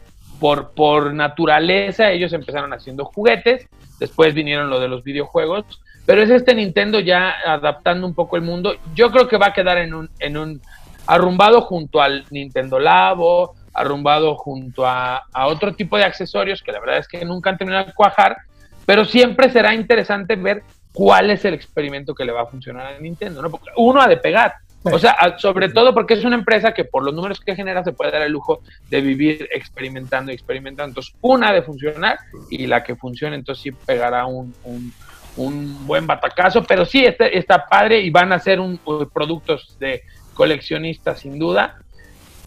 Por, 0.41 0.73
por 0.73 1.15
naturaleza, 1.15 2.11
ellos 2.11 2.33
empezaron 2.33 2.73
haciendo 2.73 3.05
juguetes, 3.05 3.69
después 4.01 4.35
vinieron 4.35 4.69
lo 4.69 4.81
de 4.81 4.89
los 4.89 5.05
videojuegos, 5.05 5.65
pero 6.07 6.23
es 6.23 6.29
este 6.29 6.55
Nintendo 6.55 6.99
ya 7.01 7.35
adaptando 7.47 8.07
un 8.07 8.15
poco 8.15 8.37
el 8.37 8.43
mundo. 8.43 8.75
Yo 8.95 9.11
creo 9.11 9.29
que 9.29 9.39
va 9.39 9.47
a 9.47 9.53
quedar 9.53 9.79
en 9.79 9.95
un, 9.95 10.11
en 10.19 10.37
un 10.37 10.61
arrumbado 11.07 11.63
junto 11.63 12.03
al 12.03 12.25
Nintendo 12.31 12.79
Labo, 12.81 13.55
arrumbado 13.73 14.35
junto 14.35 14.85
a, 14.87 15.23
a 15.33 15.47
otro 15.47 15.73
tipo 15.75 15.97
de 15.97 16.05
accesorios 16.05 16.63
que 16.63 16.73
la 16.73 16.81
verdad 16.81 16.99
es 16.99 17.09
que 17.09 17.25
nunca 17.25 17.51
han 17.51 17.57
terminado 17.57 17.87
de 17.87 17.95
cuajar, 17.95 18.37
pero 18.85 19.05
siempre 19.05 19.51
será 19.51 19.73
interesante 19.73 20.37
ver 20.37 20.63
cuál 20.93 21.31
es 21.31 21.45
el 21.45 21.55
experimento 21.55 22.15
que 22.15 22.25
le 22.25 22.33
va 22.33 22.43
a 22.43 22.47
funcionar 22.47 22.87
a 22.87 22.99
Nintendo, 22.99 23.41
¿no? 23.41 23.51
Porque 23.51 23.71
uno 23.77 24.01
ha 24.01 24.09
de 24.09 24.17
pegar. 24.17 24.55
O 24.93 24.99
sea, 24.99 25.17
sobre 25.39 25.71
todo 25.71 25.95
porque 25.95 26.15
es 26.15 26.25
una 26.25 26.37
empresa 26.37 26.75
que 26.75 26.85
por 26.85 27.03
los 27.05 27.15
números 27.15 27.41
que 27.41 27.57
genera 27.57 27.83
se 27.83 27.93
puede 27.93 28.11
dar 28.13 28.23
el 28.23 28.33
lujo 28.33 28.61
de 28.91 29.01
vivir 29.01 29.49
experimentando 29.53 30.31
y 30.31 30.35
experimentando. 30.35 30.91
Entonces, 30.91 31.15
una 31.23 31.53
de 31.53 31.63
funcionar 31.63 32.19
y 32.51 32.67
la 32.67 32.85
que 32.85 32.95
funcione, 32.95 33.37
entonces 33.37 33.63
sí 33.63 33.71
pegará 33.73 34.27
un, 34.27 34.55
un, 34.65 34.93
un 35.37 35.87
buen 35.87 36.07
batacazo. 36.07 36.63
Pero 36.65 36.85
sí, 36.85 37.05
está, 37.05 37.27
está 37.27 37.65
padre 37.67 38.01
y 38.01 38.11
van 38.11 38.33
a 38.33 38.39
ser 38.39 38.61
un, 38.61 38.79
productos 39.13 39.77
de 39.81 40.03
coleccionistas 40.35 41.21
sin 41.21 41.39
duda. 41.39 41.77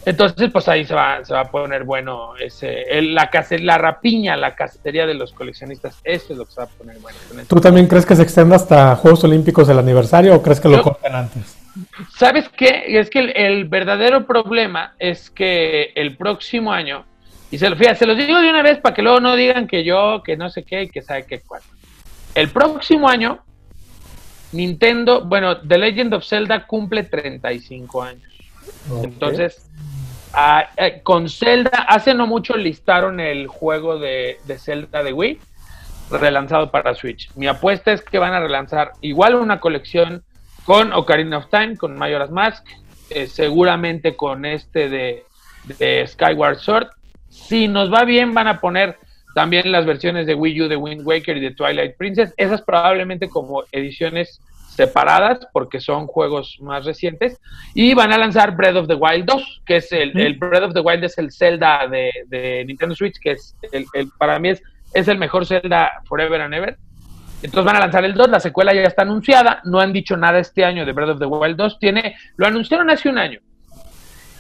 Entonces, 0.05 0.49
pues 0.53 0.67
ahí 0.69 0.85
se 0.85 0.93
va, 0.93 1.25
se 1.25 1.33
va 1.33 1.41
a 1.41 1.51
poner 1.51 1.83
bueno 1.83 2.37
ese, 2.37 2.83
el- 2.83 3.13
la, 3.13 3.29
case- 3.29 3.59
la 3.59 3.77
rapiña, 3.77 4.37
la 4.37 4.55
cacería 4.55 5.05
de 5.05 5.13
los 5.15 5.33
coleccionistas. 5.33 5.99
Eso 6.03 6.31
es 6.31 6.37
lo 6.37 6.45
que 6.45 6.51
se 6.53 6.61
va 6.61 6.65
a 6.65 6.69
poner 6.69 6.97
bueno. 6.99 7.17
¿Tú 7.47 7.59
también 7.59 7.87
crees 7.87 8.05
que 8.05 8.15
se 8.15 8.21
extienda 8.23 8.55
hasta 8.55 8.95
Juegos 8.95 9.23
Olímpicos 9.25 9.67
el 9.67 9.79
aniversario 9.79 10.35
o 10.35 10.41
crees 10.41 10.61
que 10.61 10.69
lo 10.69 10.81
corten 10.81 11.13
antes? 11.13 11.57
¿Sabes 12.15 12.49
qué? 12.49 12.83
Es 12.87 13.09
que 13.09 13.19
el, 13.19 13.29
el 13.35 13.65
verdadero 13.65 14.25
problema 14.25 14.95
es 14.99 15.29
que 15.29 15.91
el 15.95 16.15
próximo 16.17 16.71
año, 16.71 17.05
y 17.51 17.57
se, 17.57 17.69
lo, 17.69 17.75
fíjate, 17.75 17.99
se 17.99 18.05
los 18.05 18.17
digo 18.17 18.39
de 18.39 18.49
una 18.49 18.61
vez 18.61 18.79
para 18.79 18.95
que 18.95 19.01
luego 19.01 19.19
no 19.19 19.35
digan 19.35 19.67
que 19.67 19.83
yo, 19.83 20.21
que 20.23 20.37
no 20.37 20.49
sé 20.49 20.63
qué, 20.63 20.83
y 20.83 20.89
que 20.89 21.01
sabe 21.01 21.25
qué 21.25 21.39
cuál. 21.39 21.61
El 22.35 22.49
próximo 22.49 23.09
año, 23.09 23.39
Nintendo, 24.51 25.25
bueno, 25.25 25.59
The 25.61 25.77
Legend 25.77 26.13
of 26.13 26.25
Zelda 26.25 26.65
cumple 26.67 27.03
35 27.03 28.03
años. 28.03 28.23
Entonces, 29.03 29.69
ah, 30.33 30.69
eh, 30.77 31.01
con 31.03 31.29
Zelda, 31.29 31.85
hace 31.87 32.13
no 32.13 32.27
mucho 32.27 32.55
listaron 32.55 33.19
el 33.19 33.47
juego 33.47 33.99
de, 33.99 34.37
de 34.45 34.57
Zelda 34.57 35.03
de 35.03 35.13
Wii, 35.13 35.39
relanzado 36.11 36.71
para 36.71 36.95
Switch. 36.95 37.29
Mi 37.35 37.47
apuesta 37.47 37.91
es 37.91 38.01
que 38.01 38.19
van 38.19 38.33
a 38.33 38.39
relanzar 38.39 38.93
igual 39.01 39.35
una 39.35 39.59
colección 39.59 40.23
con 40.67 40.91
Ocarina 40.93 41.37
of 41.39 41.47
Time, 41.49 41.77
con 41.77 41.97
Majora's 41.97 42.29
Mask, 42.29 42.63
eh, 43.09 43.25
seguramente 43.27 44.15
con 44.15 44.45
este 44.45 44.89
de, 44.89 45.23
de 45.79 46.05
Skyward 46.05 46.57
Sword. 46.59 46.87
Si 47.29 47.67
nos 47.69 47.91
va 47.91 48.03
bien, 48.03 48.33
van 48.33 48.47
a 48.47 48.59
poner 48.59 48.97
también 49.33 49.71
las 49.71 49.85
versiones 49.85 50.27
de 50.27 50.35
Wii 50.35 50.61
U 50.63 50.67
de 50.67 50.75
Wind 50.75 51.07
Waker 51.07 51.37
y 51.37 51.39
de 51.39 51.51
Twilight 51.55 51.95
Princess. 51.97 52.33
Esas 52.37 52.61
probablemente 52.61 53.29
como 53.29 53.63
ediciones 53.71 54.41
separadas 54.69 55.47
porque 55.53 55.79
son 55.79 56.05
juegos 56.05 56.57
más 56.59 56.83
recientes. 56.85 57.39
Y 57.73 57.93
van 57.93 58.11
a 58.11 58.17
lanzar 58.17 58.55
Breath 58.55 58.75
of 58.75 58.87
the 58.87 58.95
Wild 58.95 59.25
2, 59.25 59.61
que 59.65 59.77
es 59.77 59.91
el, 59.93 60.17
el 60.19 60.33
Breath 60.35 60.63
of 60.63 60.73
the 60.73 60.81
Wild 60.81 61.03
es 61.05 61.17
el 61.17 61.31
Zelda 61.31 61.87
de, 61.87 62.11
de 62.27 62.65
Nintendo 62.65 62.93
Switch, 62.93 63.17
que 63.21 63.31
es 63.31 63.55
el, 63.71 63.85
el- 63.93 64.09
para 64.19 64.37
mí 64.37 64.49
es, 64.49 64.61
es 64.93 65.07
el 65.07 65.17
mejor 65.17 65.45
Zelda 65.45 66.01
Forever 66.05 66.41
and 66.41 66.53
Ever. 66.53 66.77
Entonces 67.41 67.65
van 67.65 67.75
a 67.75 67.79
lanzar 67.79 68.03
el 68.03 68.13
2, 68.13 68.29
la 68.29 68.39
secuela 68.39 68.73
ya 68.73 68.81
está 68.81 69.03
anunciada, 69.03 69.61
no 69.63 69.79
han 69.79 69.93
dicho 69.93 70.17
nada 70.17 70.39
este 70.39 70.65
año 70.65 70.85
de 70.85 70.91
Breath 70.91 71.11
of 71.11 71.19
the 71.19 71.25
Wild 71.25 71.55
2, 71.55 71.79
tiene, 71.79 72.15
lo 72.35 72.47
anunciaron 72.47 72.89
hace 72.89 73.09
un 73.09 73.17
año, 73.17 73.39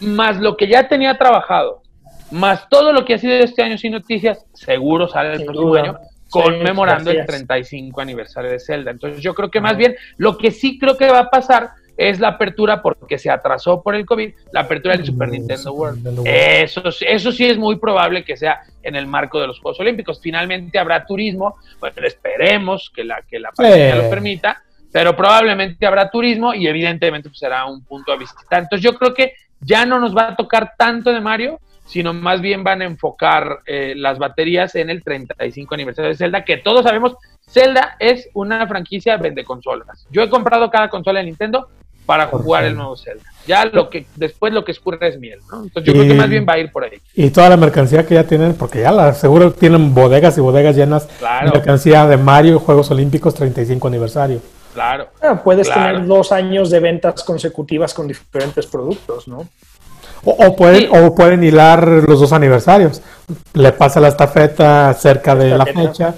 más 0.01 0.39
lo 0.39 0.57
que 0.57 0.67
ya 0.67 0.87
tenía 0.87 1.17
trabajado, 1.17 1.83
más 2.31 2.67
todo 2.69 2.91
lo 2.91 3.05
que 3.05 3.13
ha 3.13 3.17
sido 3.17 3.35
este 3.35 3.61
año 3.61 3.77
sin 3.77 3.91
noticias, 3.91 4.45
seguro 4.53 5.07
sale 5.07 5.35
el 5.35 5.45
próximo 5.45 5.69
duda. 5.69 5.81
año, 5.81 5.99
conmemorando 6.29 7.11
Sí, 7.11 7.17
el 7.17 7.21
así 7.21 7.31
es. 7.31 7.37
35 7.37 8.01
aniversario 8.01 8.51
de 8.51 8.59
Zelda. 8.59 8.91
Entonces 8.91 9.21
yo 9.21 9.33
creo 9.33 9.49
que 9.49 9.61
más 9.61 9.77
bien 9.77 9.95
lo 10.17 10.37
que 10.37 10.51
sí 10.51 10.77
creo 10.77 10.97
que 10.97 11.09
va 11.09 11.19
a 11.19 11.29
pasar 11.29 11.71
es 11.97 12.19
la 12.19 12.29
apertura, 12.29 12.81
porque 12.81 13.17
se 13.17 13.29
atrasó 13.29 13.81
por 13.81 13.95
el 13.95 14.05
COVID, 14.05 14.31
la 14.53 14.61
apertura 14.61 14.95
del 14.95 15.05
Super 15.05 15.27
Mm, 15.27 15.31
Nintendo 15.31 15.57
Super 15.63 15.73
World. 15.79 15.95
Nintendo 15.97 16.21
World. 16.21 16.37
Eso, 16.37 16.91
sí- 16.91 17.05
eso 17.07 17.31
sí 17.31 17.45
es 17.45 17.57
muy 17.57 17.77
probable 17.77 18.23
que 18.23 18.37
sea 18.37 18.61
en 18.83 18.95
el 18.95 19.07
marco 19.07 19.41
de 19.41 19.47
los 19.47 19.59
Juegos 19.59 19.79
Olímpicos. 19.79 20.21
Finalmente 20.21 20.77
habrá 20.79 21.05
turismo, 21.05 21.55
bueno, 21.79 21.95
esperemos 22.05 22.91
que 22.95 23.03
la, 23.03 23.21
que 23.23 23.39
la 23.39 23.51
pandemia 23.51 23.95
Sí. 23.95 24.01
lo 24.03 24.09
permita, 24.09 24.61
pero 24.91 25.15
probablemente 25.15 25.85
habrá 25.87 26.09
turismo 26.09 26.53
y 26.53 26.67
evidentemente 26.67 27.29
pues, 27.29 27.39
será 27.39 27.65
un 27.65 27.83
punto 27.83 28.11
a 28.11 28.15
visitar. 28.15 28.61
Entonces 28.63 28.81
yo 28.83 28.97
creo 28.97 29.13
que 29.13 29.33
ya 29.59 29.85
no 29.85 29.99
nos 29.99 30.15
va 30.15 30.29
a 30.29 30.35
tocar 30.35 30.73
tanto 30.77 31.11
de 31.11 31.19
Mario, 31.19 31.59
sino 31.87 32.13
más 32.13 32.41
bien 32.41 32.63
van 32.63 32.81
a 32.81 32.85
enfocar 32.85 33.59
eh, 33.65 33.93
las 33.95 34.19
baterías 34.19 34.75
en 34.75 34.89
el 34.89 35.03
35 35.03 35.73
aniversario 35.73 36.09
de 36.09 36.15
Zelda, 36.17 36.43
que 36.45 36.57
todos 36.57 36.83
sabemos, 36.83 37.15
Zelda 37.49 37.95
es 37.99 38.29
una 38.33 38.67
franquicia 38.67 39.15
vende 39.17 39.43
consolas. 39.45 40.05
Yo 40.11 40.21
he 40.21 40.29
comprado 40.29 40.69
cada 40.69 40.89
consola 40.89 41.19
de 41.19 41.25
Nintendo 41.27 41.69
para 42.07 42.31
Por 42.31 42.41
jugar 42.41 42.63
el 42.63 42.75
nuevo 42.75 42.97
Zelda. 42.97 43.23
Ya 43.45 43.65
lo 43.65 43.89
que 43.89 44.07
después 44.15 44.51
lo 44.51 44.65
que 44.65 44.71
escurre 44.71 45.07
es 45.09 45.19
miel, 45.19 45.39
¿no? 45.51 45.63
Entonces 45.63 45.83
yo 45.85 45.93
creo 45.93 46.07
que 46.07 46.13
más 46.15 46.29
bien 46.29 46.45
va 46.49 46.53
a 46.53 46.57
ir 46.57 46.71
por 46.71 46.83
ahí. 46.83 46.99
Y 47.13 47.29
toda 47.29 47.49
la 47.49 47.57
mercancía 47.57 48.05
que 48.05 48.15
ya 48.15 48.23
tienen, 48.23 48.55
porque 48.55 48.81
ya 48.81 48.91
la 48.91 49.13
seguro 49.13 49.51
tienen 49.53 49.93
bodegas 49.93 50.37
y 50.37 50.41
bodegas 50.41 50.75
llenas 50.75 51.07
Claro. 51.19 51.47
de 51.51 51.53
mercancía 51.57 52.07
de 52.07 52.17
Mario, 52.17 52.59
Juegos 52.59 52.89
Olímpicos 52.91 53.35
35 53.35 53.87
aniversario. 53.87 54.39
Claro. 54.73 55.09
Ah, 55.21 55.41
puedes 55.43 55.67
Claro. 55.69 55.93
tener 55.97 56.07
dos 56.07 56.31
años 56.31 56.69
de 56.69 56.79
ventas 56.79 57.23
consecutivas 57.23 57.93
con 57.93 58.07
diferentes 58.07 58.65
productos, 58.67 59.27
¿no? 59.27 59.47
O, 60.23 60.31
o 60.31 60.55
pueden, 60.55 60.81
Sí. 60.81 60.89
o 60.91 61.13
pueden 61.15 61.43
hilar 61.43 61.87
los 61.87 62.19
dos 62.19 62.33
aniversarios. 62.33 63.01
Le 63.53 63.71
pasa 63.71 63.99
la 63.99 64.07
estafeta 64.09 64.93
cerca 64.93 65.35
de 65.35 65.57
la 65.57 65.65
fecha, 65.65 66.15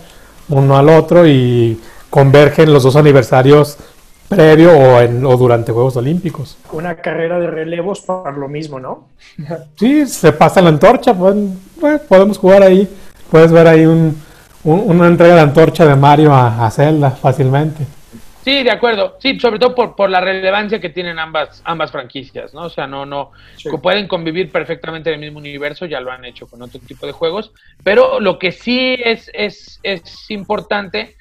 uno 0.49 0.77
al 0.77 0.89
otro, 0.89 1.27
y 1.27 1.79
convergen 2.09 2.73
los 2.73 2.83
dos 2.83 2.95
aniversarios 2.95 3.77
previo 4.29 4.71
o, 4.77 5.01
en, 5.01 5.25
o 5.25 5.35
durante 5.35 5.71
Juegos 5.71 5.97
Olímpicos. 5.97 6.57
Una 6.71 6.95
carrera 6.95 7.39
de 7.39 7.47
relevos 7.47 8.01
para 8.01 8.31
lo 8.31 8.47
mismo, 8.47 8.79
¿no? 8.79 9.07
Sí, 9.77 10.05
se 10.05 10.31
pasa 10.31 10.61
la 10.61 10.69
antorcha, 10.69 11.13
pueden- 11.13 11.59
bueno, 11.81 11.99
podemos 12.07 12.37
jugar 12.37 12.63
ahí. 12.63 12.87
Puedes 13.31 13.51
ver 13.51 13.67
ahí 13.67 13.85
un, 13.85 14.21
un- 14.63 14.83
una 14.85 15.07
entrega 15.07 15.35
de 15.35 15.41
antorcha 15.41 15.85
de 15.85 15.95
Mario 15.95 16.33
a, 16.33 16.65
a 16.65 16.71
Zelda 16.71 17.11
fácilmente. 17.11 17.85
Sí, 18.43 18.63
de 18.63 18.71
acuerdo. 18.71 19.17
Sí, 19.19 19.37
sobre 19.39 19.59
todo 19.59 19.75
por, 19.75 19.95
por 19.95 20.09
la 20.09 20.21
relevancia 20.21 20.79
que 20.79 20.89
tienen 20.89 21.19
ambas, 21.19 21.61
ambas 21.65 21.91
franquicias, 21.91 22.53
¿no? 22.53 22.61
O 22.63 22.69
sea, 22.69 22.87
no, 22.87 23.05
no, 23.05 23.31
Sí. 23.57 23.69
que 23.69 23.77
pueden 23.77 24.07
convivir 24.07 24.49
perfectamente 24.51 25.09
en 25.09 25.15
el 25.15 25.19
mismo 25.21 25.39
universo, 25.39 25.85
ya 25.85 25.99
lo 25.99 26.11
han 26.11 26.23
hecho 26.25 26.47
con 26.47 26.61
otro 26.61 26.79
tipo 26.79 27.05
de 27.05 27.11
juegos, 27.11 27.51
pero 27.83 28.19
lo 28.19 28.39
que 28.39 28.51
sí 28.51 28.95
es, 29.03 29.29
es, 29.33 29.79
es 29.83 30.31
importante 30.31 31.15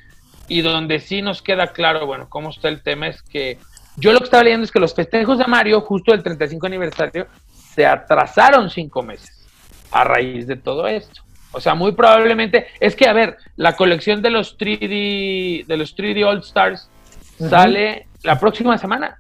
y 0.49 0.63
donde 0.63 0.99
sí 0.99 1.23
nos 1.23 1.43
queda 1.43 1.69
claro, 1.69 2.07
bueno, 2.07 2.29
cómo 2.29 2.51
está 2.51 2.69
el 2.69 2.83
tema 2.83 3.09
es 3.09 3.23
que 3.23 3.59
yo 3.97 4.13
lo 4.13 4.19
que 4.19 4.25
estaba 4.25 4.45
leyendo 4.45 4.65
es 4.65 4.73
que 4.73 4.81
los 4.81 4.95
festejos 4.95 5.39
de 5.39 5.47
Mario, 5.47 5.81
justo 5.83 6.13
del 6.13 6.23
35 6.23 6.67
aniversario, 6.67 7.27
se 7.75 7.87
atrasaron 7.87 8.71
cinco 8.71 9.03
meses 9.03 9.47
a 9.91 10.05
raíz 10.05 10.47
de 10.47 10.57
todo 10.57 10.87
esto. 10.87 11.23
O 11.53 11.61
sea, 11.61 11.75
muy 11.75 11.93
probablemente, 11.93 12.67
es 12.79 12.95
que, 12.95 13.09
a 13.09 13.13
ver, 13.13 13.39
la 13.57 13.75
colección 13.75 14.23
de 14.23 14.31
los 14.31 14.59
3D, 14.59 15.67
de 15.67 15.77
los 15.77 15.97
3D 15.97 16.25
All 16.27 16.39
Stars 16.39 16.91
sale 17.39 18.07
la 18.23 18.39
próxima 18.39 18.77
semana. 18.79 19.19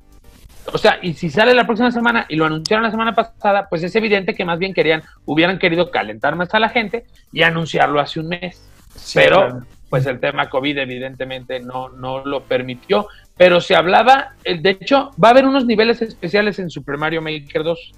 O 0.72 0.76
sea, 0.76 0.98
y 1.00 1.14
si 1.14 1.30
sale 1.30 1.54
la 1.54 1.64
próxima 1.64 1.90
semana 1.90 2.26
y 2.28 2.36
lo 2.36 2.44
anunciaron 2.44 2.84
la 2.84 2.90
semana 2.90 3.14
pasada, 3.14 3.68
pues 3.70 3.82
es 3.82 3.96
evidente 3.96 4.34
que 4.34 4.44
más 4.44 4.58
bien 4.58 4.74
querían, 4.74 5.02
hubieran 5.24 5.58
querido 5.58 5.90
calentar 5.90 6.36
más 6.36 6.52
a 6.52 6.60
la 6.60 6.68
gente 6.68 7.06
y 7.32 7.42
anunciarlo 7.42 8.00
hace 8.00 8.20
un 8.20 8.28
mes. 8.28 8.62
Sí, 8.94 9.18
pero, 9.18 9.36
claro. 9.36 9.66
Pues 9.88 10.06
el 10.06 10.20
tema 10.20 10.48
COVID 10.50 10.78
evidentemente 10.78 11.60
no, 11.60 11.88
no 11.88 12.24
lo 12.24 12.42
permitió. 12.44 13.08
Pero 13.36 13.60
se 13.60 13.76
hablaba, 13.76 14.34
eh, 14.44 14.58
de 14.60 14.70
hecho, 14.70 15.10
va 15.22 15.28
a 15.28 15.30
haber 15.30 15.46
unos 15.46 15.64
niveles 15.64 16.02
especiales 16.02 16.58
en 16.58 16.70
Super 16.70 16.98
Mario 16.98 17.22
Maker 17.22 17.62
2. 17.62 17.92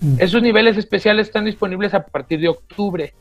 Mm. 0.00 0.16
Esos 0.18 0.42
niveles 0.42 0.76
especiales 0.76 1.28
están 1.28 1.44
disponibles 1.44 1.94
a 1.94 2.04
partir 2.04 2.40
de 2.40 2.48
octubre. 2.48 3.12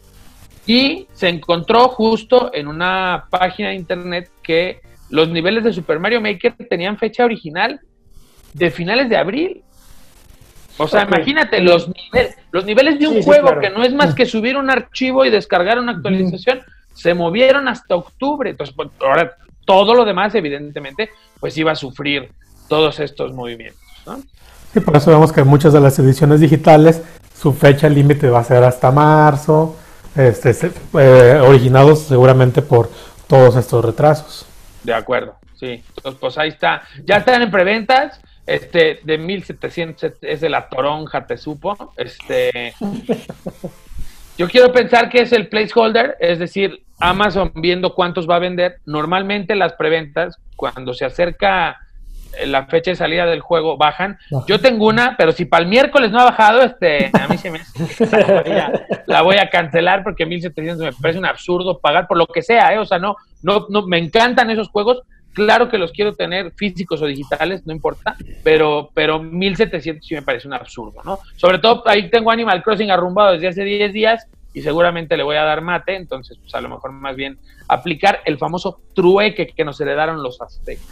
Y 0.66 1.08
se 1.14 1.28
encontró 1.28 1.90
justo 1.90 2.52
en 2.54 2.68
una 2.68 3.26
página 3.30 3.70
de 3.70 3.76
internet 3.76 4.30
que 4.42 4.82
los 5.10 5.30
niveles 5.30 5.64
de 5.64 5.74
Super 5.74 6.00
Mario 6.00 6.22
Maker 6.22 6.56
tenían 6.70 6.98
fecha 6.98 7.26
original 7.26 7.82
de 8.54 8.72
finales 8.72 9.10
de 9.10 9.18
abril. 9.18 9.64
O 10.78 10.88
sea, 10.88 11.04
imagínate 11.04 11.60
los 11.60 11.88
niveles, 11.88 12.38
los 12.52 12.66
niveles 12.66 13.00
de 13.00 13.08
un 13.08 13.14
Sí, 13.16 13.20
sí, 13.22 13.26
juego 13.26 13.48
claro. 13.48 13.62
que 13.62 13.70
no 13.70 13.84
es 13.84 13.94
más 13.94 14.16
que 14.16 14.26
subir 14.26 14.58
un 14.58 14.70
archivo 14.72 15.24
y 15.24 15.30
descargar 15.30 15.78
una 15.80 15.92
actualización, 15.92 16.62
se 16.94 17.14
movieron 17.14 17.68
hasta 17.68 17.96
octubre. 17.96 18.50
Entonces, 18.50 18.76
pues, 18.76 18.90
ahora 19.02 19.36
todo 19.66 19.94
lo 19.94 20.06
demás, 20.06 20.36
evidentemente, 20.36 21.10
pues 21.40 21.58
iba 21.58 21.72
a 21.72 21.76
sufrir 21.76 22.32
todos 22.68 23.00
estos 23.00 23.34
movimientos. 23.34 23.82
¿no? 24.06 24.22
Y 24.76 24.80
por 24.80 24.96
eso 24.96 25.12
vemos 25.12 25.32
que 25.32 25.44
muchas 25.44 25.74
de 25.74 25.80
las 25.80 25.98
ediciones 26.00 26.40
digitales, 26.40 27.02
su 27.40 27.54
fecha 27.54 27.90
límite 27.90 28.30
va 28.30 28.40
a 28.40 28.44
ser 28.44 28.64
hasta 28.64 28.92
marzo, 28.92 29.76
este, 30.16 30.72
eh, 31.00 31.42
originados 31.44 32.04
seguramente 32.04 32.62
por 32.62 32.90
todos 33.28 33.56
estos 33.56 33.84
retrasos. 33.84 34.46
De 34.84 34.94
acuerdo, 34.94 35.36
sí. 35.60 35.84
Entonces, 35.96 36.20
pues 36.20 36.38
ahí 36.38 36.50
está. 36.50 36.84
Ya 37.06 37.18
están 37.18 37.42
en 37.42 37.52
preventas. 37.52 38.20
Este, 38.46 39.00
de 39.04 39.18
1700 39.18 40.14
es 40.22 40.42
de 40.42 40.50
la 40.50 40.68
toronja, 40.68 41.26
te 41.26 41.38
supo. 41.38 41.94
Este. 41.98 42.74
Yo 44.38 44.48
quiero 44.48 44.72
pensar 44.72 45.10
que 45.10 45.22
es 45.22 45.32
el 45.32 45.48
placeholder, 45.48 46.18
es 46.20 46.40
decir, 46.40 46.84
Amazon 47.00 47.52
viendo 47.56 47.94
cuántos 47.94 48.28
va 48.28 48.38
a 48.38 48.40
vender. 48.40 48.78
Normalmente 48.86 49.56
las 49.56 49.74
preventas, 49.74 50.38
cuando 50.56 50.94
se 50.94 51.06
acerca 51.06 51.78
eh, 52.38 52.48
la 52.48 52.66
fecha 52.66 52.92
de 52.92 52.96
salida 52.96 53.26
del 53.26 53.42
juego, 53.42 53.78
bajan. 53.78 54.18
Yo 54.48 54.60
tengo 54.60 54.88
una, 54.88 55.16
pero 55.18 55.32
si 55.32 55.46
para 55.46 55.64
el 55.64 55.70
miércoles 55.70 56.12
no 56.12 56.20
ha 56.20 56.26
bajado, 56.26 56.62
este, 56.64 57.12
a 57.14 57.28
mí 57.28 57.38
se 57.38 57.52
me 57.52 57.60
la 57.60 58.42
voy 58.42 58.52
a, 58.54 58.86
la 59.06 59.22
voy 59.22 59.38
a 59.38 59.50
cancelar 59.50 60.04
porque 60.04 60.26
1700 60.26 60.84
me 60.84 60.94
parece 60.94 61.20
un 61.20 61.26
absurdo 61.26 61.80
pagar 61.80 62.08
por 62.08 62.18
lo 62.18 62.26
que 62.28 62.42
sea, 62.42 62.74
¿eh? 62.74 62.80
O 62.80 62.86
sea, 62.86 63.00
no, 63.00 63.18
no, 63.42 63.68
no, 63.70 63.86
me 63.86 63.98
encantan 63.98 64.50
esos 64.50 64.70
juegos. 64.70 65.02
Claro 65.34 65.70
que 65.70 65.78
los 65.78 65.92
quiero 65.92 66.14
tener 66.14 66.52
físicos 66.52 67.02
o 67.02 67.06
digitales, 67.06 67.66
no 67.66 67.74
importa, 67.74 68.16
pero, 68.44 68.90
pero 68.94 69.20
1700 69.20 70.06
sí 70.08 70.14
me 70.16 70.22
parece 70.22 70.48
un 70.48 70.54
absurdo, 70.54 71.02
¿no? 71.04 71.20
Sobre 71.36 71.60
todo 71.60 71.84
ahí 71.88 72.10
tengo 72.10 72.32
Animal 72.32 72.62
Crossing 72.64 72.92
arrumbado 72.92 73.34
desde 73.34 73.48
hace 73.48 73.64
10 73.64 73.92
días 73.94 74.28
y 74.54 74.62
seguramente 74.62 75.18
le 75.18 75.24
voy 75.24 75.36
a 75.36 75.44
dar 75.44 75.62
mate, 75.62 75.96
entonces 75.96 76.38
pues 76.40 76.54
a 76.54 76.62
lo 76.62 76.70
mejor 76.70 76.92
más 76.92 77.16
bien 77.16 77.38
aplicar 77.68 78.20
el 78.26 78.38
famoso 78.38 78.80
trueque 78.94 79.48
que 79.48 79.66
nos 79.66 79.82
heredaron 79.82 80.22
los 80.22 80.40
aztecas. 80.42 80.86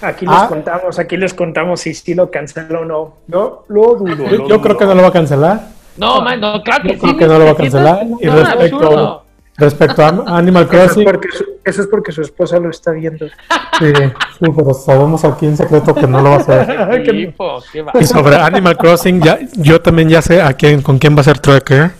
Aquí 0.00 0.24
les 0.26 0.34
Ah. 0.36 0.46
contamos, 0.48 0.98
aquí 1.00 1.16
les 1.16 1.34
contamos 1.34 1.80
si 1.80 1.92
sí 1.94 2.14
lo 2.14 2.30
canceló 2.30 2.82
o 2.82 2.84
no. 2.84 3.14
Yo 3.26 3.64
lo 3.68 3.96
dudo. 3.96 4.14
Yo, 4.30 4.36
lo 4.38 4.48
yo 4.48 4.60
creo 4.62 4.78
que 4.78 4.84
no 4.84 4.94
lo 4.94 5.02
va 5.02 5.08
a 5.08 5.12
cancelar. 5.12 5.60
No, 5.96 6.20
man, 6.20 6.40
no, 6.40 6.62
claro 6.62 6.84
que 6.84 6.90
Yo 6.90 6.94
sí. 6.94 7.00
creo 7.00 7.16
que 7.16 7.26
no 7.26 7.38
lo 7.40 7.44
va 7.46 7.50
a 7.50 7.54
1700 7.54 7.58
cancelar. 7.58 8.06
no, 8.06 8.18
Y 8.20 8.26
no, 8.26 8.62
absurdo. 8.62 9.24
Respecto, 9.58 10.02
a 10.04 10.08
Animal 10.38 10.64
Eso 10.64 10.72
es, 10.76 10.80
Crossing, 10.86 11.04
porque 11.04 11.28
su, 11.32 11.44
eso 11.64 11.80
es 11.82 11.86
porque 11.88 12.12
su 12.12 12.22
esposa 12.22 12.58
lo 12.58 12.70
está 12.70 12.92
viendo. 12.92 13.26
sí, 13.28 13.92
sí, 14.38 14.46
pero 14.56 14.72
sabemos 14.74 15.24
aquí 15.24 15.46
en 15.46 15.56
secreto 15.56 15.94
que 15.94 16.06
no 16.06 16.20
lo 16.22 16.30
va 16.30 16.36
a 16.36 16.38
hacer. 16.38 17.02
Tipo, 17.10 17.62
qué 17.72 17.82
va. 17.82 17.92
Y 18.00 18.04
sobre 18.04 18.36
Animal 18.36 18.76
Crossing, 18.76 19.20
ya, 19.20 19.38
yo 19.56 19.80
también 19.80 20.08
ya 20.08 20.22
sé 20.22 20.40
a 20.40 20.52
quién, 20.54 20.80
con 20.82 20.98
quién 20.98 21.16
va 21.16 21.20
a 21.20 21.24
ser 21.24 21.38
trueque. 21.40 21.90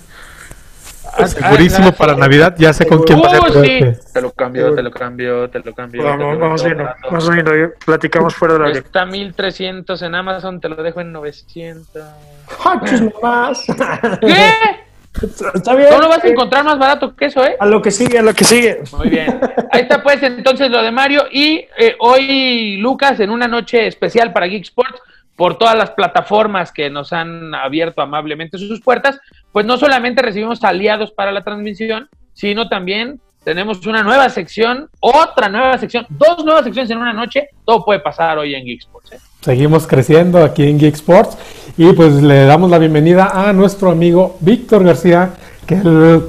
Ah, 1.20 1.26
Segurísimo 1.26 1.88
ah, 1.88 1.92
para 1.92 2.14
Navidad, 2.14 2.54
ya 2.58 2.72
sé 2.72 2.86
con 2.86 3.02
quién 3.02 3.20
va 3.20 3.26
a 3.26 3.30
ser 3.30 3.40
Uh, 3.40 3.46
sí. 3.46 3.50
trueque. 3.52 3.96
Te 4.12 4.20
lo 4.20 4.30
cambio, 4.30 4.72
te 4.74 4.82
lo 4.82 4.90
cambio, 4.92 5.50
te 5.50 5.58
lo 5.58 5.74
cambio. 5.74 6.02
te 6.02 6.08
Vamos, 6.08 6.34
lo 6.34 6.38
vamos 6.38 6.62
cambio. 6.62 6.76
viendo, 6.76 6.94
vamos 7.10 7.30
viendo. 7.30 7.56
yo- 7.56 7.68
Platicamos 7.84 8.34
fuera 8.36 8.54
de 8.54 8.60
la 8.60 8.68
ley. 8.68 8.78
Está 8.78 9.04
1300 9.04 10.00
en 10.02 10.14
Amazon, 10.14 10.60
te 10.60 10.68
lo 10.68 10.80
dejo 10.80 11.00
en 11.00 11.10
900. 11.10 12.02
¡Ah, 12.64 12.80
chis, 12.84 13.02
nomás! 13.02 13.64
¿Qué? 14.20 14.52
Está 15.54 15.74
bien. 15.74 15.90
No 15.90 16.00
lo 16.00 16.08
vas 16.08 16.24
a 16.24 16.28
encontrar 16.28 16.64
más 16.64 16.78
barato 16.78 17.14
que 17.14 17.26
eso, 17.26 17.44
¿eh? 17.44 17.56
A 17.58 17.66
lo 17.66 17.82
que 17.82 17.90
sigue, 17.90 18.18
a 18.18 18.22
lo 18.22 18.34
que 18.34 18.44
sigue. 18.44 18.82
Muy 18.96 19.08
bien. 19.08 19.40
Ahí 19.72 19.82
está 19.82 20.02
pues 20.02 20.22
entonces 20.22 20.70
lo 20.70 20.82
de 20.82 20.90
Mario. 20.90 21.24
Y 21.30 21.66
eh, 21.78 21.96
hoy, 22.00 22.76
Lucas, 22.78 23.20
en 23.20 23.30
una 23.30 23.48
noche 23.48 23.86
especial 23.86 24.32
para 24.32 24.46
Geek 24.46 24.62
Sports, 24.62 25.00
por 25.36 25.56
todas 25.56 25.76
las 25.76 25.90
plataformas 25.92 26.72
que 26.72 26.90
nos 26.90 27.12
han 27.12 27.54
abierto 27.54 28.02
amablemente 28.02 28.58
sus 28.58 28.80
puertas, 28.80 29.20
pues 29.52 29.64
no 29.64 29.78
solamente 29.78 30.20
recibimos 30.20 30.64
aliados 30.64 31.12
para 31.12 31.30
la 31.30 31.44
transmisión, 31.44 32.08
sino 32.32 32.68
también 32.68 33.20
tenemos 33.44 33.86
una 33.86 34.02
nueva 34.02 34.28
sección, 34.30 34.90
otra 35.00 35.48
nueva 35.48 35.78
sección, 35.78 36.06
dos 36.10 36.44
nuevas 36.44 36.64
secciones 36.64 36.90
en 36.90 36.98
una 36.98 37.12
noche. 37.12 37.48
Todo 37.64 37.84
puede 37.84 38.00
pasar 38.00 38.36
hoy 38.38 38.54
en 38.54 38.64
Geek 38.64 38.80
Sports. 38.80 39.12
¿eh? 39.12 39.18
Seguimos 39.40 39.86
creciendo 39.86 40.42
aquí 40.42 40.64
en 40.64 40.80
Geek 40.80 40.96
Sports 40.96 41.36
y 41.76 41.92
pues 41.92 42.14
le 42.14 42.44
damos 42.44 42.70
la 42.70 42.78
bienvenida 42.78 43.30
a 43.32 43.52
nuestro 43.52 43.92
amigo 43.92 44.36
Víctor 44.40 44.82
García, 44.82 45.30
que 45.64 45.76
él, 45.76 46.24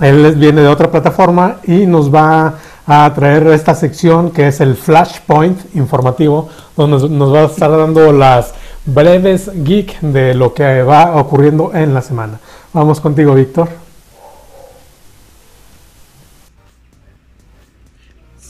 él 0.00 0.36
viene 0.36 0.60
de 0.60 0.68
otra 0.68 0.88
plataforma 0.88 1.56
y 1.64 1.84
nos 1.84 2.14
va 2.14 2.54
a 2.86 3.12
traer 3.12 3.48
esta 3.48 3.74
sección 3.74 4.30
que 4.30 4.46
es 4.46 4.60
el 4.60 4.76
Flashpoint 4.76 5.74
informativo, 5.74 6.48
donde 6.76 7.08
nos, 7.08 7.34
va 7.34 7.40
a 7.40 7.46
estar 7.46 7.70
dando 7.72 8.12
las 8.12 8.54
breves 8.86 9.50
geek 9.52 10.00
de 10.00 10.34
lo 10.34 10.54
que 10.54 10.82
va 10.82 11.16
ocurriendo 11.16 11.72
en 11.74 11.92
la 11.92 12.02
semana. 12.02 12.38
Vamos 12.72 13.00
contigo, 13.00 13.34
Víctor. 13.34 13.83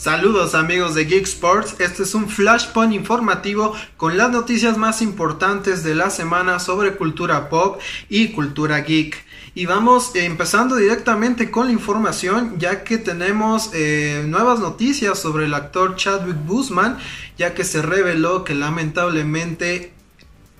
Saludos 0.05 0.55
amigos 0.55 0.95
de 0.95 1.07
Geek 1.07 1.25
Sports, 1.25 1.77
este 1.79 2.03
es 2.03 2.15
un 2.15 2.29
flashpoint 2.29 2.93
informativo 2.93 3.75
con 3.97 4.19
las 4.19 4.31
noticias 4.31 4.77
más 4.77 5.01
importantes 5.01 5.83
de 5.83 5.95
la 5.95 6.11
semana 6.11 6.59
sobre 6.59 6.97
cultura 6.97 7.49
pop 7.49 7.81
y 8.11 8.33
cultura 8.33 8.81
geek. 8.81 9.17
Y 9.55 9.65
vamos 9.65 10.15
empezando 10.15 10.77
directamente 10.77 11.51
con 11.51 11.69
la 11.69 11.73
información, 11.73 12.59
ya 12.59 12.85
que 12.85 12.99
tenemos 12.99 13.71
eh, 13.73 14.27
nuevas 14.29 14.61
noticias 14.61 15.19
sobre 15.19 15.47
el 15.47 15.55
actor 15.55 15.97
Chadwick 15.97 16.37
Boseman, 16.45 16.99
ya 17.39 17.55
que 17.55 17.65
se 17.65 17.81
reveló 17.81 18.45
que 18.45 18.55
lamentablemente, 18.55 19.95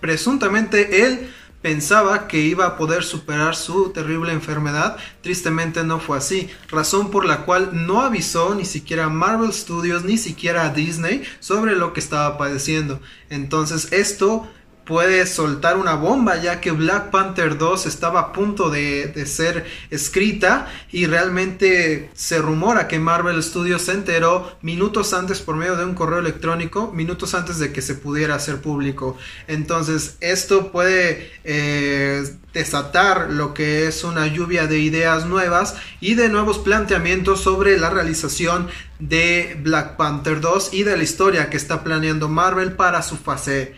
presuntamente 0.01 1.05
él 1.05 1.31
pensaba 1.65 2.29
que 2.29 2.41
iba 2.41 2.67
a 2.67 2.77
poder 2.77 3.03
superar 3.05 3.57
su 3.57 3.89
terrible 3.89 4.35
enfermedad. 4.35 4.99
Tristemente 5.23 5.83
no 5.83 5.99
fue 5.99 6.19
así, 6.19 6.51
razón 6.69 7.11
por 7.11 7.25
la 7.25 7.47
cual 7.47 7.87
no 7.87 8.03
avisó 8.03 8.55
ni 8.55 8.67
siquiera 8.67 9.07
a 9.07 9.09
Marvel 9.09 9.51
Studios 9.51 10.05
ni 10.05 10.19
siquiera 10.19 10.67
a 10.67 10.69
Disney 10.69 11.23
sobre 11.41 11.75
lo 11.75 11.95
que 11.95 12.01
estaba 12.01 12.37
padeciendo. 12.37 13.01
Entonces 13.31 13.91
esto 13.93 14.47
puede 14.85 15.27
soltar 15.27 15.77
una 15.77 15.95
bomba 15.95 16.41
ya 16.41 16.61
que 16.61 16.71
Black 16.71 17.11
Panther 17.11 17.59
2 17.59 17.87
estaba 17.87 18.21
a 18.21 18.33
punto 18.33 18.71
de, 18.71 19.07
de, 19.09 19.27
ser 19.27 19.65
escrita 19.91 20.67
y 20.93 21.07
realmente 21.07 22.11
se 22.15 22.39
rumora 22.39 22.87
que 22.87 22.99
Marvel 22.99 23.43
Studios 23.43 23.83
se 23.83 23.93
enteró 23.93 24.57
minutos 24.63 25.15
antes 25.15 25.41
por 25.41 25.57
medio 25.57 25.77
de 25.77 25.85
un 25.85 25.95
correo 25.95 26.19
electrónico, 26.19 26.93
minutos 26.93 27.35
antes 27.35 27.59
de 27.59 27.73
que 27.73 27.83
se 27.83 27.95
pudiera 27.95 28.35
hacer 28.35 28.61
público. 28.61 29.17
Entonces 29.49 30.17
esto 30.21 30.71
puede 30.71 31.31
eh, 31.45 32.25
desatar 32.53 33.31
lo 33.31 33.53
que 33.53 33.87
es 33.87 34.05
una 34.05 34.27
lluvia 34.27 34.67
de 34.67 34.79
ideas 34.79 35.27
nuevas 35.27 35.75
y 36.01 36.15
de 36.15 36.29
nuevos 36.29 36.59
planteamientos 36.59 37.41
sobre 37.41 37.79
la 37.79 37.91
realización 37.91 38.69
de 38.99 39.59
Black 39.61 39.97
Panther 39.97 40.41
2 40.41 40.73
y 40.73 40.85
de 40.85 40.97
la 40.97 41.03
historia 41.03 41.51
que 41.51 41.57
está 41.57 41.83
planeando 41.83 42.29
Marvel 42.29 42.73
para 42.73 43.03
su 43.03 43.17
fase 43.17 43.75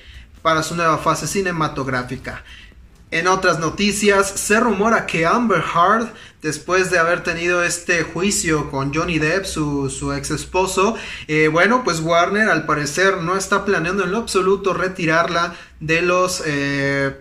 para 0.47 0.63
su 0.63 0.77
nueva 0.77 0.99
fase 0.99 1.27
cinematográfica. 1.27 2.45
En 3.11 3.27
otras 3.27 3.59
noticias, 3.59 4.29
se 4.29 4.61
rumora 4.61 5.05
que 5.05 5.27
Amber 5.27 5.61
Heard, 5.75 6.07
después 6.41 6.89
de 6.89 7.01
haber 7.01 7.25
tenido 7.25 7.65
este 7.65 8.05
juicio 8.05 8.71
con 8.71 8.95
Johnny 8.95 9.19
Depp, 9.19 9.45
su, 9.45 10.13
ex 10.17 10.31
esposo, 10.31 10.95
eh, 11.27 11.49
bueno, 11.49 11.83
pues 11.83 11.99
Warner 11.99 12.49
al 12.49 12.65
parecer 12.65 13.17
no 13.23 13.37
está 13.37 13.65
planeando 13.65 14.05
en 14.05 14.13
lo 14.13 14.19
absoluto 14.19 14.73
retirarla 14.73 15.57
de 15.81 16.03
los... 16.03 16.41
Eh, 16.47 17.17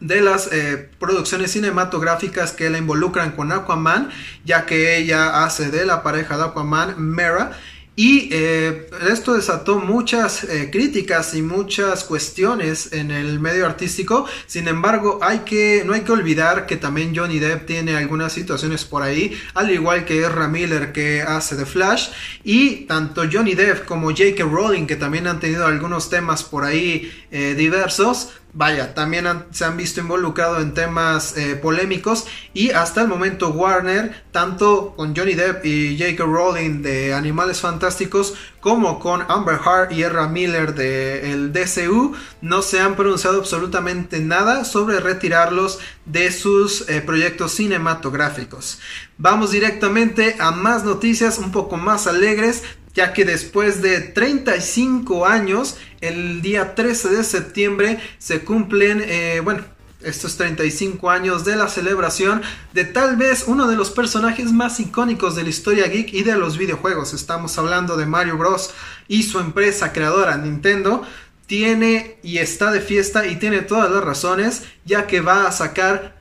de 0.00 0.20
las 0.20 0.52
eh, 0.52 0.90
producciones 0.98 1.52
cinematográficas 1.52 2.50
que 2.50 2.68
la 2.68 2.78
involucran 2.78 3.32
con 3.32 3.52
Aquaman, 3.52 4.10
ya 4.44 4.66
que 4.66 4.96
ella 4.96 5.44
hace 5.44 5.70
de 5.70 5.86
la 5.86 6.02
pareja 6.02 6.36
de 6.36 6.44
Aquaman, 6.44 7.00
Mera, 7.00 7.52
y 7.98 8.28
eh, 8.30 8.88
esto 9.10 9.34
desató 9.34 9.80
muchas 9.80 10.44
eh, 10.44 10.68
críticas 10.70 11.34
y 11.34 11.42
muchas 11.42 12.04
cuestiones 12.04 12.92
en 12.92 13.10
el 13.10 13.40
medio 13.40 13.66
artístico. 13.66 14.24
Sin 14.46 14.68
embargo, 14.68 15.18
hay 15.20 15.40
que, 15.40 15.82
no 15.84 15.94
hay 15.94 16.02
que 16.02 16.12
olvidar 16.12 16.64
que 16.64 16.76
también 16.76 17.12
Johnny 17.12 17.40
Depp 17.40 17.66
tiene 17.66 17.96
algunas 17.96 18.32
situaciones 18.32 18.84
por 18.84 19.02
ahí, 19.02 19.36
al 19.54 19.72
igual 19.72 20.04
que 20.04 20.20
Ezra 20.20 20.46
Miller 20.46 20.92
que 20.92 21.22
hace 21.22 21.56
de 21.56 21.66
Flash. 21.66 22.10
Y 22.44 22.86
tanto 22.86 23.22
Johnny 23.28 23.56
Depp 23.56 23.84
como 23.84 24.10
J.K. 24.10 24.44
Rowling, 24.44 24.86
que 24.86 24.94
también 24.94 25.26
han 25.26 25.40
tenido 25.40 25.66
algunos 25.66 26.08
temas 26.08 26.44
por 26.44 26.62
ahí 26.62 27.12
eh, 27.32 27.56
diversos, 27.58 28.28
vaya, 28.58 28.92
también 28.92 29.24
se 29.52 29.64
han 29.64 29.76
visto 29.76 30.00
involucrados 30.00 30.60
en 30.60 30.74
temas 30.74 31.36
eh, 31.36 31.54
polémicos 31.54 32.26
y 32.52 32.72
hasta 32.72 33.00
el 33.02 33.06
momento 33.06 33.50
Warner, 33.50 34.24
tanto 34.32 34.94
con 34.96 35.14
Johnny 35.14 35.34
Depp 35.34 35.64
y 35.64 35.96
J.K. 35.96 36.24
Rowling 36.24 36.82
de 36.82 37.14
Animales 37.14 37.60
Fantásticos, 37.60 38.34
como 38.60 38.98
con 38.98 39.22
Amber 39.28 39.60
Heard 39.64 39.92
y 39.92 40.02
Erra 40.02 40.26
Miller 40.26 40.74
del 40.74 41.52
DCU, 41.52 42.16
no 42.42 42.62
se 42.62 42.80
han 42.80 42.96
pronunciado 42.96 43.38
absolutamente 43.38 44.18
nada 44.18 44.64
sobre 44.64 44.98
retirarlos 44.98 45.78
de 46.04 46.32
sus 46.32 46.88
eh, 46.88 47.00
proyectos 47.00 47.52
cinematográficos. 47.52 48.80
Vamos 49.18 49.52
directamente 49.52 50.34
a 50.40 50.50
más 50.50 50.82
noticias 50.82 51.38
un 51.38 51.52
poco 51.52 51.76
más 51.76 52.08
alegres 52.08 52.64
ya 52.98 53.12
que 53.12 53.24
después 53.24 53.80
de 53.80 54.00
35 54.00 55.24
años, 55.24 55.76
el 56.00 56.42
día 56.42 56.74
13 56.74 57.10
de 57.10 57.22
septiembre 57.22 58.00
se 58.18 58.40
cumplen, 58.40 59.04
eh, 59.06 59.40
bueno, 59.44 59.62
estos 60.02 60.36
35 60.36 61.08
años 61.08 61.44
de 61.44 61.54
la 61.54 61.68
celebración 61.68 62.42
de 62.72 62.84
tal 62.84 63.14
vez 63.14 63.44
uno 63.46 63.68
de 63.68 63.76
los 63.76 63.92
personajes 63.92 64.50
más 64.50 64.80
icónicos 64.80 65.36
de 65.36 65.44
la 65.44 65.48
historia 65.48 65.86
geek 65.86 66.12
y 66.12 66.24
de 66.24 66.34
los 66.34 66.58
videojuegos. 66.58 67.14
Estamos 67.14 67.56
hablando 67.56 67.96
de 67.96 68.06
Mario 68.06 68.36
Bros. 68.36 68.74
y 69.06 69.22
su 69.22 69.38
empresa 69.38 69.92
creadora 69.92 70.36
Nintendo. 70.36 71.06
Tiene 71.46 72.18
y 72.24 72.38
está 72.38 72.72
de 72.72 72.80
fiesta 72.80 73.28
y 73.28 73.36
tiene 73.36 73.60
todas 73.60 73.92
las 73.92 74.02
razones, 74.02 74.64
ya 74.84 75.06
que 75.06 75.20
va 75.20 75.46
a 75.46 75.52
sacar 75.52 76.17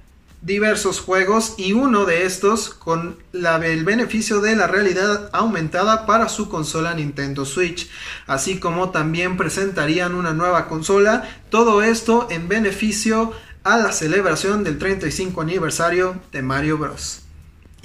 diversos 0.47 1.01
juegos 1.01 1.55
y 1.57 1.73
uno 1.73 2.05
de 2.05 2.25
estos 2.25 2.69
con 2.69 3.17
la, 3.33 3.57
el 3.57 3.83
beneficio 3.83 4.39
de 4.39 4.55
la 4.55 4.65
realidad 4.65 5.29
aumentada 5.33 6.05
para 6.05 6.29
su 6.29 6.47
consola 6.47 6.93
Nintendo 6.93 7.45
Switch, 7.45 7.89
así 8.27 8.57
como 8.57 8.89
también 8.89 9.35
presentarían 9.35 10.15
una 10.15 10.33
nueva 10.33 10.69
consola, 10.69 11.29
todo 11.49 11.83
esto 11.83 12.27
en 12.31 12.47
beneficio 12.47 13.33
a 13.65 13.77
la 13.77 13.91
celebración 13.91 14.63
del 14.63 14.77
35 14.77 15.41
aniversario 15.41 16.15
de 16.31 16.41
Mario 16.41 16.77
Bros. 16.77 17.26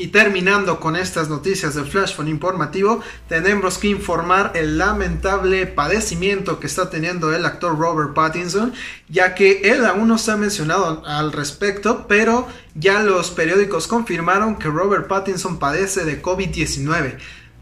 Y 0.02 0.08
terminando 0.08 0.80
con 0.80 0.96
estas 0.96 1.28
noticias 1.28 1.76
del 1.76 1.86
Flashphone 1.86 2.28
informativo, 2.28 3.00
tenemos 3.28 3.78
que 3.78 3.86
informar 3.86 4.50
el 4.56 4.76
lamentable 4.76 5.64
padecimiento 5.68 6.58
que 6.58 6.66
está 6.66 6.90
teniendo 6.90 7.32
el 7.32 7.46
actor 7.46 7.78
Robert 7.78 8.12
Pattinson, 8.12 8.74
ya 9.08 9.36
que 9.36 9.60
él 9.62 9.86
aún 9.86 10.08
no 10.08 10.18
se 10.18 10.32
ha 10.32 10.36
mencionado 10.36 11.06
al 11.06 11.30
respecto, 11.30 12.06
pero 12.08 12.48
ya 12.74 13.04
los 13.04 13.30
periódicos 13.30 13.86
confirmaron 13.86 14.56
que 14.56 14.66
Robert 14.66 15.06
Pattinson 15.06 15.60
padece 15.60 16.04
de 16.04 16.20
COVID-19. 16.20 17.18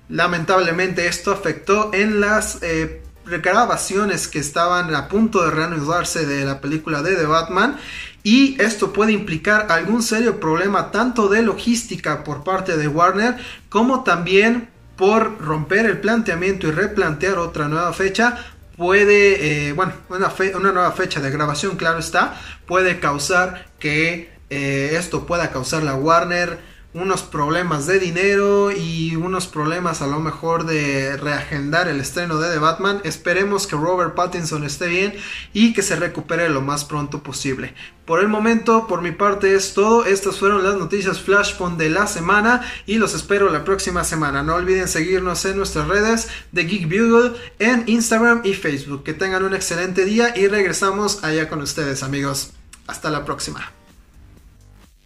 Lamentablemente 0.09 1.09
esto 1.09 1.32
afectó 1.32 1.91
en 1.93 2.20
las 2.20 2.62
eh, 2.62 3.03
grabaciones 3.26 4.28
que 4.28 4.38
estaban 4.38 4.95
a 4.95 5.09
punto 5.09 5.45
de 5.45 5.51
reanudarse 5.51 6.24
de 6.24 6.47
la 6.47 6.62
película 6.62 7.03
de 7.03 7.16
The 7.16 7.26
Batman 7.26 7.76
y 8.23 8.61
esto 8.61 8.93
puede 8.93 9.12
implicar 9.12 9.66
algún 9.71 10.03
serio 10.03 10.41
problema 10.41 10.91
tanto 10.91 11.29
de 11.29 11.43
logística 11.43 12.23
por 12.25 12.45
parte 12.45 12.77
de 12.77 12.89
Warner 12.89 13.37
como 13.68 14.03
también 14.03 14.68
por 14.97 15.41
romper 15.41 15.87
el 15.87 15.99
planteamiento 15.99 16.68
y 16.68 16.73
replantear 16.73 17.39
otra 17.39 17.68
nueva 17.68 17.93
fecha. 17.95 18.37
Puede, 18.77 19.68
eh, 19.68 19.73
bueno, 19.73 19.93
una, 20.09 20.33
una, 20.57 20.73
nueva 20.73 20.93
fecha 20.93 21.21
de 21.21 21.31
grabación, 21.31 21.77
claro 21.77 21.99
está, 21.99 22.39
puede 22.66 22.99
causar 23.01 23.66
que 23.79 24.31
eh, 24.51 24.97
esto 24.99 25.27
pueda 25.27 25.51
causar 25.51 25.83
la 25.83 25.95
Warner 25.95 26.59
unos 26.93 27.22
problemas 27.22 27.86
de 27.86 28.01
dinero 28.01 28.72
y 28.72 29.14
unos 29.14 29.47
problemas 29.47 30.03
a 30.03 30.09
lo 30.09 30.18
mejor 30.18 30.66
de 30.66 31.16
reagendar 31.16 31.86
el 31.86 32.01
estreno 32.01 32.38
de 32.38 32.51
The 32.53 32.59
Batman. 32.59 33.01
Esperemos 33.05 33.68
que 33.68 33.76
Robert 33.76 34.14
Pattinson 34.16 34.64
esté 34.64 34.88
bien 34.88 35.14
y 35.53 35.72
que 35.72 35.82
se 35.82 35.95
recupere 35.95 36.49
lo 36.49 36.62
más 36.62 36.84
pronto 36.84 37.22
posible. 37.22 37.74
Por 38.07 38.18
el 38.18 38.26
momento, 38.26 38.88
por 38.88 39.03
mi 39.03 39.12
parte 39.12 39.55
es 39.55 39.72
todo. 39.72 40.05
Estas 40.05 40.38
fueron 40.38 40.64
las 40.64 40.74
noticias 40.74 41.20
Flashpoint 41.20 41.78
de 41.78 41.91
la 41.91 42.09
semana 42.09 42.61
y 42.86 42.97
los 42.97 43.14
espero 43.14 43.51
la 43.51 43.64
próxima 43.64 44.03
semana. 44.03 44.43
No 44.43 44.57
olviden 44.57 44.88
seguirnos 44.88 45.45
en 45.45 45.59
nuestras 45.59 45.86
redes 45.86 46.28
de 46.51 46.64
Geek 46.64 46.86
Bugle 46.86 47.38
en 47.61 47.84
Instagram 47.86 48.41
y 48.43 48.55
Facebook. 48.55 49.05
Que 49.05 49.14
tengan 49.14 49.45
un 49.45 49.55
excelente 49.55 50.05
día 50.05 50.36
y 50.36 50.49
regresamos 50.49 51.22
allá 51.22 51.49
con 51.49 51.62
ustedes 51.62 52.03
amigos. 52.03 52.51
Hasta 52.88 53.11
la 53.11 53.24
próxima. 53.24 53.70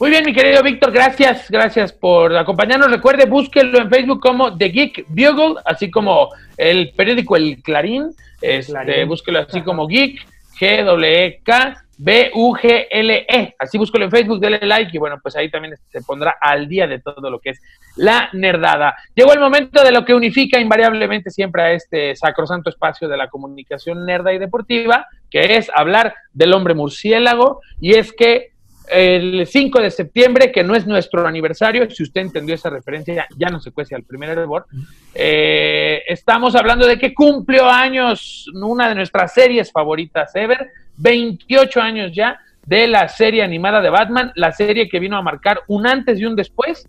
Muy 0.00 0.08
bien, 0.08 0.24
mi 0.24 0.32
querido 0.32 0.62
Víctor, 0.62 0.92
gracias, 0.92 1.50
gracias 1.50 1.92
por 1.92 2.34
acompañarnos. 2.34 2.90
Recuerde, 2.90 3.26
búsquelo 3.26 3.82
en 3.82 3.90
Facebook 3.90 4.18
como 4.18 4.56
The 4.56 4.70
Geek 4.70 5.04
Bugle, 5.08 5.60
así 5.66 5.90
como 5.90 6.30
el 6.56 6.94
periódico 6.96 7.36
El 7.36 7.62
Clarín, 7.62 8.10
este, 8.40 8.72
Clarín. 8.72 9.08
búsquelo 9.08 9.40
así 9.40 9.60
como 9.60 9.86
Geek, 9.86 10.26
G-W-K, 10.58 11.84
B-U-G-L-E. 11.98 13.54
Así 13.58 13.76
búsquelo 13.76 14.06
en 14.06 14.10
Facebook, 14.10 14.40
dele 14.40 14.60
like 14.62 14.90
y 14.90 14.98
bueno, 14.98 15.18
pues 15.22 15.36
ahí 15.36 15.50
también 15.50 15.74
se 15.90 16.00
pondrá 16.00 16.34
al 16.40 16.66
día 16.66 16.86
de 16.86 17.00
todo 17.00 17.28
lo 17.28 17.38
que 17.38 17.50
es 17.50 17.60
la 17.96 18.30
nerdada. 18.32 18.96
Llegó 19.14 19.34
el 19.34 19.40
momento 19.40 19.84
de 19.84 19.92
lo 19.92 20.06
que 20.06 20.14
unifica 20.14 20.58
invariablemente 20.58 21.30
siempre 21.30 21.62
a 21.62 21.72
este 21.72 22.16
sacrosanto 22.16 22.70
espacio 22.70 23.06
de 23.06 23.18
la 23.18 23.28
comunicación 23.28 24.06
nerda 24.06 24.32
y 24.32 24.38
deportiva, 24.38 25.08
que 25.30 25.56
es 25.56 25.70
hablar 25.74 26.14
del 26.32 26.54
hombre 26.54 26.72
murciélago. 26.72 27.60
Y 27.82 27.96
es 27.96 28.14
que 28.14 28.49
el 28.90 29.46
5 29.46 29.80
de 29.80 29.90
septiembre, 29.90 30.50
que 30.52 30.62
no 30.64 30.74
es 30.74 30.86
nuestro 30.86 31.26
aniversario, 31.26 31.88
si 31.90 32.02
usted 32.02 32.20
entendió 32.22 32.54
esa 32.54 32.70
referencia, 32.70 33.26
ya 33.36 33.48
no 33.48 33.60
se 33.60 33.70
cuece 33.70 33.94
al 33.94 34.02
primer 34.04 34.30
hervor. 34.30 34.66
Eh, 35.14 36.02
estamos 36.08 36.54
hablando 36.54 36.86
de 36.86 36.98
que 36.98 37.14
cumplió 37.14 37.68
años 37.68 38.46
una 38.54 38.88
de 38.88 38.94
nuestras 38.94 39.32
series 39.32 39.70
favoritas 39.72 40.34
ever, 40.34 40.68
28 40.96 41.80
años 41.80 42.12
ya 42.14 42.38
de 42.66 42.86
la 42.86 43.08
serie 43.08 43.42
animada 43.42 43.80
de 43.80 43.90
Batman, 43.90 44.32
la 44.34 44.52
serie 44.52 44.88
que 44.88 45.00
vino 45.00 45.16
a 45.16 45.22
marcar 45.22 45.60
un 45.68 45.86
antes 45.86 46.20
y 46.20 46.24
un 46.26 46.36
después 46.36 46.86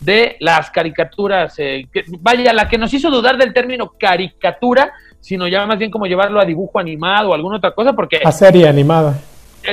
de 0.00 0.36
las 0.40 0.70
caricaturas, 0.70 1.54
eh, 1.58 1.86
que- 1.92 2.04
vaya, 2.20 2.52
la 2.52 2.68
que 2.68 2.76
nos 2.78 2.92
hizo 2.92 3.10
dudar 3.10 3.38
del 3.38 3.52
término 3.54 3.92
caricatura, 3.98 4.92
sino 5.20 5.48
ya 5.48 5.64
más 5.66 5.78
bien 5.78 5.90
como 5.90 6.06
llevarlo 6.06 6.40
a 6.40 6.44
dibujo 6.44 6.78
animado 6.78 7.30
o 7.30 7.34
alguna 7.34 7.56
otra 7.56 7.70
cosa, 7.70 7.94
porque 7.94 8.20
La 8.22 8.32
serie 8.32 8.68
animada. 8.68 9.14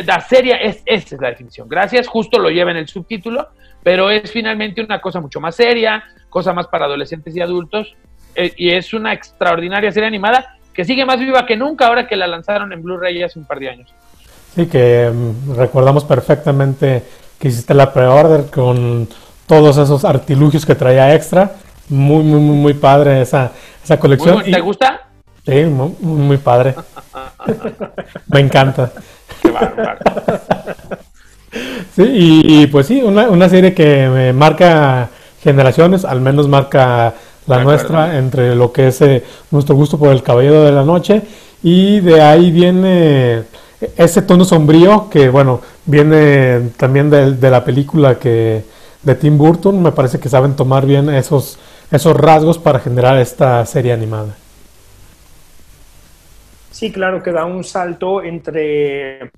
La 0.06 0.22
serie 0.22 0.58
es, 0.62 0.82
esa 0.86 1.16
es 1.16 1.22
la 1.22 1.30
definición. 1.30 1.68
Gracias, 1.70 2.08
justo 2.08 2.40
lo 2.40 2.50
lleva 2.50 2.72
en 2.72 2.78
el 2.78 2.88
subtítulo, 2.88 3.50
pero 3.84 4.10
es 4.10 4.32
finalmente 4.32 4.82
una 4.82 5.02
cosa 5.02 5.20
mucho 5.20 5.40
más 5.40 5.56
seria, 5.56 6.04
cosa 6.30 6.54
más 6.54 6.68
para 6.68 6.86
adolescentes 6.86 7.36
y 7.36 7.42
adultos, 7.42 7.96
eh, 8.36 8.54
y 8.58 8.72
es 8.72 8.94
una 8.94 9.14
extraordinaria 9.14 9.92
serie 9.92 10.08
animada 10.08 10.58
que 10.74 10.86
sigue 10.86 11.06
más 11.06 11.20
viva 11.20 11.46
que 11.46 11.58
nunca 11.58 11.88
ahora 11.88 12.08
que 12.08 12.16
la 12.16 12.28
lanzaron 12.28 12.72
en 12.72 12.82
Blu-ray 12.82 13.24
hace 13.24 13.40
un 13.40 13.46
par 13.46 13.60
de 13.60 13.70
años. 13.70 13.94
Sí, 14.56 14.68
que 14.68 15.10
mm, 15.14 15.56
recordamos 15.56 16.04
perfectamente 16.06 17.04
que 17.40 17.48
hiciste 17.50 17.74
la 17.74 17.92
pre-order 17.92 18.50
con 18.50 19.08
todos 19.48 19.78
esos 19.78 20.06
artilugios 20.06 20.66
que 20.66 20.76
traía 20.76 21.14
extra. 21.14 21.56
Muy, 21.90 22.24
muy, 22.24 22.40
muy, 22.40 22.56
muy 22.56 22.74
padre 22.74 23.22
esa, 23.22 23.52
esa 23.84 24.00
colección. 24.00 24.44
¿Te 24.44 24.52
Y- 24.52 24.60
gusta? 24.62 25.08
Sí, 25.46 25.66
muy, 25.66 25.96
muy 26.02 26.38
padre. 26.38 26.76
Me 28.28 28.40
encanta. 28.42 28.92
Qué 29.42 29.50
bárbaro. 29.52 29.98
Sí, 31.96 32.04
y, 32.04 32.64
y, 32.64 32.68
pues 32.68 32.88
sí, 32.88 33.02
una, 33.02 33.30
una 33.30 33.50
serie 33.50 33.74
que 33.74 34.32
marca 34.34 35.10
generaciones, 35.44 36.06
al 36.06 36.22
menos 36.22 36.48
marca 36.48 37.14
la 37.48 37.58
De 37.58 37.64
nuestra, 37.64 38.04
acuerdo. 38.06 38.20
entre 38.20 38.56
lo 38.56 38.72
que 38.72 38.88
es 38.88 39.02
eh, 39.02 39.24
nuestro 39.50 39.76
gusto 39.76 39.98
por 40.00 40.10
el 40.10 40.24
Caballero 40.24 40.64
de 40.64 40.72
la 40.72 40.84
Noche, 40.84 41.24
y 41.64 42.00
de 42.00 42.22
ahí 42.22 42.52
viene 42.52 43.44
ese 43.98 44.22
tono 44.22 44.46
sombrío 44.46 45.10
que, 45.10 45.30
bueno, 45.30 45.60
viene 45.86 46.70
también 46.78 47.10
de, 47.10 47.34
de 47.34 47.50
la 47.52 47.66
película 47.66 48.18
que 48.20 48.64
de 49.04 49.16
Tim 49.16 49.38
Burton, 49.38 49.82
me 49.82 49.92
parece 49.92 50.20
que 50.20 50.30
saben 50.30 50.56
tomar 50.56 50.86
bien 50.86 51.10
esos, 51.10 51.58
esos 51.92 52.16
rasgos 52.16 52.60
para 52.60 52.80
generar 52.80 53.18
esta 53.18 53.66
serie 53.66 53.92
animada. 53.92 54.36
Sí, 56.82 56.92
claro 56.92 57.22
que 57.22 57.32
da 57.32 57.46
un 57.46 57.64
salto 57.64 58.24
entre, 58.24 59.30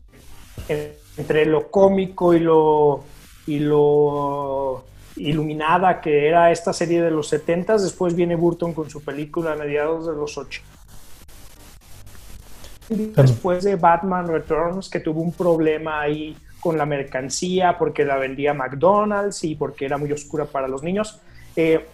entre 1.18 1.46
lo 1.46 1.70
cómico 1.70 2.34
y 2.34 2.40
lo, 2.40 3.04
y 3.46 3.60
lo 3.60 4.86
iluminada 5.18 6.00
que 6.00 6.30
era 6.30 6.52
esta 6.52 6.72
serie 6.72 7.02
de 7.02 7.12
los 7.12 7.28
70 7.28 7.80
Después 7.80 8.16
viene 8.16 8.38
Burton 8.38 8.74
con 8.74 8.90
su 8.90 9.04
película 9.04 9.52
a 9.52 9.56
mediados 9.58 10.08
de 10.08 10.14
los 10.14 10.38
80. 10.38 10.66
Después 13.22 13.66
de 13.66 13.76
Batman 13.76 14.30
Returns, 14.30 14.90
que 14.90 15.02
tuvo 15.02 15.20
un 15.20 15.34
problema 15.34 16.00
ahí 16.00 16.38
con 16.62 16.78
la 16.78 16.86
mercancía 16.86 17.78
porque 17.78 18.06
la 18.06 18.16
vendía 18.16 18.54
McDonald's 18.54 19.44
y 19.44 19.56
porque 19.56 19.84
era 19.84 19.98
muy 19.98 20.14
oscura 20.14 20.46
para 20.46 20.70
los 20.70 20.82
niños, 20.82 21.20
eh, 21.58 21.86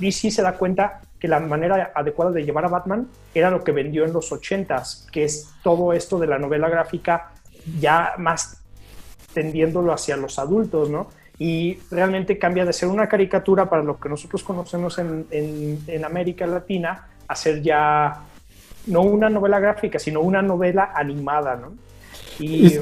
DC 0.00 0.32
se 0.32 0.42
da 0.42 0.54
cuenta 0.54 1.00
que 1.18 1.28
la 1.28 1.40
manera 1.40 1.92
adecuada 1.94 2.30
de 2.30 2.44
llevar 2.44 2.64
a 2.64 2.68
Batman 2.68 3.08
era 3.34 3.50
lo 3.50 3.64
que 3.64 3.72
vendió 3.72 4.04
en 4.04 4.12
los 4.12 4.30
80s, 4.32 5.10
que 5.10 5.24
es 5.24 5.48
todo 5.62 5.92
esto 5.92 6.18
de 6.18 6.26
la 6.26 6.38
novela 6.38 6.68
gráfica 6.68 7.32
ya 7.80 8.12
más 8.18 8.62
tendiéndolo 9.32 9.92
hacia 9.92 10.16
los 10.16 10.38
adultos, 10.38 10.88
¿no? 10.90 11.08
Y 11.38 11.78
realmente 11.90 12.38
cambia 12.38 12.64
de 12.64 12.72
ser 12.72 12.88
una 12.88 13.08
caricatura 13.08 13.68
para 13.68 13.82
lo 13.82 13.98
que 14.00 14.08
nosotros 14.08 14.42
conocemos 14.42 14.98
en, 14.98 15.26
en- 15.30 15.82
en 15.86 16.04
América 16.04 16.46
Latina 16.46 17.08
a 17.28 17.34
ser 17.36 17.60
ya 17.62 18.22
no 18.86 19.02
una 19.02 19.28
novela 19.28 19.58
gráfica, 19.58 19.98
sino 19.98 20.20
una 20.20 20.40
novela 20.42 20.92
animada, 20.94 21.56
¿no? 21.56 21.72
Y 22.38 22.78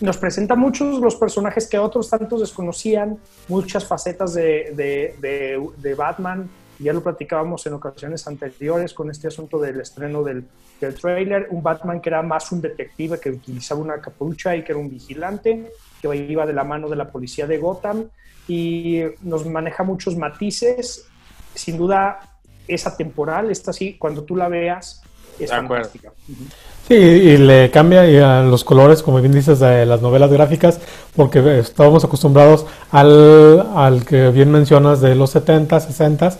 nos 0.00 0.18
presenta 0.18 0.54
muchos 0.56 1.00
los 1.00 1.16
personajes 1.16 1.66
que 1.68 1.78
otros 1.78 2.10
tantos 2.10 2.40
desconocían, 2.40 3.18
muchas 3.48 3.86
facetas 3.86 4.34
de, 4.34 4.72
de- 4.74 5.14
de- 5.20 5.68
de 5.78 5.94
Batman. 5.94 6.50
Ya 6.78 6.92
lo 6.92 7.02
platicábamos 7.02 7.66
en 7.66 7.74
ocasiones 7.74 8.26
anteriores 8.26 8.94
con 8.94 9.10
este 9.10 9.28
asunto 9.28 9.58
del 9.58 9.80
estreno 9.80 10.22
del, 10.22 10.44
del 10.80 10.94
trailer. 10.94 11.48
Un 11.50 11.62
Batman 11.62 12.00
que 12.00 12.10
era 12.10 12.22
más 12.22 12.50
un 12.52 12.60
detective, 12.60 13.20
que 13.20 13.30
utilizaba 13.30 13.80
una 13.80 14.00
capucha 14.00 14.56
y 14.56 14.64
que 14.64 14.72
era 14.72 14.80
un 14.80 14.90
vigilante, 14.90 15.70
que 16.00 16.16
iba 16.16 16.46
de 16.46 16.52
la 16.52 16.64
mano 16.64 16.88
de 16.88 16.96
la 16.96 17.10
policía 17.10 17.46
de 17.46 17.58
Gotham 17.58 18.08
y 18.48 19.02
nos 19.22 19.46
maneja 19.46 19.84
muchos 19.84 20.16
matices. 20.16 21.06
Sin 21.54 21.78
duda, 21.78 22.18
es 22.66 22.86
atemporal, 22.86 23.50
esta 23.50 23.72
sí, 23.72 23.96
cuando 23.98 24.24
tú 24.24 24.36
la 24.36 24.48
veas, 24.48 25.02
es 25.38 25.50
De 25.50 25.56
fantástica. 25.56 26.12
Sí, 26.88 26.94
y 26.94 27.36
le 27.38 27.70
cambia 27.70 28.08
y 28.08 28.18
a 28.18 28.42
los 28.42 28.62
colores, 28.62 29.02
como 29.02 29.18
bien 29.20 29.32
dices, 29.32 29.58
de 29.60 29.86
las 29.86 30.02
novelas 30.02 30.30
gráficas, 30.30 30.80
porque 31.16 31.58
estábamos 31.58 32.04
acostumbrados 32.04 32.66
al, 32.90 33.66
al 33.74 34.04
que 34.04 34.28
bien 34.30 34.50
mencionas 34.50 35.00
de 35.00 35.14
los 35.14 35.30
70, 35.30 35.80
60, 35.80 36.38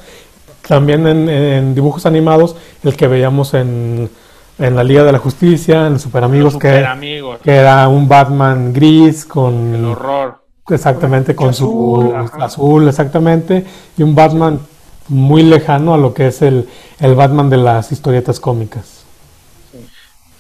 también 0.67 1.07
en, 1.07 1.29
en 1.29 1.75
dibujos 1.75 2.07
animados, 2.07 2.57
el 2.83 2.97
que 2.97 3.07
veíamos 3.07 3.55
en, 3.55 4.11
en 4.59 4.77
la 4.77 4.85
Liga 4.85 5.05
de 5.05 5.13
la 5.13 5.19
Justicia, 5.19 5.87
en 5.87 5.99
Super 5.99 6.25
Amigos, 6.25 6.55
que, 6.55 6.71
superamigos, 6.71 7.41
que 7.41 7.53
era 7.55 7.89
un 7.89 8.09
Batman 8.09 8.73
gris 8.73 9.25
con... 9.25 9.75
el 9.75 9.85
horror. 9.85 10.43
Exactamente, 10.71 11.35
con 11.35 11.53
su 11.53 11.67
Azul, 12.01 12.17
ajá. 12.17 12.45
azul, 12.47 12.89
exactamente, 12.89 13.67
y 13.99 14.03
un 14.03 14.15
Batman 14.15 14.61
muy 15.09 15.43
lejano 15.43 15.93
a 15.93 15.99
lo 15.99 16.15
que 16.15 16.29
es 16.29 16.41
el, 16.41 16.67
el 17.01 17.15
Batman 17.15 17.51
de 17.51 17.59
las 17.59 17.93
historietas 17.93 18.41
cómicas. 18.41 19.05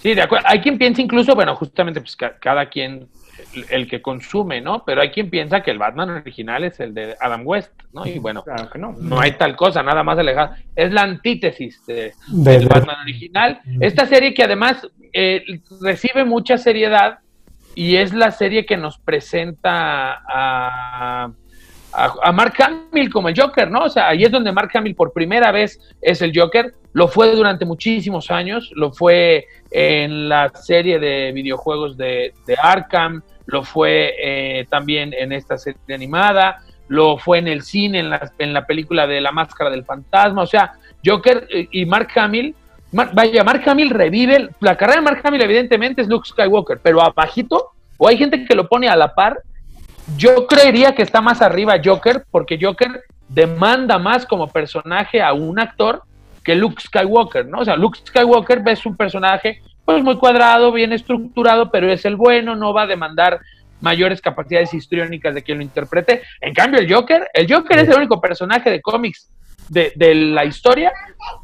Sí, 0.02 0.14
de 0.14 0.22
acuerdo. 0.22 0.46
Hay 0.48 0.60
quien 0.60 0.78
piensa 0.78 1.02
incluso, 1.02 1.34
bueno, 1.34 1.54
justamente 1.56 2.00
pues 2.00 2.16
ca- 2.16 2.36
cada 2.40 2.70
quien 2.70 3.06
el, 3.70 3.88
que 3.88 4.00
consume, 4.02 4.60
¿no? 4.60 4.84
Pero 4.84 5.00
hay 5.00 5.10
quien 5.10 5.30
piensa 5.30 5.62
que 5.62 5.70
el 5.70 5.78
Batman 5.78 6.10
original 6.10 6.64
es 6.64 6.80
el 6.80 6.94
de 6.94 7.14
Adam 7.20 7.42
West, 7.46 7.72
¿no? 7.92 8.06
Y 8.06 8.18
bueno, 8.18 8.42
Claro 8.42 8.68
que 8.70 8.78
no. 8.78 8.94
no 8.98 9.20
hay 9.20 9.32
tal 9.32 9.56
cosa, 9.56 9.82
nada 9.82 10.02
más 10.02 10.18
alejado. 10.18 10.54
Es 10.74 10.92
la 10.92 11.02
antítesis 11.02 11.84
de, 11.86 12.12
De- 12.28 12.52
del 12.52 12.60
de- 12.62 12.66
Batman 12.66 12.96
original. 13.02 13.60
Esta 13.80 14.06
serie 14.06 14.34
que 14.34 14.42
además 14.44 14.86
eh, 15.12 15.42
recibe 15.80 16.24
mucha 16.24 16.58
seriedad 16.58 17.18
y 17.74 17.96
es 17.96 18.12
la 18.14 18.30
serie 18.30 18.66
que 18.66 18.76
nos 18.76 18.98
presenta 18.98 20.12
a, 20.28 21.30
a, 21.92 22.12
a 22.22 22.32
Mark 22.32 22.54
Hamill 22.62 23.10
como 23.12 23.28
el 23.28 23.40
Joker, 23.40 23.70
¿no? 23.70 23.84
O 23.84 23.88
sea, 23.88 24.08
ahí 24.08 24.24
es 24.24 24.30
donde 24.30 24.52
Mark 24.52 24.70
Hamill 24.74 24.94
por 24.94 25.12
primera 25.12 25.50
vez 25.52 25.78
es 26.00 26.22
el 26.22 26.32
Joker. 26.38 26.74
Lo 26.92 27.08
fue 27.08 27.34
durante 27.34 27.64
muchísimos 27.64 28.30
años, 28.30 28.70
lo 28.76 28.92
fue 28.92 29.46
en 29.72 30.28
la 30.28 30.50
serie 30.54 31.00
de 31.00 31.32
videojuegos 31.32 31.96
de, 31.96 32.32
de 32.46 32.56
Arkham, 32.62 33.22
lo 33.46 33.62
fue 33.62 34.14
eh, 34.20 34.66
también 34.70 35.12
en 35.12 35.32
esta 35.32 35.58
serie 35.58 35.94
animada, 35.94 36.62
lo 36.88 37.18
fue 37.18 37.38
en 37.38 37.48
el 37.48 37.62
cine, 37.62 38.00
en 38.00 38.10
la, 38.10 38.32
en 38.38 38.52
la 38.52 38.66
película 38.66 39.06
de 39.06 39.20
La 39.20 39.32
Máscara 39.32 39.70
del 39.70 39.84
Fantasma, 39.84 40.42
o 40.42 40.46
sea, 40.46 40.74
Joker 41.04 41.46
eh, 41.50 41.68
y 41.70 41.86
Mark 41.86 42.08
Hamill, 42.16 42.54
vaya, 42.92 43.44
Mark 43.44 43.62
Hamill 43.66 43.90
revive, 43.90 44.50
la 44.60 44.76
carrera 44.76 45.00
de 45.00 45.04
Mark 45.04 45.20
Hamill 45.24 45.42
evidentemente 45.42 46.02
es 46.02 46.08
Luke 46.08 46.28
Skywalker, 46.28 46.78
pero 46.82 47.02
abajito, 47.02 47.72
o 47.98 48.08
hay 48.08 48.16
gente 48.16 48.44
que 48.44 48.54
lo 48.54 48.68
pone 48.68 48.88
a 48.88 48.96
la 48.96 49.14
par, 49.14 49.38
yo 50.16 50.46
creería 50.46 50.94
que 50.94 51.02
está 51.02 51.20
más 51.20 51.40
arriba 51.42 51.80
Joker, 51.82 52.24
porque 52.30 52.58
Joker 52.60 53.02
demanda 53.28 53.98
más 53.98 54.26
como 54.26 54.48
personaje 54.48 55.22
a 55.22 55.32
un 55.32 55.58
actor 55.58 56.02
que 56.44 56.54
Luke 56.54 56.80
Skywalker, 56.80 57.46
¿no? 57.46 57.60
O 57.60 57.64
sea, 57.64 57.76
Luke 57.76 57.98
Skywalker 58.04 58.60
ves 58.62 58.84
un 58.84 58.96
personaje 58.96 59.62
pues 59.84 60.02
muy 60.02 60.16
cuadrado, 60.18 60.72
bien 60.72 60.92
estructurado, 60.92 61.70
pero 61.70 61.90
es 61.92 62.04
el 62.04 62.16
bueno, 62.16 62.54
no 62.56 62.72
va 62.72 62.82
a 62.82 62.86
demandar 62.86 63.40
mayores 63.80 64.20
capacidades 64.20 64.72
histriónicas 64.72 65.34
de 65.34 65.42
quien 65.42 65.58
lo 65.58 65.64
interprete. 65.64 66.22
En 66.40 66.54
cambio, 66.54 66.80
el 66.80 66.92
Joker, 66.92 67.28
el 67.34 67.52
Joker 67.52 67.78
es 67.80 67.88
el 67.88 67.96
único 67.98 68.20
personaje 68.20 68.70
de 68.70 68.80
cómics 68.80 69.28
de, 69.68 69.92
de 69.96 70.14
la 70.14 70.44
historia 70.44 70.92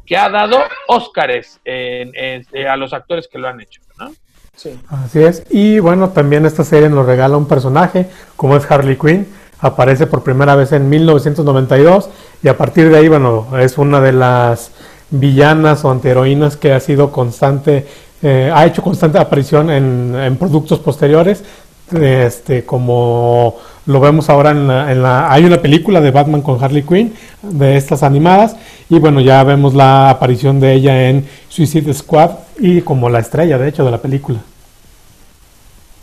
que 0.05 0.17
ha 0.17 0.29
dado 0.29 0.59
Óscares 0.87 1.59
en- 1.65 2.11
en- 2.15 2.45
eh, 2.53 2.67
a 2.67 2.75
los 2.77 2.93
actores 2.93 3.27
que 3.31 3.37
lo 3.37 3.47
han 3.47 3.61
hecho, 3.61 3.81
¿no? 3.99 4.11
Sí. 4.55 4.79
Así 4.89 5.23
es. 5.23 5.43
Y 5.49 5.79
bueno, 5.79 6.09
también 6.09 6.45
esta 6.45 6.63
serie 6.63 6.89
nos 6.89 7.05
regala 7.05 7.37
un 7.37 7.47
personaje 7.47 8.07
como 8.35 8.55
es 8.57 8.69
Harley 8.69 8.97
Quinn. 8.97 9.27
aparece 9.63 10.07
por 10.07 10.23
primera 10.23 10.55
vez 10.55 10.71
en 10.71 10.89
1992 10.89 12.09
y 12.41 12.47
a 12.47 12.57
partir 12.57 12.89
de 12.89 12.97
ahí, 12.97 13.07
bueno, 13.07 13.47
es 13.59 13.77
una 13.77 14.01
de 14.01 14.11
las 14.11 14.71
villanas 15.11 15.85
o 15.85 15.91
antiheroínas 15.91 16.57
que 16.57 16.73
ha 16.73 16.79
sido 16.79 17.11
constante, 17.11 17.85
eh, 18.21 18.51
ha 18.53 18.65
hecho 18.65 18.81
constante 18.81 19.17
aparición 19.17 19.69
en, 19.69 20.15
en 20.15 20.37
productos 20.37 20.79
posteriores, 20.79 21.43
este, 21.91 22.65
como 22.65 23.57
lo 23.85 23.99
vemos 23.99 24.29
ahora 24.29 24.51
en 24.51 24.67
la, 24.67 24.91
en 24.91 25.01
la, 25.01 25.31
hay 25.31 25.43
una 25.43 25.61
película 25.61 25.99
de 25.99 26.11
Batman 26.11 26.41
con 26.41 26.63
Harley 26.63 26.83
Quinn 26.83 27.13
de 27.41 27.75
estas 27.75 28.03
animadas 28.03 28.55
y 28.89 28.99
bueno 28.99 29.19
ya 29.19 29.43
vemos 29.43 29.73
la 29.73 30.09
aparición 30.09 30.59
de 30.59 30.73
ella 30.73 31.09
en 31.09 31.27
Suicide 31.49 31.93
Squad 31.93 32.31
y 32.59 32.81
como 32.81 33.09
la 33.09 33.19
estrella 33.19 33.57
de 33.57 33.67
hecho 33.67 33.83
de 33.83 33.91
la 33.91 33.97
película 33.97 34.39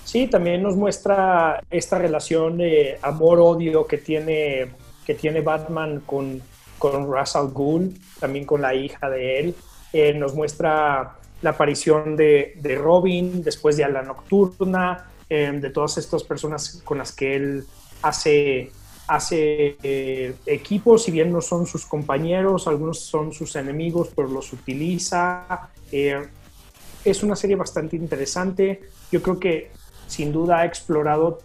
Sí, 0.09 0.27
también 0.27 0.63
nos 0.63 0.75
muestra 0.75 1.63
esta 1.71 1.99
relación 1.99 2.59
amor-odio 3.03 3.87
que 3.87 3.99
tiene, 3.99 4.69
que 5.05 5.13
tiene 5.13 5.43
Batman 5.43 6.03
con, 6.07 6.41
con 6.79 7.13
Ra's 7.13 7.37
al 7.37 7.49
Ghul, 7.49 7.93
también 8.19 8.47
con 8.47 8.63
la 8.63 8.75
hija 8.75 9.11
de 9.11 9.39
él. 9.39 9.55
Eh, 9.93 10.15
nos 10.15 10.35
muestra 10.35 11.13
la 11.43 11.51
aparición 11.51 12.17
de, 12.17 12.55
de, 12.61 12.75
Robin 12.77 13.43
después 13.43 13.77
de 13.77 13.89
la 13.89 14.03
Nocturna, 14.03 15.07
eh, 15.31 15.53
de 15.61 15.71
todas 15.71 15.99
estas 15.99 16.25
personas 16.25 16.81
con 16.85 16.99
las 16.99 17.13
que 17.13 17.37
él 17.37 17.67
hace, 18.03 18.73
hace 19.07 19.77
eh, 19.83 20.35
equipos, 20.47 21.05
si 21.05 21.11
bien 21.11 21.31
no 21.33 21.41
son 21.41 21.67
sus 21.67 21.85
compañeros, 21.85 22.67
algunos 22.67 23.01
son 23.01 23.33
sus 23.33 23.55
enemigos, 23.57 24.09
pero 24.17 24.29
los 24.29 24.53
utiliza. 24.53 25.71
Eh, 25.93 26.29
es 27.05 27.23
una 27.23 27.37
serie 27.37 27.57
bastante 27.57 27.97
interesante. 27.97 28.81
Yo 29.13 29.23
creo 29.23 29.39
que 29.39 29.71
sin 30.07 30.33
duda 30.33 30.61
ha 30.61 30.65
explorado 30.65 31.41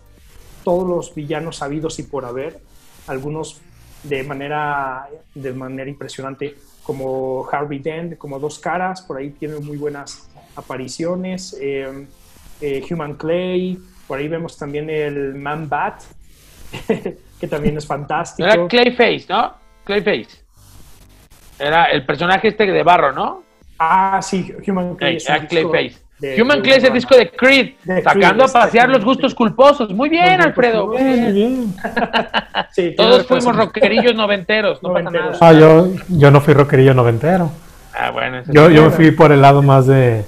todos 0.63 0.87
los 0.87 1.13
villanos 1.13 1.61
habidos 1.61 1.99
y 1.99 2.03
por 2.03 2.23
haber, 2.23 2.61
algunos 3.07 3.61
de 4.03 4.23
manera, 4.23 5.09
de 5.35 5.53
manera 5.53 5.89
impresionante, 5.89 6.55
como 6.84 7.47
Harvey 7.51 7.79
Dent, 7.79 8.17
como 8.17 8.39
Dos 8.39 8.59
Caras, 8.59 9.01
por 9.01 9.17
ahí 9.17 9.31
tiene 9.31 9.57
muy 9.59 9.77
buenas 9.77 10.29
apariciones, 10.55 11.57
eh, 11.59 12.05
eh, 12.61 12.86
Human 12.89 13.15
Clay, 13.15 13.79
por 14.07 14.19
ahí 14.19 14.27
vemos 14.27 14.57
también 14.57 14.89
el 14.89 15.34
Man 15.36 15.69
Bat, 15.69 16.01
que 17.39 17.47
también 17.47 17.77
es 17.77 17.88
fantástico. 17.88 18.47
Era 18.47 18.67
Clayface, 18.67 19.25
¿no? 19.29 19.53
Clayface. 19.86 20.43
Era 21.59 21.86
el 21.86 22.05
personaje 22.05 22.49
este 22.49 22.65
de 22.65 22.84
barro, 22.84 23.11
¿no? 23.13 23.43
Ah, 23.79 24.19
sí, 24.21 24.53
Human 24.67 24.95
Clay. 24.95 25.19
Sí, 25.19 25.31
era 25.31 25.47
Clayface. 25.47 26.03
De, 26.24 26.41
Human 26.41 26.61
Clay 26.61 26.78
es 26.78 26.86
el 26.86 26.93
disco 26.93 27.17
de 27.17 27.30
Creed, 27.30 27.74
de 27.84 28.01
sacando 28.01 28.45
Creed, 28.45 28.49
a 28.49 28.61
pasear 28.61 28.88
los 28.88 29.03
gustos 29.03 29.36
culposos. 29.36 29.93
Muy 29.93 30.07
bien, 30.07 30.38
muy 30.38 30.45
Alfredo. 30.45 30.88
Muy 30.88 31.03
bien. 31.03 31.24
Muy 31.24 31.34
bien. 31.34 31.76
sí, 32.71 32.93
Todos 32.95 33.28
fuimos 33.28 33.53
rockerillos 33.53 34.15
noventeros, 34.15 34.82
no 34.82 34.89
noventeros. 34.89 35.38
pasa 35.38 35.53
nada. 35.53 35.69
Ah, 35.69 35.84
yo, 35.84 35.93
yo 36.07 36.32
no 36.32 36.39
fui 36.39 36.53
rockerillo 36.53 36.93
noventero. 36.93 37.51
Ah, 37.93 38.11
bueno. 38.11 38.41
Yo, 38.47 38.69
yo 38.69 38.84
me 38.84 38.89
fui 38.91 39.11
por 39.11 39.34
el 39.34 39.41
lado 39.41 39.61
más 39.61 39.86
de, 39.86 40.24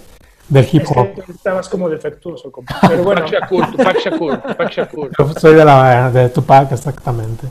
del 0.50 0.68
hip 0.70 0.84
hop. 0.93 1.08
Es 1.18 1.24
que 1.24 1.32
estabas 1.32 1.70
como 1.70 1.89
defectuoso, 1.89 2.52
compa. 2.52 2.78
Pero 2.89 3.04
bueno. 3.04 3.22
Tupac 3.22 3.41
Shakur, 3.41 3.72
Tupac 3.72 4.00
Shakur, 4.02 4.38
Tupac 4.41 4.72
Shakur. 4.72 5.12
Yo 5.18 5.34
soy 5.39 5.56
de, 5.56 5.64
la, 5.64 6.12
de 6.12 6.28
Tupac, 6.28 6.74
exactamente. 6.74 7.48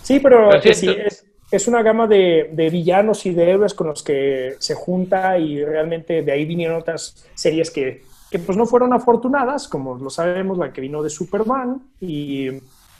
Sí, 0.00 0.20
pero, 0.20 0.50
pero 0.50 0.74
sí, 0.74 0.96
es, 1.04 1.25
es 1.50 1.68
una 1.68 1.82
gama 1.82 2.06
de, 2.06 2.50
de, 2.52 2.70
villanos 2.70 3.24
y 3.26 3.32
de 3.32 3.50
héroes 3.50 3.74
con 3.74 3.86
los 3.88 4.02
que 4.02 4.56
se 4.58 4.74
junta 4.74 5.38
y 5.38 5.64
realmente 5.64 6.22
de 6.22 6.32
ahí 6.32 6.44
vinieron 6.44 6.78
otras 6.78 7.24
series 7.34 7.70
que, 7.70 8.02
que 8.30 8.38
pues 8.38 8.58
no 8.58 8.66
fueron 8.66 8.92
afortunadas, 8.92 9.68
como 9.68 9.94
lo 9.96 10.10
sabemos, 10.10 10.58
la 10.58 10.72
que 10.72 10.80
vino 10.80 11.02
de 11.02 11.10
Superman 11.10 11.80
y, 12.00 12.48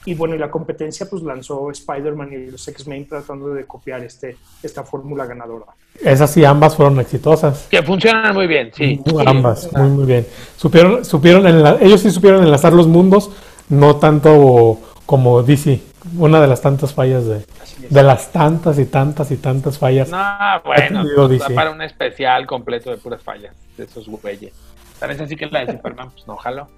y 0.05 0.14
bueno, 0.14 0.36
y 0.36 0.38
la 0.38 0.51
competencia 0.51 1.09
pues 1.11 1.22
lanzó 1.22 1.70
Spider-Man 1.72 2.32
y 2.32 2.51
los 2.53 2.66
X-Men 2.68 3.09
tratando 3.09 3.49
de 3.49 3.64
copiar 3.64 4.05
este, 4.05 4.36
esta 4.62 4.84
fórmula 4.84 5.26
ganadora. 5.26 5.66
Esas 6.01 6.30
sí, 6.30 6.44
ambas 6.44 6.76
fueron 6.76 7.01
exitosas. 7.01 7.66
Que 7.68 7.82
funcionan 7.82 8.32
muy 8.34 8.47
bien, 8.47 8.70
sí. 8.72 9.01
Ambas, 9.26 9.62
sí. 9.62 9.70
muy, 9.76 9.88
muy 9.88 10.05
bien. 10.05 10.26
Supieron, 10.57 11.05
supieron 11.05 11.44
enla- 11.44 11.78
ellos 11.80 12.01
sí 12.01 12.11
supieron 12.12 12.44
enlazar 12.44 12.72
los 12.72 12.86
mundos, 12.86 13.30
no 13.68 13.97
tanto 13.97 14.78
como 15.07 15.42
DC, 15.42 15.80
una 16.17 16.41
de 16.41 16.47
las 16.47 16.61
tantas 16.61 16.95
fallas 16.95 17.27
de, 17.27 17.45
de 17.89 18.03
las 18.03 18.33
tantas 18.33 18.79
y 18.79 18.87
tantas 18.87 19.31
y 19.31 19.37
tantas 19.37 19.79
fallas. 19.79 20.09
No, 20.09 20.63
bueno, 20.65 21.05
da 21.39 21.49
para 21.55 21.71
un 21.71 21.83
especial 21.83 22.47
completo 22.47 22.91
de 22.91 22.97
puras 22.97 23.23
fallas 23.23 23.55
de 23.77 23.85
esos 23.85 24.09
güeyes. 24.09 24.53
Tal 24.99 25.11
vez 25.11 25.21
así 25.21 25.37
que 25.37 25.47
la 25.47 25.65
de 25.65 25.73
Superman, 25.73 26.11
pues 26.11 26.27
no, 26.27 26.37
jalo. 26.37 26.69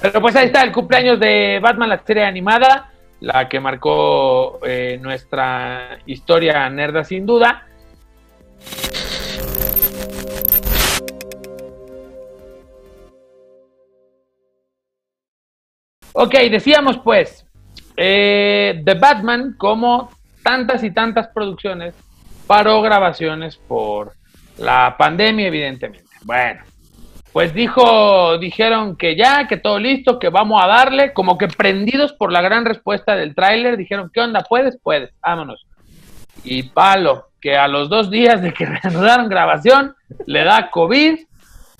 Pero 0.00 0.20
pues 0.20 0.36
ahí 0.36 0.46
está 0.46 0.62
el 0.62 0.72
cumpleaños 0.72 1.18
de 1.18 1.58
Batman, 1.60 1.88
la 1.88 2.02
serie 2.04 2.24
animada, 2.24 2.92
la 3.20 3.48
que 3.48 3.58
marcó 3.60 4.60
eh, 4.64 4.98
nuestra 5.00 5.98
historia 6.06 6.68
nerda 6.70 7.02
sin 7.02 7.26
duda. 7.26 7.66
Ok, 16.18 16.34
decíamos 16.50 16.98
pues, 16.98 17.45
eh, 17.96 18.82
The 18.84 18.94
Batman, 18.94 19.54
como 19.56 20.10
tantas 20.42 20.82
y 20.84 20.90
tantas 20.90 21.28
producciones, 21.28 21.94
paró 22.46 22.82
grabaciones 22.82 23.56
por 23.56 24.12
la 24.58 24.96
pandemia, 24.96 25.48
evidentemente. 25.48 26.04
Bueno, 26.22 26.62
pues 27.32 27.52
dijo, 27.52 28.38
dijeron 28.38 28.96
que 28.96 29.16
ya, 29.16 29.46
que 29.46 29.56
todo 29.56 29.78
listo, 29.78 30.18
que 30.18 30.28
vamos 30.28 30.62
a 30.62 30.66
darle, 30.66 31.12
como 31.12 31.36
que 31.36 31.48
prendidos 31.48 32.12
por 32.12 32.32
la 32.32 32.40
gran 32.40 32.64
respuesta 32.64 33.14
del 33.14 33.34
tráiler, 33.34 33.76
dijeron, 33.76 34.10
¿qué 34.12 34.20
onda? 34.20 34.42
¿Puedes? 34.42 34.78
Puedes, 34.82 35.10
vámonos. 35.20 35.66
Y 36.44 36.64
palo, 36.64 37.28
que 37.40 37.56
a 37.56 37.68
los 37.68 37.88
dos 37.88 38.10
días 38.10 38.40
de 38.40 38.52
que 38.54 38.66
reanudaron 38.82 39.28
grabación, 39.28 39.94
le 40.26 40.44
da 40.44 40.70
COVID 40.70 41.18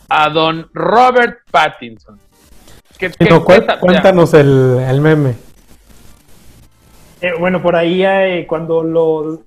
a 0.08 0.28
don 0.30 0.68
Robert 0.72 1.38
Pattinson. 1.50 2.18
Que, 2.98 3.10
que 3.10 3.40
cuéntanos 3.80 4.32
el, 4.34 4.78
el 4.88 5.00
meme. 5.00 5.45
Eh, 7.26 7.32
bueno, 7.36 7.60
por 7.60 7.74
ahí 7.74 8.04
eh, 8.04 8.46
cuando 8.48 8.84
lo, 8.84 9.42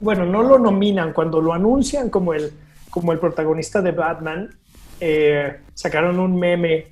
bueno, 0.00 0.24
no 0.24 0.42
lo 0.42 0.58
nominan, 0.58 1.12
cuando 1.12 1.42
lo 1.42 1.52
anuncian 1.52 2.08
como 2.08 2.32
el, 2.32 2.50
como 2.88 3.12
el 3.12 3.18
protagonista 3.18 3.82
de 3.82 3.92
Batman, 3.92 4.56
eh, 5.00 5.58
sacaron 5.74 6.18
un 6.18 6.38
meme 6.38 6.86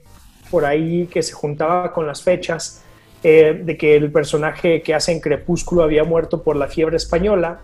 por 0.51 0.67
ahí 0.67 1.07
que 1.07 1.23
se 1.23 1.33
juntaba 1.33 1.91
con 1.91 2.07
las 2.07 2.23
fechas 2.23 2.85
de 3.23 3.77
que 3.79 3.97
el 3.97 4.11
personaje 4.11 4.83
que 4.83 4.95
hace 4.95 5.13
en 5.13 5.21
Crepúsculo 5.21 5.85
había 5.85 6.03
muerto 6.03 6.43
por 6.43 6.57
la 6.57 6.67
fiebre 6.67 6.97
española 6.97 7.61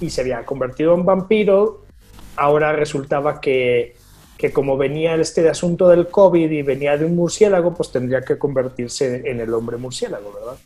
y 0.00 0.08
se 0.08 0.20
había 0.20 0.46
convertido 0.46 0.94
en 0.94 1.04
vampiro. 1.04 1.82
Ahora 2.36 2.72
resultaba 2.72 3.40
que, 3.40 3.96
que 4.40 4.50
como 4.50 4.78
venía 4.78 5.16
este 5.16 5.46
asunto 5.50 5.86
del 5.86 6.08
COVID 6.08 6.50
y 6.50 6.62
venía 6.62 6.96
de 6.96 7.04
un 7.04 7.14
murciélago, 7.14 7.74
pues 7.74 7.92
tendría 7.92 8.22
que 8.22 8.38
convertirse 8.38 9.20
en 9.30 9.38
el 9.38 9.52
hombre 9.52 9.76
murciélago, 9.76 10.32
¿verdad? 10.32 10.56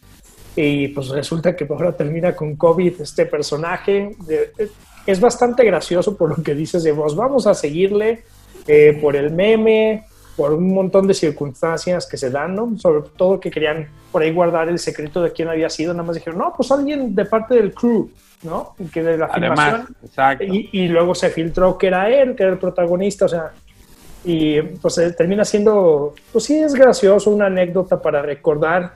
Y 0.54 0.88
pues 0.88 1.08
resulta 1.08 1.56
que 1.56 1.66
ahora 1.68 1.90
termina 1.90 2.36
con 2.36 2.54
COVID 2.54 3.00
este 3.00 3.26
personaje. 3.26 4.14
De, 4.28 4.52
es 5.06 5.20
bastante 5.20 5.64
gracioso 5.64 6.16
por 6.16 6.38
lo 6.38 6.44
que 6.44 6.54
dices 6.54 6.84
de 6.84 6.92
vos. 6.92 7.16
Vamos 7.16 7.48
a 7.48 7.54
seguirle 7.54 8.22
eh, 8.68 8.96
por 9.02 9.16
el 9.16 9.32
meme, 9.32 10.04
por 10.36 10.52
un 10.52 10.72
montón 10.72 11.08
de 11.08 11.14
circunstancias 11.14 12.06
que 12.06 12.16
se 12.16 12.30
dan, 12.30 12.54
¿no? 12.54 12.78
Sobre 12.78 13.08
todo 13.16 13.40
que 13.40 13.50
querían 13.50 13.88
por 14.12 14.22
ahí 14.22 14.32
guardar 14.32 14.68
el 14.68 14.78
secreto 14.78 15.20
de 15.20 15.32
quién 15.32 15.48
había 15.48 15.68
sido. 15.68 15.92
Nada 15.92 16.04
más 16.06 16.14
dijeron, 16.14 16.38
no, 16.38 16.52
pues 16.56 16.70
alguien 16.70 17.12
de 17.12 17.24
parte 17.24 17.56
del 17.56 17.74
crew, 17.74 18.08
¿no? 18.44 18.76
Que 18.92 19.02
de 19.02 19.18
la 19.18 19.28
Además, 19.32 19.88
exacto. 20.04 20.44
Y, 20.44 20.68
y, 20.70 20.86
luego 20.86 21.16
se 21.16 21.30
filtró 21.30 21.76
que 21.76 21.88
era 21.88 22.08
él, 22.08 22.36
que 22.36 22.44
era 22.44 22.52
el 22.52 22.58
protagonista, 22.58 23.24
o 23.24 23.28
sea. 23.28 23.52
Y 24.24 24.60
pues 24.62 25.00
termina 25.16 25.44
siendo, 25.44 26.14
pues 26.32 26.44
sí, 26.44 26.56
es 26.56 26.74
gracioso, 26.74 27.30
una 27.30 27.46
anécdota 27.46 28.00
para 28.00 28.22
recordar. 28.22 28.92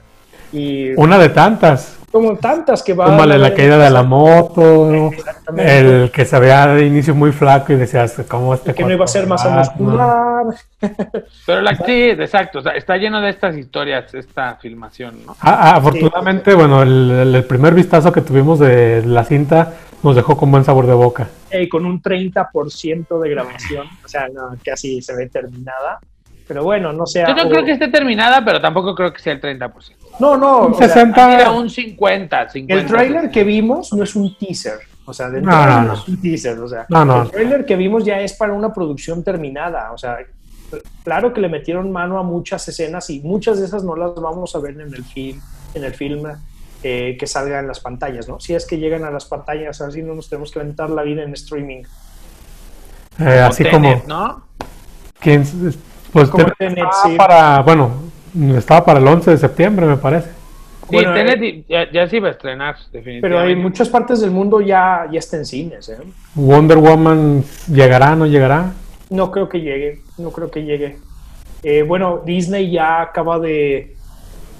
Y, 0.52 0.92
una 0.98 1.18
de 1.18 1.28
tantas 1.28 1.98
como 2.10 2.36
tantas 2.36 2.82
que 2.82 2.94
va 2.94 3.04
Como 3.04 3.26
la, 3.26 3.36
la 3.36 3.52
caída 3.52 3.76
de 3.76 3.90
la 3.90 4.02
moto, 4.02 5.10
el 5.56 6.10
que 6.10 6.24
se 6.24 6.38
veía 6.38 6.66
de 6.68 6.86
inicio 6.86 7.14
muy 7.14 7.32
flaco 7.32 7.72
y 7.74 7.76
decías, 7.76 8.14
¿cómo 8.26 8.54
este 8.54 8.72
Que 8.72 8.82
no 8.82 8.92
iba 8.92 9.04
a 9.04 9.08
ser 9.08 9.26
masa 9.26 9.50
muscular. 9.50 10.46
Pero 11.46 11.60
la 11.60 11.76
sí, 11.76 12.10
exacto, 12.10 12.60
o 12.60 12.62
sea, 12.62 12.72
está 12.72 12.96
lleno 12.96 13.20
de 13.20 13.28
estas 13.28 13.56
historias, 13.56 14.14
esta 14.14 14.54
filmación, 14.54 15.26
¿no? 15.26 15.36
Ah, 15.42 15.76
afortunadamente, 15.76 16.52
sí. 16.52 16.56
bueno, 16.56 16.82
el, 16.82 17.34
el, 17.34 17.44
primer 17.44 17.74
vistazo 17.74 18.10
que 18.10 18.22
tuvimos 18.22 18.58
de 18.58 19.02
la 19.04 19.24
cinta 19.24 19.74
nos 20.02 20.16
dejó 20.16 20.36
con 20.36 20.50
buen 20.50 20.64
sabor 20.64 20.86
de 20.86 20.94
boca. 20.94 21.28
Y 21.52 21.68
con 21.68 21.84
un 21.84 22.02
30% 22.02 23.20
de 23.20 23.30
grabación, 23.30 23.86
o 24.04 24.08
sea, 24.08 24.28
no, 24.28 24.56
casi 24.64 25.02
se 25.02 25.14
ve 25.16 25.28
terminada. 25.28 25.98
Pero 26.46 26.64
bueno, 26.64 26.92
no 26.92 27.06
sé. 27.06 27.24
Yo 27.26 27.34
no 27.34 27.44
o... 27.44 27.50
creo 27.50 27.64
que 27.64 27.72
esté 27.72 27.88
terminada, 27.88 28.42
pero 28.44 28.60
tampoco 28.60 28.94
creo 28.94 29.12
que 29.12 29.20
sea 29.20 29.34
el 29.34 29.40
30%. 29.40 29.70
No, 30.18 30.36
no. 30.36 30.66
Un 30.68 30.74
60. 30.74 31.38
Sea, 31.38 31.50
un 31.50 31.68
50, 31.68 32.48
50. 32.48 32.82
El 32.82 32.88
trailer 32.88 33.30
que 33.30 33.44
vimos 33.44 33.92
no 33.92 34.02
es 34.02 34.16
un 34.16 34.36
teaser. 34.36 34.78
O 35.04 35.12
sea, 35.12 35.28
no, 35.28 35.40
no, 35.40 35.82
no. 35.82 35.94
es 35.94 36.08
un 36.08 36.20
teaser. 36.20 36.58
O 36.58 36.68
sea, 36.68 36.86
no, 36.88 37.04
no. 37.04 37.22
el 37.22 37.30
trailer 37.30 37.66
que 37.66 37.76
vimos 37.76 38.04
ya 38.04 38.20
es 38.20 38.32
para 38.32 38.54
una 38.54 38.72
producción 38.72 39.22
terminada. 39.22 39.92
O 39.92 39.98
sea, 39.98 40.18
claro 41.04 41.32
que 41.32 41.40
le 41.40 41.48
metieron 41.48 41.92
mano 41.92 42.18
a 42.18 42.22
muchas 42.22 42.66
escenas 42.68 43.10
y 43.10 43.20
muchas 43.20 43.58
de 43.60 43.66
esas 43.66 43.84
no 43.84 43.94
las 43.94 44.14
vamos 44.14 44.54
a 44.54 44.58
ver 44.58 44.80
en 44.80 44.94
el 44.94 45.04
film, 45.04 45.40
en 45.74 45.84
el 45.84 45.94
film 45.94 46.22
eh, 46.82 47.16
que 47.18 47.26
salga 47.26 47.58
en 47.58 47.66
las 47.66 47.80
pantallas, 47.80 48.28
¿no? 48.28 48.38
Si 48.40 48.54
es 48.54 48.66
que 48.66 48.78
llegan 48.78 49.04
a 49.04 49.10
las 49.10 49.24
pantallas, 49.24 49.80
así 49.80 50.02
no 50.02 50.14
nos 50.14 50.28
tenemos 50.28 50.50
que 50.52 50.60
aventar 50.60 50.90
la 50.90 51.02
vida 51.02 51.22
en 51.22 51.32
streaming. 51.34 51.82
Eh, 53.20 53.24
así 53.40 53.64
Tenet, 53.64 54.02
como. 54.04 54.08
¿no? 54.08 54.42
¿quién- 55.20 55.44
pues 56.12 56.28
Como 56.30 56.44
Tenet 56.44 56.56
Tenet, 56.58 56.78
estaba 56.78 57.02
sí. 57.10 57.16
para. 57.16 57.60
Bueno, 57.62 57.90
estaba 58.56 58.84
para 58.84 58.98
el 59.00 59.06
11 59.06 59.32
de 59.32 59.38
septiembre, 59.38 59.86
me 59.86 59.96
parece. 59.96 60.28
Sí, 60.88 60.94
Bueno, 60.96 61.12
Tenet 61.12 61.42
eh, 61.42 61.64
ya, 61.68 61.90
ya 61.90 62.08
se 62.08 62.16
iba 62.16 62.28
a 62.28 62.30
estrenar, 62.30 62.76
definitivamente. 62.92 63.20
Pero 63.20 63.40
hay 63.40 63.54
muchas 63.56 63.88
partes 63.90 64.20
del 64.20 64.30
mundo 64.30 64.60
ya, 64.60 65.06
ya 65.12 65.18
está 65.18 65.36
en 65.36 65.44
cines, 65.44 65.88
¿eh? 65.90 65.98
Wonder 66.34 66.78
Woman 66.78 67.44
llegará, 67.70 68.14
no 68.16 68.24
llegará. 68.26 68.72
No 69.10 69.30
creo 69.30 69.48
que 69.48 69.60
llegue, 69.60 70.00
no 70.16 70.30
creo 70.30 70.50
que 70.50 70.62
llegue. 70.64 70.98
Eh, 71.62 71.82
bueno, 71.82 72.22
Disney 72.24 72.70
ya 72.70 73.02
acaba 73.02 73.38
de, 73.38 73.96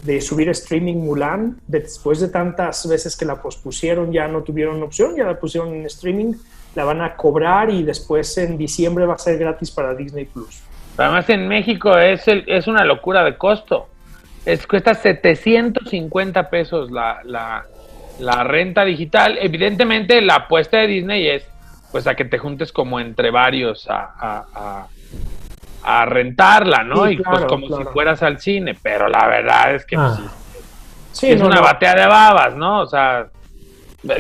de 0.04 0.20
subir 0.20 0.48
streaming 0.50 0.96
Mulan. 0.96 1.58
Después 1.66 2.20
de 2.20 2.28
tantas 2.28 2.88
veces 2.88 3.16
que 3.16 3.24
la 3.24 3.40
pospusieron, 3.42 4.12
ya 4.12 4.28
no 4.28 4.42
tuvieron 4.42 4.82
opción, 4.82 5.16
ya 5.16 5.24
la 5.24 5.38
pusieron 5.38 5.74
en 5.74 5.86
streaming. 5.86 6.34
La 6.74 6.84
van 6.84 7.00
a 7.02 7.16
cobrar 7.16 7.70
y 7.70 7.82
después 7.82 8.36
en 8.38 8.56
diciembre 8.58 9.06
va 9.06 9.14
a 9.14 9.18
ser 9.18 9.38
gratis 9.38 9.70
para 9.70 9.94
Disney 9.94 10.26
Plus. 10.26 10.62
Además 10.96 11.28
en 11.30 11.48
México 11.48 11.96
es, 11.98 12.26
el- 12.28 12.44
es 12.46 12.66
una 12.66 12.84
locura 12.84 13.24
de 13.24 13.36
costo. 13.36 13.88
Es, 14.44 14.66
cuesta 14.66 14.94
750 14.94 16.50
pesos 16.50 16.90
la, 16.90 17.20
la, 17.24 17.64
la 18.20 18.44
renta 18.44 18.84
digital. 18.84 19.38
Evidentemente 19.40 20.20
la 20.20 20.36
apuesta 20.36 20.78
de 20.78 20.86
Disney 20.86 21.28
es 21.28 21.44
pues 21.90 22.06
a 22.06 22.14
que 22.14 22.24
te 22.24 22.38
juntes 22.38 22.70
como 22.72 23.00
entre 23.00 23.30
varios 23.30 23.86
a, 23.88 24.86
a 25.90 26.04
rentarla, 26.04 26.84
¿no? 26.84 27.06
Sí, 27.06 27.12
y 27.14 27.16
pues 27.16 27.44
como 27.46 27.66
claro. 27.66 27.84
si 27.86 27.92
fueras 27.92 28.22
al 28.22 28.38
cine. 28.38 28.76
Pero 28.82 29.08
la 29.08 29.26
verdad 29.26 29.74
es 29.74 29.86
que 29.86 29.96
pues, 29.96 30.08
Ah. 30.12 30.16
sí, 31.12 31.26
Sí, 31.26 31.30
es 31.32 31.40
no, 31.40 31.46
una 31.46 31.56
no. 31.56 31.62
batea 31.62 31.94
de 31.94 32.06
babas, 32.06 32.54
¿no? 32.54 32.80
O 32.82 32.86
sea, 32.86 33.26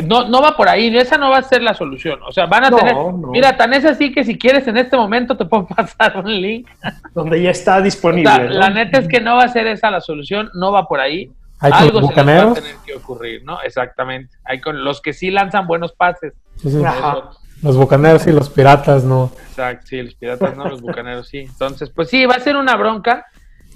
no, 0.06 0.26
no 0.28 0.40
va 0.42 0.56
por 0.56 0.68
ahí, 0.68 0.94
esa 0.96 1.16
no 1.18 1.30
va 1.30 1.38
a 1.38 1.42
ser 1.42 1.62
la 1.62 1.74
solución. 1.74 2.18
O 2.26 2.32
sea, 2.32 2.46
van 2.46 2.64
a 2.64 2.70
No, 2.70 2.76
tener. 2.78 2.96
Mira, 3.30 3.56
tan 3.56 3.72
es 3.74 3.84
así 3.84 4.12
que 4.12 4.24
si 4.24 4.36
quieres 4.38 4.66
en 4.66 4.76
este 4.78 4.96
momento 4.96 5.36
te 5.36 5.44
puedo 5.44 5.66
pasar 5.76 6.16
un 6.16 6.32
link. 6.40 6.66
donde 7.14 7.40
ya 7.42 7.50
está 7.50 7.76
O 7.76 7.82
disponible. 7.82 8.48
la 8.50 8.70
neta 8.70 8.98
es 8.98 9.06
que 9.06 9.20
no 9.20 9.36
va 9.36 9.44
a 9.44 9.48
ser 9.48 9.66
esa 9.66 9.90
la 9.90 10.00
solución, 10.00 10.50
no 10.54 10.72
va 10.72 10.86
por 10.88 11.00
ahí. 11.00 11.30
Hay 11.60 11.72
Algo 11.74 12.00
se 12.08 12.14
va 12.14 12.22
a 12.22 12.54
tener 12.54 12.76
que 12.86 12.94
ocurrir, 12.94 13.42
¿no? 13.44 13.60
Exactamente. 13.62 14.36
Hay 14.44 14.60
con 14.60 14.84
los 14.84 15.00
que 15.02 15.12
sí 15.12 15.30
lanzan 15.30 15.66
buenos 15.66 15.92
pases. 15.92 16.32
Sí, 16.56 16.70
sí. 16.70 16.78
Eso- 16.78 17.30
Los 17.62 17.76
bucaneros 17.76 18.26
y 18.26 18.32
los 18.32 18.48
piratas, 18.50 19.02
no. 19.04 19.32
Exacto, 19.48 19.86
sí, 19.88 20.02
los 20.02 20.14
piratas 20.14 20.56
no, 20.56 20.68
los 20.68 20.80
bucaneros 20.80 21.28
sí. 21.28 21.38
Entonces, 21.38 21.90
pues 21.90 22.08
sí, 22.08 22.24
va 22.24 22.34
a 22.36 22.40
ser 22.40 22.56
una 22.56 22.76
bronca 22.76 23.26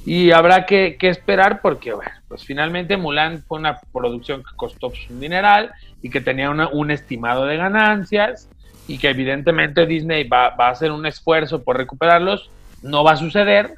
y 0.06 0.30
habrá 0.30 0.66
que, 0.66 0.96
que 0.98 1.08
esperar 1.08 1.60
porque, 1.60 1.92
bueno, 1.92 2.10
pues 2.28 2.44
finalmente 2.44 2.96
Mulan 2.96 3.42
fue 3.42 3.58
una 3.58 3.80
producción 3.92 4.42
que 4.42 4.54
costó 4.56 4.90
pues, 4.90 5.08
un 5.10 5.20
dineral 5.20 5.72
y 6.00 6.10
que 6.10 6.20
tenía 6.20 6.50
una- 6.50 6.68
un 6.68 6.90
estimado 6.90 7.44
de 7.46 7.56
ganancias 7.56 8.48
y 8.88 8.98
que 8.98 9.10
evidentemente 9.10 9.86
Disney 9.86 10.28
va, 10.28 10.50
va 10.50 10.68
a 10.68 10.72
hacer 10.72 10.90
un 10.92 11.06
esfuerzo 11.06 11.62
por 11.62 11.76
recuperarlos. 11.76 12.50
No 12.82 13.02
va 13.04 13.12
a 13.12 13.16
suceder, 13.16 13.74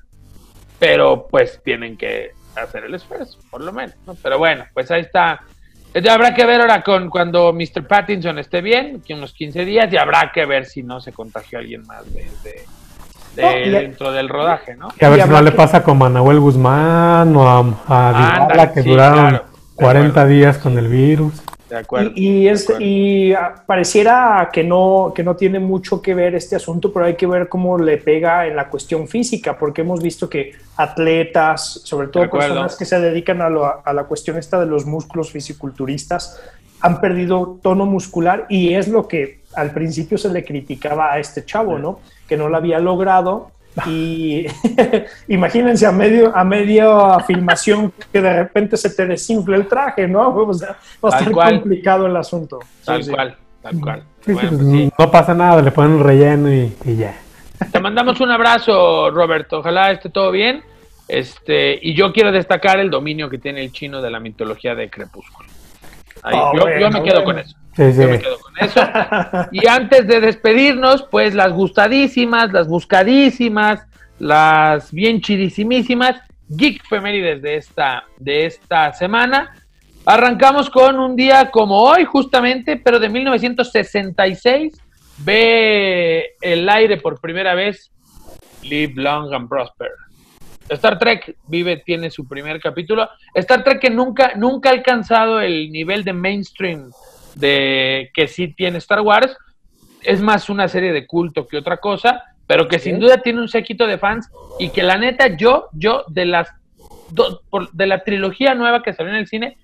pero 0.78 1.28
pues 1.30 1.61
tienen 1.64 1.96
que 1.96 2.32
hacer 2.57 2.84
el 2.84 2.94
esfuerzo, 2.94 3.38
por 3.50 3.62
lo 3.62 3.72
menos, 3.72 3.94
¿no? 4.07 4.14
Pero 4.22 4.38
bueno, 4.38 4.64
pues 4.74 4.90
ahí 4.90 5.00
está. 5.02 5.40
Habrá 6.11 6.34
que 6.34 6.45
ver 6.45 6.61
ahora 6.61 6.82
con 6.82 7.09
cuando 7.09 7.53
Mr. 7.53 7.86
Pattinson 7.86 8.38
esté 8.38 8.61
bien, 8.61 9.01
que 9.07 9.14
unos 9.14 9.32
15 9.32 9.64
días, 9.64 9.92
y 9.92 9.97
habrá 9.97 10.32
que 10.34 10.45
ver 10.45 10.66
si 10.66 10.82
no 10.82 11.01
se 11.01 11.12
contagió 11.12 11.59
alguien 11.61 11.82
más 11.86 12.05
de, 12.12 12.22
de- 12.42 12.64
de 13.36 13.66
No, 13.70 13.78
dentro 13.80 14.12
del 14.12 14.28
rodaje, 14.28 14.76
¿no? 14.76 14.88
Y 15.01 15.05
a 15.05 15.09
ver 15.09 15.18
Y 15.18 15.22
si 15.22 15.28
no 15.28 15.36
habrá 15.36 15.45
le 15.45 15.51
que- 15.53 15.57
pasa 15.57 15.82
como 15.82 16.05
a 16.05 16.09
Nahuel 16.09 16.38
Guzmán 16.40 17.34
o 17.36 17.49
a, 17.49 18.62
a 18.62 18.72
que 18.72 18.82
sí, 18.82 18.88
duraron 18.90 19.28
claro, 19.28 19.45
de 19.45 19.74
40 19.74 20.09
acuerdo. 20.20 20.28
días 20.28 20.59
con 20.59 20.78
el 20.78 20.88
virus. 20.88 21.34
De 21.75 21.81
acuerdo. 21.81 22.11
Y, 22.14 22.29
y 22.29 22.45
de 22.45 22.51
es, 22.51 22.64
acuerdo. 22.64 22.83
y 22.85 23.35
pareciera 23.66 24.51
que 24.53 24.62
no, 24.64 25.12
que 25.14 25.22
no 25.25 25.35
tiene 25.37 25.59
mucho 25.59 26.01
que 26.01 26.14
ver 26.14 26.35
este 26.35 26.57
asunto, 26.57 26.93
pero 26.93 27.07
hay 27.07 27.14
que 27.16 27.27
ver 27.27 27.49
cómo 27.49 27.79
le 27.79 27.97
pega 27.99 28.47
en 28.47 28.57
la 28.57 28.68
cuestión 28.68 29.09
física, 29.09 29.59
porque 29.59 29.81
hemos 29.83 30.03
visto 30.03 30.29
que 30.29 30.53
atletas, 30.77 31.81
sobre 31.85 32.09
todo 32.09 32.22
personas 32.31 32.77
que 32.77 32.85
se 32.85 33.01
dedican 33.01 33.43
a, 33.43 33.49
lo- 33.49 33.87
a 33.87 33.93
la 33.93 34.05
cuestión 34.05 34.39
esta 34.39 34.61
de 34.61 34.66
los 34.66 34.87
músculos 34.87 35.31
fisiculturistas, 35.33 36.41
han 36.81 37.01
perdido 37.01 37.59
tono 37.62 37.87
muscular 37.87 38.47
y 38.49 38.75
es 38.75 38.89
lo 38.89 39.09
que 39.09 39.41
al 39.55 39.70
principio 39.72 40.18
se 40.18 40.29
le 40.29 40.45
criticaba 40.45 41.12
a 41.12 41.18
este 41.18 41.45
chavo, 41.45 41.79
¿no? 41.79 42.01
Que 42.29 42.37
no 42.37 42.49
lo 42.49 42.57
había 42.57 42.79
logrado. 42.79 43.51
Y 43.87 44.47
imagínense 45.29 45.85
a 45.87 45.93
medio 45.93 46.37
a 46.37 46.45
media 46.45 47.18
filmación 47.27 47.93
que 48.12 48.20
de 48.20 48.43
repente 48.43 48.77
se 48.77 48.91
te 48.91 49.07
desinfla 49.07 49.57
el 49.57 49.66
traje, 49.66 50.07
¿no? 50.09 50.29
O 50.35 50.55
sea, 50.55 50.77
va 51.05 51.09
a 51.09 51.11
Tal 51.11 51.20
estar 51.20 51.33
cual. 51.33 51.61
complicado 51.61 52.07
el 52.07 52.16
asunto. 52.16 52.61
Tal 52.85 53.03
Sí, 53.03 53.09
sí. 53.11 53.14
cual, 53.14 53.37
tal 53.62 53.81
cual. 53.81 54.03
Sí, 54.20 54.27
sí, 54.27 54.33
Bueno, 54.33 54.51
pues, 54.59 54.70
sí. 54.70 54.91
No 54.99 55.11
pasa 55.11 55.35
nada, 55.35 55.61
le 55.62 55.70
ponen 55.72 55.93
un 55.93 56.05
relleno 56.05 56.53
y, 56.53 56.72
y 56.85 56.97
ya. 56.97 57.14
Te 57.72 57.81
mandamos 57.81 58.20
un 58.20 58.31
abrazo, 58.31 59.11
Roberto. 59.11 59.59
Ojalá 59.59 59.91
esté 59.93 60.09
todo 60.11 60.31
bien. 60.31 60.62
Este, 61.07 61.79
y 61.83 61.95
yo 61.95 62.12
quiero 62.12 62.33
destacar 62.33 62.79
el 62.81 62.91
dominio 62.91 63.29
que 63.29 63.39
tiene 63.39 63.62
el 63.62 63.72
chino 63.72 64.01
de 64.01 64.11
la 64.11 64.20
mitología 64.20 64.75
de 64.75 64.89
Crepúsculo. 64.89 65.49
Ahí, 66.22 66.35
Ah, 66.39 66.53
yo, 66.55 66.62
bueno, 66.62 66.81
yo 66.81 66.91
me 66.91 67.03
quedo 67.03 67.22
bueno. 67.22 67.25
con 67.25 67.39
eso. 67.41 67.57
Yo 67.77 68.09
me 68.09 68.18
quedo 68.18 68.39
con 68.39 68.53
eso. 68.61 68.81
Y 69.53 69.66
antes 69.66 70.07
de 70.07 70.20
despedirnos, 70.20 71.03
pues 71.11 71.35
las 71.35 71.53
gustadísimas, 71.53 72.53
las 72.53 72.68
buscadísimas, 72.68 73.87
las 74.18 74.93
bien 74.93 75.20
chidísimísimas 75.20 76.20
geek 76.49 76.87
femérides 76.89 77.43
de 77.43 77.57
esta, 77.57 78.05
de 78.18 78.47
esta 78.47 78.93
semana. 78.93 79.55
Arrancamos 80.07 80.68
con 80.68 80.99
un 80.99 81.16
día 81.16 81.51
como 81.51 81.81
hoy, 81.81 82.05
justamente, 82.05 82.77
pero 82.77 82.99
de 82.99 83.09
1966. 83.09 84.81
Ve 85.18 86.35
el 86.41 86.68
aire 86.68 86.97
por 86.97 87.20
primera 87.20 87.55
vez 87.55 87.91
Live 88.62 88.95
Long 88.97 89.33
and 89.33 89.49
Prosper. 89.49 89.91
Star 90.68 90.99
Trek 90.99 91.37
vive, 91.47 91.77
tiene 91.79 92.11
su 92.11 92.27
primer 92.27 92.61
capítulo. 92.61 93.09
Star 93.35 93.62
Trek 93.62 93.81
que 93.81 93.91
nunca, 93.91 94.33
nunca 94.37 94.70
ha 94.70 94.72
alcanzado 94.72 95.41
el 95.41 95.70
nivel 95.70 96.05
de 96.05 96.12
mainstream 96.12 96.91
de 97.35 98.11
que 98.14 98.28
sí 98.28 98.49
tiene 98.49 98.78
Star 98.78 99.01
Wars. 99.01 99.37
Es 100.03 100.20
más 100.20 100.49
una 100.51 100.68
serie 100.68 100.93
de 100.93 101.07
culto 101.07 101.47
que 101.47 101.57
otra 101.59 101.78
cosa, 101.78 102.22
pero 102.47 102.68
que 102.68 102.78
sin 102.78 103.01
duda 103.01 103.18
tiene 103.18 103.41
un 103.41 103.49
séquito 103.49 103.87
de 103.87 103.99
fans 103.99 104.28
y 104.59 104.68
que 104.68 104.82
la 104.82 104.99
neta 104.99 105.28
yo, 105.37 105.68
yo 105.72 106.05
de 106.09 106.26
las 106.26 106.49
do- 107.11 107.41
por- 107.51 107.70
de 107.72 107.87
la 107.87 108.05
trilogía 108.05 108.55
nueva 108.55 108.82
que 108.82 108.93
salió 108.93 109.11
en 109.12 109.18
el 109.18 109.26
cine 109.26 109.57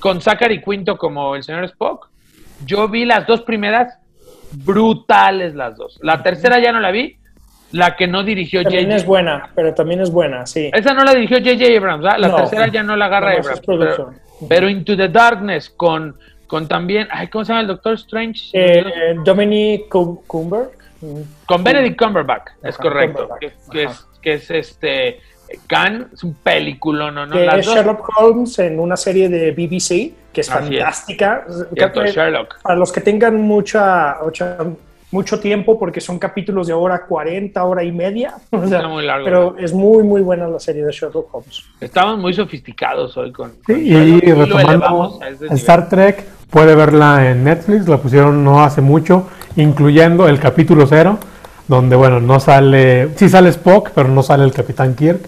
con 0.00 0.20
Zachary 0.20 0.60
Quinto 0.62 0.96
como 0.98 1.36
el 1.36 1.42
señor 1.44 1.64
Spock, 1.64 2.08
yo 2.64 2.88
vi 2.88 3.04
las 3.04 3.26
dos 3.26 3.42
primeras 3.42 3.96
brutales 4.52 5.54
las 5.54 5.76
dos. 5.76 5.98
La 6.02 6.22
tercera 6.22 6.58
ya 6.58 6.72
no 6.72 6.80
la 6.80 6.90
vi, 6.90 7.16
la 7.72 7.96
que 7.96 8.06
no 8.06 8.22
dirigió 8.24 8.62
También 8.62 8.84
J.J. 8.84 8.96
es 8.96 9.06
buena, 9.06 9.50
pero 9.54 9.74
también 9.74 10.00
es 10.00 10.10
buena, 10.10 10.46
sí. 10.46 10.70
Esa 10.72 10.94
no 10.94 11.04
la 11.04 11.14
dirigió 11.14 11.38
J.J. 11.38 11.76
Abrams, 11.76 12.02
¿verdad? 12.02 12.18
La 12.18 12.28
No. 12.28 12.36
tercera 12.36 12.66
ya 12.68 12.82
no 12.82 12.96
la 12.96 13.06
agarra 13.06 13.32
Abrams. 13.32 13.60
pero 14.48 14.68
Into 14.68 14.96
the 14.96 15.08
Darkness 15.08 15.70
con, 15.70 16.16
con 16.46 16.68
también, 16.68 17.08
ay, 17.10 17.28
¿cómo 17.28 17.44
se 17.44 17.50
llama 17.52 17.62
el 17.62 17.66
Doctor 17.68 17.94
Strange? 17.94 18.50
Eh, 18.52 19.16
Dominic 19.24 19.88
Cum- 19.88 20.18
Cumber. 20.26 20.70
mm, 21.00 21.20
con 21.46 21.62
Benedict 21.64 21.98
Cumberbatch, 22.00 22.48
es 22.62 22.74
Ajá, 22.74 22.82
correcto. 22.82 23.28
Cumberbatch, 23.28 23.70
Que, 23.70 23.82
es, 23.84 24.06
que 24.22 24.32
es 24.34 24.50
este 24.50 25.20
Khan, 25.68 26.08
es 26.12 26.24
un 26.24 26.34
película, 26.34 27.10
¿no? 27.10 27.24
no 27.26 27.38
es 27.38 27.64
dos- 27.66 27.74
Sherlock 27.74 28.08
Holmes 28.18 28.58
en 28.58 28.80
una 28.80 28.96
serie 28.96 29.28
de 29.28 29.52
BBC 29.52 30.12
que 30.32 30.40
es 30.42 30.50
Así 30.50 30.74
es. 30.76 30.80
fantástica. 30.82 31.46
Cierto, 31.74 32.02
Que- 32.02 32.10
Sherlock. 32.12 32.60
Para 32.62 32.76
los 32.76 32.92
que 32.92 33.00
tengan 33.00 33.40
mucha, 33.40 34.16
mucha- 34.22 34.58
mucho 35.12 35.38
tiempo, 35.40 35.78
porque 35.78 36.00
son 36.00 36.18
capítulos 36.18 36.66
de 36.66 36.72
hora 36.74 37.06
40, 37.06 37.64
hora 37.64 37.82
y 37.84 37.92
media. 37.92 38.34
o 38.50 38.66
sea, 38.66 38.78
Está 38.78 38.88
muy 38.88 39.04
largo. 39.06 39.24
pero 39.24 39.56
es 39.56 39.72
muy, 39.72 40.02
muy 40.02 40.20
buena 40.20 40.48
la 40.48 40.58
serie 40.58 40.84
de 40.84 40.90
Sherlock 40.92 41.32
Holmes. 41.32 41.62
Estamos 41.80 42.18
muy 42.18 42.34
sofisticados 42.34 43.16
hoy 43.16 43.30
con. 43.32 43.52
Sí, 43.66 43.72
con 43.72 43.76
y 43.78 44.20
retomando. 44.20 45.20
Star 45.52 45.88
Trek, 45.88 46.24
puede 46.50 46.74
verla 46.74 47.30
en 47.30 47.44
Netflix, 47.44 47.88
la 47.88 47.98
pusieron 47.98 48.44
no 48.44 48.62
hace 48.62 48.80
mucho, 48.80 49.26
incluyendo 49.56 50.28
el 50.28 50.38
capítulo 50.38 50.86
cero, 50.86 51.18
donde 51.68 51.96
bueno, 51.96 52.20
no 52.20 52.38
sale, 52.40 53.10
sí 53.16 53.28
sale 53.28 53.48
Spock, 53.50 53.90
pero 53.94 54.08
no 54.08 54.22
sale 54.22 54.44
el 54.44 54.52
Capitán 54.52 54.94
Kirk. 54.94 55.20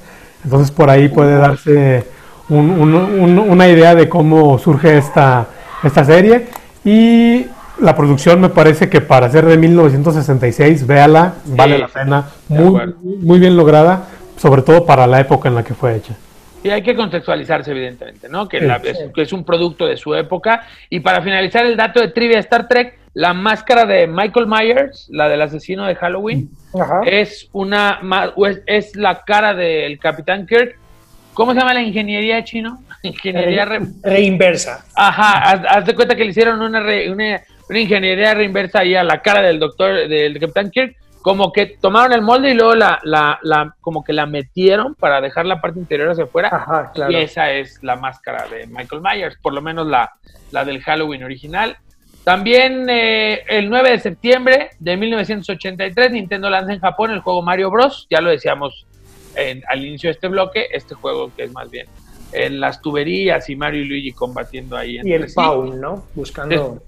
Entonces 0.45 0.71
por 0.71 0.89
ahí 0.91 1.09
puede 1.09 1.37
darse 1.37 2.05
un- 2.49 2.71
un- 2.71 2.95
un- 2.95 3.39
una 3.39 3.69
idea 3.69 3.95
de 3.95 4.09
cómo 4.09 4.59
surge 4.59 4.97
esta, 4.99 5.47
esta 5.83 6.05
serie. 6.05 6.47
Y 6.85 7.47
la 7.81 7.95
producción 7.97 8.41
me 8.41 8.49
parece 8.49 8.89
que 8.89 9.01
para 9.01 9.29
ser 9.31 9.45
de 9.47 9.57
1966, 9.59 10.87
véala, 10.87 11.35
vale 11.47 11.79
la 11.79 11.89
pena, 11.89 12.25
muy, 12.49 12.95
muy 13.03 13.39
bien 13.41 13.57
lograda, 13.57 14.05
sobre 14.37 14.63
todo 14.63 14.87
para 14.87 15.07
la 15.07 15.21
época 15.21 15.49
en 15.49 15.57
la 15.57 15.65
que 15.65 15.75
fue 15.75 15.97
hecha. 15.97 16.15
Y 16.63 16.71
hay 16.71 16.83
que 16.83 16.97
contextualizarse, 16.97 17.71
evidentemente, 17.71 18.29
¿no? 18.29 18.49
Que, 18.49 18.59
Sí, 18.61 18.67
la- 18.67 18.77
es, 18.77 18.99
que 19.15 19.23
es 19.23 19.33
un 19.33 19.45
producto 19.45 19.87
de 19.87 19.97
su 19.97 20.15
época. 20.15 20.67
Y 20.91 21.01
para 21.01 21.23
finalizar 21.23 21.65
el 21.65 21.77
dato 21.77 22.01
de 22.01 22.09
trivia 22.09 22.39
Star 22.41 22.67
Trek, 22.67 22.99
la 23.15 23.33
máscara 23.33 23.85
de 23.87 24.07
Michael 24.07 24.47
Myers, 24.47 25.09
la 25.11 25.29
del 25.29 25.41
asesino 25.43 25.85
de 25.87 25.95
Halloween, 25.95 26.51
Ajá. 26.75 27.01
es 27.07 27.49
una 27.53 28.01
es, 28.47 28.63
es 28.67 28.97
la 28.97 29.23
cara 29.25 29.55
del 29.55 29.99
Capitán 29.99 30.47
Kirk. 30.47 30.77
¿Cómo 31.35 31.53
se 31.55 31.61
llama 31.61 31.75
la 31.75 31.83
ingeniería 31.83 32.43
chino? 32.45 32.83
Ingeniería 33.03 33.65
re- 33.65 33.81
Reinversa. 34.03 34.85
Ajá, 34.97 35.51
haz, 35.51 35.61
haz 35.69 35.87
de 35.87 35.95
cuenta 35.95 36.17
que 36.17 36.25
le 36.25 36.31
hicieron 36.31 36.61
una, 36.61 36.81
re- 36.81 37.11
una, 37.11 37.41
una 37.69 37.79
ingeniería 37.79 38.35
reinversa 38.35 38.81
ahí 38.81 38.97
a 38.97 39.05
la 39.05 39.23
cara 39.23 39.43
del 39.43 39.61
doctor, 39.61 40.09
del 40.09 40.39
Capitán 40.41 40.71
Kirk, 40.71 40.97
como 41.29 41.53
que 41.53 41.67
tomaron 41.67 42.15
el 42.15 42.23
molde 42.23 42.53
y 42.53 42.55
luego 42.55 42.75
la, 42.75 42.99
la, 43.03 43.39
la, 43.43 43.75
como 43.83 44.03
que 44.03 44.15
la 44.15 44.25
metieron 44.25 44.95
para 44.95 45.21
dejar 45.21 45.45
la 45.45 45.61
parte 45.61 45.79
interior 45.79 46.09
hacia 46.09 46.25
afuera. 46.25 46.49
Ajá, 46.51 46.91
claro. 46.95 47.13
Y 47.13 47.17
esa 47.17 47.53
es 47.53 47.83
la 47.83 47.97
máscara 47.97 48.47
de 48.49 48.67
Michael 48.67 49.03
Myers, 49.03 49.37
por 49.43 49.53
lo 49.53 49.61
menos 49.61 49.87
la, 49.87 50.11
la 50.53 50.65
del 50.65 50.81
Halloween 50.81 51.25
original. 51.25 51.77
También 52.25 52.87
eh, 52.89 53.43
el 53.47 53.69
9 53.69 53.91
de 53.91 53.99
septiembre 53.99 54.71
de 54.79 54.97
1983, 54.97 56.13
Nintendo 56.13 56.49
lanza 56.49 56.73
en 56.73 56.81
Japón 56.81 57.11
el 57.11 57.21
juego 57.21 57.43
Mario 57.43 57.71
Bros. 57.71 58.07
Ya 58.09 58.23
lo 58.23 58.31
decíamos 58.31 58.87
en- 59.37 59.63
al 59.69 59.85
inicio 59.85 60.09
de 60.09 60.13
este 60.13 60.29
bloque, 60.29 60.69
este 60.73 60.95
juego 60.95 61.31
que 61.37 61.43
es 61.43 61.53
más 61.53 61.71
bien 61.71 61.89
en 62.33 62.59
las 62.59 62.81
tuberías 62.81 63.51
y 63.51 63.57
Mario 63.57 63.83
y 63.83 63.85
Luigi 63.85 64.13
combatiendo 64.13 64.79
ahí. 64.79 64.99
Y 65.05 65.13
el 65.13 65.29
sí. 65.29 65.35
Pau, 65.35 65.75
¿no? 65.75 66.07
Buscando. 66.15 66.83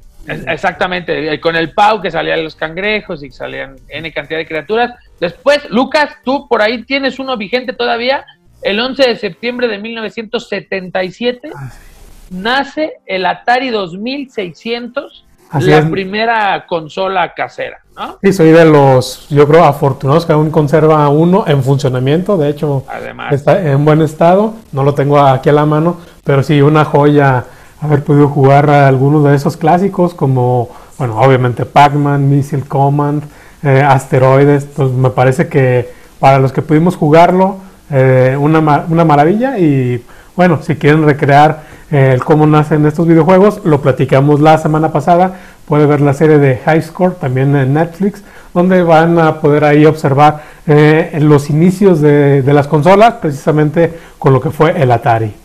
Exactamente, 0.47 1.33
eh, 1.33 1.41
con 1.41 1.57
el 1.57 1.73
Pau 1.73 2.01
que 2.01 2.11
salían 2.11 2.45
los 2.45 2.55
cangrejos 2.55 3.23
y 3.23 3.31
salían 3.31 3.77
N 3.89 4.13
cantidad 4.13 4.39
de 4.39 4.47
criaturas. 4.47 4.93
Después, 5.19 5.69
Lucas, 5.71 6.17
tú 6.25 6.47
por 6.49 6.63
ahí 6.63 6.83
tienes 6.85 7.19
uno 7.19 7.37
vigente 7.37 7.73
todavía. 7.73 8.25
El 8.63 8.79
11 8.79 9.03
de 9.09 9.17
septiembre 9.17 9.69
de 9.69 9.79
1977 9.79 11.51
nace 12.31 12.95
el 13.07 13.27
Atari 13.27 13.71
2600, 13.71 15.25
Así 15.51 15.67
la 15.69 15.79
es. 15.79 15.87
primera 15.87 16.65
consola 16.67 17.35
casera, 17.35 17.81
¿no? 17.97 18.19
Sí, 18.23 18.33
soy 18.33 18.53
de 18.53 18.65
los, 18.65 19.29
yo 19.31 19.49
creo, 19.49 19.65
afortunados 19.65 20.25
que 20.25 20.33
aún 20.33 20.51
conserva 20.51 21.09
uno 21.09 21.45
en 21.47 21.63
funcionamiento. 21.65 22.37
De 22.37 22.51
hecho, 22.51 22.85
Además, 22.89 23.33
está 23.33 23.61
en 23.69 23.85
buen 23.85 24.01
estado. 24.03 24.55
No 24.73 24.85
lo 24.85 24.95
tengo 24.95 25.19
aquí 25.19 25.49
a 25.49 25.53
la 25.53 25.67
mano, 25.67 26.01
pero 26.23 26.43
sí, 26.45 26.61
una 26.63 26.85
joya 26.85 27.45
haber 27.81 28.05
podido 28.05 28.29
jugar 28.29 28.69
algunos 28.71 29.25
de 29.25 29.35
esos 29.35 29.57
clásicos, 29.57 30.15
como, 30.15 30.69
bueno, 30.99 31.19
obviamente 31.19 31.65
Pac-Man, 31.65 32.29
Missile 32.29 32.63
Command, 32.63 33.23
eh, 33.63 33.83
Asteroides. 33.87 34.65
Pues 34.65 34.91
me 34.91 35.11
parece 35.11 35.49
que 35.49 35.91
para 36.19 36.39
los 36.39 36.53
que 36.53 36.63
pudimos 36.63 36.97
jugarlo, 36.97 37.57
eh, 37.91 38.37
una, 38.39 38.85
una 38.89 39.05
maravilla. 39.05 39.59
Y 39.59 40.05
bueno, 40.37 40.61
si 40.63 40.77
quieren 40.77 41.05
recrear 41.05 41.63
eh, 41.91 42.13
el 42.15 42.23
cómo 42.23 42.47
nacen 42.47 42.85
estos 42.85 43.07
videojuegos, 43.07 43.63
lo 43.65 43.81
platicamos 43.81 44.41
la 44.41 44.59
semana 44.59 44.93
pasada. 44.93 45.39
Puede 45.67 45.87
ver 45.87 46.01
la 46.01 46.13
serie 46.13 46.39
de 46.39 46.59
High 46.59 46.83
Score 46.83 47.15
también 47.15 47.57
en 47.57 47.73
Netflix, 47.75 48.23
donde 48.53 48.83
van 48.83 49.19
a 49.19 49.41
poder 49.41 49.65
ahí 49.65 49.87
observar 49.87 50.61
los 51.21 51.51
inicios 51.51 52.01
de 52.01 52.43
las 52.53 52.69
consolas, 52.69 53.15
precisamente 53.15 53.99
con 54.19 54.33
lo 54.33 54.41
que 54.41 54.51
fue 54.51 54.81
el 54.81 54.91
Atari. 54.93 55.40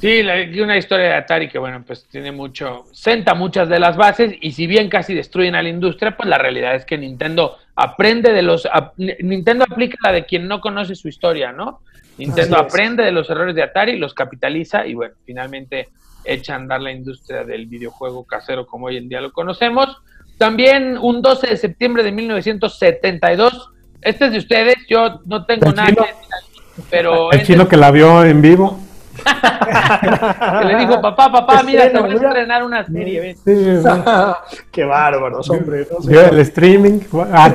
Sí, 0.00 0.22
la- 0.22 0.36
una 0.62 0.78
historia 0.78 1.06
de 1.08 1.14
Atari 1.14 1.48
que, 1.48 1.58
bueno, 1.58 1.82
pues 1.86 2.06
tiene 2.10 2.32
mucho, 2.32 2.86
senta 2.92 3.34
muchas 3.34 3.68
de 3.68 3.78
las 3.78 3.96
bases 3.96 4.34
y 4.40 4.52
si 4.52 4.66
bien 4.66 4.88
casi 4.88 5.14
destruyen 5.14 5.54
a 5.54 5.62
la 5.62 5.68
industria, 5.68 6.16
pues 6.16 6.28
la 6.28 6.38
realidad 6.38 6.74
es 6.74 6.86
que 6.86 6.96
Nintendo 6.96 7.58
aprende 7.76 8.32
de 8.32 8.42
los, 8.42 8.66
Nintendo 8.96 9.66
aplica 9.70 9.98
la 10.02 10.12
de 10.12 10.24
quien 10.24 10.48
no 10.48 10.60
conoce 10.60 10.94
su 10.94 11.08
historia, 11.08 11.52
¿no? 11.52 11.80
Nintendo 12.16 12.56
aprende 12.56 13.02
de 13.04 13.12
los 13.12 13.28
errores 13.30 13.54
de 13.54 13.62
Atari, 13.62 13.98
los 13.98 14.14
capitaliza 14.14 14.86
y, 14.86 14.94
bueno, 14.94 15.14
finalmente 15.24 15.88
echa 16.24 16.54
a 16.54 16.56
andar 16.56 16.80
la 16.80 16.92
industria 16.92 17.44
del 17.44 17.66
videojuego 17.66 18.24
casero 18.24 18.66
como 18.66 18.86
hoy 18.86 18.96
en 18.96 19.08
día 19.08 19.20
lo 19.20 19.32
conocemos. 19.32 19.96
También 20.38 20.96
un 20.98 21.20
12 21.20 21.48
de 21.48 21.56
septiembre 21.56 22.02
de 22.02 22.12
1972, 22.12 23.70
este 24.00 24.26
es 24.26 24.32
de 24.32 24.38
ustedes, 24.38 24.76
yo 24.88 25.20
no 25.26 25.44
tengo 25.44 25.68
¿El 25.68 25.74
nada 25.74 26.06
pero 26.90 27.30
El 27.32 27.40
es 27.40 27.46
chino 27.46 27.68
que 27.68 27.76
la 27.76 27.90
vio 27.90 28.24
en 28.24 28.40
vivo. 28.40 28.78
Que 29.20 30.64
le 30.66 30.76
dijo, 30.78 31.00
papá, 31.00 31.30
papá, 31.30 31.62
mira, 31.62 31.90
te 31.90 31.98
voy 31.98 32.10
a 32.10 32.14
estrenar 32.14 32.64
una 32.64 32.84
serie. 32.86 33.20
ven". 33.20 33.36
Sí, 33.36 33.88
Qué 34.70 34.84
bárbaros, 34.84 35.48
hombre. 35.50 35.86
no 35.90 36.00
sé. 36.02 36.28
el 36.28 36.38
streaming. 36.40 37.00
Ah, 37.32 37.50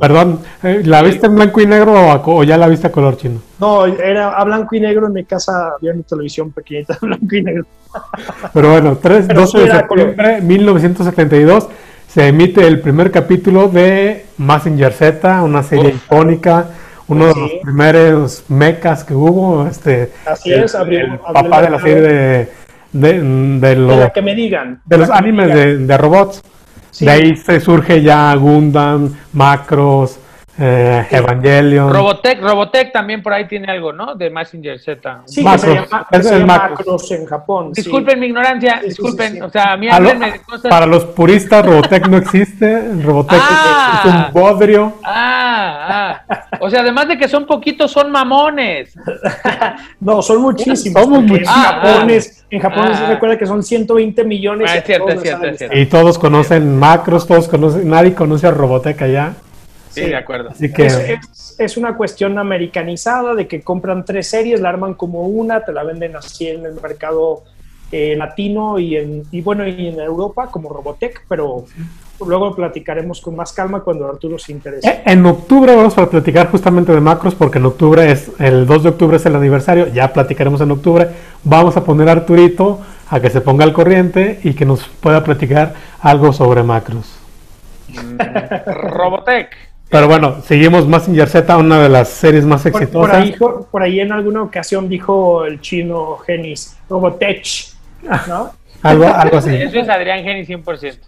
perdón, 0.00 0.40
eh, 0.62 0.82
¿la 0.84 1.02
viste 1.02 1.26
en 1.26 1.34
blanco 1.34 1.60
y 1.60 1.66
negro 1.66 1.94
o, 2.24 2.44
ya 2.44 2.56
la 2.56 2.68
viste 2.68 2.86
a 2.86 2.92
color 2.92 3.16
chino? 3.16 3.40
No, 3.58 3.86
era 3.86 4.30
a 4.30 4.44
blanco 4.44 4.74
y 4.76 4.80
negro 4.80 5.06
en 5.06 5.12
mi 5.12 5.24
casa, 5.24 5.72
había 5.76 5.92
una 5.92 6.02
televisión 6.02 6.52
pequeñita 6.52 6.98
blanco 7.00 7.34
y 7.34 7.42
negro. 7.42 7.64
Pero 8.52 8.70
bueno, 8.70 8.98
3, 9.00 9.24
Pero 9.28 9.40
12 9.40 9.58
sí 9.58 9.64
de 9.64 9.72
septiembre 9.72 10.40
1972 10.42 11.68
se 12.08 12.26
emite 12.28 12.66
el 12.66 12.80
primer 12.80 13.10
capítulo 13.10 13.68
de 13.68 14.24
Massinger 14.38 14.92
Z, 14.92 15.42
una 15.42 15.62
serie 15.62 15.90
Uf. 15.90 16.04
icónica, 16.04 16.66
uno 17.08 17.26
de 17.26 17.34
los 17.40 17.50
primeros 17.62 18.44
mechas 18.48 19.04
que 19.04 19.14
hubo. 19.14 19.66
Este, 19.66 20.12
Así 20.26 20.52
el, 20.52 20.64
es, 20.64 20.74
abrió- 20.74 21.00
el 21.04 21.18
papá 21.18 21.62
de 21.62 21.70
la 21.70 21.80
serie 21.80 22.00
de, 22.02 22.48
de, 22.92 23.12
de 23.22 23.58
De 23.60 23.76
los, 23.76 23.98
la 23.98 24.10
que 24.10 24.22
me 24.22 24.34
digan. 24.34 24.80
de 24.84 24.98
los 24.98 25.10
animes 25.10 25.52
de, 25.54 25.78
de 25.78 25.98
robots. 25.98 26.42
Sí. 26.90 27.04
De 27.04 27.10
ahí 27.10 27.36
se 27.36 27.60
surge 27.60 28.02
ya 28.02 28.34
Gundam, 28.34 29.14
Macros, 29.32 30.18
eh, 30.58 31.06
Evangelion. 31.10 31.92
Robotech, 31.92 32.40
Robotech 32.40 32.92
también 32.92 33.22
por 33.22 33.32
ahí 33.32 33.46
tiene 33.46 33.70
algo, 33.70 33.92
¿no? 33.92 34.14
De 34.14 34.28
Messenger 34.30 34.78
Z. 34.80 35.22
Sí, 35.26 35.42
Macros. 35.42 35.62
que 35.64 35.68
se 35.68 35.74
llama, 35.74 36.06
que 36.10 36.16
Es 36.18 36.26
se 36.26 36.34
el 36.34 36.40
llama 36.40 36.52
Macros. 36.58 36.78
Macros 36.78 37.10
en 37.12 37.26
Japón. 37.26 37.74
sí. 37.74 37.82
Disculpen 37.82 38.20
mi 38.20 38.26
ignorancia, 38.26 38.80
disculpen. 38.84 39.28
sí, 39.32 39.34
sí. 39.36 39.40
O 39.42 39.50
sea, 39.50 39.72
a 39.72 39.76
mí 39.76 39.88
A 39.88 40.00
lo- 40.00 40.08
de 40.14 40.40
cosas. 40.46 40.68
para 40.70 40.86
los 40.86 41.04
puristas, 41.04 41.64
Robotech 41.64 42.08
no 42.08 42.16
existe. 42.16 42.82
Robotech 43.02 43.38
Ah. 43.40 44.02
es 44.04 44.12
un 44.12 44.32
bodrio. 44.42 44.94
Ah, 45.04 46.22
ah. 46.28 46.46
O 46.60 46.68
sea, 46.70 46.80
además 46.80 47.08
de 47.08 47.16
que 47.18 47.28
son 47.28 47.46
poquitos, 47.46 47.90
son 47.90 48.10
mamones. 48.10 48.94
No, 50.00 50.22
son 50.22 50.40
muchísimos. 50.42 51.02
Somos 51.02 51.22
muchísimos. 51.22 51.56
En 51.56 51.62
Japón, 51.62 52.10
es- 52.10 52.44
en 52.50 52.60
Japón 52.60 52.84
Ah. 52.90 52.94
se 52.96 53.06
recuerda 53.06 53.36
que 53.38 53.46
son 53.46 53.62
120 53.62 54.24
millones. 54.24 54.70
Ah, 54.70 54.76
y 54.76 54.78
es 54.78 54.84
cierto, 54.84 55.04
todos 55.06 55.16
es 55.16 55.22
cierto, 55.22 55.46
es 55.46 55.58
cierto. 55.58 55.76
Y 55.78 55.86
todos 55.86 56.18
conocen 56.18 56.78
Macros, 56.78 57.26
todos 57.26 57.48
conocen, 57.48 57.88
nadie 57.88 58.14
conoce 58.14 58.46
a 58.46 58.50
Robotech 58.50 59.00
allá. 59.02 59.32
Sí, 59.90 60.02
Sí. 60.02 60.08
de 60.10 60.16
acuerdo. 60.16 60.50
Así 60.50 60.72
que 60.72 60.86
Es, 60.86 60.96
es- 60.98 61.56
es 61.58 61.76
una 61.76 61.96
cuestión 61.96 62.38
americanizada 62.38 63.34
de 63.34 63.48
que 63.48 63.62
compran 63.62 64.04
tres 64.04 64.28
series, 64.28 64.60
la 64.60 64.68
arman 64.68 64.94
como 64.94 65.22
una, 65.26 65.64
te 65.64 65.72
la 65.72 65.82
venden 65.82 66.14
así 66.16 66.46
en 66.48 66.64
el 66.66 66.74
mercado 66.80 67.42
eh, 67.90 68.14
latino 68.16 68.78
y, 68.78 68.96
en, 68.96 69.22
y 69.32 69.40
bueno, 69.40 69.66
y 69.66 69.88
en 69.88 69.98
Europa 69.98 70.48
como 70.50 70.68
Robotech, 70.68 71.22
pero 71.26 71.64
luego 72.24 72.54
platicaremos 72.54 73.20
con 73.22 73.34
más 73.34 73.52
calma 73.54 73.80
cuando 73.80 74.06
Arturo 74.06 74.38
se 74.38 74.52
interese. 74.52 74.86
eh, 74.88 75.02
en 75.06 75.24
octubre 75.24 75.74
vamos 75.74 75.96
a 75.96 76.08
platicar 76.10 76.50
justamente 76.50 76.92
de 76.92 77.00
Macros 77.00 77.34
porque 77.34 77.56
en 77.58 77.64
octubre 77.64 78.10
es, 78.12 78.30
el 78.40 78.66
2 78.66 78.82
de 78.82 78.88
octubre 78.90 79.16
es 79.16 79.24
el 79.24 79.34
aniversario, 79.36 79.86
ya 79.88 80.12
platicaremos 80.12 80.60
en 80.60 80.70
octubre. 80.70 81.08
Vamos 81.44 81.76
a 81.78 81.84
poner 81.84 82.08
a 82.10 82.12
Arturito 82.12 82.78
a 83.08 83.20
que 83.20 83.30
se 83.30 83.40
ponga 83.40 83.64
al 83.64 83.72
corriente 83.72 84.38
y 84.44 84.52
que 84.52 84.66
nos 84.66 84.86
pueda 84.86 85.24
platicar 85.24 85.72
algo 86.00 86.32
sobre 86.34 86.62
Macros. 86.62 87.18
Robotech. 88.66 89.48
Pero 89.90 90.06
bueno, 90.06 90.42
seguimos 90.44 90.86
Massinger 90.86 91.28
Z, 91.28 91.56
una 91.56 91.80
de 91.80 91.88
las 91.88 92.08
series 92.08 92.44
más 92.44 92.62
Por, 92.62 92.72
por 92.72 92.82
exitosas. 92.82 93.16
ahí, 93.16 93.34
por 93.70 93.82
ahí 93.82 94.00
en 94.00 94.12
alguna 94.12 94.42
ocasión 94.42 94.88
dijo 94.88 95.44
el 95.46 95.60
chino 95.60 96.18
Genis, 96.18 96.76
Robotech, 96.88 97.46
¿no? 98.28 98.52
Algo, 98.82 99.06
algo 99.08 99.38
así. 99.38 99.50
Eso 99.56 99.80
es 99.80 99.88
Adrián 99.88 100.22
Geni 100.22 100.46
100%. 100.46 100.98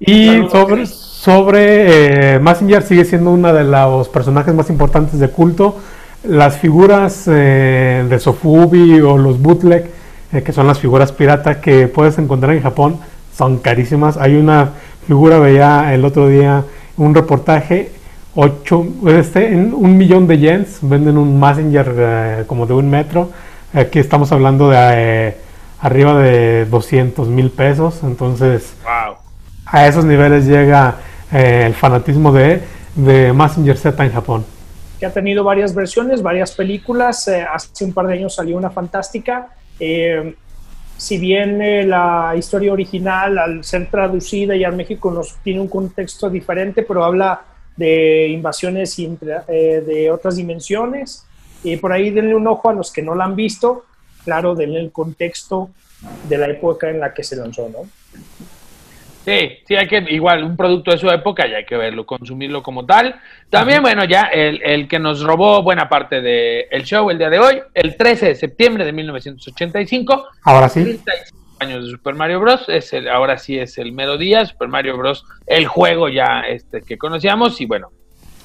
Y 0.00 0.46
sobre, 0.50 0.86
sobre 0.86 2.34
eh, 2.34 2.38
Massinger 2.38 2.82
sigue 2.82 3.06
siendo 3.06 3.30
uno 3.30 3.50
de 3.52 3.64
los 3.64 4.10
personajes 4.10 4.52
más 4.54 4.68
importantes 4.68 5.18
de 5.18 5.28
culto. 5.28 5.78
Las 6.22 6.58
figuras 6.58 7.24
eh, 7.28 8.04
de 8.08 8.18
Sofubi 8.18 9.00
o 9.00 9.16
los 9.16 9.40
bootleg, 9.40 9.90
eh, 10.32 10.42
que 10.42 10.52
son 10.52 10.66
las 10.66 10.78
figuras 10.78 11.12
pirata 11.12 11.62
que 11.62 11.88
puedes 11.88 12.18
encontrar 12.18 12.54
en 12.54 12.62
Japón, 12.62 12.98
son 13.36 13.58
carísimas. 13.58 14.18
Hay 14.18 14.36
una 14.36 14.70
figura, 15.06 15.38
veía 15.38 15.94
el 15.94 16.04
otro 16.04 16.28
día 16.28 16.64
un 16.96 17.14
reportaje, 17.14 17.90
ocho, 18.34 18.86
este, 19.08 19.52
en 19.52 19.72
un 19.74 19.96
millón 19.96 20.26
de 20.26 20.38
yens, 20.38 20.78
venden 20.82 21.18
un 21.18 21.38
Massinger 21.38 21.94
eh, 21.96 22.44
como 22.46 22.66
de 22.66 22.74
un 22.74 22.88
metro. 22.90 23.30
Aquí 23.72 23.98
estamos 23.98 24.30
hablando 24.32 24.70
de 24.70 24.76
eh, 24.80 25.36
arriba 25.80 26.18
de 26.20 26.64
200 26.66 27.28
mil 27.28 27.50
pesos, 27.50 28.00
entonces 28.02 28.74
Wow. 28.84 29.16
a 29.66 29.86
esos 29.86 30.04
niveles 30.04 30.46
llega 30.46 30.96
eh, 31.32 31.64
el 31.66 31.74
fanatismo 31.74 32.32
de, 32.32 32.60
de 32.94 33.32
Massinger 33.32 33.76
Z 33.76 34.04
en 34.04 34.12
Japón. 34.12 34.44
que 35.00 35.06
ha 35.06 35.12
tenido 35.12 35.42
varias 35.44 35.74
versiones, 35.74 36.22
varias 36.22 36.52
películas. 36.52 37.26
eh, 37.28 37.44
hace 37.52 37.84
un 37.84 37.92
par 37.92 38.06
de 38.06 38.14
años 38.14 38.34
salió 38.34 38.56
una 38.56 38.70
fantástica. 38.70 39.48
Eh, 39.80 40.36
si 40.96 41.18
bien 41.18 41.60
eh, 41.60 41.84
la 41.84 42.34
historia 42.36 42.72
original, 42.72 43.38
al 43.38 43.64
ser 43.64 43.90
traducida 43.90 44.56
ya 44.56 44.68
en 44.68 44.76
México, 44.76 45.22
tiene 45.42 45.60
un 45.60 45.68
contexto 45.68 46.30
diferente, 46.30 46.82
pero 46.82 47.04
habla 47.04 47.42
de 47.76 48.28
invasiones 48.28 48.98
intra- 48.98 49.44
eh, 49.48 49.82
de 49.86 50.10
otras 50.10 50.36
dimensiones. 50.36 51.26
Y 51.62 51.76
por 51.76 51.92
ahí 51.92 52.10
denle 52.10 52.34
un 52.34 52.46
ojo 52.46 52.68
a 52.68 52.72
los 52.74 52.92
que 52.92 53.02
no 53.02 53.14
la 53.14 53.24
han 53.24 53.36
visto. 53.36 53.84
Claro, 54.24 54.54
denle 54.54 54.80
el 54.80 54.92
contexto 54.92 55.70
de 56.28 56.38
la 56.38 56.46
época 56.48 56.90
en 56.90 57.00
la 57.00 57.12
que 57.12 57.24
se 57.24 57.36
lanzó, 57.36 57.68
¿no? 57.68 57.88
Sí, 59.24 59.58
sí, 59.66 59.74
hay 59.74 59.88
que, 59.88 60.04
igual, 60.10 60.44
un 60.44 60.54
producto 60.54 60.90
de 60.90 60.98
su 60.98 61.08
época 61.08 61.46
y 61.46 61.54
hay 61.54 61.64
que 61.64 61.78
verlo, 61.78 62.04
consumirlo 62.04 62.62
como 62.62 62.84
tal. 62.84 63.18
También, 63.48 63.80
bueno, 63.80 64.04
ya 64.04 64.24
el, 64.24 64.60
el 64.62 64.86
que 64.86 64.98
nos 64.98 65.22
robó 65.22 65.62
buena 65.62 65.88
parte 65.88 66.20
del 66.20 66.66
el 66.70 66.84
show 66.84 67.08
el 67.08 67.16
día 67.16 67.30
de 67.30 67.38
hoy, 67.38 67.62
el 67.72 67.96
13 67.96 68.26
de 68.26 68.34
septiembre 68.34 68.84
de 68.84 68.92
1985. 68.92 70.26
Ahora 70.42 70.68
sí. 70.68 70.82
35 70.82 71.38
años 71.60 71.84
de 71.84 71.90
Super 71.92 72.14
Mario 72.14 72.40
Bros. 72.40 72.68
Es 72.68 72.92
el, 72.92 73.08
ahora 73.08 73.38
sí 73.38 73.58
es 73.58 73.78
el 73.78 73.92
mero 73.92 74.18
día, 74.18 74.44
Super 74.44 74.68
Mario 74.68 74.98
Bros. 74.98 75.24
El 75.46 75.66
juego 75.66 76.10
ya 76.10 76.40
este 76.40 76.82
que 76.82 76.98
conocíamos 76.98 77.58
y 77.62 77.64
bueno, 77.64 77.92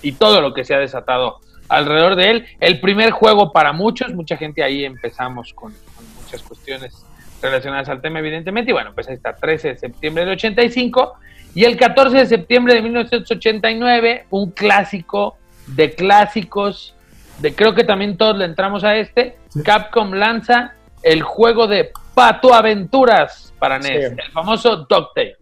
y 0.02 0.14
todo 0.14 0.40
lo 0.40 0.54
que 0.54 0.64
se 0.64 0.76
ha 0.76 0.80
desatado 0.80 1.40
alrededor 1.68 2.16
de 2.16 2.32
él. 2.32 2.46
El 2.62 2.80
primer 2.80 3.12
juego 3.12 3.52
para 3.52 3.74
muchos, 3.74 4.14
mucha 4.14 4.38
gente 4.38 4.64
ahí 4.64 4.86
empezamos 4.86 5.54
con, 5.54 5.74
con 5.74 6.06
muchas 6.24 6.42
cuestiones 6.42 7.06
relacionadas 7.42 7.90
al 7.90 8.02
tema, 8.02 8.20
evidentemente. 8.20 8.72
Y 8.72 8.74
bueno, 8.74 8.92
pues 8.94 9.08
ahí 9.08 9.16
está, 9.16 9.36
13 9.36 9.70
de 9.70 9.78
septiembre 9.78 10.26
del 10.26 10.34
85. 10.34 11.14
Y 11.56 11.64
el 11.66 11.78
14 11.78 12.18
de 12.18 12.26
septiembre 12.26 12.76
de 12.76 12.82
1989, 12.82 14.26
un 14.30 14.52
clásico 14.52 15.38
de 15.68 15.94
clásicos, 15.94 16.94
de 17.40 17.56
creo 17.56 17.74
que 17.74 17.84
también 17.84 18.18
todos 18.18 18.38
le 18.38 18.46
entramos 18.46 18.84
a 18.84 18.96
este. 18.96 19.38
Capcom 19.64 20.14
lanza 20.14 20.74
el 21.02 21.22
juego 21.22 21.68
de 21.68 21.92
Pato 22.14 22.54
Aventuras 22.54 23.54
para 23.60 23.80
NES, 23.80 24.10
Sí. 24.10 24.16
el 24.26 24.32
famoso 24.32 24.76
DuckTales. 24.90 25.38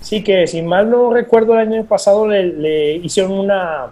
Sí, 0.00 0.22
que 0.22 0.46
si 0.46 0.60
mal 0.62 0.90
no 0.90 1.12
recuerdo, 1.12 1.54
el 1.54 1.60
año 1.72 1.84
pasado 1.86 2.28
le, 2.28 2.44
le 2.44 2.92
hicieron 2.96 3.32
una, 3.32 3.86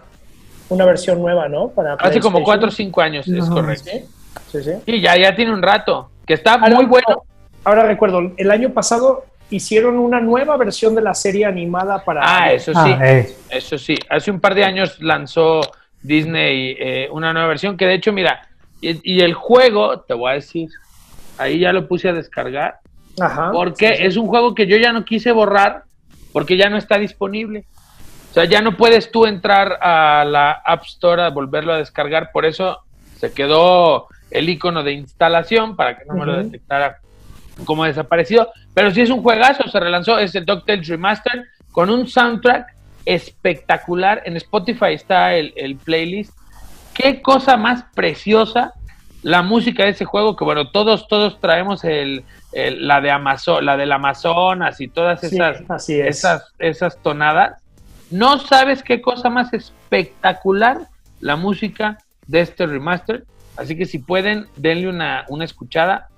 una 0.69 0.85
versión 0.85 1.21
nueva, 1.23 1.49
¿no? 1.49 1.69
Para 1.69 1.95
Hace 1.95 2.21
como 2.21 2.39
PlayStation. 2.39 2.45
4 2.45 2.69
o 2.69 2.71
5 2.71 3.01
años, 3.01 3.29
es 3.29 3.49
correcto. 3.49 3.91
Sí, 3.91 4.05
sí, 4.51 4.63
sí. 4.63 4.71
Y 4.87 5.01
ya, 5.01 5.17
ya 5.17 5.35
tiene 5.35 5.53
un 5.55 5.63
rato, 5.63 6.11
que 6.27 6.35
está 6.35 6.55
Ah, 6.55 6.59
muy 6.71 6.85
no, 6.85 6.89
bueno. 6.89 7.07
no. 7.09 7.23
Ahora 7.65 7.85
recuerdo, 7.85 8.33
el 8.37 8.51
año 8.51 8.71
pasado 8.71 9.25
hicieron 9.51 9.99
una 9.99 10.21
nueva 10.21 10.57
versión 10.57 10.95
de 10.95 11.03
la 11.03 11.15
serie 11.15 11.45
animada 11.47 12.03
para... 12.05 12.21
Ah, 12.25 12.53
eso 12.53 12.73
Ah, 12.75 12.85
sí. 12.85 12.95
eh, 13.05 13.37
Eso 13.51 13.79
sí, 13.79 13.95
hace 14.09 14.31
un 14.31 14.41
par 14.41 14.55
de 14.55 14.65
años 14.65 15.01
lanzó 15.01 15.61
Disney 16.03 16.75
eh, 16.79 17.09
una 17.13 17.33
nueva 17.33 17.49
versión 17.49 17.77
que 17.77 17.87
de 17.87 17.95
hecho, 17.95 18.13
mira, 18.13 18.49
y, 18.81 18.99
y 19.17 19.21
el 19.21 19.35
juego, 19.35 20.01
te 20.01 20.15
voy 20.15 20.31
a 20.33 20.35
decir, 20.35 20.69
ahí 21.39 21.61
ya 21.61 21.73
lo 21.73 21.87
puse 21.87 22.09
a 22.09 22.13
descargar, 22.13 22.79
Ajá. 23.21 23.51
porque 23.53 23.89
Sí, 23.91 23.95
sí. 23.99 24.05
es 24.07 24.17
un 24.17 24.27
juego 24.27 24.55
que 24.55 24.67
yo 24.67 24.77
ya 24.79 24.93
no 24.93 25.05
quise 25.05 25.31
borrar 25.33 25.85
porque 26.33 26.57
ya 26.57 26.69
no 26.71 26.79
está 26.79 26.99
disponible. 26.99 27.65
O 28.31 28.35
sea, 28.35 28.47
ya 28.47 28.63
no 28.63 28.77
puedes 28.79 29.11
tú 29.13 29.27
entrar 29.27 29.79
a 29.83 30.25
la 30.25 30.53
App 30.65 30.85
Store 30.85 31.23
a 31.23 31.29
volverlo 31.29 31.75
a 31.75 31.79
descargar, 31.79 32.31
por 32.33 32.47
eso 32.47 32.79
se 33.19 33.33
quedó 33.33 34.09
el 34.33 34.49
icono 34.49 34.83
de 34.83 34.93
instalación 34.93 35.77
para 35.77 35.97
que 35.99 36.05
no 36.07 36.15
me 36.15 36.27
lo 36.27 36.37
detectara 36.37 36.99
como 37.65 37.85
desaparecido. 37.85 38.51
Pero 38.75 38.91
sí 38.91 39.01
es 39.03 39.11
un 39.11 39.23
juegazo, 39.23 39.69
se 39.69 39.79
relanzó, 39.81 40.19
es 40.19 40.35
el 40.35 40.45
DuckTales 40.47 40.89
Remaster 40.89 41.45
con 41.71 41.91
un 41.91 42.07
soundtrack 42.09 42.67
espectacular. 43.05 44.23
En 44.25 44.37
Spotify 44.37 44.93
está 44.95 45.35
el, 45.35 45.53
el 45.57 45.77
playlist. 45.77 46.33
Qué 46.95 47.23
cosa 47.23 47.57
más 47.57 47.85
preciosa 47.95 48.73
la 49.23 49.43
música 49.43 49.85
de 49.85 49.91
ese 49.91 50.05
juego, 50.05 50.35
que 50.37 50.45
bueno, 50.45 50.71
todos, 50.71 51.07
todos 51.07 51.41
traemos 51.41 51.85
el, 51.85 52.25
el- 52.53 52.87
la 52.89 53.01
de 53.01 53.11
Amazon, 53.11 53.65
la 53.65 53.77
del 53.77 53.93
Amazonas 53.93 54.81
y 54.81 54.89
todas 54.89 55.21
Sí, 55.21 55.27
esas, 55.37 55.63
así 55.71 56.01
es. 56.01 56.19
esas, 56.19 56.53
esas 56.59 56.99
tonadas. 57.03 57.63
No 58.11 58.39
sabes 58.39 58.83
qué 58.83 59.01
cosa 59.01 59.31
más 59.31 59.53
espectacular 59.55 60.81
la 61.21 61.37
música 61.37 61.99
de 62.27 62.41
este 62.41 62.67
remaster. 62.67 63.25
Así 63.57 63.77
que 63.77 63.85
si 63.87 63.99
pueden, 63.99 64.47
denle 64.57 64.89
una, 64.89 65.25
una 65.29 65.45
escuchada. 65.45 66.09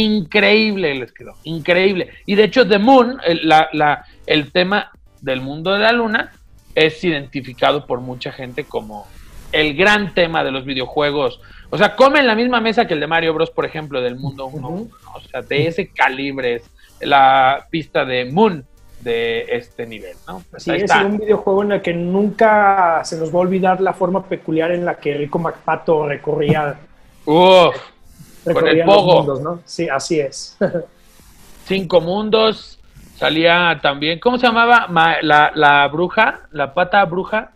Increíble 0.00 0.94
les 0.94 1.12
quedó, 1.12 1.34
increíble. 1.44 2.10
Y 2.26 2.34
de 2.34 2.44
hecho, 2.44 2.66
The 2.66 2.78
Moon, 2.78 3.18
el, 3.24 3.48
la- 3.48 4.04
el 4.26 4.52
tema 4.52 4.90
del 5.20 5.40
mundo 5.40 5.72
de 5.72 5.78
la 5.80 5.92
luna, 5.92 6.32
es 6.74 7.02
identificado 7.04 7.86
por 7.86 8.00
mucha 8.00 8.32
gente 8.32 8.64
como 8.64 9.06
el 9.52 9.74
gran 9.74 10.12
tema 10.12 10.44
de 10.44 10.50
los 10.50 10.64
videojuegos. 10.64 11.40
O 11.70 11.78
sea, 11.78 11.96
come 11.96 12.18
en 12.20 12.26
la 12.26 12.34
misma 12.34 12.60
mesa 12.60 12.86
que 12.86 12.94
el 12.94 13.00
de 13.00 13.06
Mario 13.06 13.32
Bros, 13.34 13.50
por 13.50 13.64
ejemplo, 13.64 14.00
del 14.02 14.16
mundo 14.16 14.46
1. 14.46 14.68
Ujú. 14.68 14.90
O 15.14 15.20
sea, 15.20 15.40
de 15.42 15.66
ese 15.68 15.88
calibre 15.88 16.56
es 16.56 16.70
la 17.00 17.66
pista 17.70 18.04
de 18.04 18.26
Moon 18.26 18.64
de 19.06 19.46
este 19.56 19.86
nivel, 19.86 20.16
¿no? 20.26 20.42
Pues 20.50 20.64
Sí, 20.64 20.72
es 20.72 20.90
un 20.96 21.18
videojuego 21.18 21.62
en 21.62 21.72
el 21.72 21.80
que 21.82 21.94
nunca 21.94 23.00
se 23.04 23.16
nos 23.16 23.30
va 23.32 23.38
a 23.38 23.42
olvidar 23.42 23.80
la 23.80 23.92
forma 23.92 24.24
peculiar 24.24 24.72
en 24.72 24.84
la 24.84 24.96
que 24.96 25.14
Rico 25.14 25.38
MacPato 25.38 26.06
recorría, 26.08 26.74
Uf, 27.24 27.76
recorría 28.44 28.82
el 28.82 28.86
los 28.88 28.96
pogo. 28.96 29.16
mundos, 29.18 29.40
¿no? 29.40 29.60
Sí, 29.64 29.88
así 29.88 30.18
es. 30.20 30.56
cinco 31.66 32.00
mundos. 32.00 32.78
Salía 33.16 33.78
también, 33.80 34.18
¿cómo 34.20 34.36
se 34.38 34.46
llamaba? 34.46 34.88
Ma- 34.88 35.22
la, 35.22 35.50
la 35.54 35.86
bruja, 35.88 36.40
la 36.50 36.74
pata 36.74 37.02
bruja. 37.06 37.52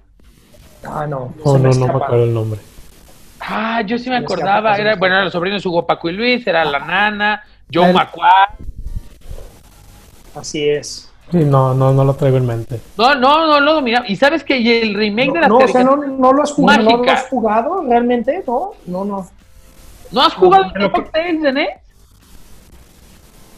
ah, 0.85 1.06
no. 1.06 1.35
oh, 1.43 1.59
me 1.59 1.68
no, 1.68 1.74
no 1.74 1.86
me 1.86 1.93
acuerdo 1.93 2.24
el 2.24 2.32
nombre. 2.32 2.60
Ah, 3.40 3.82
yo 3.85 3.98
sí 3.98 4.09
me 4.09 4.16
acordaba. 4.16 4.77
Era, 4.77 4.94
bueno, 4.97 5.16
eran 5.16 5.24
los 5.24 5.32
sobrinos 5.32 5.66
Hugo 5.66 5.85
Paco 5.86 6.09
y 6.09 6.12
Luis, 6.12 6.47
era 6.47 6.64
la 6.64 6.78
nana, 6.78 7.43
Joe 7.72 7.89
El- 7.89 7.94
Macuá. 7.94 8.51
Así 10.35 10.68
es. 10.68 11.10
Sí, 11.31 11.39
no, 11.44 11.74
no, 11.74 11.93
no 11.93 12.05
lo 12.05 12.15
traigo 12.15 12.36
en 12.39 12.47
mente. 12.47 12.81
No, 12.98 13.15
no, 13.15 13.47
no 13.47 13.61
lo 13.61 13.74
dominaba. 13.74 14.07
Y 14.09 14.16
sabes 14.16 14.43
que 14.44 14.57
y 14.59 14.69
el 14.82 14.94
remake 14.94 15.32
de 15.32 15.40
la 15.40 15.48
No, 15.48 15.59
o 15.59 15.69
sea, 15.69 15.85
no, 15.85 15.97
no 15.97 16.32
lo 16.32 16.43
has 16.43 16.52
jugado, 16.52 16.82
¿no 16.82 16.97
lo 17.05 17.11
has 17.11 17.27
jugado 17.28 17.85
realmente, 17.89 18.43
no, 18.47 18.70
no, 18.86 19.05
no. 19.05 19.28
¿No 20.12 20.20
has 20.23 20.35
jugado 20.35 20.65
Pero 20.73 20.86
el 20.86 20.93
que- 20.93 21.01
DuckTales 21.01 21.43
de 21.43 21.52
NES? 21.52 21.69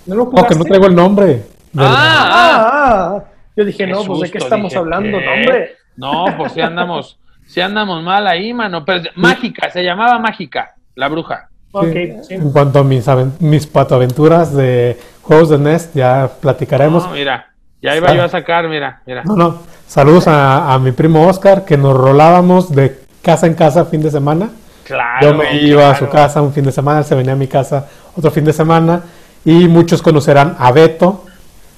¿No 0.07 0.15
lo 0.17 0.25
No, 0.25 0.31
jugaste? 0.31 0.53
que 0.55 0.59
no 0.59 0.65
traigo 0.65 0.87
el 0.87 0.95
nombre. 0.95 1.43
Ah, 1.77 1.85
ah. 1.87 3.15
Ah. 3.17 3.25
Yo 3.57 3.65
dije, 3.65 3.79
Qué 3.79 3.87
no, 3.87 4.03
pues 4.05 4.21
de 4.21 4.31
qué 4.31 4.39
estamos 4.39 4.71
dije, 4.71 4.79
hablando, 4.79 5.19
¿qué? 5.19 5.25
no, 5.25 5.33
hombre. 5.33 5.71
No, 5.97 6.25
pues 6.37 6.53
si 6.53 6.61
andamos, 6.61 7.19
si 7.47 7.61
andamos 7.61 8.03
mal 8.03 8.27
ahí, 8.27 8.53
mano. 8.53 8.85
Pero 8.85 9.03
mágica, 9.17 9.71
se 9.71 9.83
llamaba 9.85 10.19
mágica, 10.19 10.75
la 10.95 11.09
bruja. 11.09 11.49
Ok, 11.73 11.87
Sí. 11.93 12.13
sí. 12.29 12.35
En 12.35 12.51
cuanto 12.53 12.81
a 12.81 12.85
mis, 12.85 13.07
mis 13.41 13.67
patoaventuras 13.67 14.55
de 14.55 14.99
juegos 15.23 15.49
de 15.51 15.59
NES, 15.59 15.93
ya 15.95 16.31
platicaremos. 16.41 17.05
No, 17.07 17.13
mira, 17.13 17.52
ya 17.83 17.97
iba 17.97 18.09
Ah. 18.11 18.15
yo 18.15 18.25
a 18.25 18.29
sacar, 18.29 18.69
mira, 18.69 19.01
mira. 19.07 19.23
No, 19.25 19.37
no. 19.37 19.57
Saludos 19.87 20.27
a, 20.29 20.73
a 20.73 20.79
mi 20.79 20.93
primo 20.93 21.27
Oscar, 21.27 21.65
que 21.65 21.77
nos 21.77 21.95
rolábamos 21.97 22.71
de 22.75 23.01
casa 23.21 23.47
en 23.47 23.55
casa 23.55 23.85
fin 23.85 24.01
de 24.03 24.11
semana. 24.11 24.51
Claro. 24.85 25.31
Yo 25.31 25.35
me 25.37 25.57
iba 25.63 25.91
a 25.91 25.97
su 25.97 26.09
casa 26.09 26.41
un 26.41 26.53
fin 26.53 26.65
de 26.65 26.73
semana, 26.73 27.03
se 27.03 27.15
venía 27.15 27.33
a 27.35 27.37
mi 27.37 27.47
casa 27.47 27.87
otro 28.17 28.31
fin 28.31 28.45
de 28.45 28.53
semana. 28.53 29.03
Y 29.45 29.69
muchos 29.69 30.01
conocerán 30.03 30.57
a 30.59 30.71
Beto, 30.73 31.25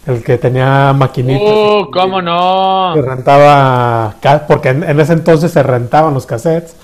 el 0.07 0.23
que 0.23 0.37
tenía 0.39 0.93
maquinitas. 0.93 1.49
Uh, 1.49 1.91
cómo 1.93 2.21
no. 2.23 2.93
que 2.95 3.03
rentaba, 3.03 4.15
porque 4.47 4.69
en, 4.71 4.85
en 4.85 5.01
ese 5.01 5.15
entonces 5.15 5.51
se 5.51 5.63
rentaban 5.63 6.15
los 6.15 6.27
cassettes. 6.27 6.77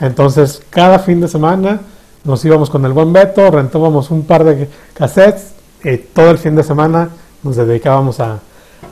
Entonces, 0.00 0.62
cada 0.70 1.00
fin 1.00 1.20
de 1.20 1.26
semana 1.28 1.80
nos 2.24 2.44
íbamos 2.44 2.70
con 2.70 2.84
el 2.84 2.92
buen 2.92 3.12
Beto, 3.12 3.50
rentábamos 3.50 4.10
un 4.10 4.24
par 4.24 4.44
de 4.44 4.68
cassettes 4.94 5.54
y 5.82 5.96
todo 5.98 6.30
el 6.30 6.38
fin 6.38 6.54
de 6.54 6.62
semana 6.62 7.08
nos 7.42 7.56
dedicábamos 7.56 8.20
a, 8.20 8.38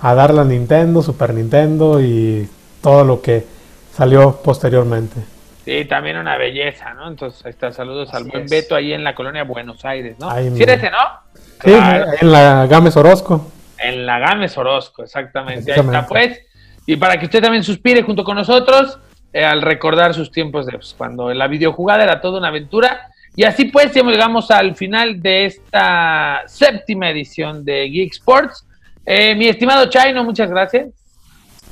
a 0.00 0.14
darle 0.14 0.40
a 0.40 0.44
Nintendo, 0.44 1.02
Super 1.02 1.34
Nintendo 1.34 2.00
y 2.00 2.48
todo 2.82 3.04
lo 3.04 3.20
que 3.22 3.44
salió 3.92 4.40
posteriormente. 4.42 5.20
Sí, 5.64 5.84
también 5.86 6.16
una 6.16 6.36
belleza, 6.36 6.94
¿no? 6.94 7.08
Entonces, 7.08 7.44
ahí 7.44 7.50
está, 7.50 7.72
saludos 7.72 8.14
al 8.14 8.24
buen 8.24 8.44
es. 8.44 8.50
Beto 8.50 8.76
ahí 8.76 8.92
en 8.92 9.02
la 9.02 9.14
colonia 9.14 9.42
Buenos 9.42 9.84
Aires, 9.84 10.16
¿no? 10.20 10.30
Ahí 10.30 10.54
¿Sí 10.56 10.62
ese, 10.62 10.90
no? 10.90 10.98
Sí, 11.34 11.72
Claro, 11.72 12.06
en 12.20 12.32
la 12.32 12.66
Games 12.68 12.96
Orozco. 12.96 13.50
en 13.78 14.06
la 14.06 14.18
Games 14.20 14.56
Orozco, 14.56 15.02
exactamente. 15.02 15.72
Ahí 15.72 15.80
está, 15.80 16.06
pues. 16.06 16.40
Y 16.86 16.94
para 16.96 17.18
que 17.18 17.24
usted 17.24 17.42
también 17.42 17.64
suspire 17.64 18.02
junto 18.02 18.22
con 18.22 18.36
nosotros 18.36 18.98
eh, 19.32 19.44
al 19.44 19.60
recordar 19.60 20.14
sus 20.14 20.30
tiempos 20.30 20.66
de 20.66 20.72
pues, 20.72 20.94
cuando 20.96 21.34
la 21.34 21.48
videojugada 21.48 22.04
era 22.04 22.20
toda 22.20 22.38
una 22.38 22.48
aventura. 22.48 23.10
Y 23.34 23.42
así 23.42 23.64
pues, 23.66 23.92
llegamos 23.92 24.50
al 24.52 24.76
final 24.76 25.20
de 25.20 25.46
esta 25.46 26.42
séptima 26.46 27.10
edición 27.10 27.64
de 27.64 27.88
Geek 27.90 28.12
Sports. 28.12 28.64
Eh, 29.06 29.36
mi 29.36 29.46
estimado 29.46 29.88
Chaino, 29.88 30.24
muchas 30.24 30.50
gracias. 30.50 30.88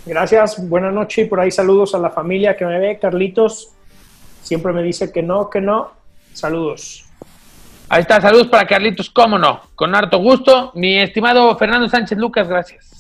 Gracias, 0.07 0.69
buenas 0.69 0.95
noches 0.95 1.27
y 1.27 1.29
por 1.29 1.41
ahí 1.41 1.51
saludos 1.51 1.95
a 1.95 1.99
la 1.99 2.11
familia 2.11 2.57
que 2.57 2.65
me 2.65 2.79
ve. 2.79 2.99
Carlitos 3.01 3.71
siempre 4.43 4.73
me 4.73 4.83
dice 4.83 5.11
que 5.11 5.23
no, 5.23 5.51
que 5.51 5.61
no. 5.61 5.91
Saludos. 6.33 7.05
Ahí 7.89 8.03
está, 8.03 8.21
saludos 8.21 8.47
para 8.47 8.67
Carlitos, 8.67 9.11
cómo 9.11 9.39
no, 9.39 9.61
con 9.75 9.95
harto 9.95 10.19
gusto. 10.19 10.71
Mi 10.75 10.99
estimado 11.01 11.57
Fernando 11.57 11.89
Sánchez 11.89 12.19
Lucas, 12.19 12.47
gracias. 12.47 12.91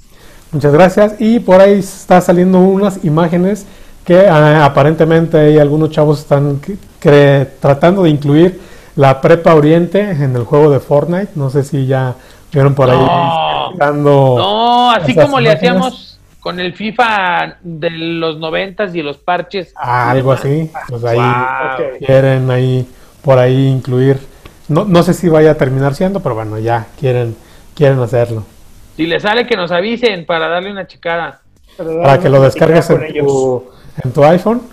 Muchas 0.50 0.72
gracias. 0.72 1.14
Y 1.20 1.38
por 1.40 1.60
ahí 1.60 1.78
está 1.78 2.20
saliendo 2.20 2.58
unas 2.58 3.04
imágenes 3.04 3.66
que 4.04 4.26
ah, 4.26 4.64
aparentemente 4.64 5.38
hay 5.38 5.58
algunos 5.58 5.90
chavos 5.90 6.20
están 6.20 6.60
tratando 7.60 8.02
de 8.02 8.10
incluir 8.10 8.60
la 8.96 9.20
prepa 9.20 9.54
oriente 9.54 10.00
en 10.00 10.36
el 10.36 10.44
juego 10.44 10.70
de 10.70 10.80
Fortnite. 10.80 11.32
No 11.34 11.50
sé 11.50 11.64
si 11.64 11.86
ya 11.86 12.14
vieron 12.54 12.74
por 12.74 12.90
ahí. 12.90 12.96
No. 12.98 13.72
dando- 13.76 14.34
No, 14.38 14.90
así 14.92 15.14
como 15.14 15.40
le 15.40 15.50
hacíamos 15.52 16.18
con 16.40 16.60
el 16.60 16.74
FIFA 16.74 17.56
de 17.62 17.90
los 17.90 18.38
noventas 18.38 18.94
y 18.94 19.02
los 19.02 19.16
parches. 19.18 19.72
Ah, 19.76 20.10
algo 20.10 20.32
así. 20.32 20.70
Pues 20.88 21.04
ahí 21.04 21.16
Wow. 21.18 21.98
Quieren 22.06 22.50
ahí 22.50 22.88
por 23.22 23.38
ahí 23.38 23.66
incluir. 23.68 24.18
No, 24.68 24.84
no 24.84 25.02
sé 25.02 25.14
si 25.14 25.28
vaya 25.28 25.52
a 25.52 25.54
terminar 25.54 25.94
siendo, 25.94 26.20
pero 26.20 26.34
bueno, 26.34 26.58
ya 26.58 26.86
quieren 26.98 27.36
quieren 27.74 27.98
hacerlo. 28.00 28.44
Si 28.96 29.06
le 29.06 29.18
sale, 29.18 29.46
que 29.46 29.56
nos 29.56 29.72
avisen 29.72 30.24
para 30.26 30.46
darle 30.48 30.70
una 30.70 30.86
checada. 30.86 31.40
Para 31.76 32.20
que 32.20 32.28
lo 32.28 32.40
descargues 32.40 32.88
en 32.90 33.18
tu, 33.24 33.64
en 34.04 34.12
tu 34.12 34.24
iPhone. 34.24 34.62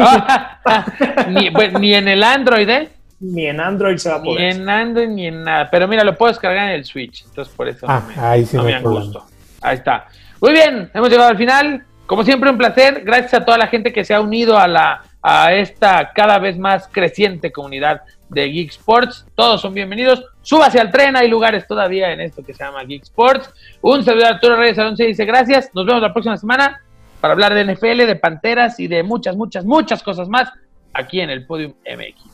Ah, 0.00 0.84
ni, 1.28 1.50
bueno, 1.50 1.78
ni 1.78 1.94
en 1.94 2.06
el 2.08 2.22
Android, 2.22 2.68
¿eh? 2.68 2.88
Ni 3.20 3.46
en 3.46 3.60
Android 3.60 3.96
se 3.96 4.08
va 4.10 4.16
a 4.16 4.18
Ni 4.20 4.24
poder. 4.34 4.40
en 4.52 4.68
Android 4.68 5.08
ni 5.08 5.26
en 5.26 5.42
nada. 5.44 5.68
Pero 5.70 5.88
mira, 5.88 6.04
lo 6.04 6.16
puedo 6.16 6.30
descargar 6.32 6.68
en 6.68 6.74
el 6.74 6.84
Switch. 6.84 7.24
Entonces 7.24 7.54
por 7.54 7.68
eso 7.68 7.86
Ah, 7.88 8.02
no 8.06 8.14
me, 8.14 8.28
ahí 8.28 8.44
sí 8.44 8.56
no 8.56 8.62
me 8.64 8.74
angusto. 8.74 9.24
Ahí 9.60 9.76
está. 9.76 10.06
Muy 10.40 10.52
bien, 10.52 10.90
hemos 10.94 11.08
llegado 11.10 11.28
al 11.30 11.36
final. 11.36 11.84
Como 12.06 12.24
siempre, 12.24 12.48
un 12.48 12.56
placer. 12.58 13.02
Gracias 13.04 13.34
a 13.34 13.44
toda 13.44 13.58
la 13.58 13.66
gente 13.66 13.92
que 13.92 14.04
se 14.04 14.14
ha 14.14 14.20
unido 14.20 14.58
a 14.58 14.66
la 14.68 15.02
a 15.20 15.52
esta 15.52 16.12
cada 16.14 16.38
vez 16.38 16.56
más 16.56 16.88
creciente 16.88 17.50
comunidad 17.50 18.02
de 18.28 18.46
Geek 18.48 18.70
Sports. 18.70 19.26
Todos 19.34 19.60
son 19.60 19.74
bienvenidos. 19.74 20.24
Súbase 20.42 20.78
al 20.78 20.90
tren, 20.92 21.16
hay 21.16 21.28
lugares 21.28 21.66
todavía 21.66 22.12
en 22.12 22.20
esto 22.20 22.42
que 22.44 22.54
se 22.54 22.62
llama 22.64 22.84
Geek 22.84 23.02
Sports. 23.02 23.52
Un 23.82 24.04
servidor 24.04 24.34
Arturo 24.34 24.56
Reyes 24.56 24.78
Alonso 24.78 25.02
dice 25.02 25.24
gracias. 25.24 25.70
Nos 25.74 25.84
vemos 25.86 26.00
la 26.00 26.12
próxima 26.12 26.36
semana 26.36 26.80
para 27.20 27.32
hablar 27.32 27.52
de 27.52 27.64
NFL, 27.74 28.06
de 28.06 28.16
Panteras 28.16 28.78
y 28.78 28.86
de 28.86 29.02
muchas, 29.02 29.34
muchas, 29.36 29.64
muchas 29.64 30.02
cosas 30.04 30.28
más 30.28 30.48
aquí 30.94 31.20
en 31.20 31.30
el 31.30 31.44
Podium 31.46 31.74
MX. 31.84 32.27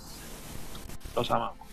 Los 1.15 1.31
amamos. 1.31 1.64